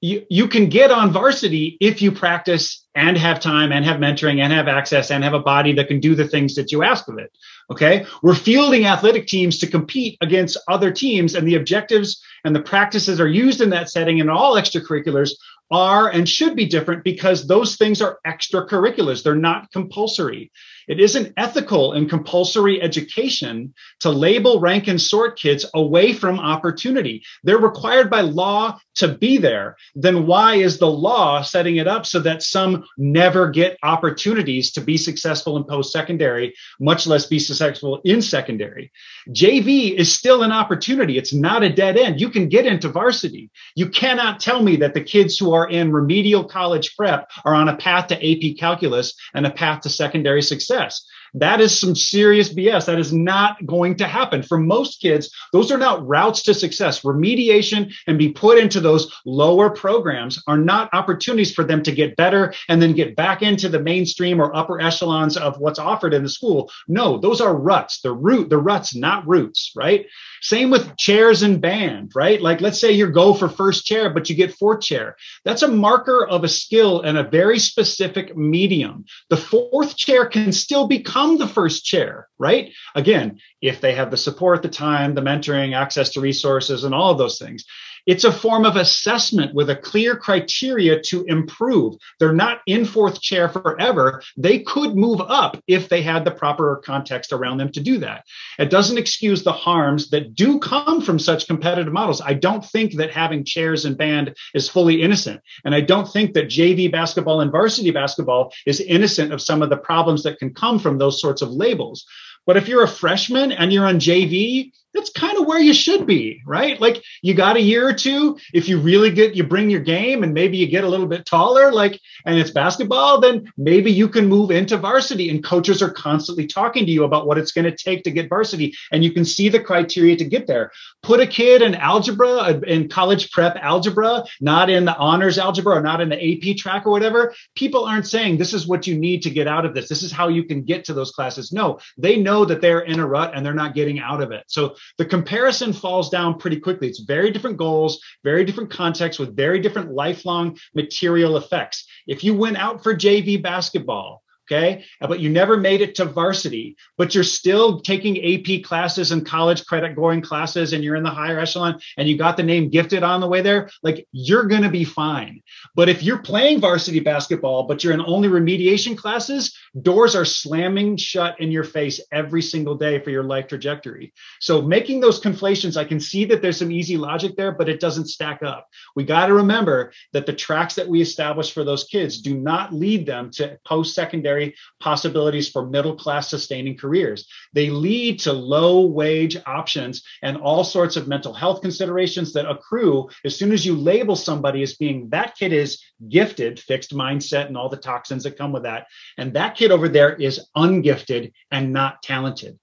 you, 0.00 0.24
you 0.28 0.48
can 0.48 0.68
get 0.68 0.90
on 0.90 1.12
varsity 1.12 1.76
if 1.80 2.00
you 2.02 2.12
practice 2.12 2.86
and 2.94 3.16
have 3.16 3.40
time 3.40 3.72
and 3.72 3.84
have 3.84 3.98
mentoring 3.98 4.40
and 4.40 4.52
have 4.52 4.68
access 4.68 5.10
and 5.10 5.22
have 5.24 5.34
a 5.34 5.40
body 5.40 5.72
that 5.74 5.88
can 5.88 6.00
do 6.00 6.14
the 6.14 6.26
things 6.26 6.54
that 6.54 6.72
you 6.72 6.82
ask 6.82 7.08
of 7.08 7.18
it. 7.18 7.30
Okay. 7.70 8.06
We're 8.22 8.34
fielding 8.34 8.86
athletic 8.86 9.26
teams 9.26 9.58
to 9.58 9.66
compete 9.66 10.16
against 10.20 10.58
other 10.68 10.90
teams, 10.90 11.34
and 11.34 11.46
the 11.46 11.56
objectives 11.56 12.22
and 12.44 12.54
the 12.54 12.62
practices 12.62 13.20
are 13.20 13.28
used 13.28 13.60
in 13.60 13.70
that 13.70 13.90
setting, 13.90 14.20
and 14.20 14.30
all 14.30 14.54
extracurriculars 14.54 15.32
are 15.70 16.08
and 16.08 16.26
should 16.26 16.56
be 16.56 16.64
different 16.64 17.04
because 17.04 17.46
those 17.46 17.76
things 17.76 18.00
are 18.00 18.18
extracurriculars. 18.26 19.22
They're 19.22 19.34
not 19.34 19.70
compulsory. 19.70 20.50
It 20.88 21.00
isn't 21.00 21.34
ethical 21.36 21.92
in 21.92 22.08
compulsory 22.08 22.80
education 22.80 23.74
to 24.00 24.10
label, 24.10 24.58
rank, 24.58 24.88
and 24.88 25.00
sort 25.00 25.38
kids 25.38 25.66
away 25.74 26.14
from 26.14 26.40
opportunity. 26.40 27.22
They're 27.44 27.58
required 27.58 28.08
by 28.08 28.22
law 28.22 28.78
to 28.96 29.08
be 29.08 29.36
there. 29.36 29.76
Then 29.94 30.26
why 30.26 30.54
is 30.54 30.78
the 30.78 30.90
law 30.90 31.42
setting 31.42 31.76
it 31.76 31.86
up 31.86 32.06
so 32.06 32.20
that 32.20 32.42
some 32.42 32.84
never 32.96 33.50
get 33.50 33.76
opportunities 33.82 34.72
to 34.72 34.80
be 34.80 34.96
successful 34.96 35.58
in 35.58 35.64
post 35.64 35.92
secondary, 35.92 36.54
much 36.80 37.06
less 37.06 37.26
be 37.26 37.38
successful 37.38 38.00
in 38.04 38.22
secondary? 38.22 38.90
JV 39.28 39.94
is 39.94 40.10
still 40.12 40.42
an 40.42 40.52
opportunity. 40.52 41.18
It's 41.18 41.34
not 41.34 41.62
a 41.62 41.72
dead 41.72 41.98
end. 41.98 42.18
You 42.18 42.30
can 42.30 42.48
get 42.48 42.64
into 42.64 42.88
varsity. 42.88 43.50
You 43.76 43.90
cannot 43.90 44.40
tell 44.40 44.62
me 44.62 44.76
that 44.76 44.94
the 44.94 45.04
kids 45.04 45.36
who 45.36 45.52
are 45.52 45.68
in 45.68 45.92
remedial 45.92 46.44
college 46.44 46.96
prep 46.96 47.30
are 47.44 47.54
on 47.54 47.68
a 47.68 47.76
path 47.76 48.06
to 48.08 48.16
AP 48.16 48.58
calculus 48.58 49.14
and 49.34 49.46
a 49.46 49.50
path 49.50 49.82
to 49.82 49.90
secondary 49.90 50.42
success 50.42 50.77
success. 50.78 51.04
That 51.34 51.60
is 51.60 51.78
some 51.78 51.94
serious 51.94 52.52
BS. 52.52 52.86
That 52.86 52.98
is 52.98 53.12
not 53.12 53.64
going 53.66 53.96
to 53.96 54.06
happen. 54.06 54.42
For 54.42 54.58
most 54.58 55.00
kids, 55.00 55.30
those 55.52 55.70
are 55.70 55.78
not 55.78 56.06
routes 56.06 56.42
to 56.44 56.54
success. 56.54 57.00
Remediation 57.00 57.92
and 58.06 58.18
be 58.18 58.30
put 58.30 58.58
into 58.58 58.80
those 58.80 59.12
lower 59.24 59.70
programs 59.70 60.42
are 60.46 60.58
not 60.58 60.90
opportunities 60.92 61.52
for 61.52 61.64
them 61.64 61.82
to 61.82 61.92
get 61.92 62.16
better 62.16 62.54
and 62.68 62.80
then 62.80 62.92
get 62.92 63.16
back 63.16 63.42
into 63.42 63.68
the 63.68 63.80
mainstream 63.80 64.40
or 64.40 64.54
upper 64.56 64.80
echelons 64.80 65.36
of 65.36 65.58
what's 65.58 65.78
offered 65.78 66.14
in 66.14 66.22
the 66.22 66.28
school. 66.28 66.70
No, 66.86 67.18
those 67.18 67.40
are 67.40 67.54
ruts. 67.54 68.00
The 68.00 68.12
root, 68.12 68.50
the 68.50 68.58
ruts, 68.58 68.94
not 68.94 69.26
roots, 69.26 69.72
right? 69.76 70.06
Same 70.40 70.70
with 70.70 70.96
chairs 70.96 71.42
and 71.42 71.60
band, 71.60 72.12
right? 72.14 72.40
Like 72.40 72.60
let's 72.60 72.80
say 72.80 72.92
you 72.92 73.10
go 73.10 73.34
for 73.34 73.48
first 73.48 73.84
chair, 73.84 74.10
but 74.10 74.30
you 74.30 74.36
get 74.36 74.54
fourth 74.54 74.82
chair. 74.82 75.16
That's 75.44 75.62
a 75.62 75.68
marker 75.68 76.26
of 76.26 76.44
a 76.44 76.48
skill 76.48 77.02
and 77.02 77.18
a 77.18 77.28
very 77.28 77.58
specific 77.58 78.36
medium. 78.36 79.04
The 79.30 79.36
fourth 79.36 79.96
chair 79.96 80.26
can 80.26 80.52
still 80.52 80.86
become 80.86 81.17
the 81.38 81.48
first 81.48 81.84
chair, 81.84 82.28
right? 82.38 82.72
Again, 82.94 83.40
if 83.60 83.80
they 83.80 83.94
have 83.94 84.10
the 84.10 84.16
support, 84.16 84.62
the 84.62 84.68
time, 84.68 85.14
the 85.14 85.20
mentoring, 85.20 85.76
access 85.76 86.10
to 86.10 86.20
resources, 86.20 86.84
and 86.84 86.94
all 86.94 87.10
of 87.10 87.18
those 87.18 87.38
things. 87.38 87.64
It's 88.08 88.24
a 88.24 88.32
form 88.32 88.64
of 88.64 88.76
assessment 88.76 89.54
with 89.54 89.68
a 89.68 89.76
clear 89.76 90.16
criteria 90.16 90.98
to 91.08 91.24
improve. 91.24 91.96
They're 92.18 92.32
not 92.32 92.62
in 92.64 92.86
fourth 92.86 93.20
chair 93.20 93.50
forever. 93.50 94.22
They 94.34 94.60
could 94.60 94.96
move 94.96 95.20
up 95.20 95.62
if 95.66 95.90
they 95.90 96.00
had 96.00 96.24
the 96.24 96.30
proper 96.30 96.80
context 96.82 97.34
around 97.34 97.58
them 97.58 97.70
to 97.72 97.80
do 97.80 97.98
that. 97.98 98.24
It 98.58 98.70
doesn't 98.70 98.96
excuse 98.96 99.42
the 99.42 99.52
harms 99.52 100.08
that 100.08 100.34
do 100.34 100.58
come 100.58 101.02
from 101.02 101.18
such 101.18 101.46
competitive 101.46 101.92
models. 101.92 102.22
I 102.22 102.32
don't 102.32 102.64
think 102.64 102.94
that 102.94 103.12
having 103.12 103.44
chairs 103.44 103.84
and 103.84 103.98
band 103.98 104.34
is 104.54 104.70
fully 104.70 105.02
innocent. 105.02 105.42
And 105.66 105.74
I 105.74 105.82
don't 105.82 106.10
think 106.10 106.32
that 106.32 106.48
JV 106.48 106.90
basketball 106.90 107.42
and 107.42 107.52
varsity 107.52 107.90
basketball 107.90 108.54
is 108.64 108.80
innocent 108.80 109.34
of 109.34 109.42
some 109.42 109.60
of 109.60 109.68
the 109.68 109.76
problems 109.76 110.22
that 110.22 110.38
can 110.38 110.54
come 110.54 110.78
from 110.78 110.96
those 110.96 111.20
sorts 111.20 111.42
of 111.42 111.50
labels. 111.50 112.06
But 112.46 112.56
if 112.56 112.68
you're 112.68 112.84
a 112.84 112.88
freshman 112.88 113.52
and 113.52 113.70
you're 113.70 113.84
on 113.84 114.00
JV, 114.00 114.72
that's 114.98 115.10
kind 115.10 115.38
of 115.38 115.46
where 115.46 115.60
you 115.60 115.72
should 115.72 116.06
be, 116.06 116.42
right? 116.44 116.80
Like 116.80 117.02
you 117.22 117.34
got 117.34 117.56
a 117.56 117.60
year 117.60 117.88
or 117.88 117.92
two. 117.92 118.36
If 118.52 118.68
you 118.68 118.80
really 118.80 119.10
get, 119.10 119.34
you 119.34 119.44
bring 119.44 119.70
your 119.70 119.80
game 119.80 120.24
and 120.24 120.34
maybe 120.34 120.56
you 120.58 120.66
get 120.66 120.84
a 120.84 120.88
little 120.88 121.06
bit 121.06 121.24
taller, 121.24 121.70
like, 121.72 122.00
and 122.26 122.38
it's 122.38 122.50
basketball, 122.50 123.20
then 123.20 123.50
maybe 123.56 123.92
you 123.92 124.08
can 124.08 124.26
move 124.26 124.50
into 124.50 124.76
varsity 124.76 125.30
and 125.30 125.44
coaches 125.44 125.82
are 125.82 125.90
constantly 125.90 126.46
talking 126.46 126.84
to 126.84 126.90
you 126.90 127.04
about 127.04 127.26
what 127.26 127.38
it's 127.38 127.52
going 127.52 127.64
to 127.64 127.76
take 127.76 128.02
to 128.04 128.10
get 128.10 128.28
varsity. 128.28 128.74
And 128.90 129.04
you 129.04 129.12
can 129.12 129.24
see 129.24 129.48
the 129.48 129.60
criteria 129.60 130.16
to 130.16 130.24
get 130.24 130.46
there. 130.46 130.72
Put 131.02 131.20
a 131.20 131.26
kid 131.26 131.62
in 131.62 131.74
algebra, 131.76 132.28
uh, 132.28 132.60
in 132.66 132.88
college 132.88 133.30
prep 133.30 133.56
algebra, 133.56 134.24
not 134.40 134.68
in 134.68 134.84
the 134.84 134.96
honors 134.96 135.38
algebra 135.38 135.76
or 135.76 135.82
not 135.82 136.00
in 136.00 136.08
the 136.08 136.52
AP 136.52 136.56
track 136.56 136.86
or 136.86 136.90
whatever. 136.90 137.32
People 137.54 137.84
aren't 137.84 138.06
saying 138.06 138.36
this 138.36 138.52
is 138.52 138.66
what 138.66 138.86
you 138.86 138.98
need 138.98 139.22
to 139.22 139.30
get 139.30 139.46
out 139.46 139.64
of 139.64 139.74
this. 139.74 139.88
This 139.88 140.02
is 140.02 140.10
how 140.10 140.28
you 140.28 140.42
can 140.42 140.62
get 140.62 140.84
to 140.86 140.92
those 140.92 141.12
classes. 141.12 141.52
No, 141.52 141.78
they 141.96 142.16
know 142.16 142.44
that 142.44 142.60
they're 142.60 142.80
in 142.80 142.98
a 142.98 143.06
rut 143.06 143.32
and 143.34 143.46
they're 143.46 143.54
not 143.54 143.74
getting 143.74 144.00
out 144.00 144.20
of 144.20 144.32
it. 144.32 144.44
So 144.48 144.74
the 144.96 145.04
comparison 145.04 145.72
falls 145.72 146.08
down 146.10 146.38
pretty 146.38 146.58
quickly. 146.58 146.88
It's 146.88 147.00
very 147.00 147.30
different 147.30 147.56
goals, 147.56 148.00
very 148.24 148.44
different 148.44 148.70
contexts 148.70 149.18
with 149.18 149.36
very 149.36 149.60
different 149.60 149.92
lifelong 149.92 150.58
material 150.74 151.36
effects. 151.36 151.86
If 152.06 152.24
you 152.24 152.34
went 152.34 152.56
out 152.56 152.82
for 152.82 152.94
JV 152.94 153.42
basketball, 153.42 154.22
okay? 154.50 154.84
But 155.00 155.20
you 155.20 155.30
never 155.30 155.56
made 155.56 155.80
it 155.80 155.94
to 155.96 156.04
varsity 156.04 156.76
but 156.96 157.14
you're 157.14 157.24
still 157.24 157.80
taking 157.80 158.18
ap 158.18 158.62
classes 158.64 159.12
and 159.12 159.24
college 159.24 159.64
credit 159.66 159.94
going 159.94 160.20
classes 160.20 160.72
and 160.72 160.82
you're 160.82 160.96
in 160.96 161.02
the 161.02 161.10
higher 161.10 161.38
echelon 161.38 161.78
and 161.96 162.08
you 162.08 162.16
got 162.16 162.36
the 162.36 162.42
name 162.42 162.70
gifted 162.70 163.02
on 163.02 163.20
the 163.20 163.26
way 163.26 163.40
there 163.40 163.70
like 163.82 164.06
you're 164.12 164.44
going 164.44 164.62
to 164.62 164.68
be 164.68 164.84
fine. 164.84 165.42
But 165.74 165.88
if 165.88 166.02
you're 166.02 166.18
playing 166.18 166.60
varsity 166.60 167.00
basketball 167.00 167.64
but 167.64 167.82
you're 167.82 167.92
in 167.92 168.00
only 168.00 168.28
remediation 168.28 168.96
classes 168.96 169.56
doors 169.82 170.14
are 170.14 170.24
slamming 170.24 170.96
shut 170.96 171.40
in 171.40 171.50
your 171.50 171.64
face 171.64 172.00
every 172.12 172.42
single 172.42 172.74
day 172.74 172.98
for 172.98 173.10
your 173.10 173.24
life 173.24 173.48
trajectory. 173.48 174.12
So 174.40 174.62
making 174.62 175.00
those 175.00 175.20
conflations 175.20 175.76
i 175.76 175.84
can 175.84 176.00
see 176.00 176.24
that 176.26 176.42
there's 176.42 176.58
some 176.58 176.72
easy 176.72 176.96
logic 176.96 177.36
there 177.36 177.52
but 177.52 177.68
it 177.68 177.80
doesn't 177.80 178.06
stack 178.06 178.42
up. 178.42 178.68
We 178.96 179.04
got 179.04 179.26
to 179.26 179.34
remember 179.34 179.92
that 180.12 180.26
the 180.26 180.32
tracks 180.32 180.74
that 180.74 180.88
we 180.88 181.00
establish 181.00 181.52
for 181.52 181.64
those 181.64 181.84
kids 181.84 182.20
do 182.20 182.36
not 182.36 182.72
lead 182.72 183.06
them 183.06 183.30
to 183.32 183.58
post 183.66 183.94
secondary 183.94 184.37
possibilities 184.80 185.48
for 185.48 185.66
middle 185.66 185.96
class 185.96 186.30
sustaining 186.30 186.76
careers. 186.76 187.26
They 187.52 187.70
lead 187.70 188.20
to 188.20 188.32
low 188.32 188.86
wage 188.86 189.36
options 189.46 190.02
and 190.22 190.36
all 190.36 190.64
sorts 190.64 190.96
of 190.96 191.08
mental 191.08 191.32
health 191.32 191.62
considerations 191.62 192.32
that 192.32 192.48
accrue 192.48 193.08
as 193.24 193.36
soon 193.36 193.52
as 193.52 193.64
you 193.64 193.74
label 193.76 194.16
somebody 194.16 194.62
as 194.62 194.76
being 194.76 195.08
that 195.10 195.36
kid 195.36 195.52
is 195.52 195.82
gifted, 196.08 196.60
fixed 196.60 196.92
mindset, 196.94 197.46
and 197.46 197.56
all 197.56 197.68
the 197.68 197.76
toxins 197.76 198.24
that 198.24 198.38
come 198.38 198.52
with 198.52 198.64
that. 198.64 198.86
And 199.16 199.34
that 199.34 199.56
kid 199.56 199.70
over 199.70 199.88
there 199.88 200.14
is 200.14 200.46
ungifted 200.56 201.32
and 201.50 201.72
not 201.72 202.02
talented. 202.02 202.58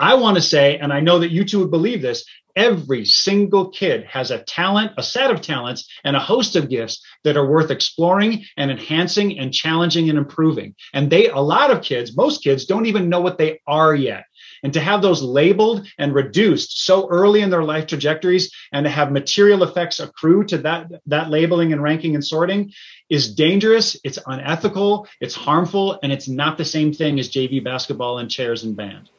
I 0.00 0.14
want 0.14 0.36
to 0.36 0.42
say, 0.42 0.78
and 0.78 0.94
I 0.94 1.00
know 1.00 1.18
that 1.18 1.30
you 1.30 1.44
two 1.44 1.60
would 1.60 1.70
believe 1.70 2.00
this, 2.00 2.24
every 2.56 3.04
single 3.04 3.70
kid 3.70 4.04
has 4.04 4.30
a 4.30 4.42
talent, 4.42 4.92
a 4.98 5.02
set 5.02 5.30
of 5.30 5.40
talents, 5.40 5.88
and 6.04 6.16
a 6.16 6.20
host 6.20 6.56
of 6.56 6.68
gifts 6.68 7.02
that 7.24 7.36
are 7.36 7.48
worth 7.48 7.70
exploring 7.70 8.44
and 8.56 8.70
enhancing 8.70 9.38
and 9.38 9.52
challenging 9.52 10.08
and 10.08 10.18
improving. 10.18 10.74
And 10.92 11.10
they, 11.10 11.28
a 11.28 11.38
lot 11.38 11.70
of 11.70 11.82
kids, 11.82 12.16
most 12.16 12.42
kids 12.42 12.64
don't 12.64 12.86
even 12.86 13.08
know 13.08 13.20
what 13.20 13.38
they 13.38 13.60
are 13.66 13.94
yet. 13.94 14.24
And 14.62 14.72
to 14.74 14.80
have 14.80 15.02
those 15.02 15.22
labeled 15.22 15.86
and 15.98 16.14
reduced 16.14 16.84
so 16.84 17.08
early 17.08 17.40
in 17.40 17.50
their 17.50 17.62
life 17.62 17.86
trajectories 17.86 18.50
and 18.72 18.84
to 18.84 18.90
have 18.90 19.12
material 19.12 19.62
effects 19.62 20.00
accrue 20.00 20.44
to 20.44 20.58
that, 20.58 20.90
that 21.06 21.30
labeling 21.30 21.72
and 21.72 21.82
ranking 21.82 22.14
and 22.14 22.24
sorting 22.24 22.72
is 23.08 23.34
dangerous. 23.34 23.96
It's 24.04 24.18
unethical. 24.26 25.08
It's 25.20 25.34
harmful. 25.34 25.98
And 26.02 26.12
it's 26.12 26.28
not 26.28 26.58
the 26.58 26.64
same 26.64 26.92
thing 26.92 27.18
as 27.18 27.30
JV 27.30 27.62
basketball 27.62 28.18
and 28.18 28.30
chairs 28.30 28.64
and 28.64 28.76
band. 28.76 29.10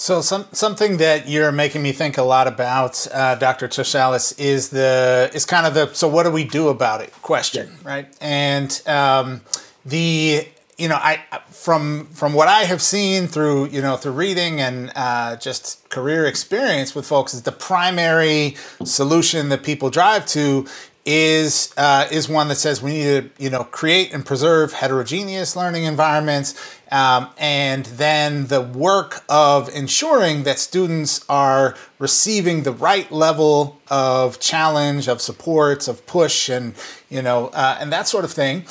So 0.00 0.22
some 0.22 0.46
something 0.52 0.96
that 0.96 1.28
you're 1.28 1.52
making 1.52 1.82
me 1.82 1.92
think 1.92 2.16
a 2.16 2.22
lot 2.22 2.46
about, 2.48 3.06
uh, 3.12 3.34
Dr. 3.34 3.68
Toshalis, 3.68 4.32
is 4.40 4.70
the 4.70 5.30
is 5.34 5.44
kind 5.44 5.66
of 5.66 5.74
the 5.74 5.92
so 5.92 6.08
what 6.08 6.22
do 6.22 6.30
we 6.30 6.42
do 6.42 6.68
about 6.68 7.02
it 7.02 7.12
question, 7.20 7.70
right? 7.84 8.08
And 8.18 8.80
um, 8.86 9.42
the 9.84 10.48
you 10.78 10.88
know 10.88 10.94
I 10.94 11.20
from 11.50 12.06
from 12.06 12.32
what 12.32 12.48
I 12.48 12.62
have 12.62 12.80
seen 12.80 13.26
through 13.26 13.66
you 13.66 13.82
know 13.82 13.98
through 13.98 14.12
reading 14.12 14.58
and 14.58 14.90
uh, 14.96 15.36
just 15.36 15.86
career 15.90 16.24
experience 16.24 16.94
with 16.94 17.06
folks 17.06 17.34
is 17.34 17.42
the 17.42 17.52
primary 17.52 18.56
solution 18.82 19.50
that 19.50 19.62
people 19.62 19.90
drive 19.90 20.24
to 20.28 20.66
is 21.06 21.72
uh, 21.76 22.06
is 22.10 22.28
one 22.28 22.48
that 22.48 22.56
says 22.56 22.82
we 22.82 22.90
need 22.92 23.04
to 23.04 23.42
you 23.42 23.50
know 23.50 23.64
create 23.64 24.12
and 24.12 24.24
preserve 24.24 24.72
heterogeneous 24.72 25.56
learning 25.56 25.84
environments 25.84 26.54
um, 26.90 27.28
and 27.38 27.84
then 27.86 28.46
the 28.46 28.60
work 28.60 29.22
of 29.28 29.68
ensuring 29.74 30.42
that 30.42 30.58
students 30.58 31.24
are 31.28 31.76
receiving 31.98 32.64
the 32.64 32.72
right 32.72 33.10
level 33.12 33.80
of 33.88 34.40
challenge, 34.40 35.08
of 35.08 35.20
supports, 35.20 35.86
of 35.86 36.04
push, 36.06 36.48
and 36.48 36.74
you 37.08 37.22
know, 37.22 37.48
uh, 37.48 37.78
and 37.80 37.92
that 37.92 38.08
sort 38.08 38.24
of 38.24 38.32
thing, 38.32 38.64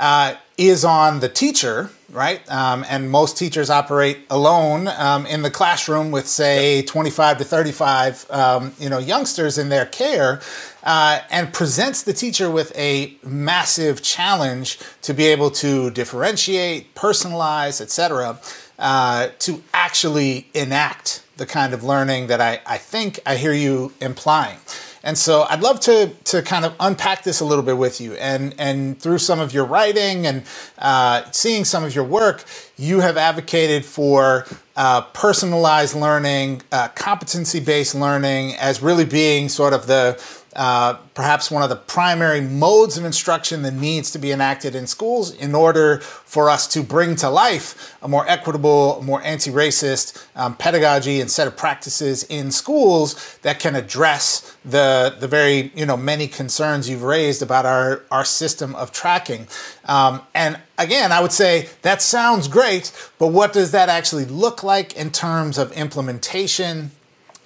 uh, 0.00 0.34
is 0.56 0.84
on 0.84 1.20
the 1.20 1.28
teacher, 1.28 1.90
right? 2.10 2.40
Um, 2.50 2.84
and 2.88 3.10
most 3.10 3.36
teachers 3.36 3.68
operate 3.68 4.20
alone 4.30 4.88
um, 4.88 5.26
in 5.26 5.42
the 5.42 5.50
classroom 5.50 6.10
with, 6.10 6.26
say, 6.26 6.82
25 6.82 7.38
to 7.38 7.44
35, 7.44 8.30
um, 8.30 8.72
you 8.78 8.88
know, 8.88 8.98
youngsters 8.98 9.58
in 9.58 9.68
their 9.68 9.84
care 9.84 10.40
uh, 10.82 11.20
and 11.30 11.52
presents 11.52 12.02
the 12.02 12.12
teacher 12.12 12.50
with 12.50 12.76
a 12.76 13.14
massive 13.22 14.02
challenge 14.02 14.78
to 15.02 15.12
be 15.12 15.26
able 15.26 15.50
to 15.50 15.90
differentiate, 15.90 16.94
personalize, 16.94 17.80
etc., 17.80 18.38
uh, 18.78 19.28
to 19.38 19.62
actually 19.74 20.46
enact 20.54 21.22
the 21.36 21.46
kind 21.46 21.74
of 21.74 21.84
learning 21.84 22.28
that 22.28 22.40
I, 22.40 22.60
I 22.66 22.78
think 22.78 23.20
I 23.26 23.36
hear 23.36 23.52
you 23.52 23.92
implying. 24.00 24.58
And 25.06 25.16
so 25.16 25.46
I'd 25.48 25.60
love 25.60 25.78
to, 25.82 26.10
to 26.24 26.42
kind 26.42 26.64
of 26.64 26.74
unpack 26.80 27.22
this 27.22 27.38
a 27.38 27.44
little 27.44 27.62
bit 27.62 27.78
with 27.78 28.00
you. 28.00 28.14
And, 28.14 28.56
and 28.58 29.00
through 29.00 29.18
some 29.18 29.38
of 29.38 29.54
your 29.54 29.64
writing 29.64 30.26
and 30.26 30.42
uh, 30.78 31.30
seeing 31.30 31.64
some 31.64 31.84
of 31.84 31.94
your 31.94 32.02
work, 32.02 32.44
you 32.76 32.98
have 32.98 33.16
advocated 33.16 33.84
for 33.84 34.46
uh, 34.74 35.02
personalized 35.02 35.94
learning, 35.94 36.62
uh, 36.72 36.88
competency 36.88 37.60
based 37.60 37.94
learning 37.94 38.56
as 38.56 38.82
really 38.82 39.04
being 39.04 39.48
sort 39.48 39.74
of 39.74 39.86
the 39.86 40.20
uh, 40.56 40.94
perhaps 41.12 41.50
one 41.50 41.62
of 41.62 41.68
the 41.68 41.76
primary 41.76 42.40
modes 42.40 42.96
of 42.96 43.04
instruction 43.04 43.60
that 43.60 43.74
needs 43.74 44.10
to 44.10 44.18
be 44.18 44.32
enacted 44.32 44.74
in 44.74 44.86
schools 44.86 45.34
in 45.34 45.54
order 45.54 45.98
for 46.00 46.48
us 46.48 46.66
to 46.66 46.82
bring 46.82 47.14
to 47.14 47.28
life 47.28 47.94
a 48.00 48.08
more 48.08 48.26
equitable, 48.26 49.02
more 49.02 49.22
anti 49.22 49.50
racist 49.50 50.26
um, 50.34 50.56
pedagogy 50.56 51.20
and 51.20 51.30
set 51.30 51.46
of 51.46 51.58
practices 51.58 52.22
in 52.24 52.50
schools 52.50 53.38
that 53.42 53.60
can 53.60 53.76
address 53.76 54.56
the, 54.64 55.14
the 55.20 55.28
very 55.28 55.70
you 55.74 55.84
know, 55.84 55.96
many 55.96 56.26
concerns 56.26 56.88
you've 56.88 57.02
raised 57.02 57.42
about 57.42 57.66
our, 57.66 58.02
our 58.10 58.24
system 58.24 58.74
of 58.76 58.90
tracking. 58.92 59.46
Um, 59.84 60.22
and 60.34 60.58
again, 60.78 61.12
I 61.12 61.20
would 61.20 61.32
say 61.32 61.68
that 61.82 62.00
sounds 62.00 62.48
great, 62.48 62.92
but 63.18 63.28
what 63.28 63.52
does 63.52 63.72
that 63.72 63.90
actually 63.90 64.24
look 64.24 64.62
like 64.62 64.96
in 64.96 65.10
terms 65.10 65.58
of 65.58 65.70
implementation? 65.72 66.92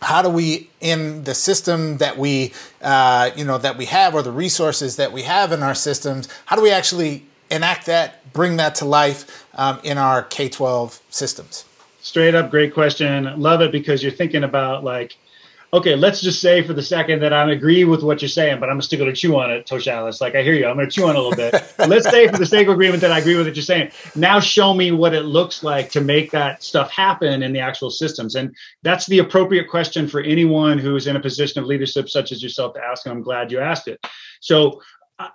How 0.01 0.23
do 0.23 0.29
we, 0.31 0.71
in 0.81 1.25
the 1.25 1.35
system 1.35 1.99
that 1.99 2.17
we, 2.17 2.53
uh, 2.81 3.31
you 3.37 3.45
know, 3.45 3.59
that 3.59 3.77
we 3.77 3.85
have, 3.87 4.15
or 4.15 4.23
the 4.23 4.33
resources 4.33 4.97
that 4.97 5.13
we 5.13 5.23
have 5.23 5.53
in 5.53 5.63
our 5.63 5.75
systems, 5.75 6.29
how 6.47 6.57
do 6.57 6.63
we 6.63 6.71
actually 6.71 7.25
enact 7.51 7.87
that, 7.87 8.33
bring 8.33 8.57
that 8.57 8.75
to 8.77 8.85
life 8.85 9.47
um, 9.55 9.79
in 9.83 9.99
our 9.99 10.23
K-12 10.23 11.01
systems? 11.11 11.65
Straight 12.01 12.35
up, 12.35 12.51
great 12.51 12.73
question. 12.73 13.41
Love 13.41 13.61
it 13.61 13.73
because 13.73 14.03
you're 14.03 14.13
thinking 14.13 14.45
about 14.45 14.85
like 14.85 15.17
okay, 15.73 15.95
let's 15.95 16.21
just 16.21 16.41
say 16.41 16.63
for 16.63 16.73
the 16.73 16.83
second 16.83 17.21
that 17.21 17.33
I'm 17.33 17.49
agree 17.49 17.85
with 17.85 18.03
what 18.03 18.23
you're 18.23 18.29
saying, 18.29 18.61
but 18.61 18.69
I'm 18.69 18.81
still 18.83 18.99
going 18.99 19.13
to 19.13 19.17
chew 19.17 19.39
on 19.39 19.51
it, 19.51 19.67
Toshalis. 19.67 20.21
Like 20.21 20.35
I 20.35 20.43
hear 20.43 20.55
you, 20.55 20.67
I'm 20.67 20.77
going 20.77 20.89
to 20.89 20.95
chew 20.95 21.05
on 21.05 21.17
it 21.17 21.19
a 21.19 21.23
little 21.23 21.37
bit. 21.37 21.75
let's 21.89 22.09
say 22.11 22.29
for 22.29 22.39
the 22.39 22.47
sake 22.47 22.67
of 22.67 22.75
agreement 22.75 23.01
that 23.03 23.13
I 23.13 23.19
agree 23.19 23.37
with 23.37 23.47
what 23.47 23.57
you're 23.57 23.63
saying. 23.63 23.91
Now 24.15 24.41
show 24.41 24.75
me 24.75 24.91
what 24.91 25.15
it 25.15 25.23
looks 25.23 25.63
like 25.63 25.91
to 25.93 26.01
make 26.01 26.31
that 26.33 26.63
stuff 26.63 26.91
happen 26.91 27.43
in 27.43 27.53
the 27.53 27.61
actual 27.61 27.91
systems, 27.91 28.35
and 28.35 28.55
that's 28.83 29.07
the 29.07 29.19
appropriate 29.19 29.69
question 29.69 30.09
for 30.09 30.21
anyone 30.21 30.79
who 30.79 30.97
is 30.97 31.07
in 31.07 31.17
a 31.17 31.21
position 31.21 31.61
of 31.61 31.67
leadership 31.67 32.09
such 32.09 32.33
as 32.33 32.43
yourself 32.43 32.75
to 32.75 32.81
ask. 32.81 33.07
And 33.07 33.13
I'm 33.13 33.23
glad 33.23 33.53
you 33.53 33.61
asked 33.61 33.89
it. 33.89 34.05
So 34.41 34.81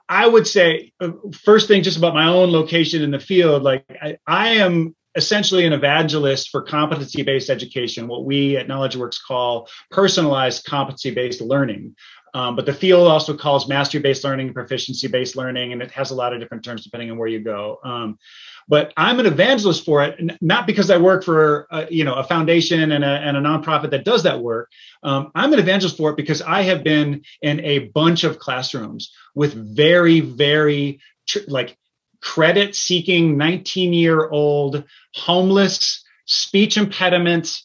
I 0.10 0.28
would 0.28 0.48
say 0.48 0.92
uh, 1.00 1.12
first 1.44 1.68
thing 1.68 1.84
just 1.84 1.98
about 1.98 2.14
my 2.14 2.28
own 2.28 2.52
location 2.52 3.02
in 3.04 3.12
the 3.12 3.20
field, 3.20 3.64
like 3.64 3.86
I, 4.02 4.18
I 4.26 4.50
am 4.56 4.96
essentially 5.16 5.66
an 5.66 5.74
evangelist 5.74 6.50
for 6.50 6.62
competency 6.62 7.24
based 7.24 7.50
education, 7.50 8.08
what 8.08 8.26
we 8.26 8.58
at 8.58 8.68
KnowledgeWorks 8.68 9.20
call 9.26 9.70
personalized 9.90 10.66
competency 10.66 11.12
based 11.12 11.42
learning. 11.42 11.96
Um, 12.34 12.58
but 12.58 12.66
the 12.66 12.74
field 12.74 13.08
also 13.08 13.36
calls 13.38 13.70
mastery 13.70 14.02
based 14.02 14.26
learning, 14.26 14.54
proficiency 14.54 15.08
based 15.08 15.38
learning, 15.38 15.72
and 15.72 15.82
it 15.82 15.90
has 15.92 16.12
a 16.12 16.16
lot 16.16 16.34
of 16.34 16.42
different 16.42 16.66
terms 16.66 16.84
depending 16.84 17.10
on 17.10 17.18
where 17.18 17.30
you 17.30 17.40
go. 17.40 17.80
Um, 17.82 18.20
but 18.68 18.92
I'm 18.98 19.22
an 19.22 19.26
evangelist 19.26 19.86
for 19.86 20.04
it, 20.04 20.20
not 20.42 20.68
because 20.68 20.92
I 20.92 20.98
work 20.98 21.24
for 21.24 21.66
a, 21.72 21.88
you 21.90 22.04
know 22.04 22.16
a 22.16 22.26
foundation 22.26 22.92
and 22.92 23.06
a, 23.06 23.08
and 23.08 23.38
a 23.38 23.40
nonprofit 23.40 23.92
that 23.92 24.04
does 24.04 24.24
that 24.24 24.42
work. 24.42 24.70
Um, 25.02 25.32
I'm 25.34 25.54
an 25.54 25.60
evangelist 25.60 25.96
for 25.96 26.10
it 26.10 26.18
because 26.18 26.42
I 26.42 26.64
have 26.64 26.84
been 26.84 27.24
in 27.42 27.62
a 27.62 27.80
bunch 27.80 28.26
of 28.26 28.38
classrooms 28.38 29.14
with 29.34 29.54
very, 29.54 30.20
very 30.20 31.00
tr- 31.28 31.40
like 31.48 31.78
credit 32.26 32.76
seeking 32.76 33.38
19 33.38 33.94
year 33.94 34.28
old 34.30 34.84
homeless 35.14 36.04
speech 36.26 36.76
impediment 36.76 37.56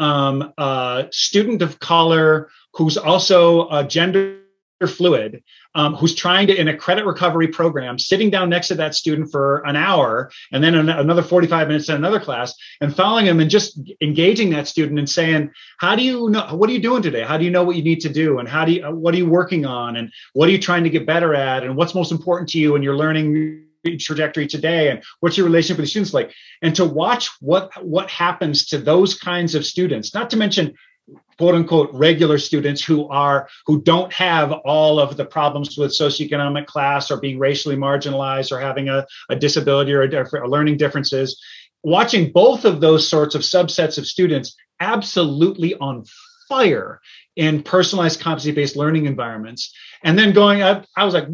um, 0.00 0.52
uh, 0.58 1.04
student 1.12 1.62
of 1.62 1.78
color 1.78 2.50
who's 2.74 2.96
also 2.98 3.68
a 3.70 3.84
gender 3.84 4.40
fluid 4.86 5.42
um, 5.74 5.94
who's 5.94 6.14
trying 6.14 6.48
to 6.48 6.54
in 6.54 6.66
a 6.66 6.76
credit 6.76 7.04
recovery 7.04 7.46
program 7.46 7.96
sitting 7.98 8.28
down 8.28 8.48
next 8.48 8.68
to 8.68 8.74
that 8.74 8.94
student 8.94 9.30
for 9.30 9.58
an 9.66 9.76
hour 9.76 10.30
and 10.52 10.62
then 10.62 10.74
an, 10.74 10.88
another 10.88 11.22
45 11.22 11.68
minutes 11.68 11.88
in 11.88 11.94
another 11.94 12.20
class 12.20 12.54
and 12.80 12.94
following 12.94 13.26
him 13.26 13.38
and 13.38 13.50
just 13.50 13.80
engaging 14.00 14.50
that 14.50 14.66
student 14.66 14.98
and 14.98 15.08
saying 15.08 15.50
how 15.78 15.94
do 15.94 16.02
you 16.02 16.28
know 16.28 16.46
what 16.56 16.68
are 16.70 16.72
you 16.72 16.82
doing 16.82 17.02
today? 17.02 17.22
How 17.22 17.38
do 17.38 17.44
you 17.44 17.50
know 17.50 17.62
what 17.62 17.76
you 17.76 17.82
need 17.84 18.00
to 18.00 18.08
do? 18.08 18.40
And 18.40 18.48
how 18.48 18.64
do 18.64 18.72
you 18.72 18.82
what 18.90 19.14
are 19.14 19.18
you 19.18 19.28
working 19.28 19.64
on? 19.64 19.96
And 19.96 20.12
what 20.32 20.48
are 20.48 20.52
you 20.52 20.60
trying 20.60 20.84
to 20.84 20.90
get 20.90 21.06
better 21.06 21.34
at? 21.34 21.62
And 21.62 21.76
what's 21.76 21.94
most 21.94 22.10
important 22.10 22.48
to 22.50 22.58
you 22.58 22.74
and 22.74 22.82
you're 22.82 22.96
learning 22.96 23.67
trajectory 23.96 24.46
today 24.46 24.90
and 24.90 25.02
what's 25.20 25.36
your 25.36 25.46
relationship 25.46 25.78
with 25.78 25.86
the 25.86 25.90
students 25.90 26.14
like? 26.14 26.32
And 26.62 26.74
to 26.76 26.84
watch 26.84 27.30
what 27.40 27.70
what 27.84 28.10
happens 28.10 28.66
to 28.66 28.78
those 28.78 29.18
kinds 29.18 29.54
of 29.54 29.64
students 29.64 30.14
not 30.14 30.30
to 30.30 30.36
mention 30.36 30.74
quote 31.38 31.54
unquote 31.54 31.90
regular 31.92 32.38
students 32.38 32.82
who 32.82 33.08
are 33.08 33.48
who 33.66 33.80
don't 33.82 34.12
have 34.12 34.52
all 34.52 34.98
of 35.00 35.16
the 35.16 35.24
problems 35.24 35.78
with 35.78 35.96
socioeconomic 35.96 36.66
class 36.66 37.10
or 37.10 37.18
being 37.18 37.38
racially 37.38 37.76
marginalized 37.76 38.52
or 38.52 38.60
having 38.60 38.88
a, 38.88 39.06
a 39.30 39.36
disability 39.36 39.92
or, 39.92 40.02
a, 40.02 40.28
or 40.38 40.48
learning 40.48 40.76
differences. 40.76 41.40
Watching 41.84 42.32
both 42.32 42.64
of 42.64 42.80
those 42.80 43.08
sorts 43.08 43.34
of 43.34 43.42
subsets 43.42 43.98
of 43.98 44.06
students 44.06 44.56
absolutely 44.80 45.74
on 45.76 46.04
fire 46.48 47.00
in 47.36 47.62
personalized 47.62 48.20
competency 48.20 48.52
based 48.52 48.76
learning 48.76 49.06
environments 49.06 49.72
and 50.02 50.18
then 50.18 50.32
going 50.32 50.62
up 50.62 50.86
i 50.96 51.04
was 51.04 51.14
like 51.14 51.28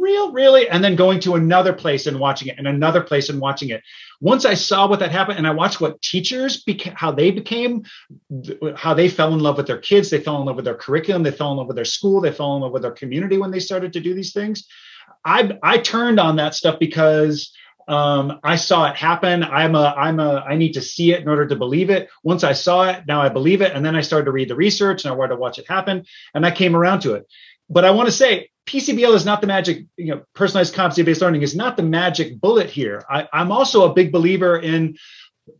real, 0.00 0.32
really? 0.32 0.68
And 0.68 0.82
then 0.82 0.96
going 0.96 1.20
to 1.20 1.34
another 1.34 1.72
place 1.72 2.06
and 2.06 2.18
watching 2.18 2.48
it 2.48 2.56
and 2.58 2.66
another 2.66 3.00
place 3.00 3.28
and 3.28 3.40
watching 3.40 3.70
it. 3.70 3.82
Once 4.20 4.44
I 4.44 4.54
saw 4.54 4.88
what 4.88 5.00
that 5.00 5.12
happened 5.12 5.38
and 5.38 5.46
I 5.46 5.52
watched 5.52 5.80
what 5.80 6.00
teachers 6.02 6.62
became, 6.62 6.94
how 6.96 7.12
they 7.12 7.30
became, 7.30 7.84
how 8.76 8.94
they 8.94 9.08
fell 9.08 9.32
in 9.34 9.40
love 9.40 9.56
with 9.56 9.66
their 9.66 9.78
kids, 9.78 10.10
they 10.10 10.20
fell 10.20 10.40
in 10.40 10.46
love 10.46 10.56
with 10.56 10.64
their 10.64 10.74
curriculum, 10.74 11.22
they 11.22 11.30
fell 11.30 11.52
in 11.52 11.58
love 11.58 11.66
with 11.66 11.76
their 11.76 11.84
school, 11.84 12.20
they 12.20 12.32
fell 12.32 12.56
in 12.56 12.62
love 12.62 12.72
with 12.72 12.82
their 12.82 12.92
community 12.92 13.38
when 13.38 13.50
they 13.50 13.60
started 13.60 13.92
to 13.92 14.00
do 14.00 14.14
these 14.14 14.32
things. 14.32 14.66
I, 15.24 15.58
I 15.62 15.78
turned 15.78 16.20
on 16.20 16.36
that 16.36 16.54
stuff 16.54 16.78
because 16.78 17.52
um, 17.88 18.38
I 18.44 18.56
saw 18.56 18.90
it 18.90 18.96
happen. 18.96 19.42
I'm 19.42 19.74
a, 19.74 19.94
I'm 19.96 20.20
a, 20.20 20.44
I 20.46 20.56
need 20.56 20.74
to 20.74 20.82
see 20.82 21.12
it 21.12 21.22
in 21.22 21.28
order 21.28 21.46
to 21.46 21.56
believe 21.56 21.88
it. 21.88 22.08
Once 22.22 22.44
I 22.44 22.52
saw 22.52 22.88
it, 22.90 23.04
now 23.08 23.22
I 23.22 23.30
believe 23.30 23.62
it. 23.62 23.72
And 23.72 23.84
then 23.84 23.96
I 23.96 24.02
started 24.02 24.26
to 24.26 24.32
read 24.32 24.50
the 24.50 24.54
research 24.54 25.04
and 25.04 25.12
I 25.12 25.16
wanted 25.16 25.34
to 25.34 25.40
watch 25.40 25.58
it 25.58 25.66
happen. 25.66 26.04
And 26.34 26.44
I 26.44 26.50
came 26.50 26.76
around 26.76 27.00
to 27.00 27.14
it. 27.14 27.26
But 27.70 27.84
I 27.84 27.90
want 27.90 28.08
to 28.08 28.12
say 28.12 28.50
PCBL 28.66 29.14
is 29.14 29.24
not 29.24 29.40
the 29.40 29.46
magic, 29.46 29.86
you 29.96 30.14
know, 30.14 30.22
personalized 30.34 30.74
competency 30.74 31.02
based 31.02 31.22
learning 31.22 31.42
is 31.42 31.56
not 31.56 31.76
the 31.76 31.82
magic 31.82 32.40
bullet 32.40 32.68
here. 32.68 33.04
I, 33.08 33.28
I'm 33.32 33.50
also 33.50 33.90
a 33.90 33.94
big 33.94 34.12
believer 34.12 34.58
in 34.58 34.96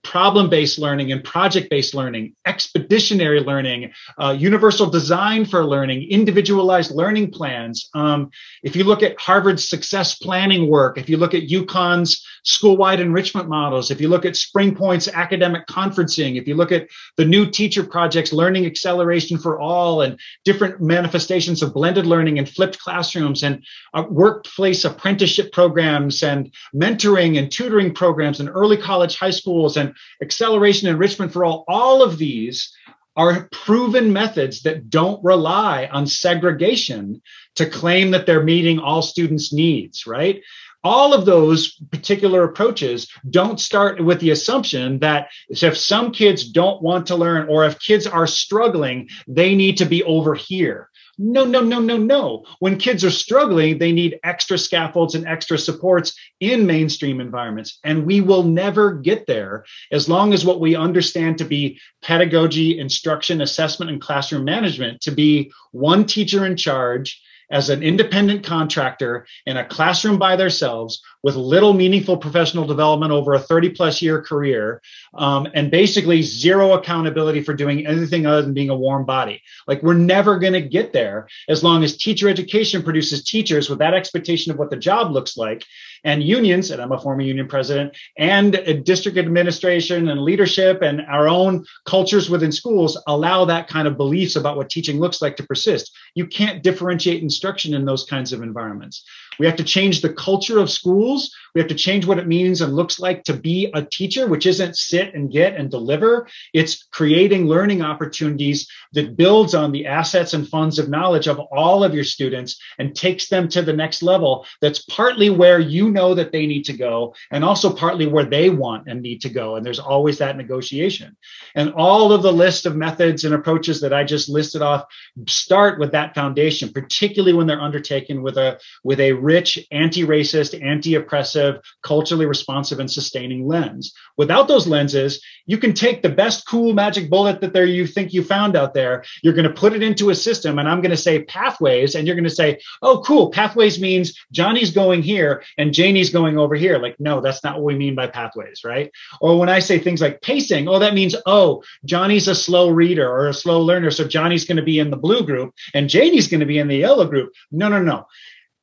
problem 0.03 0.51
based 0.51 0.79
learning 0.79 1.13
and 1.13 1.25
project 1.25 1.71
based 1.71 1.95
learning, 1.95 2.35
expeditionary 2.47 3.41
learning, 3.41 3.93
uh, 4.19 4.37
universal 4.39 4.89
design 4.91 5.45
for 5.45 5.65
learning, 5.65 6.09
individualized 6.11 6.91
learning 6.91 7.31
plans. 7.31 7.89
Um, 7.95 8.31
if 8.63 8.77
you 8.77 8.85
look 8.85 9.03
at 9.03 9.19
Harvard's 9.19 9.69
success 9.69 10.17
planning 10.17 10.69
work, 10.69 10.99
if 10.99 11.09
you 11.09 11.17
look 11.17 11.35
at 11.35 11.49
UConn's 11.49 12.25
school 12.44 12.77
wide 12.77 13.01
enrichment 13.01 13.48
models, 13.48 13.90
if 13.90 14.01
you 14.01 14.09
look 14.09 14.24
at 14.24 14.35
Springpoint's 14.35 15.09
academic 15.09 15.66
conferencing, 15.66 16.40
if 16.40 16.47
you 16.47 16.55
look 16.55 16.73
at 16.73 16.89
the 17.16 17.24
new 17.24 17.51
teacher 17.51 17.85
projects, 17.85 18.32
learning 18.32 18.66
acceleration 18.66 19.39
for 19.39 19.59
all, 19.59 20.02
and 20.02 20.19
different 20.44 20.81
manifestations 20.81 21.62
of 21.62 21.74
blended 21.74 22.06
learning 22.06 22.39
and 22.39 22.48
flipped 22.48 22.78
classrooms 22.78 23.43
and 23.43 23.65
uh, 23.94 24.05
workplace 24.09 24.85
apprenticeship 24.85 25.52
programs 25.52 26.23
and 26.23 26.52
mentoring 26.74 27.39
and 27.39 27.51
tutoring 27.51 27.94
programs 27.94 28.40
and 28.40 28.48
early 28.48 28.77
college 28.77 29.16
high 29.16 29.31
schools 29.31 29.77
and 29.77 29.94
acceleration 30.23 30.89
enrichment 30.89 31.32
for 31.32 31.44
all, 31.44 31.65
all 31.69 32.02
of 32.02 32.19
these 32.19 32.73
are 33.19 33.48
proven 33.51 34.12
methods 34.12 34.62
that 34.62 34.89
don't 34.89 35.23
rely 35.24 35.89
on 35.90 36.06
segregation 36.06 37.20
to 37.56 37.66
claim 37.66 38.12
that 38.12 38.27
they're 38.27 38.44
meeting 38.44 38.78
all 38.78 39.02
students' 39.02 39.52
needs, 39.52 40.06
right? 40.06 40.40
All 40.85 41.13
of 41.13 41.27
those 41.27 41.73
particular 41.91 42.45
approaches 42.45 43.11
don't 43.29 43.61
start 43.61 44.03
with 44.03 44.21
the 44.21 44.31
assumption 44.31 44.99
that 45.01 45.29
if 45.49 45.77
some 45.77 46.13
kids 46.13 46.49
don't 46.49 46.83
want 46.83 47.07
to 47.07 47.17
learn 47.17 47.49
or 47.49 47.65
if 47.65 47.81
kids 47.81 48.07
are 48.07 48.27
struggling, 48.27 49.09
they 49.27 49.55
need 49.55 49.79
to 49.79 49.85
be 49.85 50.03
over 50.05 50.35
here. 50.35 50.89
No, 51.21 51.45
no, 51.45 51.61
no, 51.61 51.81
no, 51.81 51.97
no. 51.97 52.45
When 52.61 52.79
kids 52.79 53.05
are 53.05 53.11
struggling, 53.11 53.79
they 53.79 53.91
need 53.91 54.21
extra 54.23 54.57
scaffolds 54.57 55.17
and 55.17 55.27
extra 55.27 55.59
supports 55.59 56.17
in 56.39 56.65
mainstream 56.65 57.21
environments. 57.21 57.81
And 57.83 58.07
we 58.07 58.21
will 58.21 58.45
never 58.45 58.95
get 58.95 59.27
there 59.27 59.65
as 59.91 60.09
long 60.09 60.33
as 60.33 60.45
what 60.45 60.61
we 60.61 60.77
understand 60.77 61.39
to 61.39 61.45
be 61.45 61.81
pedagogy, 62.03 62.79
instruction, 62.79 63.41
assessment, 63.41 63.91
and 63.91 64.01
classroom 64.01 64.45
management 64.45 65.01
to 65.03 65.11
be 65.11 65.51
one 65.73 66.07
teacher 66.07 66.47
in 66.47 66.57
charge 66.57 67.21
as 67.51 67.70
an 67.70 67.83
independent 67.83 68.45
contractor 68.45 69.27
in 69.47 69.57
a 69.57 69.65
classroom 69.65 70.19
by 70.19 70.37
themselves 70.37 71.03
with 71.23 71.35
little 71.35 71.73
meaningful 71.73 72.16
professional 72.16 72.65
development 72.65 73.12
over 73.12 73.35
a 73.35 73.39
30 73.39 73.70
plus 73.70 74.01
year 74.03 74.23
career 74.23 74.81
um, 75.15 75.49
and 75.55 75.70
basically 75.70 76.23
zero 76.23 76.75
accountability 76.75 77.43
for 77.43 77.55
doing 77.55 77.87
anything 77.87 78.27
other 78.27 78.43
than 78.43 78.55
being 78.55 78.70
a 78.70 78.77
warm 78.77 79.05
body. 79.05 79.43
Like 79.66 79.83
we're 79.83 79.95
never 79.95 80.39
going 80.39 80.53
to 80.53 80.61
get 80.61 80.93
there 80.93 81.29
as 81.49 81.65
long 81.65 81.83
as 81.83 81.97
teacher 81.97 82.29
education 82.29 82.83
produces 82.83 83.25
teachers 83.25 83.69
with 83.69 83.81
that 83.81 83.95
expectation 83.95 84.53
of 84.53 84.59
what 84.59 84.70
the 84.70 84.77
job 84.77 85.12
looks 85.12 85.37
like 85.37 85.65
and 86.05 86.23
unions, 86.23 86.70
and 86.70 86.81
I'm 86.81 86.93
a 86.93 86.99
former 86.99 87.23
union 87.23 87.49
president, 87.49 87.97
and 88.16 88.53
district 88.85 89.19
administration 89.19 90.09
and 90.09 90.23
leadership 90.23 90.83
and 90.83 91.03
our 91.03 91.29
own 91.29 91.65
cultures 91.85 92.31
within 92.31 92.53
schools 92.53 93.01
allow 93.07 93.45
that 93.45 93.69
kind 93.69 93.89
of 93.89 93.97
beliefs 93.97 94.37
about 94.37 94.57
what 94.57 94.70
teaching 94.70 95.01
looks 95.01 95.23
like 95.23 95.37
to 95.37 95.47
persist. 95.47 95.97
You 96.15 96.27
can't 96.27 96.62
differentiate 96.62 97.23
instruction 97.23 97.75
in 97.75 97.85
those 97.85 98.05
kinds 98.05 98.33
of 98.33 98.43
environments. 98.43 99.05
We 99.39 99.47
have 99.47 99.56
to 99.56 99.65
change 99.65 100.01
the 100.01 100.12
culture 100.12 100.59
of 100.59 100.70
schools. 100.70 101.35
We 101.55 101.60
have 101.60 101.69
to 101.69 101.74
change 101.74 102.06
what 102.06 102.19
it 102.19 102.27
means 102.27 102.60
and 102.60 102.74
looks 102.74 103.01
like 103.01 103.24
to 103.24 103.35
be 103.35 103.70
a 103.74 103.82
teacher, 103.82 104.27
which 104.27 104.47
isn't 104.47 104.77
sit 104.77 105.15
and 105.15 105.31
get 105.31 105.56
and 105.56 105.70
deliver. 105.70 106.28
It's 106.52 106.86
creating 106.93 107.47
learning 107.47 107.82
opportunities 107.82 108.69
that 108.93 109.16
builds 109.16 109.55
on 109.55 109.73
the 109.73 109.86
assets 109.86 110.35
and 110.35 110.48
funds 110.48 110.78
of 110.78 110.89
knowledge 110.89 111.27
of 111.27 111.39
all 111.39 111.85
of 111.85 111.94
your 111.94 112.05
students 112.05 112.60
and 112.78 112.94
takes 112.94 113.28
them 113.28 113.48
to 113.48 113.62
the 113.62 113.73
next 113.73 114.02
level. 114.02 114.47
That's 114.60 114.85
partly 114.85 115.31
where 115.31 115.59
you 115.59 115.90
know 115.90 116.15
that 116.15 116.32
they 116.32 116.47
need 116.47 116.65
to 116.65 116.77
go 116.77 117.15
and 117.31 117.44
also 117.44 117.73
partly 117.73 118.06
where 118.06 118.24
they 118.24 118.51
want 118.51 118.89
and 118.89 119.02
need 119.02 119.23
to 119.23 119.28
go. 119.28 119.56
And 119.56 119.65
there's 119.65 119.78
always 119.78 120.19
that 120.19 120.36
negotiation. 120.36 121.16
And 121.55 121.73
all 121.74 122.12
of 122.12 122.23
the 122.23 122.32
list 122.32 122.66
of 122.66 122.77
methods 122.77 123.24
and 123.24 123.35
approaches 123.35 123.81
that 123.81 123.93
I 123.93 124.05
just 124.05 124.28
listed 124.28 124.62
off 124.62 124.85
start 125.27 125.78
with 125.78 125.93
that 125.93 126.15
foundation, 126.15 126.73
particularly 126.73 127.32
when 127.32 127.47
they're 127.47 127.60
undertaken 127.60 128.23
with 128.23 128.36
a 128.36 128.59
with 128.85 129.01
a 129.01 129.12
rich, 129.29 129.59
anti-racist, 129.71 130.59
anti-oppressive, 130.65 131.61
culturally 131.83 132.25
responsive, 132.25 132.81
and 132.81 132.91
sustaining 132.91 133.47
lens. 133.47 133.93
Without 134.17 134.49
those 134.49 134.67
lenses, 134.67 135.23
you 135.45 135.59
can 135.59 135.75
take 135.75 136.01
the 136.01 136.09
best 136.09 136.49
cool 136.49 136.73
magic 136.73 137.11
bullet 137.11 137.43
that 137.43 137.53
there 137.53 137.67
you 137.67 137.87
think 137.87 138.15
you 138.15 138.23
found 138.25 138.57
out 138.57 138.73
there. 138.73 139.05
You're 139.23 139.35
going 139.35 139.53
to 139.53 139.61
put 139.63 139.75
it 139.75 139.83
into 139.83 140.09
a 140.09 140.15
system, 140.15 140.59
and 140.59 140.67
I'm 140.67 140.81
going 140.81 140.97
to 140.97 141.07
say 141.07 141.25
pathways, 141.25 141.95
and 141.95 142.07
you're 142.07 142.17
going 142.17 142.33
to 142.33 142.41
say, 142.43 142.59
"Oh, 142.81 143.03
cool, 143.05 143.31
pathways 143.31 143.79
means 143.79 144.15
Johnny's 144.33 144.73
going 144.73 145.03
here 145.03 145.43
and 145.59 145.75
Janie's 145.75 146.11
going 146.11 146.39
over 146.39 146.55
here." 146.55 146.79
Like, 146.79 146.97
no, 146.99 147.21
that's 147.21 147.45
not 147.45 147.57
what 147.57 147.65
we 147.65 147.77
mean 147.77 147.95
by 147.95 148.07
pathways, 148.07 148.63
right? 148.65 148.91
Or 149.21 149.39
when 149.39 149.51
I 149.51 149.59
say 149.59 149.79
things 149.79 150.01
like 150.01 150.23
pacing, 150.23 150.69
oh, 150.69 150.79
that 150.79 150.95
means 150.95 151.15
oh, 151.27 151.63
Johnny's 151.85 152.29
a 152.29 152.35
slow 152.35 152.71
reader 152.71 153.09
or 153.09 153.29
a 153.29 153.35
slow 153.35 153.61
learner, 153.61 153.91
so 153.91 154.09
Johnny's 154.09 154.47
going 154.47 154.63
to 154.63 154.71
be 154.73 154.79
in 154.79 154.91
the 154.91 155.05
blue 155.07 155.23
group 155.25 155.55
and 155.75 155.91
Janie's 155.91 156.29
going 156.29 156.41
to 156.41 156.53
be 156.55 156.59
in 156.59 156.69
the 156.69 156.83
yellow 156.87 157.07
group. 157.07 157.29
No, 157.51 157.69
no, 157.69 157.83
no 157.83 158.07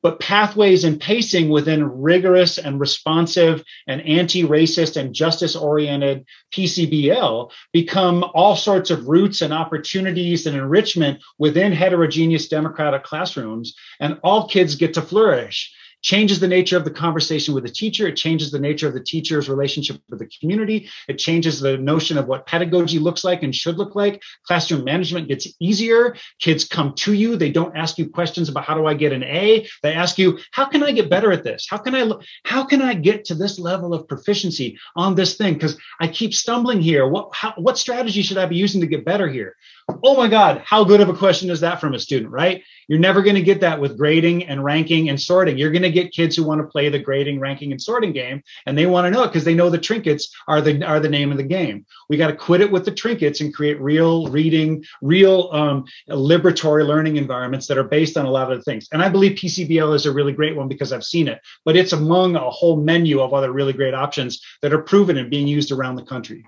but 0.06 0.20
pathways 0.20 0.84
and 0.84 1.00
pacing 1.00 1.48
within 1.48 1.82
rigorous 1.82 2.58
and 2.58 2.78
responsive 2.78 3.64
and 3.88 4.00
anti-racist 4.02 4.96
and 4.96 5.12
justice-oriented 5.12 6.24
PCBL 6.54 7.50
become 7.72 8.24
all 8.32 8.54
sorts 8.54 8.90
of 8.90 9.08
routes 9.08 9.42
and 9.42 9.52
opportunities 9.52 10.46
and 10.46 10.56
enrichment 10.56 11.20
within 11.38 11.72
heterogeneous 11.72 12.46
democratic 12.46 13.02
classrooms 13.02 13.74
and 13.98 14.20
all 14.22 14.46
kids 14.46 14.76
get 14.76 14.94
to 14.94 15.02
flourish 15.02 15.74
changes 16.06 16.38
the 16.38 16.46
nature 16.46 16.76
of 16.76 16.84
the 16.84 16.90
conversation 16.90 17.52
with 17.52 17.64
the 17.64 17.70
teacher. 17.70 18.06
It 18.06 18.14
changes 18.14 18.52
the 18.52 18.60
nature 18.60 18.86
of 18.86 18.94
the 18.94 19.02
teacher's 19.02 19.48
relationship 19.48 20.00
with 20.08 20.20
the 20.20 20.30
community. 20.38 20.88
It 21.08 21.18
changes 21.18 21.58
the 21.58 21.76
notion 21.78 22.16
of 22.16 22.28
what 22.28 22.46
pedagogy 22.46 23.00
looks 23.00 23.24
like 23.24 23.42
and 23.42 23.52
should 23.52 23.76
look 23.76 23.96
like. 23.96 24.22
Classroom 24.46 24.84
management 24.84 25.26
gets 25.26 25.48
easier. 25.58 26.14
Kids 26.38 26.62
come 26.64 26.94
to 26.98 27.12
you. 27.12 27.34
They 27.34 27.50
don't 27.50 27.76
ask 27.76 27.98
you 27.98 28.08
questions 28.08 28.48
about 28.48 28.64
how 28.64 28.76
do 28.76 28.86
I 28.86 28.94
get 28.94 29.12
an 29.12 29.24
A. 29.24 29.66
They 29.82 29.94
ask 29.94 30.16
you, 30.16 30.38
how 30.52 30.66
can 30.66 30.84
I 30.84 30.92
get 30.92 31.10
better 31.10 31.32
at 31.32 31.42
this? 31.42 31.66
How 31.68 31.78
can 31.78 31.96
I, 31.96 32.08
how 32.44 32.64
can 32.64 32.82
I 32.82 32.94
get 32.94 33.24
to 33.24 33.34
this 33.34 33.58
level 33.58 33.92
of 33.92 34.06
proficiency 34.06 34.78
on 34.94 35.16
this 35.16 35.36
thing? 35.36 35.54
Because 35.54 35.76
I 35.98 36.06
keep 36.06 36.34
stumbling 36.34 36.80
here. 36.80 37.08
What, 37.08 37.30
how, 37.34 37.52
what 37.56 37.78
strategy 37.78 38.22
should 38.22 38.38
I 38.38 38.46
be 38.46 38.54
using 38.54 38.80
to 38.80 38.86
get 38.86 39.04
better 39.04 39.26
here? 39.26 39.56
Oh 40.04 40.16
my 40.16 40.28
God, 40.28 40.62
how 40.64 40.84
good 40.84 41.00
of 41.00 41.08
a 41.08 41.14
question 41.14 41.50
is 41.50 41.60
that 41.60 41.80
from 41.80 41.94
a 41.94 41.98
student, 41.98 42.30
right? 42.30 42.62
You're 42.88 42.98
never 42.98 43.22
going 43.22 43.36
to 43.36 43.42
get 43.42 43.60
that 43.60 43.80
with 43.80 43.96
grading 43.96 44.44
and 44.44 44.62
ranking 44.62 45.08
and 45.08 45.20
sorting. 45.20 45.58
You're 45.58 45.70
going 45.70 45.82
to 45.82 45.90
get 45.96 46.12
kids 46.12 46.36
who 46.36 46.44
want 46.44 46.60
to 46.60 46.66
play 46.66 46.88
the 46.88 46.98
grading, 46.98 47.40
ranking, 47.40 47.72
and 47.72 47.80
sorting 47.80 48.12
game, 48.12 48.42
and 48.66 48.76
they 48.76 48.86
want 48.86 49.06
to 49.06 49.10
know 49.10 49.24
it 49.24 49.28
because 49.28 49.44
they 49.44 49.54
know 49.54 49.70
the 49.70 49.78
trinkets 49.78 50.34
are 50.46 50.60
the 50.60 50.84
are 50.84 51.00
the 51.00 51.08
name 51.08 51.30
of 51.30 51.38
the 51.38 51.42
game. 51.58 51.84
We 52.08 52.16
got 52.16 52.28
to 52.28 52.36
quit 52.36 52.60
it 52.60 52.70
with 52.70 52.84
the 52.84 52.90
trinkets 52.92 53.40
and 53.40 53.52
create 53.52 53.80
real 53.80 54.28
reading, 54.28 54.84
real 55.02 55.48
um, 55.52 55.84
liberatory 56.08 56.86
learning 56.86 57.16
environments 57.16 57.66
that 57.66 57.78
are 57.78 57.84
based 57.84 58.16
on 58.16 58.26
a 58.26 58.30
lot 58.30 58.52
of 58.52 58.58
the 58.58 58.64
things. 58.64 58.88
And 58.92 59.02
I 59.02 59.08
believe 59.08 59.38
PCBL 59.38 59.94
is 59.94 60.06
a 60.06 60.12
really 60.12 60.32
great 60.32 60.56
one 60.56 60.68
because 60.68 60.92
I've 60.92 61.04
seen 61.04 61.28
it, 61.28 61.40
but 61.64 61.76
it's 61.76 61.92
among 61.92 62.36
a 62.36 62.50
whole 62.50 62.76
menu 62.76 63.20
of 63.20 63.34
other 63.34 63.52
really 63.52 63.72
great 63.72 63.94
options 63.94 64.40
that 64.62 64.72
are 64.72 64.82
proven 64.82 65.16
and 65.16 65.30
being 65.30 65.48
used 65.48 65.72
around 65.72 65.96
the 65.96 66.04
country. 66.04 66.44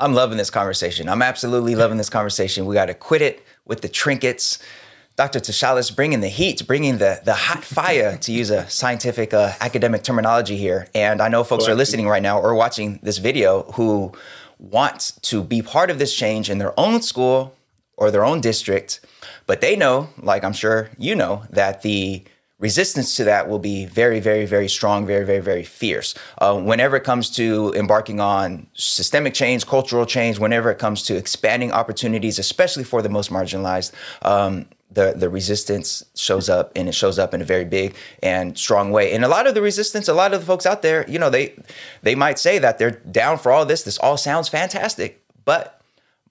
I'm 0.00 0.12
loving 0.12 0.38
this 0.38 0.50
conversation. 0.50 1.08
I'm 1.08 1.22
absolutely 1.22 1.76
loving 1.76 1.98
this 1.98 2.10
conversation. 2.10 2.66
We 2.66 2.74
got 2.74 2.86
to 2.86 2.94
quit 2.94 3.22
it 3.22 3.44
with 3.64 3.80
the 3.80 3.88
trinkets. 3.88 4.58
Dr. 5.16 5.38
Toshalis 5.38 5.94
bringing 5.94 6.20
the 6.20 6.28
heat, 6.28 6.66
bringing 6.66 6.98
the, 6.98 7.20
the 7.24 7.34
hot 7.34 7.64
fire, 7.78 8.16
to 8.18 8.32
use 8.32 8.50
a 8.50 8.68
scientific 8.68 9.32
uh, 9.32 9.52
academic 9.60 10.02
terminology 10.02 10.56
here. 10.56 10.88
And 10.94 11.22
I 11.22 11.28
know 11.28 11.44
folks 11.44 11.68
are 11.68 11.74
listening 11.74 12.08
right 12.08 12.22
now 12.22 12.40
or 12.40 12.54
watching 12.54 12.98
this 13.02 13.18
video 13.18 13.62
who 13.74 14.12
want 14.58 15.12
to 15.22 15.42
be 15.42 15.62
part 15.62 15.90
of 15.90 15.98
this 15.98 16.14
change 16.14 16.50
in 16.50 16.58
their 16.58 16.78
own 16.78 17.02
school 17.02 17.54
or 17.96 18.10
their 18.10 18.24
own 18.24 18.40
district, 18.40 19.00
but 19.46 19.60
they 19.60 19.76
know, 19.76 20.08
like 20.20 20.42
I'm 20.42 20.52
sure 20.52 20.90
you 20.98 21.14
know, 21.14 21.44
that 21.50 21.82
the 21.82 22.24
resistance 22.58 23.14
to 23.16 23.24
that 23.24 23.48
will 23.48 23.58
be 23.58 23.84
very, 23.84 24.20
very, 24.20 24.46
very 24.46 24.68
strong, 24.68 25.06
very, 25.06 25.24
very, 25.24 25.40
very 25.40 25.64
fierce. 25.64 26.14
Uh, 26.38 26.58
whenever 26.58 26.96
it 26.96 27.04
comes 27.04 27.28
to 27.28 27.72
embarking 27.76 28.20
on 28.20 28.66
systemic 28.74 29.34
change, 29.34 29.66
cultural 29.66 30.06
change, 30.06 30.38
whenever 30.38 30.70
it 30.70 30.78
comes 30.78 31.02
to 31.02 31.16
expanding 31.16 31.70
opportunities, 31.70 32.38
especially 32.38 32.84
for 32.84 33.02
the 33.02 33.08
most 33.08 33.30
marginalized, 33.30 33.92
um, 34.22 34.66
the, 34.94 35.14
the 35.16 35.28
resistance 35.28 36.04
shows 36.14 36.48
up 36.48 36.72
and 36.74 36.88
it 36.88 36.94
shows 36.94 37.18
up 37.18 37.34
in 37.34 37.42
a 37.42 37.44
very 37.44 37.64
big 37.64 37.94
and 38.22 38.56
strong 38.56 38.90
way. 38.90 39.12
And 39.12 39.24
a 39.24 39.28
lot 39.28 39.46
of 39.46 39.54
the 39.54 39.62
resistance, 39.62 40.08
a 40.08 40.14
lot 40.14 40.32
of 40.32 40.40
the 40.40 40.46
folks 40.46 40.66
out 40.66 40.82
there, 40.82 41.04
you 41.08 41.18
know, 41.18 41.30
they 41.30 41.54
they 42.02 42.14
might 42.14 42.38
say 42.38 42.58
that 42.58 42.78
they're 42.78 42.92
down 42.92 43.38
for 43.38 43.52
all 43.52 43.66
this. 43.66 43.82
This 43.82 43.98
all 43.98 44.16
sounds 44.16 44.48
fantastic, 44.48 45.22
but 45.44 45.80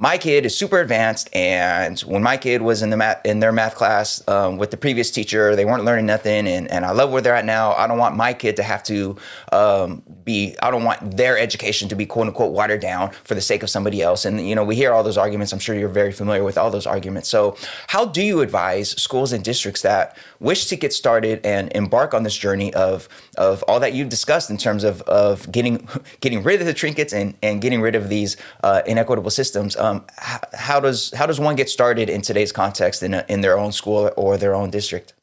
my 0.04 0.18
kid 0.18 0.46
is 0.46 0.54
super 0.54 0.82
advanced 0.82 1.30
and 1.34 2.02
when 2.02 2.22
my 2.22 2.36
kid 2.36 2.62
was 2.62 2.82
in 2.82 2.90
the 2.90 2.98
math 2.98 3.26
in 3.26 3.40
their 3.40 3.54
math 3.54 3.74
class 3.74 4.22
um, 4.28 4.58
with 4.58 4.70
the 4.70 4.76
previous 4.76 5.10
teacher 5.10 5.56
they 5.56 5.64
weren't 5.64 5.86
learning 5.86 6.06
nothing 6.06 6.46
and, 6.46 6.70
and 6.70 6.84
i 6.84 6.92
love 6.92 7.10
where 7.10 7.22
they're 7.22 7.36
at 7.36 7.46
now. 7.46 7.72
I 7.72 7.88
don't 7.88 7.98
want 7.98 8.18
my 8.18 8.34
kid 8.34 8.58
to 8.58 8.64
have 8.64 8.84
to 8.84 9.16
um, 9.54 10.04
be 10.26 10.58
i 10.62 10.70
don't 10.70 10.84
want 10.84 11.16
their 11.16 11.38
education 11.38 11.88
to 11.90 11.96
be 11.96 12.06
quote 12.06 12.28
unquote 12.28 12.52
watered 12.52 12.82
down 12.82 13.12
for 13.24 13.34
the 13.36 13.42
sake 13.42 13.64
of 13.64 13.70
somebody 13.70 14.02
else. 14.02 14.26
And 14.26 14.48
you 14.48 14.56
know 14.56 14.64
we 14.64 14.76
hear 14.76 14.92
all 14.92 15.04
those 15.04 15.18
arguments. 15.18 15.54
I'm 15.54 15.60
sure 15.60 15.76
you're 15.76 15.90
very 15.90 16.12
familiar 16.12 16.44
with 16.44 16.58
all 16.58 16.70
those 16.70 16.86
arguments. 16.86 17.30
So 17.30 17.56
how 17.88 18.06
do 18.06 18.22
you 18.22 18.42
advise 18.42 18.90
schools 19.02 19.32
and 19.32 19.44
districts 19.44 19.82
that 19.84 20.18
wish 20.40 20.66
to 20.68 20.76
get 20.76 20.94
started 20.94 21.40
and 21.46 21.72
embark 21.74 22.14
on 22.14 22.24
this 22.24 22.36
journey 22.36 22.74
of 22.74 23.08
of 23.38 23.64
all 23.64 23.80
that 23.80 23.94
you've 23.94 24.10
discussed 24.10 24.50
in 24.50 24.58
terms 24.58 24.84
of 24.84 25.02
of 25.04 25.52
getting 25.52 25.88
getting 26.20 26.44
rid 26.44 26.60
of 26.60 26.68
the 26.68 26.74
trinkets 26.74 27.14
and 27.14 27.36
and 27.42 27.62
getting 27.62 27.82
rid 27.82 27.96
of 27.96 28.10
these 28.10 28.38
uh, 28.64 28.82
inequitable 28.86 29.32
systems? 29.32 29.76
Um, 29.76 29.93
how, 30.18 30.40
how, 30.53 30.80
does 30.80 31.14
how 31.14 31.26
does 31.26 31.40
one 31.40 31.56
get 31.56 31.70
started 31.70 32.10
in 32.10 32.22
today's 32.22 32.52
context 32.52 33.03
in 33.03 33.14
a, 33.14 33.26
in 33.30 33.41
their 33.41 33.57
own 33.57 33.72
school 33.72 34.11
or 34.15 34.38
their 34.38 34.56
own 34.56 34.70
district? 34.70 35.14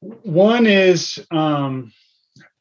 One 0.00 0.66
is 0.66 1.18
um, 1.30 1.92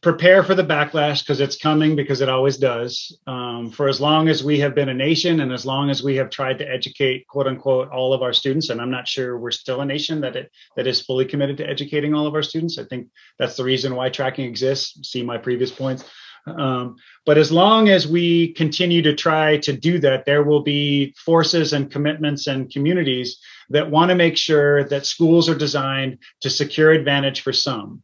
prepare 0.05 0.43
for 0.43 0.53
the 0.53 0.63
backlash 0.63 1.23
because 1.23 1.39
it's 1.39 1.57
coming 1.57 1.95
because 1.95 2.21
it 2.21 2.29
always 2.29 2.57
does. 2.57 3.17
Um, 3.25 3.71
for 3.71 3.87
as 3.87 3.99
long 3.99 4.29
as 4.29 4.43
we 4.43 4.59
have 4.59 4.75
been 4.75 4.89
a 4.89 4.93
nation 4.93 5.39
and 5.39 5.51
as 5.51 5.65
long 5.65 5.89
as 5.89 6.03
we 6.03 6.15
have 6.17 6.29
tried 6.29 6.59
to 6.59 6.69
educate 6.69 7.27
quote 7.27 7.47
unquote 7.47 7.89
all 7.89 8.13
of 8.13 8.21
our 8.21 8.31
students, 8.31 8.69
and 8.69 8.79
I'm 8.79 8.91
not 8.91 9.07
sure 9.07 9.39
we're 9.39 9.49
still 9.49 9.81
a 9.81 9.85
nation 9.85 10.21
that 10.21 10.35
it 10.35 10.51
that 10.75 10.85
is 10.85 11.01
fully 11.01 11.25
committed 11.25 11.57
to 11.57 11.67
educating 11.67 12.13
all 12.13 12.27
of 12.27 12.35
our 12.35 12.43
students. 12.43 12.77
I 12.77 12.83
think 12.83 13.07
that's 13.39 13.57
the 13.57 13.63
reason 13.63 13.95
why 13.95 14.09
tracking 14.09 14.45
exists. 14.45 15.09
See 15.09 15.23
my 15.23 15.39
previous 15.39 15.71
points. 15.71 16.05
Um, 16.47 16.97
but 17.25 17.37
as 17.37 17.51
long 17.51 17.89
as 17.89 18.07
we 18.07 18.53
continue 18.53 19.01
to 19.01 19.15
try 19.15 19.57
to 19.57 19.73
do 19.73 19.99
that, 19.99 20.25
there 20.25 20.43
will 20.43 20.61
be 20.61 21.13
forces 21.17 21.73
and 21.73 21.91
commitments 21.91 22.47
and 22.47 22.71
communities 22.71 23.39
that 23.69 23.89
want 23.89 24.09
to 24.09 24.15
make 24.15 24.37
sure 24.37 24.83
that 24.85 25.05
schools 25.05 25.49
are 25.49 25.57
designed 25.57 26.19
to 26.41 26.49
secure 26.49 26.91
advantage 26.91 27.41
for 27.41 27.51
some. 27.53 28.03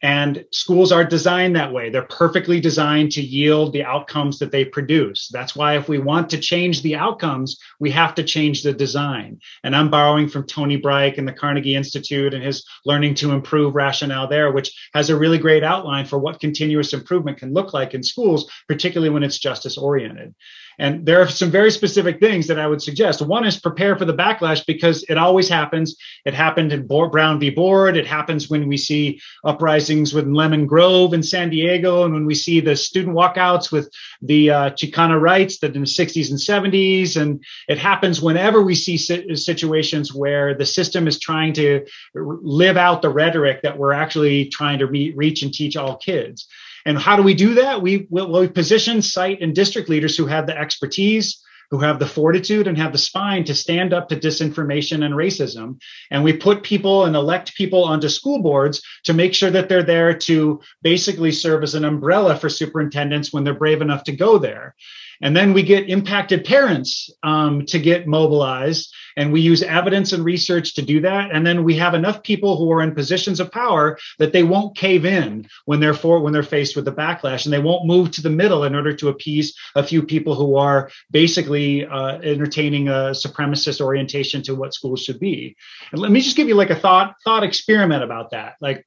And 0.00 0.44
schools 0.52 0.92
are 0.92 1.04
designed 1.04 1.56
that 1.56 1.72
way. 1.72 1.90
They're 1.90 2.02
perfectly 2.02 2.60
designed 2.60 3.10
to 3.12 3.22
yield 3.22 3.72
the 3.72 3.82
outcomes 3.82 4.38
that 4.38 4.52
they 4.52 4.64
produce. 4.64 5.28
That's 5.32 5.56
why 5.56 5.76
if 5.76 5.88
we 5.88 5.98
want 5.98 6.30
to 6.30 6.38
change 6.38 6.82
the 6.82 6.94
outcomes, 6.94 7.58
we 7.80 7.90
have 7.90 8.14
to 8.14 8.22
change 8.22 8.62
the 8.62 8.72
design. 8.72 9.40
And 9.64 9.74
I'm 9.74 9.90
borrowing 9.90 10.28
from 10.28 10.46
Tony 10.46 10.76
Bryk 10.76 11.18
and 11.18 11.26
the 11.26 11.32
Carnegie 11.32 11.74
Institute 11.74 12.32
and 12.32 12.44
his 12.44 12.64
learning 12.84 13.14
to 13.16 13.32
improve 13.32 13.74
rationale 13.74 14.28
there, 14.28 14.52
which 14.52 14.72
has 14.94 15.10
a 15.10 15.18
really 15.18 15.38
great 15.38 15.64
outline 15.64 16.06
for 16.06 16.18
what 16.18 16.38
continuous 16.38 16.92
improvement 16.92 17.38
can 17.38 17.52
look 17.52 17.74
like 17.74 17.92
in 17.94 18.02
schools, 18.04 18.48
particularly 18.68 19.10
when 19.10 19.24
it's 19.24 19.38
justice 19.38 19.76
oriented. 19.76 20.32
And 20.78 21.04
there 21.04 21.20
are 21.20 21.28
some 21.28 21.50
very 21.50 21.70
specific 21.70 22.20
things 22.20 22.46
that 22.46 22.58
I 22.58 22.66
would 22.66 22.80
suggest. 22.80 23.20
One 23.20 23.44
is 23.44 23.58
prepare 23.58 23.96
for 23.96 24.04
the 24.04 24.14
backlash 24.14 24.64
because 24.64 25.04
it 25.08 25.18
always 25.18 25.48
happens. 25.48 25.96
It 26.24 26.34
happened 26.34 26.72
in 26.72 26.86
Brown 26.86 27.40
v. 27.40 27.50
Board. 27.50 27.96
It 27.96 28.06
happens 28.06 28.48
when 28.48 28.68
we 28.68 28.76
see 28.76 29.20
uprisings 29.44 30.14
with 30.14 30.28
Lemon 30.28 30.66
Grove 30.66 31.14
in 31.14 31.22
San 31.22 31.50
Diego, 31.50 32.04
and 32.04 32.14
when 32.14 32.26
we 32.26 32.34
see 32.34 32.60
the 32.60 32.76
student 32.76 33.16
walkouts 33.16 33.72
with 33.72 33.92
the 34.22 34.50
uh, 34.50 34.70
Chicana 34.70 35.20
rights 35.20 35.58
that 35.58 35.74
in 35.74 35.80
the 35.80 35.86
60s 35.86 36.30
and 36.30 36.38
70s. 36.38 37.20
And 37.20 37.44
it 37.68 37.78
happens 37.78 38.22
whenever 38.22 38.62
we 38.62 38.74
see 38.74 38.96
situations 38.96 40.14
where 40.14 40.54
the 40.54 40.66
system 40.66 41.08
is 41.08 41.18
trying 41.18 41.54
to 41.54 41.86
live 42.14 42.76
out 42.76 43.02
the 43.02 43.10
rhetoric 43.10 43.62
that 43.62 43.76
we're 43.76 43.92
actually 43.92 44.46
trying 44.46 44.78
to 44.78 44.86
re- 44.86 45.12
reach 45.16 45.42
and 45.42 45.52
teach 45.52 45.76
all 45.76 45.96
kids. 45.96 46.46
And 46.86 46.98
how 46.98 47.16
do 47.16 47.22
we 47.22 47.34
do 47.34 47.54
that? 47.54 47.82
We 47.82 48.06
we 48.10 48.48
position 48.48 49.02
site 49.02 49.40
and 49.40 49.54
district 49.54 49.88
leaders 49.88 50.16
who 50.16 50.26
have 50.26 50.46
the 50.46 50.58
expertise, 50.58 51.42
who 51.70 51.78
have 51.78 51.98
the 51.98 52.06
fortitude 52.06 52.66
and 52.66 52.78
have 52.78 52.92
the 52.92 52.98
spine 52.98 53.44
to 53.44 53.54
stand 53.54 53.92
up 53.92 54.08
to 54.08 54.16
disinformation 54.16 55.04
and 55.04 55.14
racism. 55.14 55.80
And 56.10 56.24
we 56.24 56.32
put 56.36 56.62
people 56.62 57.04
and 57.04 57.14
elect 57.14 57.54
people 57.54 57.84
onto 57.84 58.08
school 58.08 58.42
boards 58.42 58.82
to 59.04 59.12
make 59.12 59.34
sure 59.34 59.50
that 59.50 59.68
they're 59.68 59.82
there 59.82 60.14
to 60.14 60.60
basically 60.82 61.32
serve 61.32 61.62
as 61.62 61.74
an 61.74 61.84
umbrella 61.84 62.36
for 62.36 62.48
superintendents 62.48 63.32
when 63.32 63.44
they're 63.44 63.54
brave 63.54 63.82
enough 63.82 64.04
to 64.04 64.16
go 64.16 64.38
there. 64.38 64.74
And 65.20 65.36
then 65.36 65.52
we 65.52 65.62
get 65.62 65.88
impacted 65.88 66.44
parents 66.44 67.10
um, 67.22 67.66
to 67.66 67.78
get 67.78 68.06
mobilized, 68.06 68.94
and 69.16 69.32
we 69.32 69.40
use 69.40 69.62
evidence 69.62 70.12
and 70.12 70.24
research 70.24 70.74
to 70.74 70.82
do 70.82 71.00
that. 71.00 71.30
And 71.32 71.46
then 71.46 71.64
we 71.64 71.74
have 71.76 71.94
enough 71.94 72.22
people 72.22 72.56
who 72.56 72.70
are 72.72 72.82
in 72.82 72.94
positions 72.94 73.40
of 73.40 73.50
power 73.50 73.98
that 74.18 74.32
they 74.32 74.42
won't 74.44 74.76
cave 74.76 75.04
in 75.04 75.48
when 75.64 75.80
they're 75.80 75.94
for 75.94 76.20
when 76.20 76.32
they're 76.32 76.42
faced 76.42 76.76
with 76.76 76.84
the 76.84 76.92
backlash, 76.92 77.44
and 77.44 77.52
they 77.52 77.58
won't 77.58 77.86
move 77.86 78.10
to 78.12 78.22
the 78.22 78.30
middle 78.30 78.64
in 78.64 78.74
order 78.74 78.92
to 78.94 79.08
appease 79.08 79.54
a 79.74 79.82
few 79.82 80.02
people 80.02 80.34
who 80.34 80.56
are 80.56 80.90
basically 81.10 81.84
uh, 81.86 82.18
entertaining 82.18 82.88
a 82.88 83.12
supremacist 83.12 83.80
orientation 83.80 84.42
to 84.42 84.54
what 84.54 84.74
schools 84.74 85.02
should 85.02 85.18
be. 85.18 85.56
And 85.92 86.00
let 86.00 86.12
me 86.12 86.20
just 86.20 86.36
give 86.36 86.48
you 86.48 86.54
like 86.54 86.70
a 86.70 86.76
thought 86.76 87.14
thought 87.24 87.42
experiment 87.42 88.04
about 88.04 88.30
that. 88.30 88.54
Like, 88.60 88.86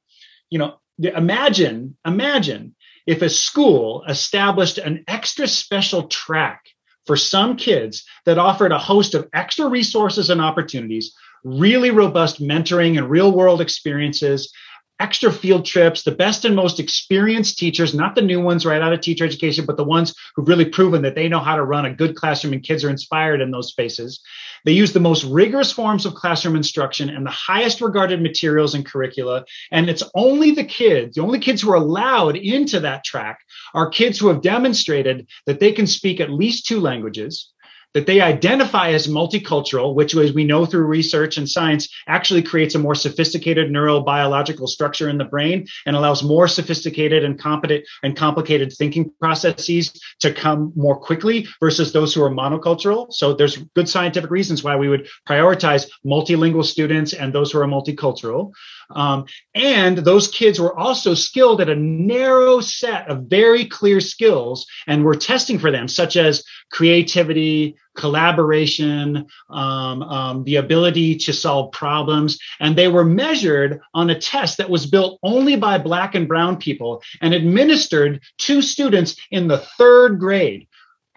you 0.50 0.58
know, 0.58 0.78
imagine 0.98 1.96
imagine 2.06 2.74
if 3.06 3.22
a 3.22 3.28
school 3.28 4.04
established 4.08 4.78
an 4.78 5.04
extra 5.08 5.46
special 5.46 6.04
track 6.04 6.64
for 7.06 7.16
some 7.16 7.56
kids 7.56 8.04
that 8.26 8.38
offered 8.38 8.72
a 8.72 8.78
host 8.78 9.14
of 9.14 9.28
extra 9.34 9.66
resources 9.68 10.30
and 10.30 10.40
opportunities, 10.40 11.14
really 11.44 11.90
robust 11.90 12.40
mentoring 12.40 12.98
and 12.98 13.10
real 13.10 13.32
world 13.32 13.60
experiences, 13.60 14.52
extra 15.02 15.32
field 15.32 15.66
trips, 15.66 16.04
the 16.04 16.12
best 16.12 16.44
and 16.44 16.54
most 16.54 16.78
experienced 16.78 17.58
teachers, 17.58 17.92
not 17.92 18.14
the 18.14 18.22
new 18.22 18.40
ones 18.40 18.64
right 18.64 18.80
out 18.80 18.92
of 18.92 19.00
teacher 19.00 19.24
education, 19.24 19.66
but 19.66 19.76
the 19.76 19.82
ones 19.82 20.14
who've 20.34 20.46
really 20.46 20.64
proven 20.64 21.02
that 21.02 21.16
they 21.16 21.28
know 21.28 21.40
how 21.40 21.56
to 21.56 21.64
run 21.64 21.84
a 21.84 21.92
good 21.92 22.14
classroom 22.14 22.52
and 22.52 22.62
kids 22.62 22.84
are 22.84 22.90
inspired 22.90 23.40
in 23.40 23.50
those 23.50 23.68
spaces. 23.68 24.20
They 24.64 24.70
use 24.70 24.92
the 24.92 25.00
most 25.00 25.24
rigorous 25.24 25.72
forms 25.72 26.06
of 26.06 26.14
classroom 26.14 26.54
instruction 26.54 27.10
and 27.10 27.26
the 27.26 27.30
highest 27.30 27.80
regarded 27.80 28.22
materials 28.22 28.76
and 28.76 28.86
curricula. 28.86 29.44
And 29.72 29.90
it's 29.90 30.04
only 30.14 30.52
the 30.52 30.64
kids, 30.64 31.16
the 31.16 31.22
only 31.22 31.40
kids 31.40 31.60
who 31.60 31.72
are 31.72 31.82
allowed 31.82 32.36
into 32.36 32.78
that 32.78 33.02
track 33.02 33.40
are 33.74 33.90
kids 33.90 34.20
who 34.20 34.28
have 34.28 34.40
demonstrated 34.40 35.26
that 35.46 35.58
they 35.58 35.72
can 35.72 35.88
speak 35.88 36.20
at 36.20 36.30
least 36.30 36.66
two 36.66 36.78
languages, 36.78 37.51
that 37.94 38.06
they 38.06 38.20
identify 38.20 38.90
as 38.90 39.06
multicultural, 39.06 39.94
which, 39.94 40.16
as 40.16 40.32
we 40.32 40.44
know 40.44 40.64
through 40.64 40.84
research 40.84 41.36
and 41.36 41.48
science, 41.48 41.88
actually 42.06 42.42
creates 42.42 42.74
a 42.74 42.78
more 42.78 42.94
sophisticated 42.94 43.70
neurobiological 43.70 44.68
structure 44.68 45.08
in 45.08 45.18
the 45.18 45.24
brain 45.24 45.66
and 45.86 45.96
allows 45.96 46.22
more 46.22 46.48
sophisticated 46.48 47.24
and 47.24 47.38
competent 47.38 47.84
and 48.02 48.16
complicated 48.16 48.72
thinking 48.72 49.12
processes 49.20 49.92
to 50.20 50.32
come 50.32 50.72
more 50.74 50.98
quickly 50.98 51.46
versus 51.60 51.92
those 51.92 52.14
who 52.14 52.22
are 52.22 52.30
monocultural. 52.30 53.12
So 53.12 53.34
there's 53.34 53.58
good 53.74 53.88
scientific 53.88 54.30
reasons 54.30 54.64
why 54.64 54.76
we 54.76 54.88
would 54.88 55.08
prioritize 55.28 55.88
multilingual 56.04 56.64
students 56.64 57.12
and 57.12 57.32
those 57.32 57.52
who 57.52 57.60
are 57.60 57.66
multicultural. 57.66 58.52
Um, 58.94 59.26
and 59.54 59.98
those 59.98 60.28
kids 60.28 60.60
were 60.60 60.78
also 60.78 61.14
skilled 61.14 61.60
at 61.60 61.68
a 61.68 61.76
narrow 61.76 62.60
set 62.60 63.08
of 63.08 63.24
very 63.24 63.64
clear 63.64 64.00
skills, 64.00 64.66
and 64.86 65.04
we're 65.04 65.14
testing 65.14 65.58
for 65.58 65.70
them, 65.70 65.88
such 65.88 66.16
as 66.16 66.44
creativity, 66.70 67.76
collaboration, 67.94 69.26
um, 69.50 70.02
um, 70.02 70.44
the 70.44 70.56
ability 70.56 71.16
to 71.16 71.32
solve 71.32 71.72
problems. 71.72 72.38
And 72.60 72.74
they 72.74 72.88
were 72.88 73.04
measured 73.04 73.80
on 73.94 74.10
a 74.10 74.18
test 74.18 74.58
that 74.58 74.70
was 74.70 74.86
built 74.86 75.18
only 75.22 75.56
by 75.56 75.78
Black 75.78 76.14
and 76.14 76.26
Brown 76.26 76.56
people 76.56 77.02
and 77.20 77.34
administered 77.34 78.22
to 78.38 78.62
students 78.62 79.16
in 79.30 79.48
the 79.48 79.58
third 79.58 80.18
grade. 80.18 80.66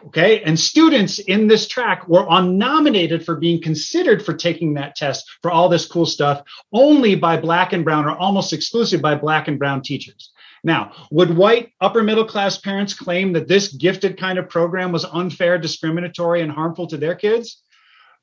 Okay. 0.07 0.41
And 0.44 0.60
students 0.60 1.18
in 1.18 1.48
this 1.48 1.68
track 1.68 2.07
were 2.07 2.27
on 2.27 2.57
nominated 2.60 3.26
for 3.26 3.36
being 3.36 3.61
considered 3.61 4.23
for 4.23 4.36
taking 4.36 4.76
that 4.76 4.95
test 4.95 5.26
for 5.41 5.49
all 5.49 5.68
this 5.68 5.88
cool 5.88 6.06
stuff 6.06 6.44
only 6.72 7.15
by 7.15 7.38
black 7.38 7.73
and 7.73 7.84
brown 7.84 8.06
or 8.06 8.15
almost 8.15 8.53
exclusively 8.53 9.02
by 9.02 9.15
black 9.15 9.48
and 9.48 9.57
brown 9.57 9.82
teachers. 9.82 10.32
Now, 10.64 10.94
would 11.11 11.36
white 11.36 11.72
upper 11.80 12.03
middle 12.03 12.26
class 12.26 12.57
parents 12.57 12.94
claim 12.94 13.34
that 13.34 13.48
this 13.48 13.73
gifted 13.73 14.18
kind 14.18 14.40
of 14.40 14.49
program 14.49 14.91
was 14.91 15.06
unfair, 15.06 15.57
discriminatory, 15.57 16.41
and 16.41 16.52
harmful 16.52 16.88
to 16.88 16.98
their 16.98 17.15
kids? 17.15 17.61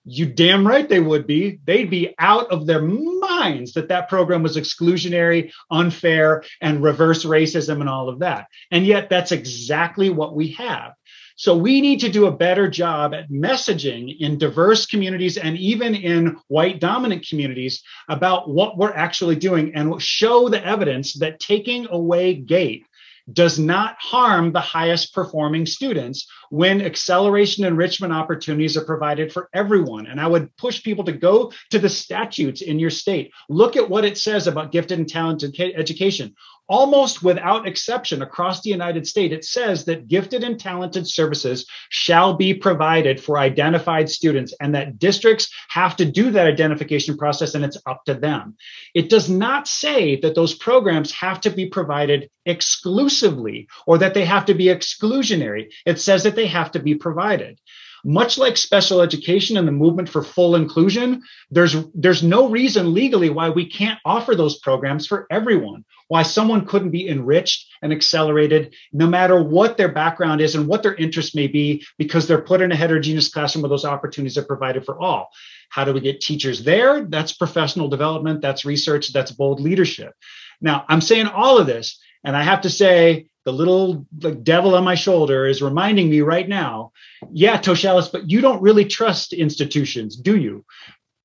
You 0.04 0.26
damn 0.26 0.66
right 0.66 0.88
they 0.88 0.98
would 0.98 1.28
be. 1.28 1.60
They'd 1.64 1.88
be 1.88 2.14
out 2.18 2.50
of 2.50 2.66
their 2.66 2.82
minds 2.82 3.74
that 3.74 3.88
that 3.88 4.08
program 4.08 4.42
was 4.42 4.56
exclusionary, 4.56 5.52
unfair, 5.70 6.42
and 6.60 6.82
reverse 6.82 7.24
racism 7.24 7.80
and 7.80 7.88
all 7.88 8.08
of 8.08 8.18
that. 8.18 8.46
And 8.72 8.84
yet, 8.84 9.08
that's 9.08 9.30
exactly 9.30 10.10
what 10.10 10.34
we 10.34 10.48
have. 10.52 10.94
So 11.36 11.56
we 11.56 11.80
need 11.80 12.00
to 12.00 12.08
do 12.08 12.26
a 12.26 12.36
better 12.36 12.68
job 12.68 13.14
at 13.14 13.30
messaging 13.30 14.18
in 14.20 14.38
diverse 14.38 14.86
communities 14.86 15.36
and 15.36 15.56
even 15.58 15.94
in 15.94 16.36
white 16.48 16.80
dominant 16.80 17.26
communities 17.28 17.82
about 18.08 18.48
what 18.48 18.76
we're 18.76 18.92
actually 18.92 19.36
doing 19.36 19.74
and 19.74 20.00
show 20.00 20.48
the 20.48 20.64
evidence 20.64 21.14
that 21.14 21.40
taking 21.40 21.86
away 21.90 22.34
GATE 22.34 22.84
does 23.32 23.58
not 23.58 23.96
harm 24.00 24.52
the 24.52 24.60
highest 24.60 25.14
performing 25.14 25.64
students 25.64 26.26
when 26.50 26.82
acceleration 26.82 27.64
enrichment 27.64 28.12
opportunities 28.12 28.76
are 28.76 28.84
provided 28.84 29.32
for 29.32 29.48
everyone. 29.54 30.06
And 30.06 30.20
I 30.20 30.26
would 30.26 30.54
push 30.56 30.82
people 30.82 31.04
to 31.04 31.12
go 31.12 31.52
to 31.70 31.78
the 31.78 31.88
statutes 31.88 32.62
in 32.62 32.78
your 32.78 32.90
state. 32.90 33.32
Look 33.48 33.76
at 33.76 33.88
what 33.88 34.04
it 34.04 34.18
says 34.18 34.46
about 34.46 34.72
gifted 34.72 34.98
and 34.98 35.08
talented 35.08 35.58
education 35.60 36.34
almost 36.68 37.22
without 37.22 37.66
exception 37.66 38.22
across 38.22 38.62
the 38.62 38.70
United 38.70 39.06
States, 39.06 39.34
it 39.34 39.44
says 39.44 39.84
that 39.84 40.08
gifted 40.08 40.44
and 40.44 40.58
talented 40.58 41.06
services 41.06 41.66
shall 41.90 42.34
be 42.34 42.54
provided 42.54 43.22
for 43.22 43.38
identified 43.38 44.08
students 44.08 44.54
and 44.60 44.74
that 44.74 44.98
districts 44.98 45.52
have 45.68 45.96
to 45.96 46.04
do 46.04 46.30
that 46.30 46.46
identification 46.46 47.16
process 47.16 47.54
and 47.54 47.64
it's 47.64 47.78
up 47.86 48.04
to 48.04 48.14
them. 48.14 48.56
It 48.94 49.10
does 49.10 49.28
not 49.28 49.68
say 49.68 50.20
that 50.20 50.34
those 50.34 50.54
programs 50.54 51.12
have 51.12 51.40
to 51.42 51.50
be 51.50 51.66
provided 51.66 52.30
exclusively 52.46 53.68
or 53.86 53.98
that 53.98 54.14
they 54.14 54.24
have 54.24 54.46
to 54.46 54.54
be 54.54 54.66
exclusionary. 54.66 55.72
It 55.84 56.00
says 56.00 56.22
that 56.22 56.36
they 56.36 56.46
have 56.46 56.72
to 56.72 56.80
be 56.80 56.94
provided 56.94 57.58
much 58.04 58.38
like 58.38 58.56
special 58.56 59.00
education 59.00 59.56
and 59.56 59.66
the 59.66 59.72
movement 59.72 60.08
for 60.08 60.22
full 60.22 60.56
inclusion 60.56 61.22
there's 61.50 61.76
there's 61.94 62.22
no 62.22 62.48
reason 62.48 62.94
legally 62.94 63.30
why 63.30 63.48
we 63.48 63.68
can't 63.68 63.98
offer 64.04 64.34
those 64.34 64.58
programs 64.58 65.06
for 65.06 65.26
everyone 65.30 65.84
why 66.12 66.22
someone 66.22 66.66
couldn't 66.66 66.90
be 66.90 67.08
enriched 67.08 67.70
and 67.80 67.90
accelerated 67.90 68.74
no 68.92 69.06
matter 69.06 69.42
what 69.42 69.78
their 69.78 69.90
background 69.90 70.42
is 70.42 70.54
and 70.54 70.66
what 70.66 70.82
their 70.82 70.94
interest 70.96 71.34
may 71.34 71.46
be 71.46 71.82
because 71.96 72.28
they're 72.28 72.42
put 72.42 72.60
in 72.60 72.70
a 72.70 72.76
heterogeneous 72.76 73.32
classroom 73.32 73.62
where 73.62 73.70
those 73.70 73.86
opportunities 73.86 74.36
are 74.36 74.44
provided 74.44 74.84
for 74.84 75.00
all. 75.00 75.30
How 75.70 75.84
do 75.84 75.94
we 75.94 76.00
get 76.00 76.20
teachers 76.20 76.64
there? 76.64 77.06
That's 77.06 77.32
professional 77.32 77.88
development 77.88 78.42
that's 78.42 78.66
research 78.66 79.10
that's 79.14 79.32
bold 79.32 79.58
leadership. 79.58 80.12
Now 80.60 80.84
i'm 80.86 81.00
saying 81.00 81.28
all 81.28 81.56
of 81.56 81.66
this 81.66 81.98
and 82.24 82.36
i 82.36 82.42
have 82.42 82.60
to 82.60 82.70
say 82.70 83.28
the 83.44 83.52
little 83.52 84.06
like 84.20 84.44
devil 84.44 84.74
on 84.74 84.84
my 84.84 84.94
shoulder 84.94 85.46
is 85.46 85.62
reminding 85.62 86.08
me 86.08 86.20
right 86.20 86.48
now, 86.48 86.92
yeah, 87.32 87.58
Toshalis, 87.58 88.10
but 88.10 88.30
you 88.30 88.40
don't 88.40 88.62
really 88.62 88.84
trust 88.84 89.32
institutions, 89.32 90.16
do 90.16 90.36
you? 90.36 90.64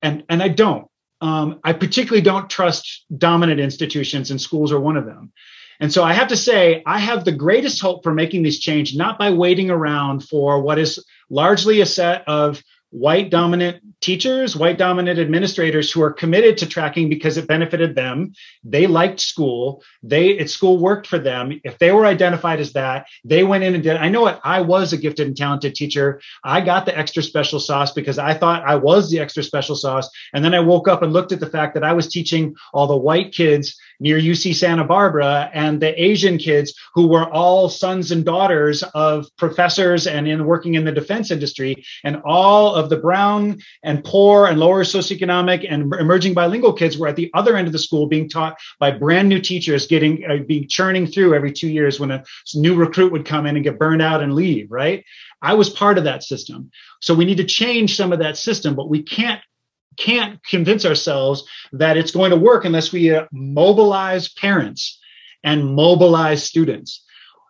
And 0.02 0.24
and 0.28 0.42
I 0.42 0.48
don't. 0.48 0.88
Um, 1.20 1.60
I 1.64 1.72
particularly 1.72 2.22
don't 2.22 2.48
trust 2.48 3.04
dominant 3.16 3.60
institutions, 3.60 4.30
and 4.30 4.40
schools 4.40 4.72
are 4.72 4.80
one 4.80 4.96
of 4.96 5.04
them. 5.04 5.32
And 5.80 5.92
so 5.92 6.02
I 6.02 6.12
have 6.12 6.28
to 6.28 6.36
say, 6.36 6.82
I 6.86 6.98
have 6.98 7.24
the 7.24 7.32
greatest 7.32 7.80
hope 7.80 8.02
for 8.02 8.12
making 8.12 8.42
this 8.42 8.58
change, 8.58 8.96
not 8.96 9.18
by 9.18 9.30
waiting 9.30 9.70
around 9.70 10.24
for 10.24 10.60
what 10.60 10.78
is 10.78 11.04
largely 11.30 11.80
a 11.80 11.86
set 11.86 12.26
of 12.26 12.62
white 12.90 13.30
dominant 13.30 13.82
teachers, 14.00 14.56
white 14.56 14.78
dominant 14.78 15.18
administrators 15.18 15.90
who 15.90 16.02
are 16.02 16.12
committed 16.12 16.56
to 16.58 16.66
tracking 16.66 17.08
because 17.08 17.36
it 17.36 17.46
benefited 17.46 17.94
them. 17.94 18.32
They 18.64 18.86
liked 18.86 19.20
school. 19.20 19.82
They 20.02 20.30
it 20.30 20.50
school 20.50 20.78
worked 20.78 21.06
for 21.06 21.18
them. 21.18 21.60
If 21.64 21.78
they 21.78 21.90
were 21.92 22.06
identified 22.06 22.60
as 22.60 22.72
that, 22.74 23.06
they 23.24 23.44
went 23.44 23.64
in 23.64 23.74
and 23.74 23.82
did. 23.82 23.96
I 23.96 24.08
know 24.08 24.26
it. 24.28 24.38
I 24.44 24.60
was 24.60 24.92
a 24.92 24.96
gifted 24.96 25.26
and 25.26 25.36
talented 25.36 25.74
teacher. 25.74 26.20
I 26.44 26.60
got 26.60 26.86
the 26.86 26.96
extra 26.96 27.22
special 27.22 27.60
sauce 27.60 27.92
because 27.92 28.18
I 28.18 28.34
thought 28.34 28.64
I 28.64 28.76
was 28.76 29.10
the 29.10 29.18
extra 29.18 29.42
special 29.42 29.76
sauce. 29.76 30.08
And 30.32 30.44
then 30.44 30.54
I 30.54 30.60
woke 30.60 30.88
up 30.88 31.02
and 31.02 31.12
looked 31.12 31.32
at 31.32 31.40
the 31.40 31.50
fact 31.50 31.74
that 31.74 31.84
I 31.84 31.92
was 31.92 32.08
teaching 32.08 32.54
all 32.72 32.86
the 32.86 32.96
white 32.96 33.32
kids 33.32 33.76
near 34.00 34.18
UC 34.18 34.54
Santa 34.54 34.84
Barbara 34.84 35.50
and 35.52 35.80
the 35.80 36.00
Asian 36.00 36.38
kids 36.38 36.72
who 36.94 37.08
were 37.08 37.28
all 37.30 37.68
sons 37.68 38.12
and 38.12 38.24
daughters 38.24 38.82
of 38.94 39.26
professors 39.36 40.06
and 40.06 40.28
in 40.28 40.46
working 40.46 40.74
in 40.74 40.84
the 40.84 40.92
defense 40.92 41.30
industry 41.30 41.84
and 42.04 42.22
all 42.24 42.76
of 42.78 42.88
the 42.88 42.96
brown 42.96 43.58
and 43.82 44.04
poor 44.04 44.46
and 44.46 44.58
lower 44.58 44.84
socioeconomic 44.84 45.66
and 45.68 45.92
emerging 45.94 46.34
bilingual 46.34 46.72
kids 46.72 46.96
were 46.96 47.08
at 47.08 47.16
the 47.16 47.30
other 47.34 47.56
end 47.56 47.66
of 47.66 47.72
the 47.72 47.78
school 47.78 48.06
being 48.06 48.28
taught 48.28 48.56
by 48.78 48.90
brand 48.90 49.28
new 49.28 49.40
teachers 49.40 49.86
getting 49.86 50.24
uh, 50.24 50.36
being 50.46 50.66
churning 50.68 51.06
through 51.06 51.34
every 51.34 51.52
2 51.52 51.68
years 51.68 51.98
when 52.00 52.10
a 52.10 52.24
new 52.54 52.74
recruit 52.74 53.12
would 53.12 53.26
come 53.26 53.46
in 53.46 53.56
and 53.56 53.64
get 53.64 53.78
burned 53.78 54.02
out 54.02 54.22
and 54.22 54.34
leave 54.34 54.70
right 54.70 55.04
I 55.42 55.54
was 55.54 55.68
part 55.70 55.98
of 55.98 56.04
that 56.04 56.22
system 56.22 56.70
so 57.00 57.14
we 57.14 57.24
need 57.24 57.38
to 57.38 57.44
change 57.44 57.96
some 57.96 58.12
of 58.12 58.20
that 58.20 58.36
system 58.36 58.74
but 58.74 58.88
we 58.88 59.02
can't 59.02 59.40
can't 59.98 60.42
convince 60.44 60.86
ourselves 60.86 61.44
that 61.72 61.96
it's 61.96 62.12
going 62.12 62.30
to 62.30 62.36
work 62.36 62.64
unless 62.64 62.92
we 62.92 63.10
uh, 63.14 63.26
mobilize 63.32 64.28
parents 64.28 65.00
and 65.44 65.74
mobilize 65.74 66.42
students. 66.42 67.04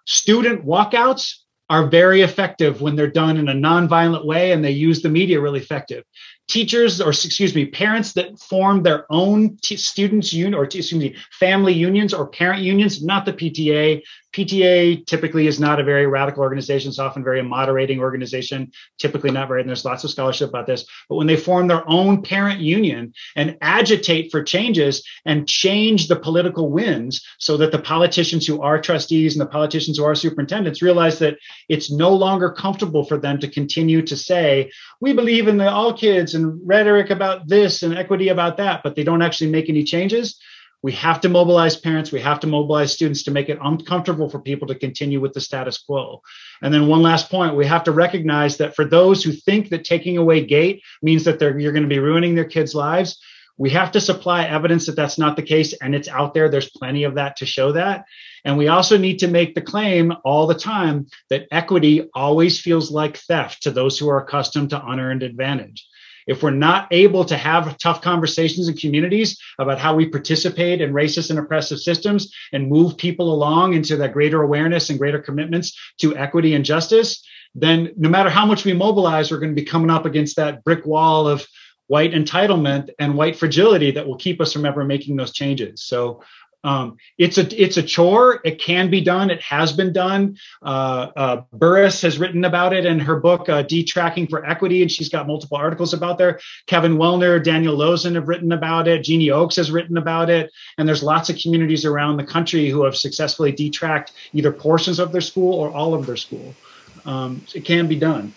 Student 0.07 0.65
walkouts 0.65 1.35
are 1.71 1.87
very 1.87 2.23
effective 2.23 2.81
when 2.81 2.97
they're 2.97 3.11
done 3.11 3.37
in 3.37 3.49
a 3.49 3.53
nonviolent 3.53 4.25
way 4.25 4.53
and 4.53 4.65
they 4.65 4.71
use 4.71 5.03
the 5.03 5.09
media 5.09 5.41
really 5.41 5.61
effective. 5.61 6.05
Teachers 6.49 7.01
or 7.01 7.11
excuse 7.11 7.55
me 7.55 7.67
parents 7.67 8.15
that 8.15 8.39
form 8.41 8.83
their 8.83 9.05
own 9.11 9.59
t- 9.63 9.77
students 9.77 10.33
union 10.33 10.55
or 10.55 10.67
t- 10.67 10.79
excuse 10.79 11.01
me 11.01 11.17
family 11.39 11.75
unions 11.75 12.15
or 12.15 12.27
parent 12.27 12.63
unions 12.63 13.03
not 13.03 13.27
the 13.27 13.33
pta 13.35 14.01
pta 14.33 15.05
typically 15.07 15.47
is 15.47 15.59
not 15.59 15.81
a 15.81 15.85
very 15.85 16.07
radical 16.07 16.43
organization. 16.43 16.91
It's 16.91 16.99
often 16.99 17.25
very 17.25 17.43
moderating 17.43 18.01
organization. 18.01 18.71
Typically 18.99 19.31
not 19.31 19.49
very 19.49 19.61
and 19.61 19.69
there's 19.69 19.85
lots 19.85 20.05
of 20.05 20.11
scholarship 20.11 20.49
about 20.51 20.67
this. 20.67 20.85
But 21.09 21.17
when 21.17 21.27
they 21.27 21.37
form 21.37 21.67
their 21.67 21.89
own 21.89 22.23
parent 22.23 22.61
union 22.61 23.13
and 23.37 23.57
agitate 23.61 24.31
for 24.31 24.43
changes 24.43 25.03
and 25.25 25.49
change 25.49 26.09
the 26.09 26.17
political 26.17 26.71
winds 26.71 27.27
so 27.39 27.57
that 27.57 27.73
the 27.73 27.79
politicians 27.79 28.47
who 28.47 28.61
are 28.61 28.81
trustees 28.81 29.35
and 29.35 29.41
the 29.41 29.51
politicians 29.51 29.99
who 29.99 30.05
are 30.05 30.15
superintendents 30.15 30.83
realize 30.83 31.19
that 31.19 31.39
it's 31.69 31.91
no 31.91 32.15
longer 32.15 32.51
comfortable 32.51 33.05
for 33.05 33.19
them 33.19 33.39
to 33.39 33.49
continue 33.49 34.03
to 34.03 34.17
say 34.17 34.71
we 35.01 35.13
believe 35.13 35.49
in 35.49 35.57
the 35.57 35.71
all 35.71 35.97
kids 35.97 36.35
and 36.35 36.61
rhetoric 36.67 37.11
about 37.11 37.49
this 37.49 37.83
and 37.83 37.97
equity 37.97 38.29
about 38.29 38.57
that, 38.57 38.83
but 38.83 38.97
they 38.97 39.05
don't 39.05 39.23
actually 39.23 39.51
make 39.51 39.69
any 39.69 39.85
changes. 39.85 40.39
We 40.83 40.93
have 40.93 41.21
to 41.23 41.29
mobilize 41.29 41.77
parents. 41.77 42.13
We 42.13 42.21
have 42.21 42.41
to 42.41 42.47
mobilize 42.47 42.93
students 42.93 43.25
to 43.25 43.33
make 43.33 43.49
it 43.49 43.59
uncomfortable 43.61 44.29
for 44.29 44.39
people 44.39 44.69
to 44.69 44.75
continue 44.77 45.21
with 45.21 45.33
the 45.33 45.41
status 45.41 45.79
quo. 45.79 46.23
And 46.63 46.73
then 46.73 46.87
one 46.87 47.03
last 47.03 47.31
point, 47.31 47.57
we 47.57 47.67
have 47.67 47.85
to 47.85 47.93
recognize 47.93 48.59
that 48.59 48.77
for 48.77 48.85
those 48.85 49.25
who 49.25 49.33
think 49.33 49.71
that 49.71 49.85
taking 49.85 50.19
away 50.19 50.45
GATE 50.45 50.83
means 51.03 51.25
that 51.25 51.39
they're, 51.39 51.59
you're 51.59 51.73
going 51.73 51.83
to 51.83 51.89
be 51.89 51.99
ruining 51.99 52.35
their 52.35 52.45
kids' 52.45 52.75
lives, 52.75 53.19
we 53.59 53.71
have 53.71 53.91
to 53.93 54.01
supply 54.01 54.45
evidence 54.45 54.87
that 54.87 54.95
that's 54.95 55.19
not 55.19 55.35
the 55.35 55.43
case 55.43 55.73
and 55.75 55.95
it's 55.95 56.09
out 56.09 56.33
there. 56.33 56.49
There's 56.49 56.71
plenty 56.71 57.03
of 57.03 57.17
that 57.17 57.37
to 57.39 57.47
show 57.47 57.73
that. 57.73 58.05
And 58.45 58.57
we 58.57 58.69
also 58.69 58.97
need 58.97 59.19
to 59.19 59.27
make 59.27 59.57
the 59.57 59.61
claim 59.61 60.13
all 60.25 60.47
the 60.47 60.55
time 60.55 61.09
that 61.29 61.49
equity 61.51 62.09
always 62.15 62.61
feels 62.61 62.91
like 62.91 63.17
theft 63.17 63.65
to 63.65 63.73
those 63.73 63.99
who 63.99 64.09
are 64.09 64.23
accustomed 64.23 64.71
to 64.71 64.87
unearned 64.87 65.25
advantage. 65.25 65.89
If 66.29 66.43
we're 66.43 66.51
not 66.51 66.87
able 66.93 67.25
to 67.25 67.37
have 67.37 67.77
tough 67.79 68.01
conversations 68.03 68.69
in 68.69 68.77
communities 68.77 69.41
about 69.59 69.81
how 69.81 69.95
we 69.95 70.07
participate 70.07 70.81
in 70.81 70.93
racist 70.93 71.31
and 71.31 71.39
oppressive 71.39 71.81
systems 71.81 72.33
and 72.53 72.69
move 72.69 72.97
people 72.97 73.33
along 73.35 73.73
into 73.73 73.97
that 73.97 74.13
greater 74.13 74.43
awareness 74.43 74.91
and 74.91 74.99
greater 74.99 75.19
commitments 75.19 75.77
to 75.99 76.17
equity 76.17 76.55
and 76.55 76.65
justice, 76.65 77.25
then 77.55 77.93
no 77.97 78.09
matter 78.09 78.31
how 78.31 78.47
much 78.47 78.65
we 78.65 78.75
mobilize, 78.75 79.31
we're 79.31 79.41
going 79.41 79.55
to 79.55 79.61
be 79.61 79.67
coming 79.67 79.91
up 79.91 80.05
against 80.05 80.37
that 80.37 80.63
brick 80.65 80.85
wall 80.87 81.27
of 81.27 81.47
white 81.87 82.13
entitlement 82.13 82.91
and 82.99 83.17
white 83.17 83.35
fragility 83.35 83.91
that 83.91 84.07
will 84.07 84.19
keep 84.19 84.41
us 84.41 84.53
from 84.53 84.67
ever 84.67 84.85
making 84.85 85.17
those 85.17 85.33
changes. 85.33 85.83
So 85.83 86.23
um, 86.65 86.97
it's 87.17 87.39
a 87.39 87.63
it's 87.63 87.77
a 87.77 87.83
chore. 87.83 88.41
It 88.45 88.61
can 88.61 88.91
be 88.91 89.01
done. 89.01 89.31
It 89.31 89.41
has 89.43 89.73
been 89.73 89.93
done. 89.93 90.39
Uh, 90.61 91.11
uh, 91.17 91.43
Burris 91.53 92.03
has 92.03 92.19
written 92.19 92.45
about 92.45 92.73
it 92.73 92.85
in 92.85 92.99
her 92.99 93.21
book 93.21 93.49
uh, 93.49 93.63
"Detracking 93.63 94.29
for 94.29 94.45
Equity," 94.45 94.83
and 94.83 94.91
she's 94.91 95.09
got 95.09 95.27
multiple 95.27 95.57
articles 95.57 95.95
about 95.95 96.19
there. 96.19 96.41
Kevin 96.67 96.97
Welner, 96.97 97.43
Daniel 97.43 97.77
Losen 97.77 98.17
have 98.17 98.29
written 98.29 98.51
about 98.53 98.89
it. 98.89 99.05
Jeannie 99.05 99.31
Oakes 99.31 99.57
has 99.57 99.71
written 99.71 99.97
about 99.97 100.31
it, 100.31 100.51
and 100.77 100.89
there's 100.89 101.03
lots 101.03 101.31
of 101.31 101.39
communities 101.39 101.85
around 101.85 102.17
the 102.17 102.25
country 102.25 102.69
who 102.69 102.85
have 102.85 102.97
successfully 102.97 103.53
detracked 103.53 104.13
either 104.33 104.51
portions 104.51 104.99
of 104.99 105.13
their 105.13 105.21
school 105.21 105.55
or 105.55 105.71
all 105.71 105.95
of 105.95 106.07
their 106.07 106.17
school. 106.17 106.55
Um, 107.05 107.43
it 107.55 107.65
can 107.65 107.87
be 107.87 107.97
done. 107.97 108.35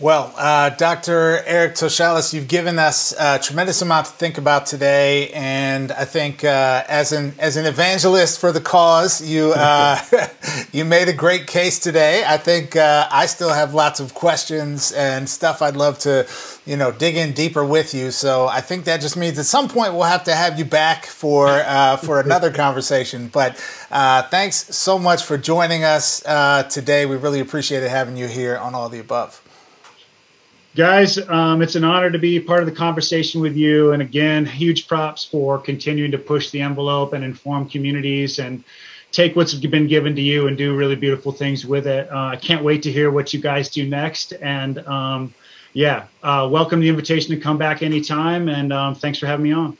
Well, 0.00 0.34
uh, 0.36 0.70
Dr. 0.70 1.44
Eric 1.46 1.76
Toshalis, 1.76 2.34
you've 2.34 2.48
given 2.48 2.80
us 2.80 3.14
a 3.16 3.38
tremendous 3.38 3.80
amount 3.80 4.06
to 4.06 4.12
think 4.12 4.38
about 4.38 4.66
today, 4.66 5.30
and 5.30 5.92
I 5.92 6.04
think 6.04 6.42
uh, 6.42 6.82
as 6.88 7.12
an 7.12 7.32
as 7.38 7.56
an 7.56 7.64
evangelist 7.64 8.40
for 8.40 8.50
the 8.50 8.60
cause, 8.60 9.22
you 9.22 9.52
uh, 9.54 10.00
you 10.72 10.84
made 10.84 11.08
a 11.08 11.12
great 11.12 11.46
case 11.46 11.78
today. 11.78 12.24
I 12.26 12.38
think 12.38 12.74
uh, 12.74 13.06
I 13.08 13.26
still 13.26 13.50
have 13.50 13.72
lots 13.72 14.00
of 14.00 14.14
questions 14.14 14.90
and 14.90 15.28
stuff 15.28 15.62
I'd 15.62 15.76
love 15.76 16.00
to, 16.00 16.26
you 16.66 16.76
know, 16.76 16.90
dig 16.90 17.16
in 17.16 17.30
deeper 17.30 17.64
with 17.64 17.94
you. 17.94 18.10
So 18.10 18.48
I 18.48 18.62
think 18.62 18.86
that 18.86 19.00
just 19.00 19.16
means 19.16 19.38
at 19.38 19.46
some 19.46 19.68
point 19.68 19.92
we'll 19.92 20.02
have 20.02 20.24
to 20.24 20.34
have 20.34 20.58
you 20.58 20.64
back 20.64 21.06
for 21.06 21.46
uh, 21.46 21.98
for 21.98 22.18
another 22.18 22.50
conversation. 22.64 23.28
But 23.28 23.64
uh, 23.92 24.24
thanks 24.24 24.74
so 24.74 24.98
much 24.98 25.22
for 25.22 25.38
joining 25.38 25.84
us 25.84 26.18
today. 26.68 27.06
We 27.06 27.14
really 27.14 27.38
appreciated 27.38 27.90
having 27.90 28.16
you 28.16 28.26
here 28.26 28.58
on 28.58 28.74
all 28.74 28.88
the 28.88 28.98
above. 28.98 29.43
Guys, 30.76 31.18
um, 31.28 31.62
it's 31.62 31.76
an 31.76 31.84
honor 31.84 32.10
to 32.10 32.18
be 32.18 32.40
part 32.40 32.58
of 32.58 32.66
the 32.66 32.74
conversation 32.74 33.40
with 33.40 33.56
you. 33.56 33.92
And 33.92 34.02
again, 34.02 34.44
huge 34.44 34.88
props 34.88 35.24
for 35.24 35.56
continuing 35.56 36.10
to 36.10 36.18
push 36.18 36.50
the 36.50 36.62
envelope 36.62 37.12
and 37.12 37.22
inform 37.22 37.68
communities 37.68 38.40
and 38.40 38.64
take 39.12 39.36
what's 39.36 39.54
been 39.54 39.86
given 39.86 40.16
to 40.16 40.20
you 40.20 40.48
and 40.48 40.58
do 40.58 40.74
really 40.74 40.96
beautiful 40.96 41.30
things 41.30 41.64
with 41.64 41.86
it. 41.86 42.10
Uh, 42.10 42.26
I 42.26 42.36
can't 42.36 42.64
wait 42.64 42.82
to 42.82 42.90
hear 42.90 43.12
what 43.12 43.32
you 43.32 43.40
guys 43.40 43.68
do 43.68 43.88
next. 43.88 44.32
And 44.32 44.78
um, 44.88 45.32
yeah, 45.74 46.06
uh, 46.24 46.48
welcome 46.50 46.80
the 46.80 46.88
invitation 46.88 47.32
to 47.36 47.40
come 47.40 47.56
back 47.56 47.84
anytime. 47.84 48.48
And 48.48 48.72
um, 48.72 48.96
thanks 48.96 49.20
for 49.20 49.26
having 49.26 49.44
me 49.44 49.52
on. 49.52 49.78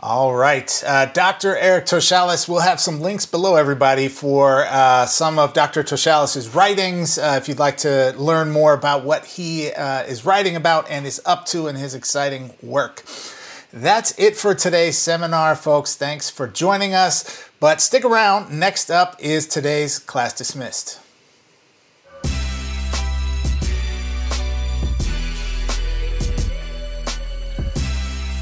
All 0.00 0.32
right. 0.32 0.82
Uh, 0.86 1.06
Dr. 1.06 1.56
Eric 1.56 1.86
Toshalis, 1.86 2.48
we'll 2.48 2.60
have 2.60 2.78
some 2.78 3.00
links 3.00 3.26
below, 3.26 3.56
everybody, 3.56 4.06
for 4.06 4.64
uh, 4.66 5.06
some 5.06 5.40
of 5.40 5.54
Dr. 5.54 5.82
Toshalis's 5.82 6.54
writings. 6.54 7.18
Uh, 7.18 7.34
if 7.36 7.48
you'd 7.48 7.58
like 7.58 7.78
to 7.78 8.14
learn 8.16 8.52
more 8.52 8.74
about 8.74 9.02
what 9.02 9.24
he 9.24 9.72
uh, 9.72 10.04
is 10.04 10.24
writing 10.24 10.54
about 10.54 10.88
and 10.88 11.04
is 11.04 11.20
up 11.26 11.46
to 11.46 11.66
in 11.66 11.74
his 11.74 11.96
exciting 11.96 12.52
work. 12.62 13.02
That's 13.72 14.16
it 14.20 14.36
for 14.36 14.54
today's 14.54 14.96
seminar, 14.96 15.56
folks. 15.56 15.96
Thanks 15.96 16.30
for 16.30 16.46
joining 16.46 16.94
us. 16.94 17.50
But 17.58 17.80
stick 17.80 18.04
around. 18.04 18.56
Next 18.56 18.92
up 18.92 19.16
is 19.18 19.48
today's 19.48 19.98
class 19.98 20.32
dismissed. 20.32 21.00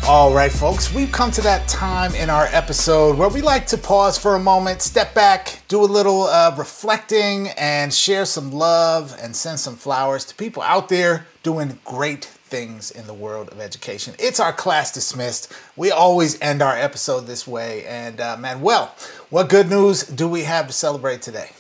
All 0.08 0.32
right, 0.32 0.52
folks, 0.52 0.94
we've 0.94 1.10
come 1.10 1.32
to 1.32 1.40
that 1.40 1.66
time 1.66 2.14
in 2.14 2.30
our 2.30 2.46
episode 2.52 3.18
where 3.18 3.28
we 3.28 3.42
like 3.42 3.66
to 3.66 3.76
pause 3.76 4.16
for 4.16 4.36
a 4.36 4.38
moment, 4.38 4.80
step 4.80 5.12
back, 5.14 5.62
do 5.66 5.82
a 5.82 5.84
little 5.84 6.22
uh, 6.22 6.54
reflecting, 6.56 7.48
and 7.58 7.92
share 7.92 8.24
some 8.24 8.52
love 8.52 9.16
and 9.20 9.34
send 9.34 9.58
some 9.58 9.74
flowers 9.74 10.24
to 10.26 10.34
people 10.36 10.62
out 10.62 10.88
there 10.88 11.26
doing 11.42 11.80
great 11.84 12.24
things 12.24 12.92
in 12.92 13.08
the 13.08 13.14
world 13.14 13.48
of 13.48 13.58
education. 13.58 14.14
It's 14.20 14.38
our 14.38 14.52
class 14.52 14.92
dismissed. 14.92 15.52
We 15.74 15.90
always 15.90 16.40
end 16.40 16.62
our 16.62 16.76
episode 16.76 17.22
this 17.22 17.44
way. 17.44 17.84
And 17.84 18.20
uh, 18.20 18.36
Manuel, 18.36 18.94
what 19.28 19.48
good 19.48 19.68
news 19.68 20.04
do 20.04 20.28
we 20.28 20.44
have 20.44 20.68
to 20.68 20.72
celebrate 20.72 21.20
today? 21.20 21.50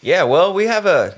Yeah, 0.00 0.22
well, 0.22 0.54
we 0.54 0.66
have 0.66 0.86
a 0.86 1.16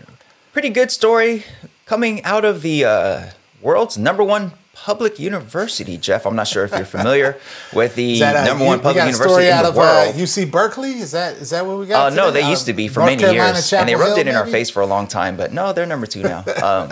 pretty 0.55 0.71
good 0.71 0.91
story 0.91 1.45
coming 1.85 2.25
out 2.25 2.47
of 2.47 2.63
the 2.63 2.87
uh, 2.87 3.31
world's 3.61 3.99
number 3.99 4.25
one 4.25 4.53
public 4.83 5.19
university, 5.19 5.99
Jeff. 5.99 6.25
I'm 6.25 6.35
not 6.35 6.49
sure 6.49 6.65
if 6.65 6.73
you're 6.73 6.87
familiar 6.87 7.39
with 7.75 7.95
the 7.97 8.21
number 8.21 8.65
one 8.65 8.81
public 8.81 9.05
university 9.05 9.49
in 9.49 9.63
the 9.63 9.69
of, 9.69 9.77
world. 9.77 10.15
Uh, 10.15 10.19
UC 10.19 10.51
Berkeley. 10.51 10.93
Is 10.93 11.11
that 11.13 11.37
is 11.37 11.51
that 11.51 11.67
what 11.67 11.79
we 11.79 11.87
got? 11.87 12.13
Uh, 12.13 12.15
no, 12.15 12.31
they 12.31 12.49
used 12.49 12.65
to 12.67 12.73
be 12.73 12.89
for 12.89 13.01
North 13.01 13.11
many 13.11 13.23
Carolina, 13.23 13.53
years, 13.53 13.69
Chapel 13.69 13.81
and 13.81 13.89
they 13.89 13.95
rubbed 13.95 14.17
Hill, 14.17 14.19
it 14.19 14.21
in 14.23 14.35
maybe? 14.35 14.37
our 14.37 14.47
face 14.47 14.71
for 14.71 14.81
a 14.81 14.87
long 14.87 15.07
time. 15.07 15.37
But 15.37 15.53
no, 15.53 15.73
they're 15.73 15.87
number 15.87 16.07
two 16.07 16.23
now. 16.23 16.45
Um, 16.61 16.91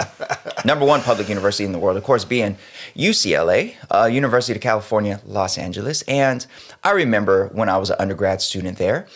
number 0.65 0.85
one 0.85 1.03
public 1.03 1.29
university 1.29 1.65
in 1.65 1.73
the 1.73 1.79
world, 1.79 1.97
of 1.99 2.03
course, 2.03 2.25
being 2.25 2.57
UCLA, 2.97 3.77
uh, 3.95 4.07
University 4.07 4.57
of 4.57 4.63
California, 4.63 5.21
Los 5.27 5.59
Angeles. 5.59 6.03
And 6.03 6.47
I 6.83 6.93
remember 6.93 7.49
when 7.49 7.69
I 7.69 7.77
was 7.77 7.91
an 7.91 7.97
undergrad 7.99 8.41
student 8.41 8.79
there, 8.79 9.07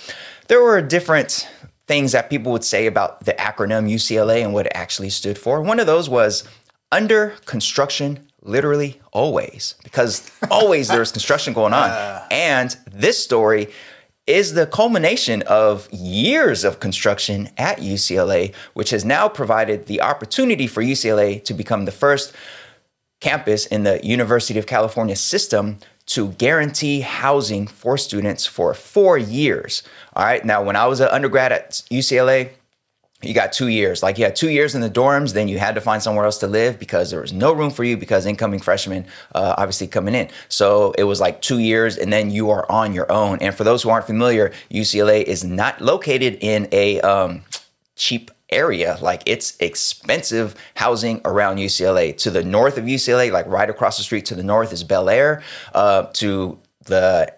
there 0.48 0.62
were 0.62 0.82
different 0.82 1.48
things 1.86 2.12
that 2.12 2.28
people 2.28 2.52
would 2.52 2.64
say 2.64 2.86
about 2.86 3.24
the 3.24 3.32
acronym 3.32 3.90
UCLA 3.90 4.44
and 4.44 4.52
what 4.52 4.66
it 4.66 4.72
actually 4.74 5.10
stood 5.10 5.38
for. 5.38 5.62
One 5.62 5.80
of 5.80 5.86
those 5.86 6.08
was 6.08 6.44
under 6.92 7.30
construction 7.46 8.28
literally 8.42 9.00
always 9.12 9.74
because 9.84 10.30
always 10.50 10.88
there's 10.88 11.12
construction 11.18 11.52
going 11.52 11.72
on 11.72 11.90
uh. 11.90 12.26
and 12.30 12.76
this 12.90 13.22
story 13.22 13.68
is 14.26 14.54
the 14.54 14.66
culmination 14.66 15.42
of 15.42 15.88
years 15.92 16.64
of 16.64 16.80
construction 16.80 17.48
at 17.56 17.78
UCLA 17.78 18.54
which 18.74 18.90
has 18.90 19.04
now 19.04 19.28
provided 19.28 19.86
the 19.86 20.00
opportunity 20.00 20.66
for 20.66 20.82
UCLA 20.82 21.42
to 21.44 21.54
become 21.54 21.84
the 21.84 21.92
first 21.92 22.32
campus 23.20 23.66
in 23.66 23.84
the 23.84 24.04
University 24.04 24.58
of 24.58 24.66
California 24.66 25.14
system 25.16 25.78
to 26.04 26.30
guarantee 26.32 27.00
housing 27.00 27.68
for 27.68 27.96
students 27.96 28.44
for 28.44 28.74
4 28.74 29.18
years 29.18 29.82
all 30.14 30.24
right 30.24 30.44
now 30.44 30.62
when 30.62 30.76
I 30.76 30.86
was 30.86 31.00
an 31.00 31.08
undergrad 31.08 31.52
at 31.52 31.70
UCLA 31.90 32.50
you 33.22 33.34
got 33.34 33.52
two 33.52 33.68
years. 33.68 34.02
Like 34.02 34.18
you 34.18 34.24
had 34.24 34.36
two 34.36 34.50
years 34.50 34.74
in 34.74 34.80
the 34.80 34.90
dorms, 34.90 35.32
then 35.32 35.48
you 35.48 35.58
had 35.58 35.74
to 35.74 35.80
find 35.80 36.02
somewhere 36.02 36.24
else 36.24 36.38
to 36.38 36.46
live 36.46 36.78
because 36.78 37.10
there 37.10 37.20
was 37.20 37.32
no 37.32 37.52
room 37.52 37.70
for 37.70 37.84
you 37.84 37.96
because 37.96 38.26
incoming 38.26 38.60
freshmen 38.60 39.06
uh, 39.34 39.54
obviously 39.56 39.86
coming 39.86 40.14
in. 40.14 40.28
So 40.48 40.92
it 40.98 41.04
was 41.04 41.20
like 41.20 41.40
two 41.40 41.58
years, 41.58 41.96
and 41.96 42.12
then 42.12 42.30
you 42.30 42.50
are 42.50 42.70
on 42.70 42.92
your 42.92 43.10
own. 43.10 43.38
And 43.40 43.54
for 43.54 43.64
those 43.64 43.82
who 43.82 43.90
aren't 43.90 44.06
familiar, 44.06 44.52
UCLA 44.70 45.22
is 45.22 45.44
not 45.44 45.80
located 45.80 46.38
in 46.40 46.68
a 46.72 47.00
um, 47.00 47.44
cheap 47.96 48.30
area. 48.50 48.98
Like 49.00 49.22
it's 49.26 49.56
expensive 49.58 50.54
housing 50.74 51.20
around 51.24 51.56
UCLA. 51.56 52.16
To 52.18 52.30
the 52.30 52.44
north 52.44 52.76
of 52.76 52.84
UCLA, 52.84 53.32
like 53.32 53.46
right 53.46 53.70
across 53.70 53.96
the 53.96 54.04
street 54.04 54.26
to 54.26 54.34
the 54.34 54.42
north, 54.42 54.72
is 54.72 54.84
Bel 54.84 55.08
Air. 55.08 55.42
Uh, 55.74 56.04
to 56.14 56.58
the 56.84 57.32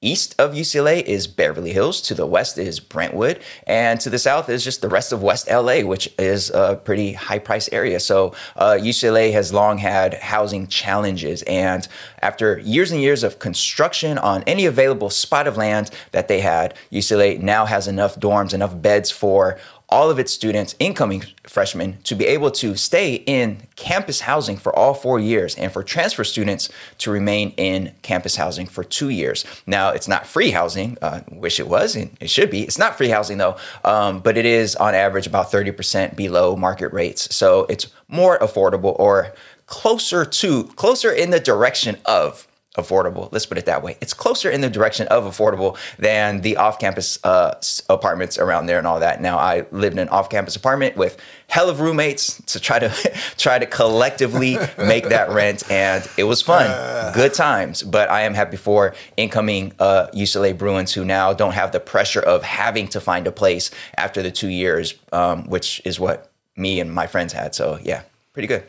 east 0.00 0.36
of 0.38 0.52
UCLA 0.52 1.02
is 1.02 1.26
Beverly 1.26 1.72
Hills, 1.72 2.00
to 2.02 2.14
the 2.14 2.26
west 2.26 2.56
is 2.56 2.78
Brentwood, 2.78 3.40
and 3.66 4.00
to 4.00 4.08
the 4.08 4.18
south 4.18 4.48
is 4.48 4.62
just 4.62 4.80
the 4.80 4.88
rest 4.88 5.12
of 5.12 5.22
West 5.22 5.50
LA, 5.50 5.80
which 5.80 6.08
is 6.18 6.50
a 6.50 6.80
pretty 6.82 7.14
high 7.14 7.40
price 7.40 7.68
area. 7.72 7.98
So 7.98 8.32
uh, 8.54 8.78
UCLA 8.80 9.32
has 9.32 9.52
long 9.52 9.78
had 9.78 10.14
housing 10.14 10.68
challenges, 10.68 11.42
and 11.42 11.88
after 12.22 12.58
years 12.58 12.92
and 12.92 13.00
years 13.00 13.24
of 13.24 13.40
construction 13.40 14.18
on 14.18 14.44
any 14.44 14.66
available 14.66 15.10
spot 15.10 15.48
of 15.48 15.56
land 15.56 15.90
that 16.12 16.28
they 16.28 16.40
had, 16.40 16.74
UCLA 16.92 17.40
now 17.40 17.66
has 17.66 17.88
enough 17.88 18.20
dorms, 18.20 18.54
enough 18.54 18.80
beds 18.80 19.10
for 19.10 19.58
all 19.88 20.10
of 20.10 20.18
its 20.18 20.32
students, 20.32 20.74
incoming 20.78 21.24
freshmen, 21.44 21.98
to 22.02 22.14
be 22.14 22.26
able 22.26 22.50
to 22.50 22.76
stay 22.76 23.14
in 23.26 23.58
campus 23.76 24.22
housing 24.22 24.56
for 24.56 24.74
all 24.76 24.92
four 24.92 25.18
years, 25.18 25.54
and 25.54 25.72
for 25.72 25.82
transfer 25.82 26.24
students 26.24 26.68
to 26.98 27.10
remain 27.10 27.50
in 27.56 27.94
campus 28.02 28.36
housing 28.36 28.66
for 28.66 28.84
two 28.84 29.08
years. 29.08 29.44
Now, 29.66 29.90
it's 29.90 30.08
not 30.08 30.26
free 30.26 30.50
housing. 30.50 30.98
Uh, 31.00 31.22
wish 31.30 31.58
it 31.58 31.68
was, 31.68 31.96
and 31.96 32.16
it 32.20 32.28
should 32.28 32.50
be. 32.50 32.62
It's 32.62 32.78
not 32.78 32.98
free 32.98 33.08
housing 33.08 33.38
though, 33.38 33.56
um, 33.84 34.20
but 34.20 34.36
it 34.36 34.44
is 34.44 34.76
on 34.76 34.94
average 34.94 35.26
about 35.26 35.50
30% 35.50 36.16
below 36.16 36.56
market 36.56 36.92
rates. 36.92 37.34
So 37.34 37.66
it's 37.68 37.86
more 38.08 38.38
affordable 38.38 38.98
or 38.98 39.32
closer 39.66 40.24
to, 40.24 40.64
closer 40.64 41.12
in 41.12 41.30
the 41.30 41.40
direction 41.40 41.98
of 42.04 42.47
affordable. 42.78 43.28
Let's 43.32 43.44
put 43.44 43.58
it 43.58 43.66
that 43.66 43.82
way. 43.82 43.96
It's 44.00 44.14
closer 44.14 44.50
in 44.50 44.60
the 44.60 44.70
direction 44.70 45.06
of 45.08 45.24
affordable 45.24 45.76
than 45.98 46.40
the 46.40 46.56
off-campus 46.56 47.18
uh, 47.24 47.54
apartments 47.90 48.38
around 48.38 48.66
there 48.66 48.78
and 48.78 48.86
all 48.86 49.00
that. 49.00 49.20
Now, 49.20 49.36
I 49.38 49.66
lived 49.70 49.94
in 49.94 49.98
an 49.98 50.08
off-campus 50.08 50.56
apartment 50.56 50.96
with 50.96 51.18
hell 51.48 51.68
of 51.68 51.80
roommates 51.80 52.40
to 52.46 52.60
try 52.60 52.78
to 52.78 52.88
try 53.36 53.58
to 53.58 53.66
collectively 53.66 54.56
make 54.78 55.08
that 55.08 55.30
rent, 55.30 55.68
and 55.70 56.08
it 56.16 56.24
was 56.24 56.40
fun, 56.40 56.66
good 57.12 57.34
times. 57.34 57.82
But 57.82 58.10
I 58.10 58.22
am 58.22 58.34
happy 58.34 58.56
for 58.56 58.94
incoming 59.16 59.72
uh, 59.78 60.06
UCLA 60.14 60.56
Bruins 60.56 60.92
who 60.94 61.04
now 61.04 61.32
don't 61.32 61.54
have 61.54 61.72
the 61.72 61.80
pressure 61.80 62.20
of 62.20 62.42
having 62.44 62.88
to 62.88 63.00
find 63.00 63.26
a 63.26 63.32
place 63.32 63.70
after 63.96 64.22
the 64.22 64.30
two 64.30 64.48
years, 64.48 64.94
um, 65.12 65.48
which 65.48 65.82
is 65.84 65.98
what 65.98 66.30
me 66.56 66.80
and 66.80 66.92
my 66.92 67.06
friends 67.06 67.32
had. 67.32 67.54
So 67.54 67.78
yeah, 67.82 68.02
pretty 68.32 68.48
good. 68.48 68.64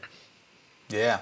Yeah. 0.90 1.19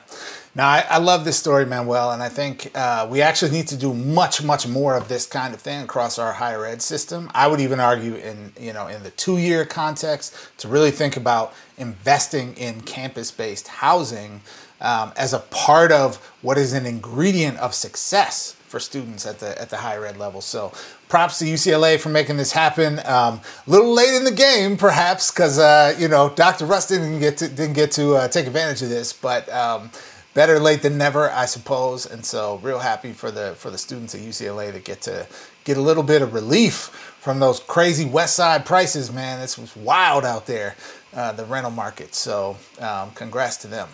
Now, 0.57 0.69
I, 0.69 0.85
I, 0.89 0.97
love 0.97 1.23
this 1.23 1.37
story, 1.37 1.67
Manuel, 1.67 2.13
and 2.13 2.23
I 2.23 2.29
think 2.29 2.71
uh, 2.73 3.05
we 3.07 3.21
actually 3.21 3.51
need 3.51 3.67
to 3.67 3.77
do 3.77 3.93
much, 3.93 4.41
much 4.41 4.67
more 4.67 4.97
of 4.97 5.07
this 5.07 5.27
kind 5.27 5.53
of 5.53 5.61
thing 5.61 5.83
across 5.83 6.17
our 6.17 6.33
higher 6.33 6.65
ed 6.65 6.81
system. 6.81 7.29
I 7.35 7.45
would 7.45 7.59
even 7.59 7.79
argue 7.79 8.15
in, 8.15 8.53
you 8.59 8.73
know, 8.73 8.87
in 8.87 9.03
the 9.03 9.11
two-year 9.11 9.65
context 9.65 10.35
to 10.57 10.67
really 10.67 10.89
think 10.89 11.15
about 11.15 11.53
investing 11.77 12.55
in 12.55 12.81
campus-based 12.81 13.67
housing 13.67 14.41
um, 14.81 15.13
as 15.15 15.31
a 15.31 15.39
part 15.39 15.91
of 15.91 16.15
what 16.41 16.57
is 16.57 16.73
an 16.73 16.87
ingredient 16.87 17.59
of 17.59 17.75
success 17.75 18.53
for 18.67 18.79
students 18.79 19.27
at 19.27 19.37
the 19.37 19.61
at 19.61 19.69
the 19.69 19.77
higher 19.77 20.07
ed 20.07 20.17
level. 20.17 20.41
So, 20.41 20.73
props 21.07 21.37
to 21.37 21.45
UCLA 21.45 21.99
for 21.99 22.09
making 22.09 22.37
this 22.37 22.51
happen. 22.51 22.97
Um, 23.05 23.41
a 23.67 23.69
little 23.69 23.93
late 23.93 24.15
in 24.15 24.23
the 24.23 24.31
game, 24.31 24.75
perhaps, 24.75 25.29
because 25.29 25.59
uh, 25.59 25.95
you 25.99 26.07
know 26.07 26.29
Dr. 26.35 26.65
Russ 26.65 26.87
didn't 26.87 27.19
get 27.19 27.37
to 27.37 27.47
didn't 27.47 27.73
get 27.73 27.91
to 27.91 28.15
uh, 28.15 28.27
take 28.27 28.47
advantage 28.47 28.81
of 28.81 28.89
this, 28.89 29.13
but. 29.13 29.47
Um, 29.49 29.91
better 30.37 30.59
late 30.59 30.83
than 30.83 30.99
never, 30.99 31.31
I 31.31 31.47
suppose. 31.47 32.05
And 32.05 32.23
so, 32.23 32.57
real 32.61 32.77
happy 32.77 33.11
for 33.11 33.31
the 33.31 33.55
for 33.55 33.71
the 33.71 33.77
students 33.79 34.13
at 34.13 34.21
UCLA 34.21 34.71
to 34.71 34.79
get 34.79 35.01
to 35.01 35.25
get 35.63 35.77
a 35.77 35.81
little 35.81 36.03
bit 36.03 36.21
of 36.21 36.31
relief 36.31 36.75
from 37.19 37.39
those 37.39 37.59
crazy 37.59 38.05
West 38.05 38.35
Side 38.35 38.63
prices. 38.63 39.11
Man, 39.11 39.39
this 39.39 39.57
was 39.57 39.75
wild 39.75 40.23
out 40.25 40.45
there, 40.45 40.75
uh, 41.15 41.31
the 41.31 41.43
rental 41.43 41.71
market. 41.71 42.13
So, 42.13 42.55
um, 42.79 43.09
congrats 43.15 43.57
to 43.57 43.67
them. 43.67 43.89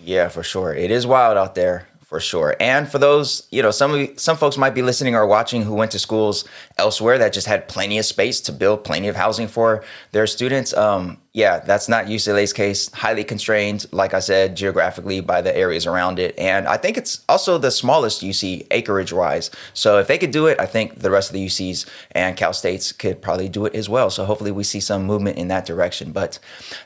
Yeah, 0.00 0.28
for 0.28 0.44
sure. 0.44 0.72
It 0.72 0.92
is 0.92 1.08
wild 1.08 1.36
out 1.36 1.56
there 1.56 1.88
for 2.06 2.20
sure. 2.20 2.54
And 2.60 2.88
for 2.88 2.98
those, 2.98 3.48
you 3.50 3.62
know, 3.62 3.72
some 3.72 4.16
some 4.16 4.36
folks 4.36 4.56
might 4.56 4.76
be 4.76 4.82
listening 4.82 5.16
or 5.16 5.26
watching 5.26 5.62
who 5.62 5.74
went 5.74 5.90
to 5.90 5.98
schools 5.98 6.44
elsewhere 6.78 7.18
that 7.18 7.32
just 7.32 7.48
had 7.48 7.66
plenty 7.66 7.98
of 7.98 8.04
space 8.04 8.40
to 8.42 8.52
build 8.52 8.84
plenty 8.84 9.08
of 9.08 9.16
housing 9.16 9.48
for 9.48 9.82
their 10.12 10.28
students. 10.28 10.72
Um, 10.72 11.18
yeah, 11.32 11.58
that's 11.58 11.88
not 11.88 12.06
UCLA's 12.06 12.52
case. 12.52 12.92
Highly 12.92 13.24
constrained, 13.24 13.86
like 13.90 14.14
I 14.14 14.20
said, 14.20 14.56
geographically 14.56 15.20
by 15.20 15.42
the 15.42 15.54
areas 15.54 15.84
around 15.84 16.20
it. 16.20 16.38
And 16.38 16.68
I 16.68 16.76
think 16.76 16.96
it's 16.96 17.24
also 17.28 17.58
the 17.58 17.72
smallest 17.72 18.22
UC 18.22 18.68
acreage 18.70 19.12
wise. 19.12 19.50
So 19.74 19.98
if 19.98 20.06
they 20.06 20.16
could 20.16 20.30
do 20.30 20.46
it, 20.46 20.60
I 20.60 20.66
think 20.66 21.00
the 21.00 21.10
rest 21.10 21.30
of 21.30 21.34
the 21.34 21.44
UCs 21.44 21.88
and 22.12 22.36
Cal 22.36 22.52
States 22.52 22.92
could 22.92 23.20
probably 23.20 23.48
do 23.48 23.66
it 23.66 23.74
as 23.74 23.88
well. 23.88 24.10
So 24.10 24.24
hopefully 24.24 24.52
we 24.52 24.62
see 24.62 24.80
some 24.80 25.02
movement 25.02 25.38
in 25.38 25.48
that 25.48 25.66
direction. 25.66 26.12
But 26.12 26.38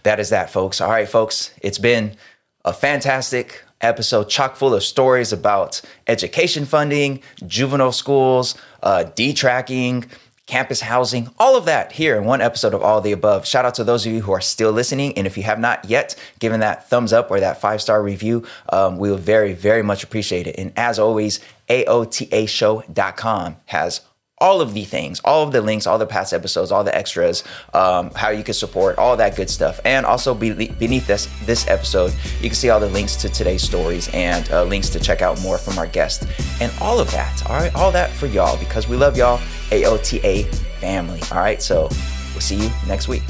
that 0.02 0.18
is 0.18 0.30
that, 0.30 0.48
folks. 0.48 0.80
All 0.80 0.90
right, 0.90 1.08
folks, 1.08 1.52
it's 1.60 1.78
been 1.78 2.16
a 2.64 2.72
fantastic 2.72 3.64
episode 3.80 4.28
chock 4.28 4.56
full 4.56 4.74
of 4.74 4.82
stories 4.82 5.32
about 5.32 5.80
education 6.06 6.64
funding, 6.64 7.22
juvenile 7.46 7.92
schools, 7.92 8.56
uh, 8.82 9.04
detracking, 9.14 10.04
campus 10.50 10.80
housing, 10.80 11.28
all 11.38 11.56
of 11.56 11.64
that 11.64 11.92
here 11.92 12.16
in 12.16 12.24
one 12.24 12.40
episode 12.40 12.74
of 12.74 12.82
All 12.82 13.00
the 13.00 13.12
Above. 13.12 13.46
Shout 13.46 13.64
out 13.64 13.74
to 13.76 13.84
those 13.84 14.04
of 14.04 14.12
you 14.12 14.22
who 14.22 14.32
are 14.32 14.40
still 14.40 14.72
listening. 14.72 15.16
And 15.16 15.24
if 15.26 15.36
you 15.36 15.44
have 15.44 15.60
not 15.60 15.84
yet 15.84 16.16
given 16.40 16.58
that 16.60 16.90
thumbs 16.90 17.12
up 17.12 17.30
or 17.30 17.38
that 17.38 17.60
five 17.60 17.80
star 17.80 18.02
review, 18.02 18.44
um, 18.72 18.98
we 18.98 19.10
will 19.10 19.16
very, 19.16 19.52
very 19.52 19.82
much 19.82 20.02
appreciate 20.02 20.48
it. 20.48 20.56
And 20.58 20.72
as 20.76 20.98
always, 20.98 21.38
AOTAShow.com 21.68 23.56
has 23.66 24.00
all 24.40 24.60
of 24.60 24.72
the 24.72 24.84
things, 24.84 25.20
all 25.24 25.42
of 25.42 25.52
the 25.52 25.60
links, 25.60 25.86
all 25.86 25.98
the 25.98 26.06
past 26.06 26.32
episodes, 26.32 26.72
all 26.72 26.82
the 26.82 26.96
extras, 26.96 27.44
um, 27.74 28.10
how 28.14 28.30
you 28.30 28.42
can 28.42 28.54
support, 28.54 28.98
all 28.98 29.16
that 29.16 29.36
good 29.36 29.50
stuff. 29.50 29.80
And 29.84 30.06
also 30.06 30.34
be, 30.34 30.52
beneath 30.52 31.06
this 31.06 31.28
this 31.44 31.66
episode, 31.68 32.14
you 32.40 32.48
can 32.48 32.54
see 32.54 32.70
all 32.70 32.80
the 32.80 32.88
links 32.88 33.16
to 33.16 33.28
today's 33.28 33.62
stories 33.62 34.08
and 34.14 34.50
uh, 34.50 34.64
links 34.64 34.88
to 34.90 35.00
check 35.00 35.22
out 35.22 35.40
more 35.42 35.58
from 35.58 35.78
our 35.78 35.86
guests 35.86 36.26
and 36.60 36.72
all 36.80 36.98
of 36.98 37.10
that. 37.10 37.46
All 37.48 37.56
right, 37.56 37.74
all 37.74 37.92
that 37.92 38.10
for 38.10 38.26
y'all 38.26 38.56
because 38.58 38.88
we 38.88 38.96
love 38.96 39.16
y'all, 39.16 39.38
AOTA 39.70 40.46
family. 40.80 41.20
All 41.30 41.38
right, 41.38 41.60
so 41.60 41.88
we'll 42.32 42.40
see 42.40 42.56
you 42.56 42.70
next 42.86 43.08
week. 43.08 43.22